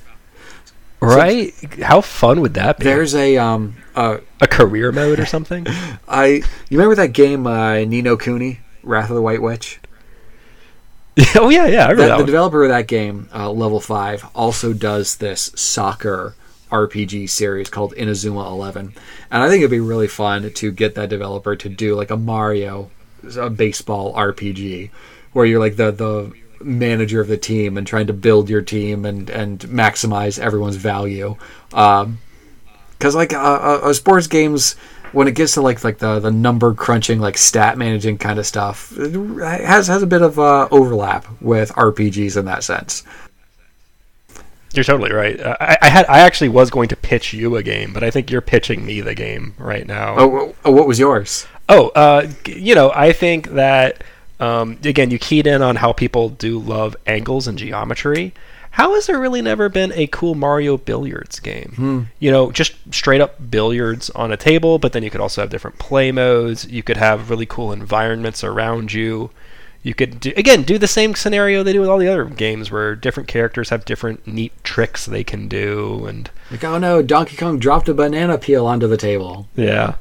Right? 1.02 1.54
How 1.82 2.02
fun 2.02 2.42
would 2.42 2.56
that 2.56 2.80
be? 2.80 2.84
There's 2.84 3.16
a 3.16 3.38
um 3.38 3.76
uh 3.96 4.18
a 4.42 4.48
career 4.48 4.92
mode 4.92 5.20
or 5.20 5.26
something. 5.26 5.66
I 6.08 6.44
you 6.70 6.78
remember 6.78 6.96
that 6.96 7.14
game 7.14 7.48
uh, 7.48 7.80
Ni 7.80 8.02
no 8.02 8.18
Kuni 8.18 8.60
Wrath 8.84 9.10
of 9.10 9.16
the 9.16 9.22
White 9.22 9.42
Witch? 9.42 9.80
oh 11.36 11.50
yeah, 11.50 11.66
yeah. 11.68 11.86
I 11.86 11.92
remember 11.92 12.02
That, 12.04 12.08
that 12.10 12.18
the 12.20 12.26
developer 12.26 12.64
of 12.64 12.70
that 12.70 12.88
game, 12.88 13.30
uh, 13.34 13.52
Level 13.52 13.80
Five, 13.80 14.26
also 14.36 14.74
does 14.74 15.18
this 15.18 15.52
soccer 15.56 16.36
RPG 16.72 17.30
series 17.30 17.70
called 17.70 17.94
Inazuma 17.96 18.46
Eleven, 18.48 18.94
and 19.32 19.44
I 19.44 19.50
think 19.50 19.60
it'd 19.62 19.72
be 19.72 19.80
really 19.80 20.08
fun 20.08 20.52
to 20.52 20.72
get 20.72 20.96
that 20.96 21.10
developer 21.10 21.56
to 21.56 21.70
do 21.70 21.96
like 21.96 22.12
a 22.12 22.18
Mario, 22.18 22.92
a 23.38 23.50
baseball 23.50 24.14
RPG, 24.14 24.92
where 25.34 25.46
you're 25.46 25.60
like 25.60 25.76
the 25.76 25.92
the 25.92 26.32
manager 26.62 27.22
of 27.22 27.28
the 27.28 27.38
team 27.38 27.78
and 27.78 27.86
trying 27.86 28.08
to 28.08 28.14
build 28.14 28.50
your 28.50 28.62
team 28.62 29.06
and 29.06 29.30
and 29.30 29.60
maximize 29.62 30.40
everyone's 30.40 30.76
value. 30.76 31.36
Um, 31.74 32.20
because 33.00 33.16
like 33.16 33.34
uh, 33.34 33.38
uh, 33.38 33.80
uh, 33.84 33.94
sports 33.94 34.28
games 34.28 34.76
when 35.14 35.28
it 35.28 35.36
gets 35.36 35.54
to 35.54 35.62
like 35.62 35.84
like 35.84 36.00
the 36.00 36.20
the 36.20 36.32
number 36.32 36.74
crunching 36.74 37.20
like 37.20 37.38
stat 37.38 37.78
managing 37.78 38.18
kind 38.18 38.38
of 38.38 38.46
stuff 38.46 38.94
it 38.98 39.14
has 39.66 39.88
has 39.88 40.04
a 40.04 40.08
bit 40.08 40.22
of 40.22 40.38
uh, 40.38 40.68
overlap 40.70 41.26
with 41.42 41.72
RPGs 41.74 42.38
in 42.38 42.46
that 42.46 42.64
sense. 42.64 43.04
You're 44.74 44.84
totally 44.84 45.12
right. 45.12 45.40
Uh, 45.40 45.58
I, 45.60 45.78
I 45.82 45.90
had 45.90 46.06
I 46.08 46.20
actually 46.20 46.50
was 46.50 46.70
going 46.70 46.90
to 46.90 46.96
pitch 46.96 47.34
you 47.34 47.56
a 47.56 47.64
game, 47.64 47.92
but 47.94 48.04
I 48.04 48.12
think 48.12 48.30
you're 48.30 48.42
pitching 48.42 48.86
me 48.86 49.02
the 49.02 49.16
game 49.16 49.56
right 49.58 49.88
now. 49.88 50.16
Oh, 50.18 50.56
oh 50.64 50.72
what 50.72 50.88
was 50.88 51.00
yours? 51.00 51.48
Oh, 51.70 51.90
uh, 51.90 52.28
you 52.46 52.76
know, 52.76 52.92
I 52.94 53.14
think 53.14 53.50
that 53.52 54.04
um, 54.40 54.78
again, 54.84 55.12
you 55.12 55.20
keyed 55.20 55.48
in 55.48 55.62
on 55.62 55.78
how 55.78 55.92
people 55.94 56.30
do 56.30 56.60
love 56.60 56.96
angles 57.06 57.48
and 57.48 57.58
geometry. 57.58 58.34
How 58.72 58.94
has 58.94 59.08
there 59.08 59.20
really 59.20 59.42
never 59.42 59.68
been 59.68 59.92
a 59.94 60.06
cool 60.08 60.36
Mario 60.36 60.78
billiards 60.78 61.40
game? 61.40 62.10
You 62.20 62.32
know, 62.32 62.52
just 62.52 62.74
straight 62.94 63.20
up 63.20 63.50
billiards 63.50 64.10
on 64.12 64.32
a 64.32 64.38
table, 64.38 64.78
but 64.78 64.94
then 64.94 65.02
you 65.04 65.10
could 65.10 65.22
also 65.22 65.42
have 65.42 65.50
different 65.50 65.80
play 65.80 66.12
modes. 66.12 66.66
You 66.68 66.84
could 66.84 66.98
have 66.98 67.30
really 67.32 67.48
cool 67.48 67.72
environments 67.74 68.44
around 68.44 68.94
you. 68.94 69.32
You 69.82 69.94
could 69.96 70.20
do, 70.20 70.34
again 70.36 70.64
do 70.64 70.78
the 70.78 70.88
same 70.88 71.16
scenario 71.16 71.64
they 71.64 71.72
do 71.74 71.80
with 71.80 71.90
all 71.90 71.98
the 71.98 72.08
other 72.10 72.26
games, 72.26 72.70
where 72.70 72.96
different 72.96 73.28
characters 73.30 73.70
have 73.70 73.86
different 73.86 74.28
neat 74.28 74.52
tricks 74.64 75.06
they 75.06 75.24
can 75.24 75.48
do, 75.48 76.06
and 76.06 76.30
Like 76.52 76.64
oh 76.66 76.78
no, 76.78 77.02
Donkey 77.02 77.38
Kong 77.38 77.60
dropped 77.60 77.88
a 77.90 77.94
banana 77.94 78.38
peel 78.38 78.66
onto 78.68 78.88
the 78.88 78.98
table. 78.98 79.48
yeah. 79.56 79.96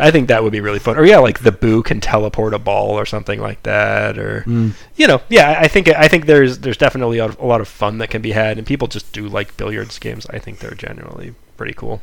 I 0.00 0.10
think 0.10 0.28
that 0.28 0.42
would 0.42 0.52
be 0.52 0.60
really 0.60 0.78
fun. 0.78 0.96
Or 0.96 1.04
yeah, 1.04 1.18
like 1.18 1.40
the 1.40 1.52
Boo 1.52 1.82
can 1.82 2.00
teleport 2.00 2.54
a 2.54 2.58
ball 2.58 2.98
or 2.98 3.06
something 3.06 3.40
like 3.40 3.62
that. 3.64 4.18
Or 4.18 4.44
you 4.46 5.06
know, 5.06 5.20
yeah, 5.28 5.56
I 5.60 5.68
think 5.68 5.88
I 5.88 6.08
think 6.08 6.26
there's 6.26 6.58
there's 6.58 6.76
definitely 6.76 7.18
a, 7.18 7.26
a 7.26 7.46
lot 7.46 7.60
of 7.60 7.68
fun 7.68 7.98
that 7.98 8.10
can 8.10 8.22
be 8.22 8.32
had, 8.32 8.58
and 8.58 8.66
people 8.66 8.88
just 8.88 9.12
do 9.12 9.28
like 9.28 9.56
billiards 9.56 9.98
games. 9.98 10.26
I 10.30 10.38
think 10.38 10.58
they're 10.58 10.70
generally 10.74 11.34
pretty 11.56 11.74
cool. 11.74 12.00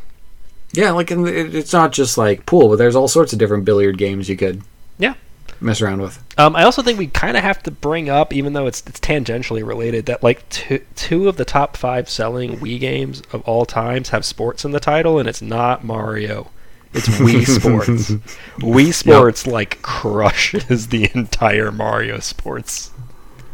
Yeah, 0.73 0.91
like 0.91 1.09
it's 1.11 1.73
not 1.73 1.91
just 1.93 2.17
like 2.17 2.45
pool, 2.45 2.69
but 2.69 2.75
there's 2.77 2.95
all 2.95 3.07
sorts 3.07 3.33
of 3.33 3.39
different 3.39 3.65
billiard 3.65 3.97
games 3.97 4.27
you 4.29 4.35
could 4.35 4.61
Yeah. 4.99 5.13
mess 5.61 5.81
around 5.81 6.01
with. 6.01 6.21
Um, 6.37 6.55
I 6.57 6.63
also 6.63 6.81
think 6.81 6.99
we 6.99 7.07
kind 7.07 7.37
of 7.37 7.41
have 7.43 7.63
to 7.63 7.71
bring 7.71 8.09
up, 8.09 8.33
even 8.33 8.51
though 8.53 8.67
it's 8.67 8.83
it's 8.85 8.99
tangentially 8.99 9.65
related, 9.65 10.05
that 10.07 10.21
like 10.23 10.47
two 10.49 10.81
two 10.95 11.29
of 11.29 11.37
the 11.37 11.45
top 11.45 11.77
five 11.77 12.09
selling 12.09 12.57
Wii 12.57 12.79
games 12.81 13.23
of 13.31 13.41
all 13.43 13.65
times 13.65 14.09
have 14.09 14.25
sports 14.25 14.65
in 14.65 14.71
the 14.71 14.79
title, 14.81 15.17
and 15.19 15.27
it's 15.29 15.41
not 15.41 15.83
Mario. 15.85 16.51
It's 16.93 17.07
Wii 17.07 17.45
Sports. 17.59 18.11
Wii 18.59 18.93
Sports 18.93 19.45
like 19.47 19.81
crushes 19.81 20.87
the 20.87 21.09
entire 21.13 21.71
Mario 21.71 22.19
Sports 22.19 22.91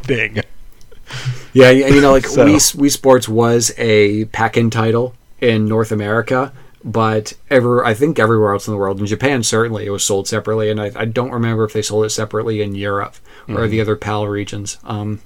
thing. 0.02 0.40
Yeah, 1.52 1.70
and 1.70 1.94
you 1.94 2.00
know, 2.00 2.12
like 2.12 2.26
So- 2.28 2.46
Wii, 2.46 2.76
Wii 2.76 2.90
Sports 2.90 3.28
was 3.28 3.72
a 3.78 4.24
pack-in 4.26 4.70
title 4.70 5.14
in 5.40 5.66
North 5.66 5.92
America, 5.92 6.52
but 6.84 7.34
ever 7.50 7.84
I 7.84 7.94
think 7.94 8.18
everywhere 8.18 8.52
else 8.52 8.66
in 8.66 8.72
the 8.72 8.78
world, 8.78 8.98
in 9.00 9.06
Japan 9.06 9.42
certainly, 9.42 9.86
it 9.86 9.90
was 9.90 10.04
sold 10.04 10.26
separately, 10.28 10.70
and 10.70 10.80
I, 10.80 10.90
I 10.96 11.04
don't 11.04 11.30
remember 11.30 11.64
if 11.64 11.72
they 11.72 11.82
sold 11.82 12.04
it 12.06 12.10
separately 12.10 12.62
in 12.62 12.74
Europe 12.74 13.16
or 13.48 13.66
the 13.68 13.80
other 13.80 13.96
PAL 13.96 14.26
regions. 14.26 14.78
Um, 14.84 15.20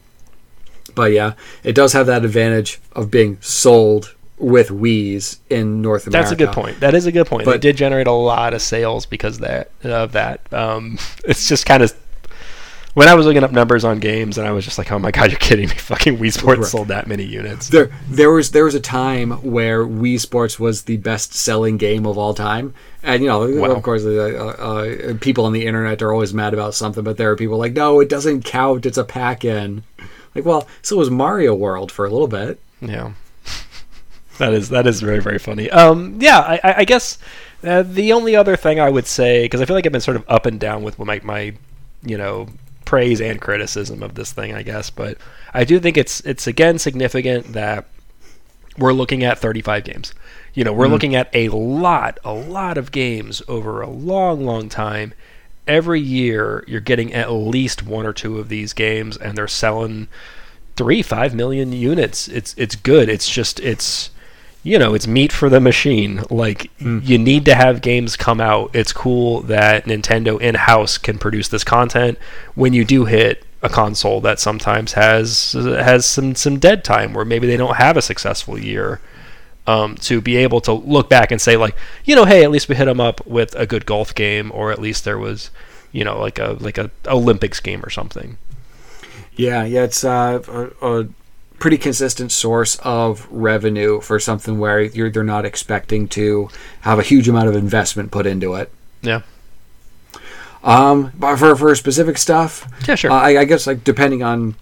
but 0.94 1.12
yeah, 1.12 1.34
it 1.62 1.74
does 1.74 1.92
have 1.92 2.06
that 2.06 2.24
advantage 2.24 2.80
of 2.92 3.10
being 3.10 3.38
sold 3.40 4.16
with 4.38 4.68
Wii's 4.68 5.40
in 5.50 5.82
North 5.82 6.06
America. 6.06 6.30
That's 6.30 6.32
a 6.32 6.36
good 6.44 6.52
point. 6.54 6.80
That 6.80 6.94
is 6.94 7.06
a 7.06 7.12
good 7.12 7.26
point. 7.26 7.44
they 7.44 7.52
But- 7.52 7.60
did 7.60 7.76
generate 7.76 8.06
a 8.06 8.12
lot 8.12 8.54
of 8.54 8.62
sales 8.62 9.06
because 9.06 9.38
that 9.38 9.70
of 9.84 10.12
that. 10.12 10.40
Um, 10.52 10.98
it's 11.24 11.48
just 11.48 11.66
kind 11.66 11.82
of 11.82 11.92
when 12.94 13.06
I 13.08 13.14
was 13.14 13.26
looking 13.26 13.44
up 13.44 13.52
numbers 13.52 13.84
on 13.84 14.00
games, 14.00 14.38
and 14.38 14.46
I 14.48 14.50
was 14.50 14.64
just 14.64 14.76
like, 14.78 14.90
"Oh 14.90 14.98
my 14.98 15.10
god, 15.12 15.30
you're 15.30 15.38
kidding 15.38 15.68
me! 15.68 15.74
Fucking 15.76 16.18
Wii 16.18 16.32
Sports 16.32 16.58
Right. 16.60 16.66
sold 16.68 16.88
that 16.88 17.06
many 17.06 17.22
units." 17.24 17.68
There, 17.68 17.90
there 18.08 18.30
was 18.32 18.50
there 18.50 18.64
was 18.64 18.74
a 18.74 18.80
time 18.80 19.30
where 19.42 19.84
Wii 19.84 20.18
Sports 20.18 20.58
was 20.58 20.82
the 20.82 20.96
best 20.96 21.32
selling 21.34 21.76
game 21.76 22.06
of 22.06 22.18
all 22.18 22.34
time, 22.34 22.74
and 23.04 23.22
you 23.22 23.28
know, 23.28 23.46
Wow. 23.48 23.70
of 23.72 23.82
course, 23.82 24.04
uh, 24.04 24.08
uh, 24.58 25.14
people 25.20 25.44
on 25.44 25.52
the 25.52 25.66
internet 25.66 26.02
are 26.02 26.12
always 26.12 26.34
mad 26.34 26.54
about 26.54 26.74
something, 26.74 27.04
but 27.04 27.18
there 27.18 27.30
are 27.30 27.36
people 27.36 27.56
like, 27.58 27.74
no, 27.74 28.00
it 28.00 28.08
doesn't 28.08 28.44
count. 28.44 28.84
It's 28.86 28.98
a 28.98 29.04
pack-in. 29.04 29.84
Like, 30.34 30.44
well, 30.44 30.66
so 30.82 30.96
was 30.96 31.10
Mario 31.10 31.54
World 31.54 31.92
for 31.92 32.04
a 32.04 32.10
little 32.10 32.26
bit. 32.28 32.58
Yeah, 32.80 33.12
that 34.38 34.52
is 34.52 34.68
that 34.70 34.86
is 34.86 35.00
very 35.00 35.20
very 35.20 35.38
funny. 35.38 35.70
Um, 35.70 36.16
yeah, 36.20 36.38
I, 36.38 36.74
I 36.78 36.84
guess 36.84 37.18
uh, 37.62 37.82
the 37.82 38.12
only 38.12 38.36
other 38.36 38.56
thing 38.56 38.80
I 38.80 38.88
would 38.88 39.06
say 39.06 39.44
because 39.44 39.60
I 39.60 39.64
feel 39.64 39.76
like 39.76 39.86
I've 39.86 39.92
been 39.92 40.00
sort 40.00 40.16
of 40.16 40.24
up 40.28 40.46
and 40.46 40.58
down 40.58 40.82
with 40.82 40.98
my 40.98 41.20
my 41.22 41.54
you 42.02 42.16
know 42.16 42.48
praise 42.84 43.20
and 43.20 43.40
criticism 43.40 44.02
of 44.02 44.14
this 44.14 44.32
thing, 44.32 44.54
I 44.54 44.62
guess, 44.62 44.88
but 44.90 45.18
I 45.52 45.64
do 45.64 45.78
think 45.78 45.96
it's 45.96 46.20
it's 46.20 46.46
again 46.46 46.78
significant 46.78 47.52
that 47.52 47.86
we're 48.78 48.92
looking 48.92 49.24
at 49.24 49.38
35 49.38 49.84
games. 49.84 50.14
You 50.54 50.64
know, 50.64 50.72
we're 50.72 50.88
looking 50.88 51.14
at 51.14 51.28
a 51.34 51.48
lot, 51.50 52.18
a 52.24 52.32
lot 52.32 52.78
of 52.78 52.92
games 52.92 53.42
over 53.48 53.80
a 53.80 53.90
long, 53.90 54.44
long 54.44 54.68
time. 54.68 55.12
Every 55.66 56.00
year, 56.00 56.64
you're 56.66 56.80
getting 56.80 57.12
at 57.12 57.30
least 57.30 57.84
one 57.84 58.06
or 58.06 58.12
two 58.12 58.38
of 58.38 58.48
these 58.48 58.72
games, 58.72 59.16
and 59.16 59.36
they're 59.36 59.48
selling 59.48 60.08
three, 60.76 61.02
five 61.02 61.34
million 61.34 61.72
units. 61.72 62.28
It's 62.28 62.54
it's 62.56 62.74
good. 62.74 63.08
It's 63.08 63.28
just 63.28 63.60
it's 63.60 64.10
you 64.62 64.78
know 64.78 64.94
it's 64.94 65.06
meat 65.06 65.32
for 65.32 65.48
the 65.48 65.60
machine. 65.60 66.22
Like 66.30 66.70
you 66.80 67.18
need 67.18 67.44
to 67.46 67.54
have 67.54 67.80
games 67.80 68.16
come 68.16 68.40
out. 68.40 68.70
It's 68.74 68.92
cool 68.92 69.42
that 69.42 69.84
Nintendo 69.86 70.40
in 70.40 70.54
house 70.54 70.98
can 70.98 71.18
produce 71.18 71.48
this 71.48 71.64
content. 71.64 72.18
When 72.54 72.72
you 72.72 72.84
do 72.84 73.04
hit 73.04 73.44
a 73.62 73.68
console 73.68 74.20
that 74.20 74.38
sometimes 74.38 74.92
has 74.92 75.52
has 75.52 76.06
some 76.06 76.34
some 76.34 76.58
dead 76.58 76.84
time 76.84 77.12
where 77.12 77.24
maybe 77.24 77.46
they 77.46 77.56
don't 77.56 77.76
have 77.76 77.96
a 77.96 78.02
successful 78.02 78.58
year. 78.58 79.00
Um, 79.66 79.96
to 79.96 80.22
be 80.22 80.36
able 80.38 80.62
to 80.62 80.72
look 80.72 81.10
back 81.10 81.30
and 81.30 81.38
say 81.38 81.58
like 81.58 81.76
you 82.06 82.16
know 82.16 82.24
hey 82.24 82.42
at 82.42 82.50
least 82.50 82.70
we 82.70 82.74
hit 82.74 82.86
them 82.86 83.02
up 83.02 83.26
with 83.26 83.54
a 83.54 83.66
good 83.66 83.84
golf 83.84 84.14
game 84.14 84.50
or 84.54 84.72
at 84.72 84.80
least 84.80 85.04
there 85.04 85.18
was 85.18 85.50
you 85.92 86.04
know 86.04 86.18
like 86.18 86.38
a 86.38 86.56
like 86.58 86.78
a 86.78 86.90
Olympics 87.06 87.60
game 87.60 87.84
or 87.84 87.90
something 87.90 88.38
Yeah, 89.36 89.64
yeah, 89.64 89.84
it's 89.84 90.04
uh, 90.04 90.40
a, 90.82 91.00
a 91.00 91.08
pretty 91.58 91.78
consistent 91.78 92.30
source 92.32 92.76
of 92.82 93.26
revenue 93.30 94.00
for 94.00 94.20
something 94.20 94.58
where 94.58 94.80
you're 94.82 95.10
they're 95.10 95.24
not 95.24 95.44
expecting 95.44 96.06
to 96.08 96.48
have 96.82 96.98
a 96.98 97.02
huge 97.02 97.28
amount 97.28 97.48
of 97.48 97.56
investment 97.56 98.10
put 98.10 98.26
into 98.26 98.54
it. 98.54 98.70
yeah 99.02 99.22
Um, 100.62 101.12
but 101.18 101.36
for 101.36 101.54
for 101.56 101.74
specific 101.74 102.18
stuff, 102.18 102.66
yeah 102.88 102.94
sure 102.94 103.10
Uh, 103.10 103.14
I, 103.14 103.40
I 103.40 103.44
guess 103.44 103.66
like 103.66 103.84
depending 103.84 104.22
on 104.22 104.54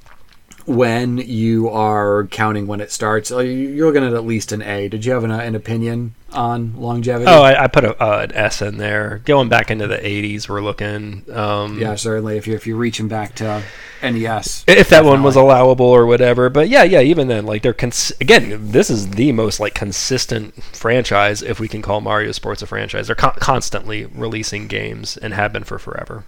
when 0.67 1.19
you 1.19 1.69
are 1.71 2.27
counting 2.31 2.67
when 2.67 2.81
it 2.81 2.91
starts, 2.91 3.31
you- 3.31 3.43
you're 3.43 3.87
looking 3.87 4.05
at 4.05 4.13
at 4.13 4.25
least 4.27 4.53
an 4.53 4.63
A. 4.63 4.89
Did 4.89 5.05
you 5.05 5.13
have 5.13 5.25
an, 5.25 5.31
uh, 5.31 5.39
an 5.39 5.55
opinion 5.55 6.15
on 6.33 6.75
longevity? 6.77 7.31
Oh, 7.31 7.43
I, 7.43 7.65
I 7.65 7.67
put 7.69 7.85
a, 7.85 8.01
uh, 8.03 8.21
an 8.29 8.33
S 8.35 8.61
in 8.61 8.77
there. 8.79 9.23
Going 9.25 9.49
back 9.49 9.71
into 9.71 9.87
the 9.87 9.97
'80s, 9.99 10.49
we're 10.49 10.61
looking. 10.61 11.23
Um, 11.33 11.81
yeah, 11.81 11.95
certainly. 11.95 12.37
If 12.37 12.47
you're 12.47 12.57
if 12.57 12.67
you're 12.67 12.77
reaching 12.77 13.09
back 13.09 13.35
to 13.37 13.63
NES, 14.03 14.65
if 14.69 14.89
that 14.91 15.05
one 15.05 15.23
was 15.23 15.37
allowable 15.37 15.87
or 15.87 16.05
whatever. 16.07 16.51
But 16.51 16.69
yeah, 16.69 16.83
yeah. 16.83 17.01
Even 17.01 17.29
then, 17.29 17.47
like 17.47 17.63
they're 17.63 17.73
cons- 17.73 18.13
again, 18.21 18.59
this 18.73 18.91
is 18.91 19.11
the 19.11 19.33
most 19.33 19.61
like 19.61 19.75
consistent 19.75 20.55
franchise, 20.65 21.43
if 21.43 21.59
we 21.61 21.69
can 21.69 21.81
call 21.83 22.01
Mario 22.01 22.33
Sports 22.33 22.61
a 22.63 22.67
franchise. 22.67 23.07
They're 23.07 23.17
con- 23.17 23.35
constantly 23.39 24.05
releasing 24.07 24.67
games 24.67 25.17
and 25.17 25.33
have 25.33 25.53
been 25.53 25.65
for 25.65 25.79
forever. 25.79 26.25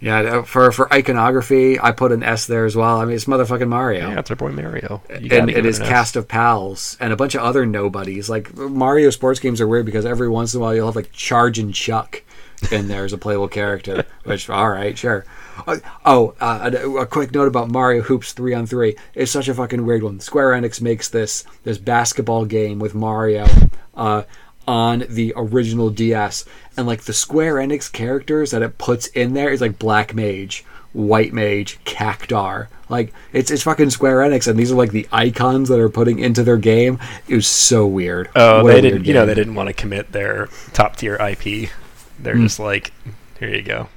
Yeah, 0.00 0.18
uh, 0.20 0.42
for 0.42 0.70
for 0.72 0.92
iconography, 0.92 1.80
I 1.80 1.92
put 1.92 2.12
an 2.12 2.22
S 2.22 2.46
there 2.46 2.66
as 2.66 2.76
well. 2.76 3.00
I 3.00 3.04
mean, 3.04 3.14
it's 3.14 3.24
motherfucking 3.24 3.68
Mario. 3.68 4.10
Yeah, 4.10 4.18
it's 4.18 4.30
our 4.30 4.36
boy 4.36 4.52
Mario. 4.52 5.02
You 5.08 5.28
gotta 5.28 5.42
and 5.42 5.50
his 5.50 5.58
it 5.58 5.64
it 5.64 5.66
is 5.66 5.78
an 5.78 5.84
S. 5.84 5.88
cast 5.88 6.16
of 6.16 6.28
pals 6.28 6.96
and 7.00 7.12
a 7.12 7.16
bunch 7.16 7.34
of 7.34 7.42
other 7.42 7.64
nobodies. 7.64 8.28
Like 8.28 8.54
Mario 8.54 9.10
sports 9.10 9.40
games 9.40 9.60
are 9.60 9.66
weird 9.68 9.86
because 9.86 10.04
every 10.04 10.28
once 10.28 10.54
in 10.54 10.60
a 10.60 10.62
while 10.62 10.74
you'll 10.74 10.86
have 10.86 10.96
like 10.96 11.12
Chargin' 11.12 11.72
Chuck 11.72 12.22
in 12.70 12.88
there 12.88 13.04
as 13.04 13.12
a 13.12 13.18
playable 13.18 13.48
character. 13.48 14.04
Which 14.24 14.50
all 14.50 14.68
right, 14.68 14.96
sure. 14.96 15.24
Uh, 15.66 15.78
oh, 16.04 16.34
uh, 16.40 16.70
a, 16.74 16.96
a 16.96 17.06
quick 17.06 17.32
note 17.32 17.48
about 17.48 17.70
Mario 17.70 18.02
Hoops 18.02 18.32
three 18.34 18.52
on 18.52 18.66
three. 18.66 18.96
It's 19.14 19.32
such 19.32 19.48
a 19.48 19.54
fucking 19.54 19.86
weird 19.86 20.02
one. 20.02 20.20
Square 20.20 20.52
Enix 20.52 20.80
makes 20.80 21.08
this 21.08 21.44
this 21.64 21.78
basketball 21.78 22.44
game 22.44 22.78
with 22.78 22.94
Mario. 22.94 23.46
Uh, 23.94 24.24
on 24.68 25.04
the 25.08 25.32
original 25.36 25.90
DS, 25.90 26.44
and 26.76 26.86
like 26.86 27.02
the 27.02 27.12
Square 27.12 27.54
Enix 27.56 27.90
characters 27.90 28.50
that 28.50 28.62
it 28.62 28.78
puts 28.78 29.06
in 29.08 29.34
there 29.34 29.50
is 29.50 29.60
like 29.60 29.78
Black 29.78 30.14
Mage, 30.14 30.64
White 30.92 31.32
Mage, 31.32 31.78
Cactuar. 31.84 32.68
Like 32.88 33.12
it's 33.32 33.50
it's 33.50 33.62
fucking 33.64 33.90
Square 33.90 34.18
Enix, 34.18 34.46
and 34.48 34.58
these 34.58 34.70
are 34.72 34.76
like 34.76 34.92
the 34.92 35.08
icons 35.12 35.68
that 35.68 35.78
are 35.80 35.88
putting 35.88 36.18
into 36.18 36.42
their 36.44 36.56
game. 36.56 36.98
It 37.28 37.34
was 37.34 37.46
so 37.46 37.86
weird. 37.86 38.28
Oh, 38.36 38.62
What 38.64 38.72
they 38.72 38.80
didn't. 38.80 39.04
You 39.06 39.14
know, 39.14 39.26
they 39.26 39.34
didn't 39.34 39.54
want 39.54 39.68
to 39.68 39.72
commit 39.72 40.12
their 40.12 40.46
top 40.72 40.96
tier 40.96 41.16
IP. 41.16 41.70
They're 42.18 42.34
Hmm. 42.36 42.44
just 42.44 42.58
like, 42.60 42.92
here 43.38 43.48
you 43.48 43.62
go. 43.62 43.88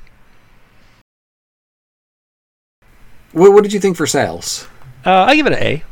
What, 3.32 3.54
what 3.54 3.64
did 3.64 3.74
you 3.74 3.80
think 3.80 3.96
for 3.96 4.08
sales? 4.08 4.68
Uh, 5.06 5.14
I 5.24 5.36
give 5.36 5.46
it 5.46 5.54
an 5.54 5.60
A. 5.64 5.84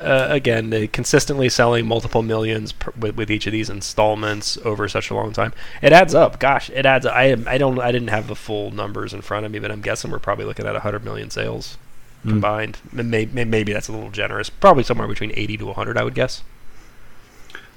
Uh, 0.00 0.26
again, 0.30 0.70
they 0.70 0.86
consistently 0.86 1.48
selling 1.48 1.86
multiple 1.86 2.22
millions 2.22 2.72
per, 2.72 2.92
with, 2.98 3.16
with 3.16 3.30
each 3.30 3.46
of 3.46 3.52
these 3.52 3.70
installments 3.70 4.56
over 4.64 4.88
such 4.88 5.10
a 5.10 5.14
long 5.14 5.32
time. 5.32 5.52
It 5.82 5.92
adds 5.92 6.14
up. 6.14 6.38
Gosh, 6.38 6.70
it 6.70 6.84
adds. 6.86 7.06
Up. 7.06 7.14
I 7.14 7.36
I 7.46 7.58
don't. 7.58 7.78
I 7.78 7.92
didn't 7.92 8.08
have 8.08 8.26
the 8.28 8.34
full 8.36 8.70
numbers 8.70 9.12
in 9.14 9.22
front 9.22 9.46
of 9.46 9.52
me, 9.52 9.58
but 9.58 9.70
I'm 9.70 9.80
guessing 9.80 10.10
we're 10.10 10.18
probably 10.18 10.44
looking 10.44 10.66
at 10.66 10.72
100 10.72 11.04
million 11.04 11.30
sales 11.30 11.76
Hmm. 12.22 12.30
combined. 12.30 12.78
Maybe, 12.90 13.44
maybe 13.44 13.72
that's 13.74 13.88
a 13.88 13.92
little 13.92 14.10
generous. 14.10 14.48
Probably 14.48 14.82
somewhere 14.82 15.06
between 15.06 15.32
80 15.34 15.58
to 15.58 15.66
100, 15.66 15.98
I 15.98 16.04
would 16.04 16.14
guess. 16.14 16.42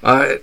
Uh, 0.01 0.35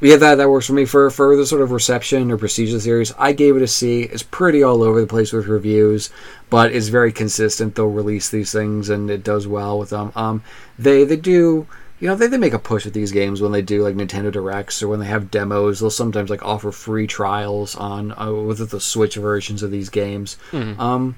yeah, 0.00 0.16
that 0.16 0.36
that 0.36 0.48
works 0.48 0.66
for 0.66 0.72
me 0.72 0.84
for 0.84 1.10
for 1.10 1.36
the 1.36 1.46
sort 1.46 1.62
of 1.62 1.72
reception 1.72 2.30
or 2.30 2.38
prestige 2.38 2.72
of 2.72 2.82
series. 2.82 3.12
I 3.18 3.32
gave 3.32 3.56
it 3.56 3.62
a 3.62 3.66
C. 3.66 4.02
It's 4.02 4.22
pretty 4.22 4.62
all 4.62 4.82
over 4.82 5.00
the 5.00 5.06
place 5.06 5.32
with 5.32 5.46
reviews, 5.46 6.10
but 6.48 6.72
it's 6.72 6.88
very 6.88 7.12
consistent. 7.12 7.74
They'll 7.74 7.86
release 7.86 8.30
these 8.30 8.50
things 8.50 8.88
and 8.88 9.10
it 9.10 9.22
does 9.22 9.46
well 9.46 9.78
with 9.78 9.90
them. 9.90 10.12
Um, 10.14 10.42
they 10.78 11.04
they 11.04 11.16
do. 11.16 11.66
You 11.98 12.08
know, 12.08 12.14
they, 12.16 12.28
they 12.28 12.38
make 12.38 12.54
a 12.54 12.58
push 12.58 12.86
with 12.86 12.94
these 12.94 13.12
games 13.12 13.42
when 13.42 13.52
they 13.52 13.60
do 13.60 13.82
like 13.82 13.94
Nintendo 13.94 14.32
Directs 14.32 14.82
or 14.82 14.88
when 14.88 15.00
they 15.00 15.06
have 15.06 15.30
demos. 15.30 15.80
They'll 15.80 15.90
sometimes 15.90 16.30
like 16.30 16.42
offer 16.42 16.72
free 16.72 17.06
trials 17.06 17.76
on 17.76 18.18
uh, 18.18 18.32
with 18.32 18.70
the 18.70 18.80
Switch 18.80 19.16
versions 19.16 19.62
of 19.62 19.70
these 19.70 19.90
games. 19.90 20.38
Um, 20.80 21.16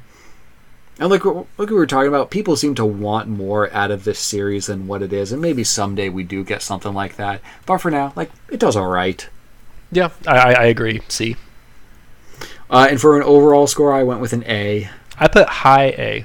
and 0.98 1.10
like 1.10 1.24
like 1.24 1.70
we 1.70 1.74
were 1.74 1.86
talking 1.86 2.08
about, 2.08 2.30
people 2.30 2.56
seem 2.56 2.74
to 2.76 2.84
want 2.84 3.28
more 3.28 3.72
out 3.72 3.90
of 3.90 4.04
this 4.04 4.18
series 4.18 4.66
than 4.66 4.86
what 4.86 5.02
it 5.02 5.12
is, 5.12 5.32
and 5.32 5.40
maybe 5.40 5.64
someday 5.64 6.08
we 6.08 6.22
do 6.22 6.44
get 6.44 6.62
something 6.62 6.92
like 6.92 7.16
that. 7.16 7.40
But 7.66 7.78
for 7.78 7.90
now, 7.90 8.12
like 8.14 8.30
it 8.50 8.60
does 8.60 8.76
all 8.76 8.88
right. 8.88 9.28
Yeah, 9.90 10.10
I, 10.26 10.54
I, 10.54 10.64
agree. 10.66 11.02
C. 11.08 11.36
Uh, 12.70 12.86
and 12.90 13.00
for 13.00 13.18
an 13.18 13.22
overall 13.24 13.66
score, 13.66 13.92
I 13.92 14.02
went 14.02 14.20
with 14.20 14.32
an 14.32 14.42
A. 14.44 14.88
I 15.18 15.28
put 15.28 15.46
high 15.48 15.88
A. 15.88 16.24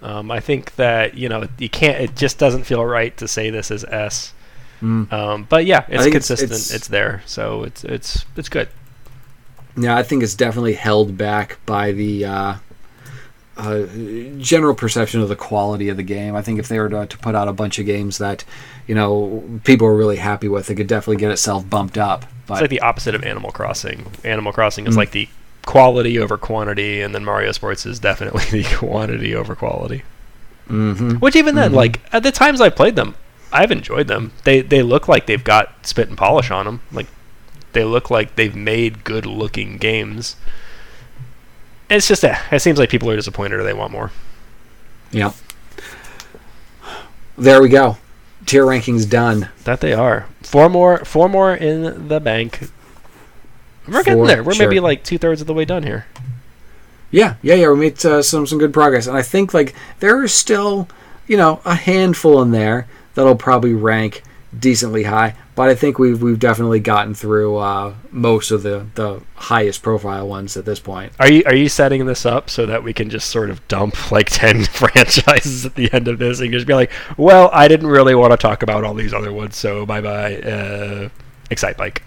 Um, 0.00 0.30
I 0.30 0.40
think 0.40 0.76
that 0.76 1.14
you 1.14 1.28
know 1.28 1.48
you 1.58 1.68
can't. 1.68 2.00
It 2.00 2.16
just 2.16 2.38
doesn't 2.38 2.64
feel 2.64 2.84
right 2.84 3.16
to 3.18 3.28
say 3.28 3.50
this 3.50 3.70
as 3.70 3.84
S. 3.84 4.32
Mm. 4.80 5.10
Um, 5.12 5.46
but 5.48 5.64
yeah, 5.64 5.84
it's 5.88 6.02
think 6.04 6.14
it's- 6.14 6.28
consistent. 6.28 6.52
It's, 6.52 6.70
it's- 6.70 6.88
there, 6.88 7.22
so 7.26 7.64
it's 7.64 7.84
it's 7.84 8.24
it's 8.36 8.48
good. 8.48 8.68
Yeah, 9.76 9.96
I 9.96 10.02
think 10.02 10.22
it's 10.22 10.34
definitely 10.34 10.74
held 10.74 11.18
back 11.18 11.58
by 11.66 11.92
the 11.92 12.24
uh, 12.24 12.54
uh, 13.56 13.84
general 14.38 14.74
perception 14.74 15.20
of 15.20 15.28
the 15.28 15.36
quality 15.36 15.88
of 15.88 15.96
the 15.96 16.02
game. 16.02 16.34
I 16.34 16.42
think 16.42 16.58
if 16.58 16.68
they 16.68 16.78
were 16.78 16.88
to, 16.88 17.06
to 17.06 17.18
put 17.18 17.34
out 17.34 17.46
a 17.48 17.52
bunch 17.52 17.78
of 17.78 17.86
games 17.86 18.18
that 18.18 18.44
you 18.86 18.94
know 18.94 19.42
people 19.64 19.86
are 19.86 19.94
really 19.96 20.16
happy 20.16 20.48
with, 20.48 20.70
it 20.70 20.74
could 20.74 20.86
definitely 20.88 21.20
get 21.20 21.30
itself 21.30 21.68
bumped 21.68 21.96
up. 21.98 22.26
But 22.46 22.54
It's 22.54 22.60
like 22.62 22.70
the 22.70 22.80
opposite 22.80 23.14
of 23.14 23.22
Animal 23.24 23.50
Crossing. 23.52 24.06
Animal 24.24 24.52
Crossing 24.52 24.86
is 24.86 24.94
Mm. 24.94 24.98
like 24.98 25.10
the 25.12 25.28
quality 25.64 26.18
over 26.18 26.36
quantity, 26.36 27.00
and 27.00 27.14
then 27.14 27.24
Mario 27.24 27.52
Sports 27.52 27.86
is 27.86 27.98
definitely 27.98 28.44
the 28.62 28.64
quantity 28.76 29.34
over 29.34 29.54
quality. 29.54 30.02
Mhm. 30.68 31.20
Which 31.20 31.36
even 31.36 31.54
then, 31.54 31.72
Mhm. 31.72 31.76
like 31.76 32.00
at 32.12 32.22
the 32.22 32.32
times 32.32 32.60
I 32.60 32.70
played 32.70 32.96
them, 32.96 33.14
I've 33.52 33.70
enjoyed 33.70 34.08
them. 34.08 34.32
They 34.44 34.60
they 34.62 34.82
look 34.82 35.06
like 35.08 35.26
they've 35.26 35.44
got 35.44 35.86
spit 35.86 36.08
and 36.08 36.18
polish 36.18 36.50
on 36.50 36.64
them. 36.66 36.80
Like 36.92 37.06
they 37.72 37.84
look 37.84 38.10
like 38.10 38.34
they've 38.36 38.54
made 38.56 39.04
good 39.04 39.26
looking 39.26 39.76
games. 39.78 40.36
It's 41.90 42.08
just 42.08 42.22
that 42.22 42.52
it 42.52 42.60
seems 42.60 42.78
like 42.78 42.88
people 42.88 43.10
are 43.10 43.16
disappointed 43.16 43.60
or 43.60 43.62
they 43.62 43.74
want 43.74 43.92
more. 43.92 44.10
Yeah. 45.10 45.32
There 47.36 47.60
we 47.60 47.68
go. 47.68 47.98
Tier 48.46 48.64
rankings 48.64 49.08
done. 49.08 49.48
That 49.64 49.80
they 49.80 49.92
are. 49.92 50.26
Four 50.42 50.68
more 50.68 51.04
four 51.04 51.28
more 51.28 51.54
in 51.54 52.08
the 52.08 52.20
bank. 52.20 52.68
We're 53.86 54.02
getting 54.02 54.24
there. 54.24 54.42
We're 54.42 54.54
sure. 54.54 54.66
maybe 54.66 54.80
like 54.80 55.04
two 55.04 55.18
thirds 55.18 55.40
of 55.40 55.46
the 55.46 55.54
way 55.54 55.64
done 55.64 55.82
here. 55.82 56.06
Yeah, 57.10 57.36
yeah, 57.42 57.54
yeah. 57.54 57.70
We 57.70 57.78
made 57.78 58.04
uh, 58.04 58.22
some 58.22 58.46
some 58.46 58.58
good 58.58 58.72
progress, 58.72 59.06
and 59.06 59.16
I 59.16 59.22
think 59.22 59.54
like 59.54 59.74
there 60.00 60.20
are 60.20 60.28
still, 60.28 60.88
you 61.26 61.36
know, 61.36 61.60
a 61.64 61.74
handful 61.74 62.42
in 62.42 62.50
there 62.50 62.88
that'll 63.14 63.36
probably 63.36 63.74
rank 63.74 64.22
decently 64.58 65.04
high. 65.04 65.34
But 65.54 65.68
I 65.68 65.74
think 65.74 65.98
we've 65.98 66.20
we've 66.20 66.38
definitely 66.38 66.80
gotten 66.80 67.14
through 67.14 67.56
uh, 67.56 67.94
most 68.10 68.50
of 68.50 68.62
the 68.62 68.86
the 68.94 69.22
highest 69.36 69.82
profile 69.82 70.26
ones 70.26 70.56
at 70.56 70.64
this 70.64 70.80
point. 70.80 71.12
Are 71.20 71.30
you 71.30 71.42
are 71.46 71.54
you 71.54 71.68
setting 71.68 72.06
this 72.06 72.26
up 72.26 72.50
so 72.50 72.66
that 72.66 72.82
we 72.82 72.92
can 72.92 73.10
just 73.10 73.30
sort 73.30 73.50
of 73.50 73.66
dump 73.68 74.10
like 74.10 74.26
ten 74.30 74.64
franchises 74.64 75.64
at 75.64 75.74
the 75.74 75.92
end 75.92 76.08
of 76.08 76.18
this 76.18 76.40
and 76.40 76.52
just 76.52 76.66
be 76.66 76.74
like, 76.74 76.90
well, 77.16 77.50
I 77.52 77.68
didn't 77.68 77.86
really 77.88 78.14
want 78.14 78.32
to 78.32 78.36
talk 78.36 78.62
about 78.62 78.84
all 78.84 78.94
these 78.94 79.14
other 79.14 79.32
ones, 79.32 79.56
so 79.56 79.86
bye 79.86 80.00
bye. 80.00 80.36
Uh, 80.38 81.08
Excitebike. 81.50 82.00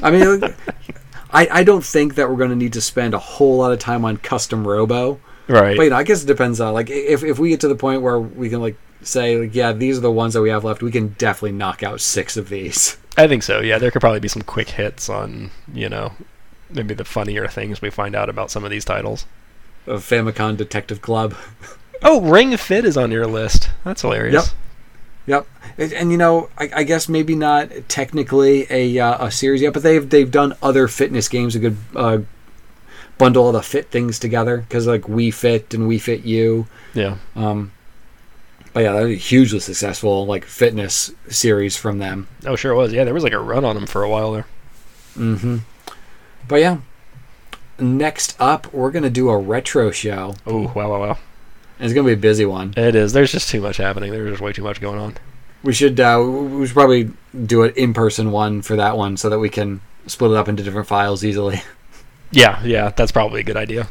I 0.02 0.10
mean, 0.10 0.42
I 1.30 1.60
I 1.60 1.64
don't 1.64 1.84
think 1.84 2.16
that 2.16 2.28
we're 2.28 2.36
going 2.36 2.50
to 2.50 2.56
need 2.56 2.72
to 2.72 2.80
spend 2.80 3.14
a 3.14 3.18
whole 3.18 3.58
lot 3.58 3.72
of 3.72 3.78
time 3.78 4.04
on 4.04 4.16
custom 4.16 4.66
robo. 4.66 5.20
right. 5.46 5.76
But 5.76 5.84
you 5.84 5.90
know, 5.90 5.96
I 5.96 6.02
guess 6.02 6.22
it 6.24 6.26
depends 6.26 6.60
on 6.60 6.74
like 6.74 6.90
if 6.90 7.22
if 7.22 7.38
we 7.38 7.50
get 7.50 7.60
to 7.60 7.68
the 7.68 7.76
point 7.76 8.02
where 8.02 8.18
we 8.18 8.48
can 8.48 8.60
like 8.60 8.76
say 9.02 9.44
yeah 9.46 9.72
these 9.72 9.98
are 9.98 10.02
the 10.02 10.10
ones 10.10 10.34
that 10.34 10.42
we 10.42 10.50
have 10.50 10.64
left, 10.64 10.82
we 10.82 10.90
can 10.90 11.08
definitely 11.18 11.52
knock 11.52 11.82
out 11.82 12.00
six 12.00 12.36
of 12.36 12.48
these. 12.48 12.96
I 13.16 13.26
think 13.28 13.42
so. 13.42 13.60
Yeah, 13.60 13.78
there 13.78 13.90
could 13.90 14.00
probably 14.00 14.20
be 14.20 14.28
some 14.28 14.42
quick 14.42 14.70
hits 14.70 15.08
on 15.08 15.50
you 15.72 15.88
know 15.88 16.12
maybe 16.70 16.94
the 16.94 17.04
funnier 17.04 17.48
things 17.48 17.82
we 17.82 17.90
find 17.90 18.14
out 18.14 18.28
about 18.28 18.50
some 18.50 18.64
of 18.64 18.70
these 18.70 18.84
titles. 18.84 19.26
Of 19.86 20.04
Famicom 20.04 20.56
Detective 20.56 21.02
Club. 21.02 21.34
Oh, 22.02 22.22
Ring 22.22 22.56
Fit 22.56 22.86
is 22.86 22.96
on 22.96 23.10
your 23.10 23.26
list. 23.26 23.68
That's 23.84 24.00
hilarious. 24.00 24.46
Yep. 24.46 24.54
Yep, 25.26 25.46
and, 25.76 25.92
and, 25.92 26.10
you 26.10 26.16
know, 26.16 26.48
I, 26.56 26.70
I 26.76 26.82
guess 26.82 27.08
maybe 27.08 27.36
not 27.36 27.70
technically 27.88 28.66
a 28.70 28.98
uh, 28.98 29.26
a 29.26 29.30
series 29.30 29.60
yet, 29.60 29.74
but 29.74 29.82
they've 29.82 30.08
they've 30.08 30.30
done 30.30 30.56
other 30.62 30.88
fitness 30.88 31.28
games 31.28 31.54
that 31.54 31.60
could 31.60 31.76
uh, 31.94 32.18
bundle 33.18 33.44
all 33.44 33.52
the 33.52 33.62
fit 33.62 33.90
things 33.90 34.18
together 34.18 34.56
because 34.56 34.86
like 34.86 35.02
Wii 35.02 35.32
Fit 35.32 35.74
and 35.74 35.88
Wii 35.88 36.00
Fit 36.00 36.24
U. 36.24 36.66
Yeah. 36.94 37.18
Um, 37.36 37.70
but 38.72 38.80
yeah, 38.80 38.92
that 38.92 39.02
was 39.02 39.10
a 39.10 39.14
hugely 39.14 39.60
successful 39.60 40.26
like 40.26 40.44
fitness 40.44 41.12
series 41.28 41.76
from 41.76 41.98
them. 41.98 42.28
Oh, 42.44 42.56
sure 42.56 42.72
it 42.72 42.76
was. 42.76 42.92
Yeah, 42.92 43.04
there 43.04 43.14
was 43.14 43.24
like 43.24 43.32
a 43.32 43.38
run 43.38 43.64
on 43.64 43.74
them 43.74 43.86
for 43.86 44.02
a 44.02 44.08
while 44.08 44.32
there. 44.32 44.46
Mm-hmm. 45.16 45.58
But 46.48 46.60
yeah, 46.60 46.78
next 47.78 48.36
up 48.40 48.72
we're 48.72 48.90
gonna 48.90 49.10
do 49.10 49.30
a 49.30 49.38
retro 49.38 49.90
show. 49.90 50.34
Oh, 50.46 50.72
wow, 50.74 50.90
wow, 50.90 51.00
wow. 51.00 51.18
And 51.78 51.86
it's 51.86 51.94
gonna 51.94 52.06
be 52.06 52.12
a 52.12 52.16
busy 52.16 52.46
one. 52.46 52.74
It 52.76 52.94
is. 52.94 53.12
There's 53.12 53.32
just 53.32 53.48
too 53.48 53.60
much 53.60 53.78
happening. 53.78 54.12
There's 54.12 54.30
just 54.30 54.42
way 54.42 54.52
too 54.52 54.62
much 54.62 54.80
going 54.80 54.98
on. 54.98 55.16
We 55.62 55.72
should 55.72 55.98
uh, 55.98 56.22
we 56.22 56.66
should 56.66 56.74
probably 56.74 57.10
do 57.46 57.62
an 57.64 57.72
in 57.76 57.92
person 57.92 58.30
one 58.30 58.62
for 58.62 58.76
that 58.76 58.96
one 58.96 59.16
so 59.16 59.28
that 59.28 59.38
we 59.38 59.48
can 59.48 59.80
split 60.06 60.30
it 60.30 60.36
up 60.36 60.48
into 60.48 60.62
different 60.62 60.88
files 60.88 61.24
easily. 61.24 61.62
Yeah, 62.32 62.62
yeah, 62.62 62.90
that's 62.90 63.10
probably 63.10 63.40
a 63.40 63.42
good 63.42 63.56
idea. 63.56 63.88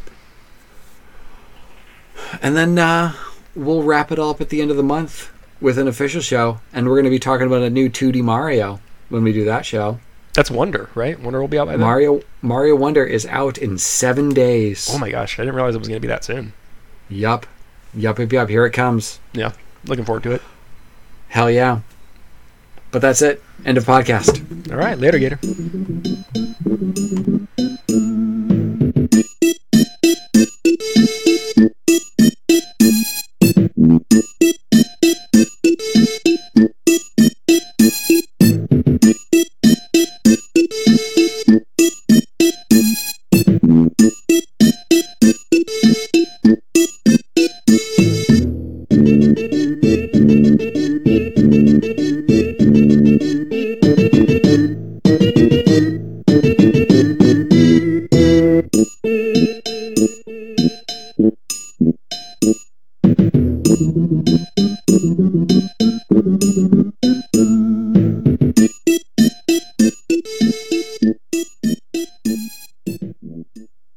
And 2.42 2.56
then 2.56 2.80
uh, 2.80 3.14
we'll 3.56 3.84
wrap 3.84 4.12
it 4.12 4.20
up 4.20 4.42
at 4.42 4.50
the 4.50 4.62
end 4.62 4.72
of 4.72 4.78
the 4.78 4.84
month 4.84 5.32
with 5.62 5.78
an 5.78 5.88
official 5.88 6.22
show, 6.22 6.60
and 6.74 6.88
we're 6.88 6.96
going 6.96 7.06
to 7.06 7.10
be 7.10 7.20
talking 7.20 7.48
about 7.48 7.62
a 7.62 7.70
new 7.70 7.90
2D 7.90 8.22
Mario 8.22 8.80
when 9.10 9.24
we 9.24 9.34
do 9.34 9.46
that 9.46 9.66
show. 9.66 10.00
That's 10.34 10.52
Wonder, 10.52 10.90
right? 10.96 11.20
Wonder 11.20 11.42
will 11.42 11.48
be 11.48 11.58
out 11.60 11.66
by 11.66 11.74
then. 11.74 11.82
Mario 11.82 12.22
Mario 12.42 12.76
Wonder 12.76 13.04
is 13.04 13.26
out 13.26 13.58
in 13.58 13.78
seven 13.78 14.30
days. 14.30 14.88
Oh 14.92 14.98
my 14.98 15.10
gosh, 15.10 15.38
I 15.38 15.42
didn't 15.42 15.56
realize 15.56 15.76
it 15.76 15.80
was 15.80 15.88
going 15.88 15.98
to 15.98 16.02
be 16.02 16.08
that 16.08 16.24
soon. 16.24 16.54
Yup, 17.10 17.46
yup, 17.94 18.20
yup, 18.20 18.32
yup. 18.32 18.50
Here 18.50 18.66
it 18.66 18.72
comes. 18.72 19.20
Yeah, 19.34 19.54
looking 19.86 20.06
forward 20.06 20.24
to 20.24 20.32
it. 20.32 20.42
Hell 21.30 21.50
yeah! 21.50 21.82
But 22.92 23.02
that's 23.02 23.22
it. 23.22 23.44
End 23.66 23.78
of 23.78 23.86
podcast. 23.86 24.72
All 24.72 24.78
right, 24.78 24.98
later, 24.98 25.20
Gator. 25.20 25.40
Thank 30.72 31.08
you. 31.08 31.19
Thank 34.12 34.26
you. 34.42 34.59